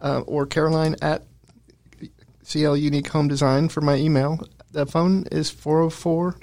uh, 0.00 0.20
or 0.26 0.46
Caroline 0.46 0.96
at 1.00 1.22
CL 2.42 2.76
Unique 2.76 3.06
Home 3.10 3.28
Design 3.28 3.68
for 3.68 3.82
my 3.82 3.94
email. 3.94 4.40
The 4.72 4.84
phone 4.84 5.26
is 5.30 5.48
404 5.48 6.34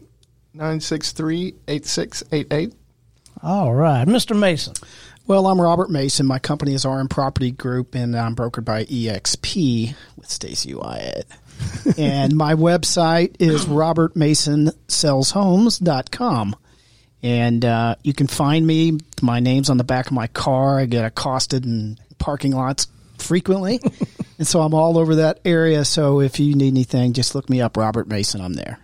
963 0.54 1.56
8688. 1.68 2.74
All 3.44 3.74
right, 3.74 4.08
Mr. 4.08 4.40
Mason. 4.40 4.76
Well, 5.28 5.46
I'm 5.46 5.60
Robert 5.60 5.90
Mason. 5.90 6.26
My 6.26 6.40
company 6.40 6.74
is 6.74 6.86
RM 6.86 7.10
Property 7.10 7.52
Group, 7.52 7.96
and 7.96 8.16
I'm 8.16 8.34
brokered 8.34 8.64
by 8.64 8.86
EXP 8.86 9.94
with 10.16 10.30
Stacy 10.30 10.74
Wyatt. 10.74 11.28
And 11.98 12.36
my 12.36 12.56
website 12.56 13.36
is 13.40 13.66
robertmasonsellshomes.com. 13.66 16.56
And 17.24 17.66
uh, 17.66 17.96
you 18.04 18.14
can 18.14 18.28
find 18.28 18.66
me. 18.66 18.98
My 19.22 19.40
name's 19.40 19.70
on 19.70 19.78
the 19.78 19.84
back 19.84 20.08
of 20.08 20.14
my 20.14 20.28
car. 20.28 20.80
I 20.80 20.86
get 20.86 21.06
accosted 21.06 21.66
in 21.66 21.98
parking 22.18 22.54
lots 22.54 22.88
frequently. 23.20 23.80
and 24.38 24.48
so 24.48 24.62
I'm 24.62 24.74
all 24.74 24.98
over 24.98 25.16
that 25.16 25.40
area. 25.46 25.86
So 25.86 26.20
if 26.20 26.40
you 26.40 26.56
need 26.56 26.70
anything, 26.70 27.14
just 27.14 27.36
look 27.36 27.50
me 27.50 27.62
up, 27.62 27.78
Robert 27.78 28.08
Mason. 28.08 28.42
I'm 28.42 28.54
there. 28.54 28.80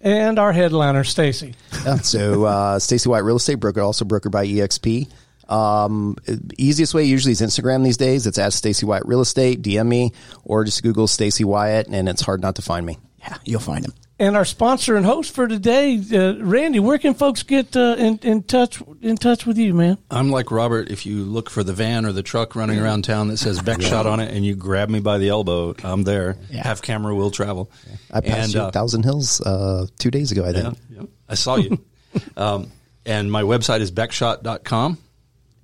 And 0.00 0.38
our 0.38 0.52
headliner, 0.52 1.04
Stacy. 1.04 1.54
Yeah. 1.84 1.96
So 1.96 2.44
uh, 2.44 2.78
Stacy 2.80 3.08
Wyatt 3.08 3.24
Real 3.24 3.36
Estate 3.36 3.54
Broker, 3.54 3.80
also 3.80 4.04
brokered 4.04 4.32
by 4.32 4.46
EXP. 4.46 5.08
Um, 5.48 6.16
easiest 6.56 6.94
way 6.94 7.04
usually 7.04 7.32
is 7.32 7.40
Instagram 7.40 7.84
these 7.84 7.96
days. 7.96 8.26
It's 8.26 8.38
at 8.38 8.52
Stacy 8.52 8.84
Wyatt 8.86 9.06
Real 9.06 9.20
Estate. 9.20 9.62
DM 9.62 9.86
me 9.86 10.12
or 10.44 10.64
just 10.64 10.82
Google 10.82 11.06
Stacy 11.06 11.44
Wyatt, 11.44 11.88
and 11.88 12.08
it's 12.08 12.22
hard 12.22 12.40
not 12.42 12.56
to 12.56 12.62
find 12.62 12.84
me. 12.84 12.98
Yeah, 13.20 13.36
you'll 13.44 13.60
find 13.60 13.84
him. 13.84 13.92
And 14.20 14.36
our 14.36 14.44
sponsor 14.44 14.96
and 14.96 15.06
host 15.06 15.32
for 15.32 15.46
today, 15.46 16.02
uh, 16.12 16.42
Randy. 16.42 16.80
Where 16.80 16.98
can 16.98 17.14
folks 17.14 17.44
get 17.44 17.76
uh, 17.76 17.94
in, 17.96 18.18
in 18.24 18.42
touch 18.42 18.82
in 19.00 19.16
touch 19.16 19.46
with 19.46 19.58
you, 19.58 19.74
man? 19.74 19.96
I'm 20.10 20.30
like 20.30 20.50
Robert. 20.50 20.90
If 20.90 21.06
you 21.06 21.22
look 21.24 21.48
for 21.48 21.62
the 21.62 21.72
van 21.72 22.04
or 22.04 22.10
the 22.10 22.24
truck 22.24 22.56
running 22.56 22.80
around 22.80 23.02
town 23.02 23.28
that 23.28 23.36
says 23.36 23.60
Beckshot 23.60 24.06
on 24.06 24.18
it, 24.18 24.34
and 24.34 24.44
you 24.44 24.56
grab 24.56 24.88
me 24.88 24.98
by 24.98 25.18
the 25.18 25.28
elbow, 25.28 25.72
I'm 25.84 26.02
there. 26.02 26.36
Yeah. 26.50 26.64
Have 26.64 26.82
camera 26.82 27.14
will 27.14 27.30
travel. 27.30 27.70
I 28.10 28.20
passed 28.20 28.46
And, 28.46 28.54
you 28.54 28.60
uh, 28.62 28.70
Thousand 28.72 29.04
Hills 29.04 29.40
uh, 29.40 29.86
two 30.00 30.10
days 30.10 30.32
ago, 30.32 30.44
I 30.44 30.52
think. 30.52 30.76
Yeah, 30.90 31.00
yeah. 31.00 31.06
I 31.28 31.34
saw 31.36 31.54
you. 31.54 31.78
um, 32.36 32.72
and 33.06 33.30
my 33.30 33.42
website 33.42 33.80
is 33.80 33.92
beckshot.com. 33.92 34.98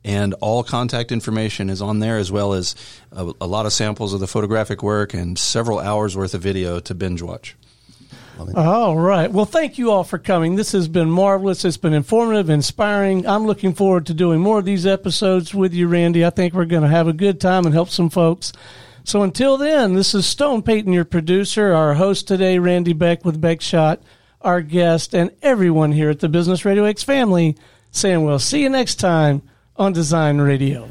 And 0.04 0.34
all 0.34 0.62
contact 0.62 1.12
information 1.12 1.70
is 1.70 1.80
on 1.80 2.00
there, 2.00 2.18
as 2.18 2.30
well 2.30 2.52
as 2.52 2.74
a, 3.10 3.32
a 3.40 3.46
lot 3.46 3.64
of 3.64 3.72
samples 3.72 4.12
of 4.12 4.20
the 4.20 4.26
photographic 4.26 4.82
work 4.82 5.14
and 5.14 5.38
several 5.38 5.78
hours 5.78 6.14
worth 6.16 6.34
of 6.34 6.42
video 6.42 6.78
to 6.80 6.94
binge 6.94 7.22
watch. 7.22 7.56
All 8.56 8.98
right. 8.98 9.30
Well, 9.30 9.44
thank 9.44 9.78
you 9.78 9.90
all 9.90 10.04
for 10.04 10.18
coming. 10.18 10.56
This 10.56 10.72
has 10.72 10.88
been 10.88 11.08
marvelous. 11.08 11.64
It's 11.64 11.76
been 11.76 11.92
informative, 11.92 12.50
inspiring. 12.50 13.26
I'm 13.26 13.46
looking 13.46 13.74
forward 13.74 14.06
to 14.06 14.14
doing 14.14 14.40
more 14.40 14.58
of 14.58 14.64
these 14.64 14.86
episodes 14.86 15.54
with 15.54 15.72
you, 15.72 15.86
Randy. 15.86 16.24
I 16.24 16.30
think 16.30 16.52
we're 16.52 16.64
going 16.64 16.82
to 16.82 16.88
have 16.88 17.06
a 17.06 17.12
good 17.12 17.40
time 17.40 17.64
and 17.64 17.72
help 17.72 17.90
some 17.90 18.10
folks. 18.10 18.52
So 19.04 19.22
until 19.22 19.56
then, 19.56 19.94
this 19.94 20.14
is 20.14 20.26
Stone 20.26 20.62
Peyton, 20.62 20.92
your 20.92 21.04
producer, 21.04 21.72
our 21.72 21.94
host 21.94 22.26
today, 22.26 22.58
Randy 22.58 22.92
Beck 22.92 23.24
with 23.24 23.40
Beckshot, 23.40 23.98
our 24.40 24.62
guest, 24.62 25.14
and 25.14 25.30
everyone 25.40 25.92
here 25.92 26.10
at 26.10 26.20
the 26.20 26.28
Business 26.28 26.64
Radio 26.64 26.84
X 26.84 27.02
family 27.02 27.56
saying 27.92 28.24
we'll 28.24 28.38
see 28.38 28.62
you 28.62 28.70
next 28.70 28.96
time 28.96 29.42
on 29.76 29.92
Design 29.92 30.40
Radio. 30.40 30.88